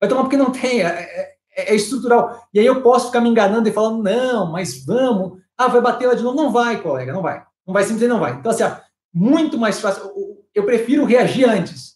Vai 0.00 0.08
tomar 0.08 0.22
porque 0.22 0.36
não 0.36 0.52
tem, 0.52 0.82
é, 0.82 1.36
é, 1.56 1.72
é, 1.72 1.74
estrutural. 1.74 2.46
E 2.52 2.60
aí 2.60 2.66
eu 2.66 2.82
posso 2.82 3.06
ficar 3.06 3.20
me 3.20 3.28
enganando 3.28 3.68
e 3.68 3.72
falando, 3.72 4.02
não, 4.02 4.50
mas 4.52 4.84
vamos. 4.84 5.40
Ah, 5.56 5.68
vai 5.68 5.80
bater 5.80 6.06
lá 6.06 6.14
de 6.14 6.22
novo. 6.22 6.36
Não 6.36 6.52
vai, 6.52 6.82
colega, 6.82 7.12
não 7.12 7.22
vai. 7.22 7.42
Não 7.66 7.72
vai 7.72 7.82
simplesmente 7.84 8.10
não 8.10 8.20
vai. 8.20 8.32
Então, 8.32 8.52
assim, 8.52 8.64
muito 9.12 9.56
mais 9.56 9.80
fácil. 9.80 10.12
Eu 10.54 10.64
prefiro 10.64 11.04
reagir 11.04 11.48
antes. 11.48 11.95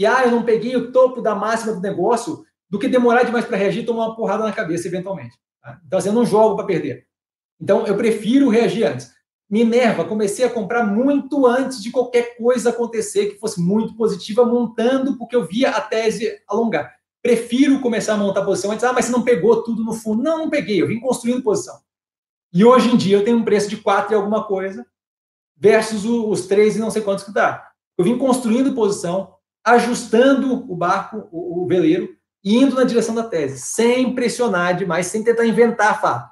E, 0.00 0.06
ah, 0.06 0.24
eu 0.24 0.30
não 0.30 0.42
peguei 0.42 0.74
o 0.76 0.90
topo 0.90 1.20
da 1.20 1.34
máxima 1.34 1.74
do 1.74 1.80
negócio 1.82 2.42
do 2.70 2.78
que 2.78 2.88
demorar 2.88 3.22
demais 3.22 3.44
para 3.44 3.58
reagir 3.58 3.82
e 3.82 3.84
tomar 3.84 4.06
uma 4.06 4.16
porrada 4.16 4.42
na 4.42 4.50
cabeça, 4.50 4.88
eventualmente. 4.88 5.36
Tá? 5.62 5.78
Então, 5.86 5.98
assim, 5.98 6.08
eu 6.08 6.14
não 6.14 6.24
jogo 6.24 6.56
para 6.56 6.64
perder. 6.64 7.06
Então, 7.60 7.86
eu 7.86 7.94
prefiro 7.94 8.48
reagir 8.48 8.84
antes. 8.84 9.12
Minerva, 9.50 10.06
comecei 10.06 10.42
a 10.42 10.48
comprar 10.48 10.86
muito 10.86 11.46
antes 11.46 11.82
de 11.82 11.90
qualquer 11.90 12.34
coisa 12.38 12.70
acontecer 12.70 13.26
que 13.26 13.38
fosse 13.38 13.60
muito 13.60 13.94
positiva, 13.94 14.42
montando, 14.42 15.18
porque 15.18 15.36
eu 15.36 15.46
via 15.46 15.68
a 15.68 15.82
tese 15.82 16.40
alongar. 16.48 16.96
Prefiro 17.20 17.80
começar 17.80 18.14
a 18.14 18.16
montar 18.16 18.42
posição 18.42 18.70
antes. 18.70 18.84
Ah, 18.84 18.94
mas 18.94 19.04
você 19.04 19.12
não 19.12 19.20
pegou 19.20 19.62
tudo 19.62 19.84
no 19.84 19.92
fundo. 19.92 20.22
Não, 20.22 20.38
não 20.38 20.48
peguei, 20.48 20.80
eu 20.80 20.86
vim 20.86 20.98
construindo 20.98 21.42
posição. 21.42 21.78
E 22.54 22.64
hoje 22.64 22.88
em 22.88 22.96
dia 22.96 23.18
eu 23.18 23.24
tenho 23.24 23.36
um 23.36 23.44
preço 23.44 23.68
de 23.68 23.76
4 23.76 24.14
e 24.14 24.16
alguma 24.16 24.44
coisa, 24.44 24.86
versus 25.58 26.06
os 26.06 26.46
3 26.46 26.76
e 26.76 26.78
não 26.78 26.90
sei 26.90 27.02
quantos 27.02 27.24
que 27.24 27.34
dá. 27.34 27.70
Eu 27.98 28.04
vim 28.06 28.16
construindo 28.16 28.74
posição, 28.74 29.34
ajustando 29.64 30.70
o 30.70 30.76
barco, 30.76 31.28
o, 31.30 31.62
o 31.62 31.66
veleiro, 31.66 32.08
indo 32.44 32.76
na 32.76 32.84
direção 32.84 33.14
da 33.14 33.24
tese, 33.24 33.58
sem 33.58 34.14
pressionar 34.14 34.76
demais, 34.76 35.06
sem 35.06 35.22
tentar 35.22 35.46
inventar 35.46 36.00
fato. 36.00 36.30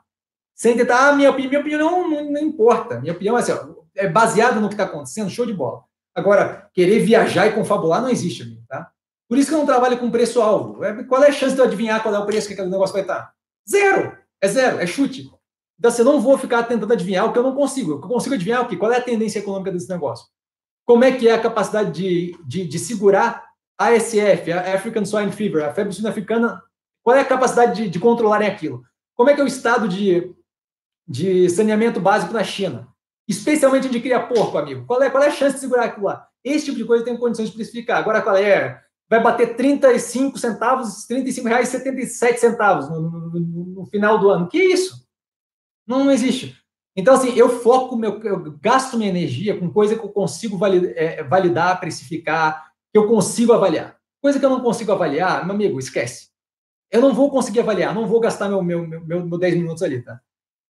Sem 0.55 0.77
tentar, 0.77 1.09
ah, 1.09 1.13
minha, 1.13 1.31
minha 1.31 1.61
opinião 1.61 2.09
não, 2.09 2.31
não, 2.33 2.41
importa. 2.41 3.01
Minha 3.01 3.13
opinião 3.13 3.37
é 3.37 3.41
assim, 3.41 3.53
é 3.95 4.09
baseada 4.09 4.59
no 4.59 4.69
que 4.69 4.75
está 4.75 4.85
acontecendo, 4.85 5.31
show 5.31 5.47
de 5.47 5.53
bola. 5.53 5.85
Agora, 6.15 6.69
querer 6.75 6.99
viajar 7.01 7.47
e 7.47 7.53
confabular 7.53 8.03
não 8.03 8.09
existe, 8.09 8.43
amigo, 8.43 8.63
tá? 8.69 8.91
Por 9.29 9.39
isso 9.39 9.49
que 9.49 9.55
eu 9.55 9.59
não 9.59 9.67
trabalho 9.67 9.99
com 9.99 10.11
preço-alvo. 10.11 10.83
É, 10.83 11.05
qual 11.05 11.23
é 11.23 11.29
a 11.29 11.33
chance 11.33 11.55
de 11.55 11.61
eu 11.61 11.67
adivinhar 11.67 12.03
qual 12.03 12.15
é 12.15 12.19
o 12.19 12.27
preço 12.27 12.49
que 12.49 12.55
aquele 12.55 12.71
negócio 12.71 12.93
vai 12.93 13.03
estar? 13.03 13.33
Zero! 13.69 14.17
É 14.41 14.49
zero, 14.49 14.81
é 14.81 14.87
chute. 14.87 15.31
Então, 15.79 15.91
assim, 15.91 16.03
eu 16.03 16.07
não 16.07 16.21
vou 16.21 16.37
ficar 16.39 16.63
tentando 16.65 16.93
adivinhar 16.93 17.27
o 17.27 17.33
que 17.33 17.39
eu 17.39 17.43
não 17.43 17.55
consigo. 17.55 17.93
Eu 17.93 18.01
consigo 18.01 18.35
adivinhar 18.35 18.63
o 18.63 18.69
quê? 18.69 18.77
Qual 18.77 18.91
é 18.91 18.97
a 18.97 19.03
tendência 19.03 19.39
econômica 19.39 19.71
desse 19.71 19.89
negócio? 19.89 20.27
Como 20.89 21.05
é 21.05 21.13
que 21.13 21.29
é 21.29 21.35
a 21.35 21.39
capacidade 21.39 21.93
de, 21.93 22.35
de, 22.47 22.67
de 22.67 22.79
segurar 22.79 23.45
a 23.79 23.89
ASF, 23.89 24.51
a 24.53 24.75
African 24.75 25.05
Swine 25.05 25.31
Fever, 25.31 25.63
a 25.63 25.75
febre 25.75 25.93
suína 25.93 26.09
africana? 26.09 26.63
Qual 27.03 27.15
é 27.15 27.21
a 27.21 27.27
capacidade 27.27 27.83
de, 27.83 27.91
de 27.91 28.01
controlarem 28.01 28.49
aquilo? 28.49 28.83
Como 29.15 29.29
é 29.29 29.35
que 29.35 29.41
é 29.43 29.45
o 29.45 29.47
estado 29.47 29.87
de, 29.87 30.35
de 31.07 31.47
saneamento 31.51 32.01
básico 32.01 32.33
na 32.33 32.43
China? 32.43 32.89
Especialmente 33.29 33.87
onde 33.87 34.01
cria 34.01 34.19
porco, 34.19 34.57
amigo. 34.57 34.87
Qual 34.87 35.03
é, 35.03 35.11
qual 35.11 35.23
é 35.23 35.27
a 35.27 35.31
chance 35.31 35.57
de 35.57 35.61
segurar 35.61 35.85
aquilo 35.85 36.07
lá? 36.07 36.27
Esse 36.43 36.65
tipo 36.65 36.79
de 36.79 36.87
coisa 36.87 37.05
tem 37.05 37.19
condições 37.19 37.51
de 37.51 37.61
especificar. 37.61 37.99
Agora, 37.99 38.23
qual 38.23 38.39
é? 38.39 38.83
Vai 39.11 39.23
bater 39.23 39.57
35 39.57 40.39
centavos, 40.39 41.05
35 41.05 41.49
reais 41.49 41.69
e 41.69 41.73
77 41.73 42.41
centavos 42.41 42.89
no, 42.89 42.99
no, 42.99 43.41
no, 43.81 43.87
final 43.89 44.19
do 44.19 44.31
ano. 44.31 44.49
Que 44.49 44.57
isso? 44.57 45.07
Não 45.87 46.11
existe. 46.11 46.57
Então, 46.97 47.15
assim, 47.15 47.33
eu 47.37 47.49
foco, 47.49 47.97
meu, 47.97 48.21
eu 48.23 48.59
gasto 48.61 48.97
minha 48.97 49.11
energia 49.11 49.59
com 49.59 49.71
coisa 49.71 49.97
que 49.97 50.05
eu 50.05 50.09
consigo 50.09 50.59
validar, 50.59 50.93
é, 50.97 51.23
validar, 51.23 51.79
precificar, 51.79 52.73
que 52.93 52.99
eu 52.99 53.07
consigo 53.07 53.53
avaliar. 53.53 53.97
Coisa 54.21 54.39
que 54.39 54.45
eu 54.45 54.51
não 54.51 54.61
consigo 54.61 54.91
avaliar, 54.91 55.45
meu 55.45 55.55
amigo, 55.55 55.79
esquece. 55.79 56.29
Eu 56.91 57.01
não 57.01 57.15
vou 57.15 57.31
conseguir 57.31 57.61
avaliar, 57.61 57.95
não 57.95 58.07
vou 58.07 58.19
gastar 58.19 58.49
meu, 58.49 58.63
meu, 58.63 58.87
meu, 58.87 59.25
meu 59.25 59.39
10 59.39 59.55
minutos 59.55 59.83
ali, 59.83 60.03
tá? 60.03 60.21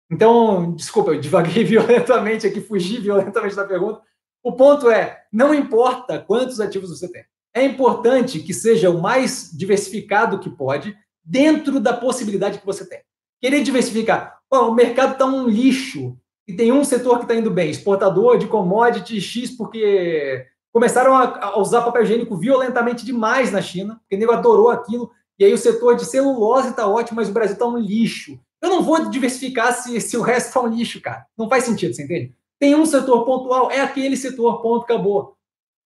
Então, 0.09 0.73
desculpa, 0.73 1.11
eu 1.11 1.19
divaguei 1.19 1.63
violentamente 1.65 2.47
aqui, 2.47 2.59
fugi 2.59 2.99
violentamente 2.99 3.55
da 3.55 3.65
pergunta. 3.65 4.01
O 4.43 4.53
ponto 4.53 4.89
é, 4.89 5.23
não 5.31 5.53
importa 5.53 6.19
quantos 6.19 6.59
ativos 6.59 6.89
você 6.89 7.11
tem. 7.11 7.23
É 7.53 7.63
importante 7.63 8.39
que 8.39 8.53
seja 8.53 8.89
o 8.89 9.01
mais 9.01 9.51
diversificado 9.51 10.39
que 10.39 10.49
pode, 10.49 10.95
dentro 11.23 11.79
da 11.79 11.93
possibilidade 11.93 12.59
que 12.59 12.65
você 12.65 12.87
tem. 12.87 13.01
Querer 13.41 13.61
diversificar. 13.63 14.36
O 14.51 14.71
mercado 14.71 15.13
está 15.13 15.25
um 15.25 15.47
lixo 15.47 16.17
e 16.47 16.53
tem 16.53 16.71
um 16.71 16.83
setor 16.83 17.17
que 17.17 17.23
está 17.25 17.35
indo 17.35 17.51
bem, 17.51 17.69
exportador 17.69 18.37
de 18.37 18.47
commodity 18.47 19.19
X, 19.19 19.51
porque 19.51 20.45
começaram 20.71 21.15
a, 21.15 21.59
usar 21.59 21.81
papel 21.81 22.03
higiênico 22.03 22.37
violentamente 22.37 23.05
demais 23.05 23.51
na 23.51 23.61
China, 23.61 23.99
porque 24.01 24.15
o 24.15 24.19
nego 24.19 24.31
adorou 24.31 24.69
aquilo, 24.69 25.11
e 25.37 25.43
aí 25.43 25.53
o 25.53 25.57
setor 25.57 25.95
de 25.95 26.05
celulose 26.05 26.69
está 26.69 26.87
ótimo, 26.87 27.17
mas 27.17 27.29
o 27.29 27.33
Brasil 27.33 27.53
está 27.53 27.65
um 27.65 27.77
lixo. 27.77 28.39
Eu 28.61 28.69
não 28.69 28.81
vou 28.81 29.09
diversificar 29.09 29.73
se, 29.73 29.99
se 29.99 30.17
o 30.17 30.21
resto 30.21 30.47
está 30.47 30.61
um 30.61 30.67
lixo, 30.67 31.01
cara. 31.01 31.25
Não 31.37 31.49
faz 31.49 31.65
sentido, 31.65 31.93
você 31.93 32.03
entende? 32.03 32.33
Tem 32.59 32.75
um 32.75 32.85
setor 32.85 33.23
pontual, 33.25 33.69
é 33.69 33.81
aquele 33.81 34.15
setor, 34.17 34.61
ponto, 34.61 34.83
acabou. 34.83 35.35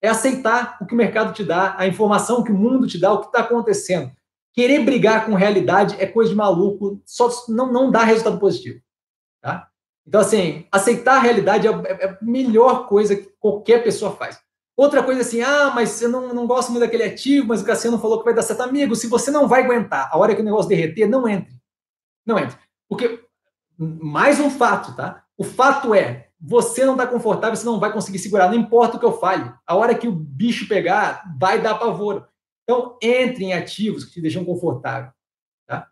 É 0.02 0.08
aceitar 0.08 0.78
o 0.82 0.86
que 0.86 0.94
o 0.94 0.98
mercado 0.98 1.34
te 1.34 1.44
dá, 1.44 1.76
a 1.78 1.86
informação 1.86 2.44
que 2.44 2.52
o 2.52 2.58
mundo 2.58 2.88
te 2.88 2.98
dá, 2.98 3.12
o 3.12 3.20
que 3.20 3.26
está 3.26 3.40
acontecendo. 3.40 4.12
Querer 4.54 4.84
brigar 4.84 5.26
com 5.26 5.34
realidade 5.34 5.96
é 6.00 6.06
coisa 6.06 6.30
de 6.30 6.36
maluco, 6.36 7.02
só 7.06 7.30
não, 7.48 7.72
não 7.72 7.90
dá 7.90 8.04
resultado 8.04 8.40
positivo. 8.40 8.82
Tá? 9.42 9.68
Então, 10.06 10.22
assim, 10.22 10.66
aceitar 10.72 11.18
a 11.18 11.22
realidade 11.22 11.68
é, 11.68 11.72
é, 11.72 12.06
é 12.06 12.10
a 12.10 12.18
melhor 12.22 12.88
coisa 12.88 13.16
que 13.16 13.30
qualquer 13.40 13.84
pessoa 13.84 14.12
faz. 14.12 14.40
Outra 14.76 15.04
coisa 15.04 15.22
assim, 15.22 15.42
ah, 15.42 15.72
mas 15.76 15.90
você 15.90 16.08
não, 16.08 16.34
não 16.34 16.48
gosta 16.48 16.72
muito 16.72 16.84
daquele 16.84 17.04
ativo, 17.04 17.48
mas 17.48 17.62
o 17.62 17.66
Cassiano 17.66 18.00
falou 18.00 18.20
que 18.20 18.26
vai 18.26 18.34
dar 18.34 18.42
certo. 18.42 18.62
Amigo, 18.62 18.96
se 18.96 19.08
você 19.08 19.30
não 19.30 19.48
vai 19.48 19.64
aguentar 19.64 20.10
a 20.12 20.18
hora 20.18 20.34
que 20.34 20.42
o 20.42 20.46
negócio 20.46 20.70
derreter, 20.70 21.08
não 21.08 21.28
entre. 21.28 21.54
Não 22.26 22.40
entre. 22.40 22.58
Porque, 22.90 23.24
mais 23.78 24.40
um 24.40 24.50
fato, 24.50 24.96
tá? 24.96 25.24
O 25.38 25.44
fato 25.44 25.94
é, 25.94 26.30
você 26.40 26.86
não 26.86 26.94
está 26.94 27.06
confortável, 27.06 27.56
você 27.56 27.66
não 27.66 27.80
vai 27.80 27.94
conseguir 27.94 28.20
segurar, 28.20 28.48
não 28.48 28.56
importa 28.56 28.98
o 28.98 29.00
que 29.00 29.06
eu 29.06 29.20
fale. 29.20 29.54
A 29.68 29.76
hora 29.76 29.94
que 29.94 30.08
o 30.08 30.12
bicho 30.12 30.68
pegar, 30.68 31.24
vai 31.40 31.62
dar 31.62 31.76
pavor. 31.76 32.28
Então, 32.72 32.98
entre 33.02 33.44
em 33.44 33.54
ativos 33.54 34.06
que 34.06 34.14
te 34.14 34.22
deixam 34.22 34.46
confortável. 34.46 35.12
Tá? 35.68 35.90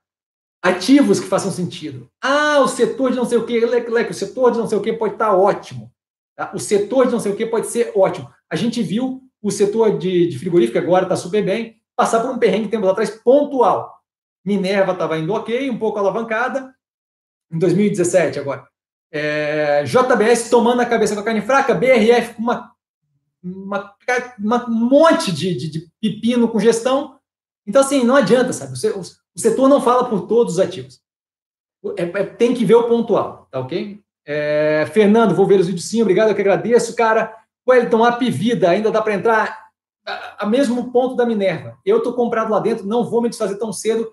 Ativos 0.64 1.20
que 1.20 1.28
façam 1.28 1.52
sentido. 1.52 2.10
Ah, 2.22 2.62
o 2.62 2.70
setor 2.70 3.12
de 3.12 3.18
não 3.18 3.26
sei 3.26 3.38
o 3.38 3.46
quê, 3.46 3.66
leque, 3.66 4.12
o 4.12 4.14
setor 4.14 4.52
de 4.52 4.60
não 4.60 4.68
sei 4.68 4.78
o 4.78 4.82
quê 4.82 4.94
pode 4.94 5.14
estar 5.14 5.28
tá 5.28 5.36
ótimo. 5.36 5.92
Tá? 6.38 6.52
O 6.56 6.60
setor 6.60 7.08
de 7.08 7.12
não 7.12 7.20
sei 7.20 7.34
o 7.34 7.36
quê 7.36 7.46
pode 7.46 7.68
ser 7.68 7.92
ótimo. 7.94 8.32
A 8.50 8.56
gente 8.56 8.82
viu 8.82 9.22
o 9.42 9.52
setor 9.52 9.98
de, 9.98 10.28
de 10.28 10.40
frigorífico, 10.40 10.78
agora 10.78 11.04
está 11.04 11.18
super 11.18 11.44
bem, 11.44 11.76
passar 11.98 12.22
por 12.22 12.32
um 12.32 12.40
perrengue 12.40 12.70
tempos 12.70 12.88
atrás 12.88 13.10
pontual. 13.10 14.00
Minerva 14.46 14.94
estava 14.94 15.18
indo 15.18 15.34
ok, 15.34 15.70
um 15.70 15.78
pouco 15.78 16.00
alavancada, 16.00 16.74
em 17.52 17.60
2017 17.60 18.40
agora. 18.40 18.66
É, 19.12 19.84
JBS 19.84 20.50
tomando 20.50 20.82
a 20.82 20.86
cabeça 20.86 21.14
com 21.14 21.20
a 21.20 21.24
carne 21.26 21.42
fraca, 21.42 21.74
BRF 21.74 22.36
com 22.36 22.44
uma 22.44 22.72
uma, 23.44 23.96
uma, 24.38 24.70
um 24.70 24.90
monte 24.90 25.32
de, 25.32 25.56
de, 25.56 25.70
de, 25.70 25.92
pepino 26.02 26.48
com 26.48 26.60
gestão. 26.60 27.18
Então, 27.66 27.82
assim, 27.82 28.04
não 28.04 28.16
adianta, 28.16 28.52
sabe? 28.54 28.74
O, 28.96 29.00
o 29.00 29.40
setor 29.40 29.70
não 29.70 29.82
fala 29.82 30.10
por 30.10 30.28
todos 30.28 30.54
os 30.54 30.60
ativos. 30.60 31.02
É, 31.98 32.04
é, 32.04 32.26
tem 32.26 32.54
que 32.54 32.66
ver 32.66 32.76
o 32.76 32.88
pontual, 32.88 33.48
tá 33.50 33.60
ok? 33.60 34.02
É, 34.26 34.86
Fernando, 34.94 35.34
vou 35.34 35.48
ver 35.48 35.60
os 35.60 35.68
vídeos 35.68 35.88
sim, 35.88 36.02
obrigado, 36.02 36.30
eu 36.30 36.36
que 36.36 36.42
agradeço. 36.42 36.96
Cara, 36.96 37.34
Wellington, 37.68 38.04
a 38.04 38.12
Vida, 38.18 38.70
ainda 38.70 38.92
dá 38.92 39.02
para 39.02 39.14
entrar 39.14 39.70
a, 40.38 40.46
mesmo 40.46 40.92
ponto 40.92 41.16
da 41.16 41.26
Minerva. 41.26 41.78
Eu 41.86 42.00
estou 42.00 42.14
comprado 42.14 42.52
lá 42.52 42.60
dentro, 42.60 42.86
não 42.86 43.04
vou 43.04 43.22
me 43.22 43.30
desfazer 43.30 43.58
tão 43.58 43.72
cedo. 43.72 44.12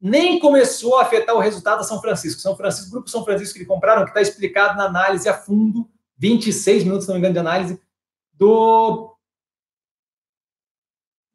Nem 0.00 0.38
começou 0.38 0.98
a 0.98 1.02
afetar 1.02 1.34
o 1.34 1.40
resultado 1.40 1.78
da 1.78 1.84
São 1.84 2.00
Francisco. 2.00 2.40
São 2.40 2.56
Francisco, 2.56 2.90
Grupo 2.90 3.08
São 3.08 3.24
Francisco 3.24 3.58
que 3.58 3.64
compraram, 3.64 4.04
que 4.04 4.10
está 4.10 4.20
explicado 4.20 4.76
na 4.76 4.84
análise 4.84 5.28
a 5.28 5.34
fundo, 5.34 5.88
26 6.18 6.84
minutos, 6.84 7.04
se 7.04 7.08
não 7.08 7.14
me 7.14 7.20
engano, 7.20 7.34
de 7.34 7.40
análise 7.40 7.80
do. 8.42 9.16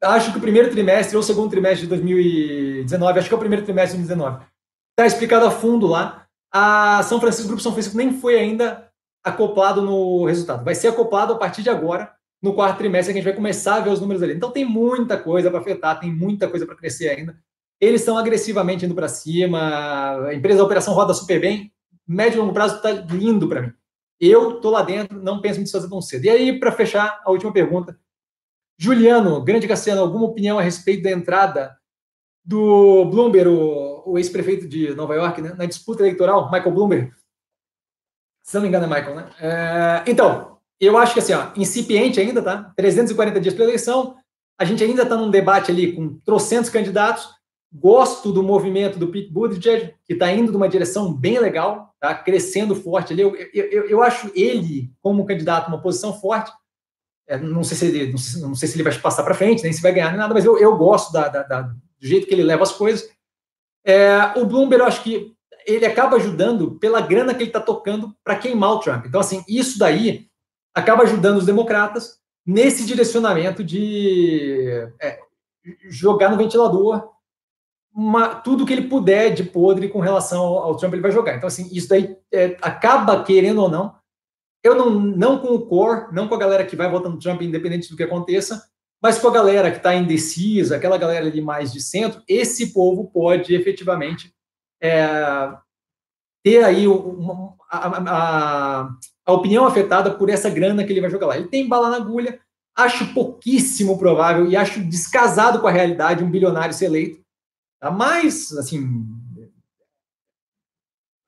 Acho 0.02 0.30
que 0.30 0.38
o 0.38 0.40
primeiro 0.40 0.70
trimestre 0.70 1.16
ou 1.16 1.22
o 1.22 1.24
segundo 1.24 1.50
trimestre 1.50 1.82
de 1.82 1.88
2019, 1.88 3.18
acho 3.18 3.28
que 3.28 3.34
é 3.34 3.36
o 3.36 3.40
primeiro 3.40 3.64
trimestre 3.64 3.98
de 3.98 4.06
2019. 4.06 4.46
Está 4.92 5.06
explicado 5.06 5.46
a 5.46 5.50
fundo 5.50 5.86
lá. 5.86 6.26
A 6.52 7.02
São 7.02 7.20
Francisco, 7.20 7.48
Grupo 7.48 7.62
São 7.62 7.72
Francisco 7.72 7.96
nem 7.96 8.18
foi 8.20 8.38
ainda 8.38 8.90
acoplado 9.24 9.82
no 9.82 10.24
resultado. 10.24 10.64
Vai 10.64 10.74
ser 10.74 10.88
acoplado 10.88 11.32
a 11.32 11.36
partir 11.36 11.62
de 11.62 11.70
agora, 11.70 12.12
no 12.42 12.54
quarto 12.54 12.78
trimestre, 12.78 13.12
que 13.12 13.18
a 13.18 13.22
gente 13.22 13.30
vai 13.30 13.36
começar 13.36 13.76
a 13.76 13.80
ver 13.80 13.90
os 13.90 14.00
números 14.00 14.22
ali. 14.22 14.34
Então 14.34 14.50
tem 14.50 14.64
muita 14.64 15.18
coisa 15.18 15.50
para 15.50 15.60
afetar, 15.60 15.98
tem 15.98 16.14
muita 16.14 16.48
coisa 16.48 16.64
para 16.64 16.76
crescer 16.76 17.08
ainda. 17.08 17.36
Eles 17.80 18.00
estão 18.00 18.16
agressivamente 18.16 18.84
indo 18.84 18.94
para 18.94 19.08
cima, 19.08 20.26
a 20.26 20.34
empresa 20.34 20.58
da 20.58 20.64
operação 20.64 20.94
roda 20.94 21.12
super 21.12 21.40
bem. 21.40 21.72
Médio 22.06 22.38
e 22.38 22.40
longo 22.40 22.54
prazo 22.54 22.76
está 22.76 22.90
lindo 22.90 23.48
para 23.48 23.62
mim. 23.62 23.72
Eu 24.20 24.60
tô 24.60 24.70
lá 24.70 24.82
dentro, 24.82 25.22
não 25.22 25.40
penso 25.40 25.60
em 25.60 25.62
desfazer 25.62 25.88
tão 25.88 26.00
cedo. 26.00 26.24
E 26.24 26.30
aí, 26.30 26.58
para 26.58 26.72
fechar, 26.72 27.20
a 27.24 27.30
última 27.30 27.52
pergunta. 27.52 27.98
Juliano, 28.76 29.42
grande 29.42 29.68
Cassiano, 29.68 30.00
alguma 30.00 30.26
opinião 30.26 30.58
a 30.58 30.62
respeito 30.62 31.02
da 31.02 31.10
entrada 31.10 31.76
do 32.44 33.04
Bloomberg, 33.06 33.48
o, 33.48 34.02
o 34.06 34.18
ex-prefeito 34.18 34.66
de 34.66 34.94
Nova 34.94 35.14
York, 35.14 35.42
né, 35.42 35.54
na 35.54 35.66
disputa 35.66 36.02
eleitoral, 36.02 36.50
Michael 36.50 36.72
Bloomberg? 36.72 37.12
Se 38.42 38.54
não 38.54 38.62
me 38.62 38.68
engano, 38.68 38.86
é 38.86 38.88
Michael, 38.88 39.14
né? 39.16 39.30
É, 39.38 40.04
então, 40.06 40.58
eu 40.80 40.96
acho 40.96 41.12
que 41.12 41.18
assim, 41.18 41.34
ó, 41.34 41.50
incipiente 41.56 42.18
ainda, 42.18 42.40
tá? 42.40 42.72
340 42.76 43.40
dias 43.40 43.54
para 43.54 43.64
eleição, 43.64 44.16
a 44.58 44.64
gente 44.64 44.82
ainda 44.82 45.02
está 45.02 45.16
num 45.16 45.30
debate 45.30 45.70
ali 45.70 45.94
com 45.94 46.18
trocentos 46.20 46.70
candidatos. 46.70 47.28
Gosto 47.72 48.32
do 48.32 48.42
movimento 48.42 48.98
do 48.98 49.08
Pete 49.08 49.30
Buttigieg, 49.30 49.94
que 50.04 50.14
está 50.14 50.32
indo 50.32 50.50
numa 50.50 50.68
direção 50.68 51.12
bem 51.12 51.38
legal, 51.38 51.94
tá 52.00 52.14
crescendo 52.14 52.74
forte 52.74 53.12
ali. 53.12 53.22
Eu, 53.22 53.36
eu, 53.52 53.88
eu 53.88 54.02
acho 54.02 54.30
ele, 54.34 54.90
como 55.02 55.26
candidato, 55.26 55.68
uma 55.68 55.82
posição 55.82 56.18
forte. 56.18 56.50
É, 57.26 57.36
não, 57.36 57.62
sei 57.62 57.76
se 57.76 57.86
ele, 57.86 58.10
não, 58.10 58.18
sei, 58.18 58.42
não 58.42 58.54
sei 58.54 58.68
se 58.68 58.76
ele 58.76 58.82
vai 58.82 58.98
passar 58.98 59.22
para 59.22 59.34
frente, 59.34 59.62
nem 59.62 59.72
se 59.72 59.82
vai 59.82 59.92
ganhar 59.92 60.08
nem 60.08 60.18
nada, 60.18 60.32
mas 60.32 60.46
eu, 60.46 60.58
eu 60.58 60.76
gosto 60.78 61.12
da, 61.12 61.28
da, 61.28 61.42
da, 61.42 61.60
do 61.62 61.76
jeito 62.00 62.26
que 62.26 62.32
ele 62.32 62.42
leva 62.42 62.62
as 62.62 62.72
coisas. 62.72 63.10
É, 63.84 64.32
o 64.36 64.46
Bloomberg, 64.46 64.82
eu 64.82 64.88
acho 64.88 65.02
que 65.02 65.34
ele 65.66 65.84
acaba 65.84 66.16
ajudando 66.16 66.78
pela 66.78 67.02
grana 67.02 67.34
que 67.34 67.42
ele 67.42 67.50
está 67.50 67.60
tocando 67.60 68.16
para 68.24 68.36
queimar 68.36 68.72
o 68.72 68.80
Trump. 68.80 69.04
Então, 69.04 69.20
assim, 69.20 69.44
isso 69.46 69.78
daí 69.78 70.26
acaba 70.74 71.02
ajudando 71.02 71.36
os 71.36 71.44
democratas 71.44 72.18
nesse 72.46 72.86
direcionamento 72.86 73.62
de 73.62 74.88
é, 74.98 75.18
jogar 75.90 76.30
no 76.30 76.38
ventilador 76.38 77.10
uma, 77.98 78.36
tudo 78.36 78.64
que 78.64 78.72
ele 78.72 78.86
puder 78.88 79.34
de 79.34 79.42
podre 79.42 79.88
com 79.88 79.98
relação 79.98 80.40
ao, 80.40 80.58
ao, 80.58 80.76
Trump, 80.76 80.92
ele 80.92 81.02
vai 81.02 81.10
jogar. 81.10 81.34
Então, 81.34 81.48
assim, 81.48 81.68
isso 81.72 81.88
daí 81.88 82.16
é, 82.32 82.56
acaba, 82.62 83.24
querendo 83.24 83.60
ou 83.60 83.68
não, 83.68 83.92
eu 84.62 84.76
não, 84.76 84.88
não 84.88 85.38
com 85.40 85.48
o 85.48 85.66
core, 85.66 86.06
não 86.12 86.28
com 86.28 86.34
a 86.36 86.38
galera 86.38 86.64
que 86.64 86.76
vai 86.76 86.88
votar 86.88 87.10
no 87.10 87.18
Trump, 87.18 87.42
independente 87.42 87.90
do 87.90 87.96
que 87.96 88.04
aconteça, 88.04 88.62
mas 89.02 89.18
com 89.18 89.26
a 89.26 89.32
galera 89.32 89.68
que 89.72 89.78
está 89.78 89.96
indecisa, 89.96 90.76
aquela 90.76 90.96
galera 90.96 91.26
ali 91.26 91.40
mais 91.40 91.72
de 91.72 91.80
centro, 91.82 92.22
esse 92.28 92.72
povo 92.72 93.10
pode 93.12 93.52
efetivamente 93.52 94.32
é, 94.80 95.52
ter 96.44 96.62
aí 96.62 96.86
uma, 96.86 97.56
a, 97.68 97.88
a, 97.88 98.88
a, 99.26 99.32
opinião 99.32 99.66
afetada 99.66 100.12
por 100.12 100.30
essa 100.30 100.48
grana 100.48 100.84
que 100.84 100.92
ele 100.92 101.00
vai 101.00 101.10
jogar 101.10 101.26
lá. 101.26 101.36
Ele 101.36 101.48
tem 101.48 101.68
bala 101.68 101.90
na 101.90 101.96
agulha, 101.96 102.38
acho 102.76 103.12
pouquíssimo 103.12 103.98
provável 103.98 104.46
e 104.46 104.54
acho 104.54 104.84
descasado 104.84 105.60
com 105.60 105.66
a 105.66 105.72
realidade 105.72 106.22
um 106.22 106.30
bilionário 106.30 106.72
ser 106.72 106.84
eleito 106.84 107.26
Tá? 107.80 107.90
Mas, 107.90 108.52
assim, 108.56 109.06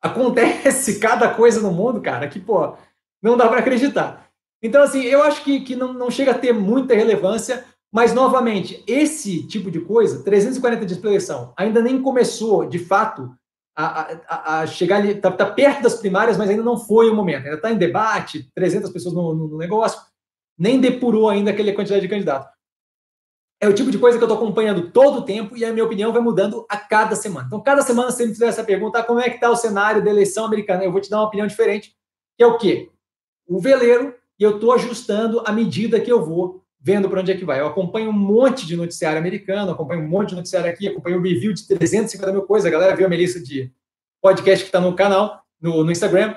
acontece 0.01 0.99
cada 1.01 1.35
coisa 1.35 1.61
no 1.61 1.73
mundo, 1.73 2.01
cara, 2.01 2.29
que, 2.29 2.41
pô, 2.41 2.77
não 3.23 3.37
dá 3.37 3.49
para 3.49 3.61
acreditar. 3.61 4.29
Então, 4.63 4.83
assim, 4.83 5.03
eu 5.03 5.23
acho 5.23 5.43
que, 5.43 5.61
que 5.61 5.77
não, 5.77 5.93
não 5.93 6.11
chega 6.11 6.33
a 6.33 6.39
ter 6.39 6.53
muita 6.53 6.95
relevância, 6.95 7.65
mas, 7.93 8.15
novamente, 8.15 8.85
esse 8.87 9.47
tipo 9.47 9.71
de 9.71 9.81
coisa, 9.81 10.23
340 10.23 10.87
dias 10.87 11.01
de 11.01 11.07
eleição, 11.07 11.53
ainda 11.57 11.81
nem 11.83 12.01
começou, 12.01 12.67
de 12.67 12.79
fato, 12.79 13.35
a, 13.77 14.17
a, 14.29 14.61
a 14.61 14.67
chegar 14.67 14.97
ali, 14.97 15.13
está 15.13 15.31
tá 15.31 15.47
perto 15.47 15.83
das 15.83 15.95
primárias, 15.97 16.37
mas 16.37 16.51
ainda 16.51 16.63
não 16.63 16.77
foi 16.77 17.09
o 17.09 17.15
momento, 17.15 17.45
ainda 17.45 17.57
está 17.57 17.71
em 17.71 17.79
debate, 17.79 18.51
300 18.55 18.91
pessoas 18.91 19.15
no, 19.15 19.35
no, 19.35 19.57
negócio, 19.57 20.01
nem 20.59 20.81
depurou 20.81 21.29
ainda 21.29 21.51
aquela 21.51 21.73
quantidade 21.73 22.03
de 22.03 22.09
candidatos. 22.09 22.51
É 23.63 23.69
o 23.69 23.75
tipo 23.75 23.91
de 23.91 23.99
coisa 23.99 24.17
que 24.17 24.25
eu 24.25 24.27
estou 24.27 24.43
acompanhando 24.43 24.91
todo 24.91 25.19
o 25.19 25.23
tempo 25.23 25.55
e 25.55 25.65
a 25.67 25.73
minha 25.73 25.85
opinião 25.85 26.13
vai 26.13 26.23
mudando 26.23 26.65
a 26.67 26.79
cada 26.79 27.15
semana. 27.15 27.47
Então, 27.47 27.61
cada 27.61 27.83
semana, 27.83 28.11
se 28.11 28.25
me 28.25 28.33
fizer 28.33 28.47
essa 28.47 28.65
pergunta, 28.65 28.99
ah, 28.99 29.03
como 29.03 29.21
é 29.21 29.29
que 29.29 29.35
está 29.35 29.51
o 29.51 29.57
cenário 29.57 30.03
da 30.03 30.11
eleição 30.11 30.47
americana? 30.47 30.83
Eu 30.83 30.91
vou 30.91 31.01
te 31.01 31.11
dar 31.11 31.19
uma 31.19 31.27
opinião 31.27 31.47
diferente, 31.47 31.95
que 32.39 32.43
é 32.43 32.47
o 32.47 32.57
quê? 32.57 32.91
O 33.47 33.61
veleiro, 33.61 34.15
e 34.39 34.43
eu 34.43 34.55
estou 34.55 34.73
ajustando 34.73 35.43
à 35.45 35.53
medida 35.53 36.01
que 36.01 36.11
eu 36.11 36.25
vou 36.25 36.65
vendo 36.81 37.11
para 37.11 37.21
onde 37.21 37.31
é 37.31 37.37
que 37.37 37.45
vai. 37.45 37.61
Eu 37.61 37.67
acompanho 37.67 38.09
um 38.09 38.15
monte 38.15 38.67
de 38.67 38.75
noticiário 38.75 39.19
americano, 39.19 39.73
acompanho 39.73 40.01
um 40.01 40.09
monte 40.09 40.31
de 40.31 40.37
noticiário 40.37 40.71
aqui, 40.71 40.89
acompanho 40.89 41.19
um 41.19 41.23
review 41.23 41.53
de 41.53 41.67
350 41.67 42.33
mil 42.33 42.43
coisas. 42.43 42.67
A 42.67 42.71
galera 42.71 42.97
viu 42.97 43.05
a 43.05 43.09
minha 43.11 43.21
lista 43.21 43.39
de 43.39 43.71
podcast 44.23 44.65
que 44.65 44.69
está 44.69 44.81
no 44.81 44.97
canal, 44.97 45.43
no, 45.61 45.85
no 45.85 45.93
Instagram. 45.93 46.35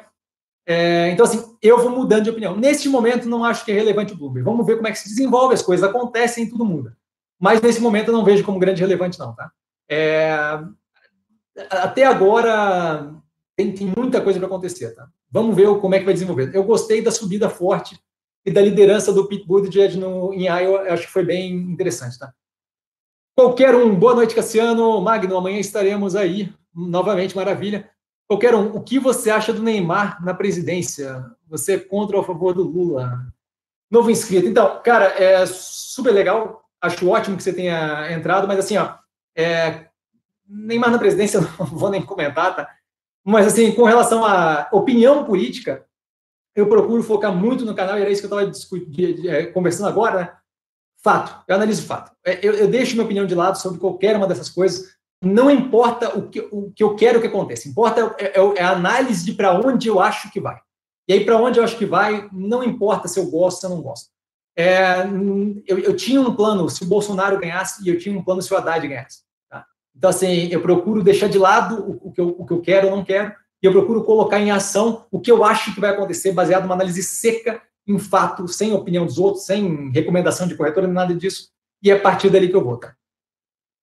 É, 0.66 1.10
então, 1.12 1.26
assim, 1.26 1.56
eu 1.62 1.80
vou 1.80 1.90
mudando 1.90 2.26
de 2.26 2.30
opinião. 2.30 2.58
Neste 2.58 2.90
momento, 2.90 3.30
não 3.30 3.45
acho 3.45 3.64
que 3.64 3.72
é 3.72 3.76
relevante 3.76 4.12
o 4.12 4.18
Bloomberg. 4.18 4.44
Vamos 4.44 4.66
ver 4.66 4.76
como 4.76 4.88
é 4.90 4.91
que 4.91 5.00
se 5.00 5.08
desenvolve, 5.08 5.54
as 5.54 5.62
coisas 5.62 5.88
acontecem 5.88 6.44
e 6.44 6.50
tudo 6.50 6.66
muda. 6.66 6.98
Mas 7.44 7.61
nesse 7.61 7.82
momento 7.82 8.07
eu 8.07 8.14
não 8.14 8.24
vejo 8.24 8.41
como 8.41 8.57
grande 8.57 8.80
relevante, 8.80 9.20
não, 9.20 9.36
tá? 9.36 9.52
É, 9.91 10.34
até 11.70 12.06
agora 12.06 13.14
tem, 13.53 13.70
tem 13.74 13.94
muita 13.98 14.22
coisa 14.22 14.40
para 14.40 14.48
acontecer, 14.48 14.91
tá? 14.95 15.10
Vamos 15.30 15.53
ver 15.53 15.68
como 15.82 15.94
é 15.94 15.99
que 15.99 16.06
vai 16.06 16.14
desenvolver. 16.14 16.56
Eu 16.56 16.64
gostei 16.64 17.02
da 17.02 17.11
subida 17.11 17.49
forte 17.49 17.99
e 18.45 18.49
da 18.49 18.61
liderança 18.61 19.11
do 19.11 19.28
Pete 19.28 19.45
Buttigieg 19.45 19.98
no, 19.98 20.34
em 20.34 20.45
Iowa, 20.45 20.84
acho 20.84 21.06
que 21.07 21.11
foi 21.11 21.26
bem 21.26 21.53
interessante, 21.53 22.18
tá? 22.18 22.34
Qualquer 23.36 23.76
um, 23.76 23.94
boa 23.94 24.15
noite, 24.15 24.34
Cassiano, 24.34 25.02
Magno, 25.02 25.36
amanhã 25.36 25.60
estaremos 25.60 26.15
aí, 26.15 26.49
novamente, 26.74 27.36
maravilha. 27.36 27.90
Qualquer 28.26 28.56
um, 28.56 28.74
o 28.74 28.82
que 28.82 28.98
você 28.98 29.30
acha 29.30 29.52
do 29.52 29.61
Neymar 29.61 30.24
na 30.24 30.34
presidência? 30.34 31.26
Você 31.49 31.74
é 31.74 31.80
contra 31.80 32.15
ou 32.15 32.24
a 32.24 32.26
favor 32.26 32.53
do 32.53 32.64
Lula? 32.64 33.28
Novo 33.91 34.10
inscrito. 34.10 34.48
Então, 34.48 34.82
cara, 34.82 35.07
é 35.22 35.45
super 35.45 36.14
legal 36.14 36.62
acho 36.84 37.10
ótimo 37.10 37.38
que 37.38 37.43
você 37.43 37.53
tenha 37.53 38.11
entrado, 38.11 38.47
mas 38.47 38.60
assim, 38.60 38.77
ó, 38.77 38.95
é, 39.35 39.88
Neymar 40.45 40.91
na 40.91 40.99
presidência, 40.99 41.39
não 41.57 41.65
vou 41.65 41.89
nem 41.89 42.01
comentar, 42.01 42.55
tá? 42.55 42.69
Mas 43.26 43.47
assim, 43.47 43.72
com 43.72 43.84
relação 43.84 44.26
à 44.26 44.68
opinião 44.72 45.23
política, 45.23 45.85
eu 46.53 46.68
procuro 46.68 47.01
focar 47.01 47.34
muito 47.34 47.65
no 47.65 47.73
canal, 47.73 47.97
e 47.97 48.01
era 48.01 48.11
isso 48.11 48.22
que 48.22 48.31
eu 48.31 48.39
estava 48.39 49.27
é, 49.27 49.45
conversando 49.47 49.88
agora, 49.88 50.19
né? 50.19 50.34
Fato, 51.01 51.43
eu 51.47 51.55
analiso 51.55 51.85
fato. 51.85 52.11
É, 52.26 52.39
eu, 52.45 52.53
eu, 52.53 52.68
deixo 52.68 52.93
minha 52.93 53.05
opinião 53.05 53.26
de 53.26 53.34
lado 53.34 53.57
sobre 53.57 53.80
qualquer 53.80 54.15
uma 54.15 54.27
dessas 54.27 54.49
coisas. 54.49 54.93
Não 55.22 55.49
importa 55.49 56.18
o 56.18 56.30
que, 56.30 56.47
o 56.51 56.72
que 56.72 56.84
eu 56.84 56.95
quero 56.95 57.19
que 57.19 57.27
aconteça, 57.27 57.68
importa 57.68 58.15
é, 58.19 58.39
é, 58.39 58.39
é 58.57 58.64
a 58.64 58.72
análise 58.72 59.26
de 59.26 59.34
para 59.34 59.53
onde 59.53 59.88
eu 59.88 59.99
acho 59.99 60.31
que 60.31 60.39
vai. 60.39 60.57
E 61.07 61.14
aí, 61.14 61.26
para 61.26 61.38
onde 61.38 61.60
eu 61.60 61.64
acho 61.64 61.77
que 61.77 61.85
vai, 61.85 62.30
não 62.31 62.64
importa 62.64 63.07
se 63.07 63.19
eu 63.19 63.26
gosto 63.26 63.55
ou 63.55 63.60
se 63.61 63.65
eu 63.65 63.69
não 63.69 63.81
gosto. 63.81 64.12
É, 64.56 65.04
eu, 65.66 65.80
eu, 65.80 65.96
tinha 65.96 66.22
um 66.22 66.36
plano 66.36 66.70
se 66.70 66.84
o 66.84 66.88
Bolsonaro 66.88 67.40
ganhasse 67.40 67.84
e 67.84 67.90
eu 67.90 67.98
tinha 67.98 68.18
um 68.18 68.24
plano 68.24 68.42
se 68.42 68.54
o 68.54 68.58
Haddad 68.58 68.88
ganhasse. 68.88 69.24
Tá? 69.50 69.66
Então, 69.96 70.10
assim, 70.10 70.48
eu 70.52 70.62
procuro 70.62 71.04
deixar 71.04 71.28
de 71.28 71.40
lado 71.40 71.84
o, 71.84 72.10
o, 72.10 72.12
que 72.12 72.22
eu, 72.22 72.36
o 72.38 72.46
que 72.46 72.54
eu 72.54 72.62
quero 72.62 72.88
ou 72.88 72.96
não 72.96 73.04
quero 73.04 73.34
e 73.62 73.66
eu 73.66 73.72
procuro 73.72 74.04
colocar 74.04 74.40
em 74.40 74.52
ação 74.52 75.06
o 75.10 75.20
que 75.20 75.32
eu 75.32 75.44
acho 75.46 75.74
que 75.74 75.80
vai 75.80 75.92
acontecer 75.92 76.34
baseado 76.34 76.64
numa 76.64 76.76
análise 76.76 77.02
seca, 77.02 77.62
em 77.88 77.98
fato, 77.98 78.46
sem 78.48 78.74
opinião 78.74 79.06
dos 79.06 79.18
outros, 79.18 79.46
sem 79.46 79.90
recomendação 79.90 80.48
de 80.48 80.56
corretora, 80.56 80.86
nada 80.86 81.16
disso. 81.16 81.50
E 81.82 81.90
é 81.90 81.94
a 81.96 82.00
partir 82.00 82.30
dali 82.30 82.50
que 82.50 82.56
eu 82.56 82.64
vou. 82.64 82.78
Tá? 82.78 82.94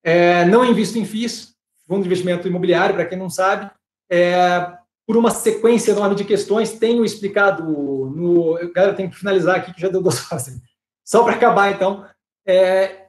É, 0.04 0.44
não 0.44 0.64
invisto 0.64 0.98
em 0.98 1.04
FIIs, 1.06 1.54
fundo 1.86 2.02
de 2.02 2.06
investimento 2.06 2.46
imobiliário, 2.46 2.94
para 2.94 3.06
quem 3.06 3.18
não 3.18 3.30
sabe. 3.30 3.70
É, 4.10 4.70
por 5.10 5.16
uma 5.16 5.30
sequência 5.32 5.90
enorme 5.90 6.14
de 6.14 6.24
questões, 6.24 6.78
tenho 6.78 7.04
explicado 7.04 7.64
no. 7.64 8.54
Galera, 8.72 8.94
tem 8.94 9.10
que 9.10 9.16
finalizar 9.16 9.56
aqui, 9.56 9.74
que 9.74 9.80
já 9.80 9.88
deu 9.88 10.00
duas 10.00 10.20
horas. 10.30 10.56
Só 11.04 11.24
para 11.24 11.34
acabar, 11.34 11.72
então. 11.72 12.06
É, 12.46 13.08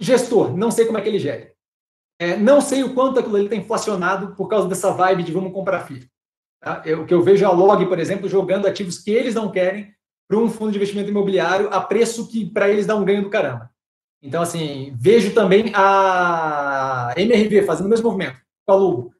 gestor, 0.00 0.56
não 0.56 0.70
sei 0.70 0.86
como 0.86 0.96
é 0.96 1.02
que 1.02 1.08
ele 1.10 1.18
gere. 1.18 1.52
É, 2.18 2.38
não 2.38 2.58
sei 2.58 2.82
o 2.82 2.94
quanto 2.94 3.20
aquilo 3.20 3.36
ele 3.36 3.44
está 3.44 3.54
inflacionado 3.54 4.34
por 4.34 4.48
causa 4.48 4.66
dessa 4.66 4.92
vibe 4.92 5.24
de 5.24 5.32
vamos 5.32 5.52
comprar 5.52 5.80
FII. 5.80 6.08
Tá? 6.58 6.80
Eu, 6.86 7.02
o 7.02 7.06
que 7.06 7.12
eu 7.12 7.20
vejo 7.20 7.44
a 7.44 7.50
Log, 7.50 7.84
por 7.84 7.98
exemplo, 7.98 8.26
jogando 8.26 8.66
ativos 8.66 8.96
que 8.96 9.10
eles 9.10 9.34
não 9.34 9.52
querem 9.52 9.92
para 10.26 10.38
um 10.38 10.48
fundo 10.48 10.70
de 10.70 10.78
investimento 10.78 11.10
imobiliário 11.10 11.68
a 11.70 11.82
preço 11.82 12.26
que 12.28 12.48
para 12.48 12.70
eles 12.70 12.86
dá 12.86 12.96
um 12.96 13.04
ganho 13.04 13.24
do 13.24 13.28
caramba. 13.28 13.70
Então, 14.22 14.40
assim, 14.40 14.94
vejo 14.96 15.34
também 15.34 15.70
a 15.74 17.12
MRV 17.14 17.66
fazendo 17.66 17.88
o 17.88 17.90
mesmo 17.90 18.10
movimento 18.10 18.40
com 18.64 18.72
a 18.72 18.76
Lugo 18.76 19.14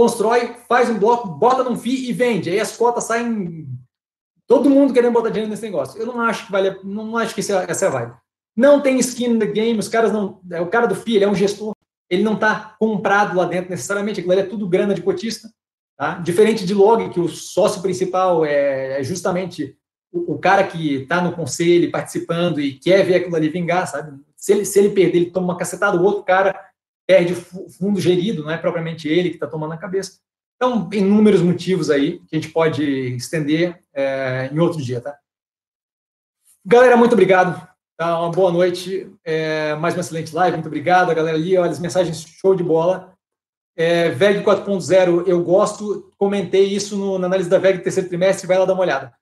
constrói, 0.00 0.54
faz 0.66 0.88
um 0.88 0.98
bloco, 0.98 1.28
bota 1.28 1.62
num 1.62 1.76
FII 1.76 2.08
e 2.08 2.12
vende. 2.12 2.48
Aí 2.48 2.58
as 2.58 2.74
cotas 2.74 3.04
saem. 3.04 3.68
Todo 4.46 4.70
mundo 4.70 4.94
querendo 4.94 5.12
botar 5.12 5.28
dinheiro 5.28 5.50
nesse 5.50 5.62
negócio. 5.62 6.00
Eu 6.00 6.06
não 6.06 6.20
acho 6.22 6.46
que 6.46 6.52
vale, 6.52 6.76
não 6.82 7.16
acho 7.18 7.34
que 7.34 7.40
é, 7.40 7.70
essa 7.70 7.84
é 7.84 7.88
a 7.88 7.90
vibe. 7.90 8.12
Não 8.56 8.80
tem 8.80 8.98
skin 8.98 9.28
no 9.28 9.46
game, 9.46 9.78
os 9.78 9.88
caras 9.88 10.10
não. 10.10 10.40
É, 10.50 10.60
o 10.60 10.68
cara 10.68 10.86
do 10.86 10.94
FII, 10.94 11.16
ele 11.16 11.24
é 11.26 11.28
um 11.28 11.34
gestor, 11.34 11.74
ele 12.08 12.22
não 12.22 12.34
está 12.34 12.74
comprado 12.80 13.36
lá 13.36 13.44
dentro 13.44 13.70
necessariamente, 13.70 14.20
aquilo 14.20 14.32
ali 14.32 14.42
é 14.42 14.46
tudo 14.46 14.68
grana 14.68 14.94
de 14.94 15.02
cotista. 15.02 15.48
Tá? 15.96 16.14
Diferente 16.14 16.64
de 16.64 16.72
log, 16.72 17.10
que 17.10 17.20
o 17.20 17.28
sócio 17.28 17.82
principal 17.82 18.44
é, 18.44 19.00
é 19.00 19.02
justamente 19.02 19.76
o, 20.10 20.32
o 20.34 20.38
cara 20.38 20.64
que 20.64 21.02
está 21.02 21.20
no 21.20 21.32
conselho 21.32 21.90
participando 21.90 22.58
e 22.58 22.72
quer 22.72 23.04
ver 23.04 23.16
aquilo 23.16 23.36
ali 23.36 23.50
vingar, 23.50 23.86
sabe? 23.86 24.18
Se 24.34 24.52
ele, 24.52 24.64
se 24.64 24.78
ele 24.78 24.88
perder, 24.90 25.18
ele 25.18 25.30
toma 25.30 25.48
uma 25.48 25.58
cacetada, 25.58 25.98
o 25.98 26.02
outro 26.02 26.24
cara 26.24 26.58
perde 27.10 27.34
fundo 27.34 28.00
gerido, 28.00 28.44
não 28.44 28.52
é 28.52 28.56
propriamente 28.56 29.08
ele 29.08 29.30
que 29.30 29.34
está 29.34 29.48
tomando 29.48 29.72
a 29.72 29.76
cabeça. 29.76 30.20
Então, 30.54 30.88
inúmeros 30.92 31.42
motivos 31.42 31.90
aí 31.90 32.20
que 32.20 32.36
a 32.36 32.40
gente 32.40 32.52
pode 32.52 32.84
estender 33.16 33.82
é, 33.92 34.48
em 34.52 34.60
outro 34.60 34.80
dia, 34.80 35.00
tá? 35.00 35.18
Galera, 36.64 36.96
muito 36.96 37.14
obrigado. 37.14 37.68
Tá? 37.98 38.16
Uma 38.20 38.30
boa 38.30 38.52
noite. 38.52 39.12
É, 39.24 39.74
mais 39.74 39.94
uma 39.94 40.02
excelente 40.02 40.32
live. 40.32 40.56
Muito 40.56 40.68
obrigado. 40.68 41.10
A 41.10 41.14
galera 41.14 41.36
ali, 41.36 41.58
olha, 41.58 41.72
as 41.72 41.80
mensagens 41.80 42.22
show 42.22 42.54
de 42.54 42.62
bola. 42.62 43.12
É, 43.74 44.10
VEG 44.10 44.44
4.0, 44.44 45.26
eu 45.26 45.42
gosto. 45.42 46.12
Comentei 46.16 46.66
isso 46.66 46.96
no, 46.96 47.18
na 47.18 47.26
análise 47.26 47.50
da 47.50 47.58
VEG 47.58 47.82
terceiro 47.82 48.08
trimestre. 48.08 48.46
Vai 48.46 48.56
lá 48.56 48.66
dar 48.66 48.74
uma 48.74 48.82
olhada. 48.82 49.12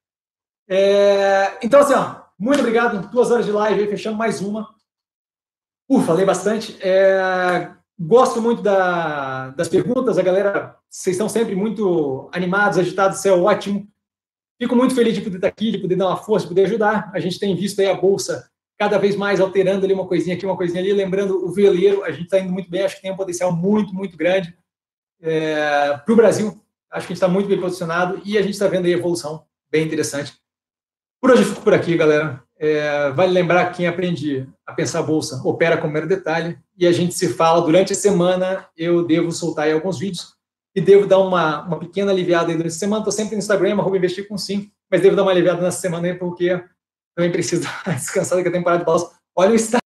É, 0.69 1.57
então, 1.63 1.81
assim, 1.81 1.95
ó, 1.95 2.23
muito 2.39 2.61
obrigado. 2.61 3.09
Duas 3.09 3.31
horas 3.31 3.47
de 3.47 3.53
live, 3.53 3.87
fechando 3.87 4.19
mais 4.19 4.43
uma. 4.43 4.69
Uh, 5.89 6.03
falei 6.03 6.27
bastante. 6.27 6.77
É, 6.83 7.78
Gosto 8.01 8.41
muito 8.41 8.63
da, 8.63 9.51
das 9.51 9.69
perguntas, 9.69 10.19
a 10.19 10.23
galera, 10.23 10.77
vocês 10.89 11.15
estão 11.15 11.29
sempre 11.29 11.57
muito 11.57 12.29
animados, 12.33 12.79
agitados, 12.79 13.19
isso 13.19 13.27
é 13.27 13.33
ótimo. 13.33 13.89
Fico 14.61 14.77
muito 14.77 14.95
feliz 14.95 15.15
de 15.15 15.21
poder 15.21 15.37
estar 15.37 15.49
aqui, 15.49 15.73
de 15.73 15.79
poder 15.79 15.97
dar 15.97 16.07
uma 16.07 16.17
força, 16.17 16.47
de 16.47 16.51
poder 16.51 16.67
ajudar. 16.67 17.11
A 17.13 17.19
gente 17.19 17.41
tem 17.41 17.57
visto 17.57 17.81
aí 17.81 17.89
a 17.89 17.95
Bolsa 17.95 18.49
cada 18.79 18.99
vez 18.99 19.17
mais 19.17 19.41
alterando 19.41 19.85
ali 19.85 19.93
uma 19.93 20.07
coisinha 20.07 20.37
aqui, 20.37 20.47
uma 20.47 20.57
coisinha 20.57 20.81
ali. 20.81 20.93
Lembrando, 20.93 21.45
o 21.45 21.51
veleiro, 21.51 22.05
a 22.05 22.13
gente 22.13 22.25
está 22.25 22.39
indo 22.39 22.53
muito 22.53 22.71
bem, 22.71 22.83
acho 22.83 22.97
que 22.97 23.03
tem 23.03 23.11
um 23.11 23.17
potencial 23.17 23.53
muito, 23.53 23.93
muito 23.93 24.17
grande 24.17 24.57
é, 25.21 25.97
para 26.05 26.13
o 26.13 26.17
Brasil. 26.17 26.63
Acho 26.91 27.07
que 27.07 27.13
a 27.13 27.15
gente 27.15 27.23
está 27.23 27.29
muito 27.29 27.49
bem 27.49 27.61
posicionado 27.61 28.23
e 28.25 28.39
a 28.39 28.43
gente 28.43 28.53
está 28.53 28.69
vendo 28.69 28.87
aí 28.87 28.93
evolução 28.93 29.45
bem 29.71 29.85
interessante. 29.85 30.35
Por 31.21 31.33
hoje 31.33 31.43
eu 31.43 31.49
fico 31.49 31.63
por 31.63 31.75
aqui, 31.75 31.97
galera. 31.97 32.43
É, 32.61 33.11
vale 33.11 33.33
lembrar 33.33 33.67
que 33.67 33.79
quem 33.79 33.87
aprende 33.87 34.49
a 34.67 34.73
pensar 34.73 35.03
bolsa 35.03 35.41
opera 35.45 35.77
com 35.77 35.87
mero 35.87 36.09
detalhe 36.09 36.59
e 36.77 36.87
a 36.87 36.93
gente 36.93 37.15
se 37.15 37.29
fala 37.29 37.61
durante 37.61 37.93
a 37.93 37.97
semana. 37.97 38.67
Eu 38.77 39.07
devo 39.07 39.31
soltar 39.31 39.67
aí 39.67 39.73
alguns 39.73 39.99
vídeos 39.99 40.35
e 40.75 40.81
devo 40.81 41.07
dar 41.07 41.19
uma, 41.19 41.63
uma 41.63 41.79
pequena 41.79 42.11
aliviada 42.11 42.51
aí 42.51 42.57
durante 42.57 42.75
a 42.75 42.79
semana. 42.79 43.01
Estou 43.01 43.13
sempre 43.13 43.37
no 43.37 43.39
Instagram, 43.39 43.79
arroba 43.79 43.97
investir 43.97 44.27
com 44.27 44.37
sim, 44.37 44.71
mas 44.91 45.01
devo 45.01 45.15
dar 45.15 45.23
uma 45.23 45.31
aliviada 45.31 45.63
nessa 45.63 45.81
semana 45.81 46.09
aí 46.09 46.15
porque 46.15 46.61
também 47.17 47.31
preciso 47.31 47.69
descansar 47.87 48.43
da 48.43 48.51
temporada 48.51 48.81
de 48.81 48.85
bolsa. 48.85 49.11
Olha 49.37 49.53
o 49.53 49.55
estado 49.55 49.78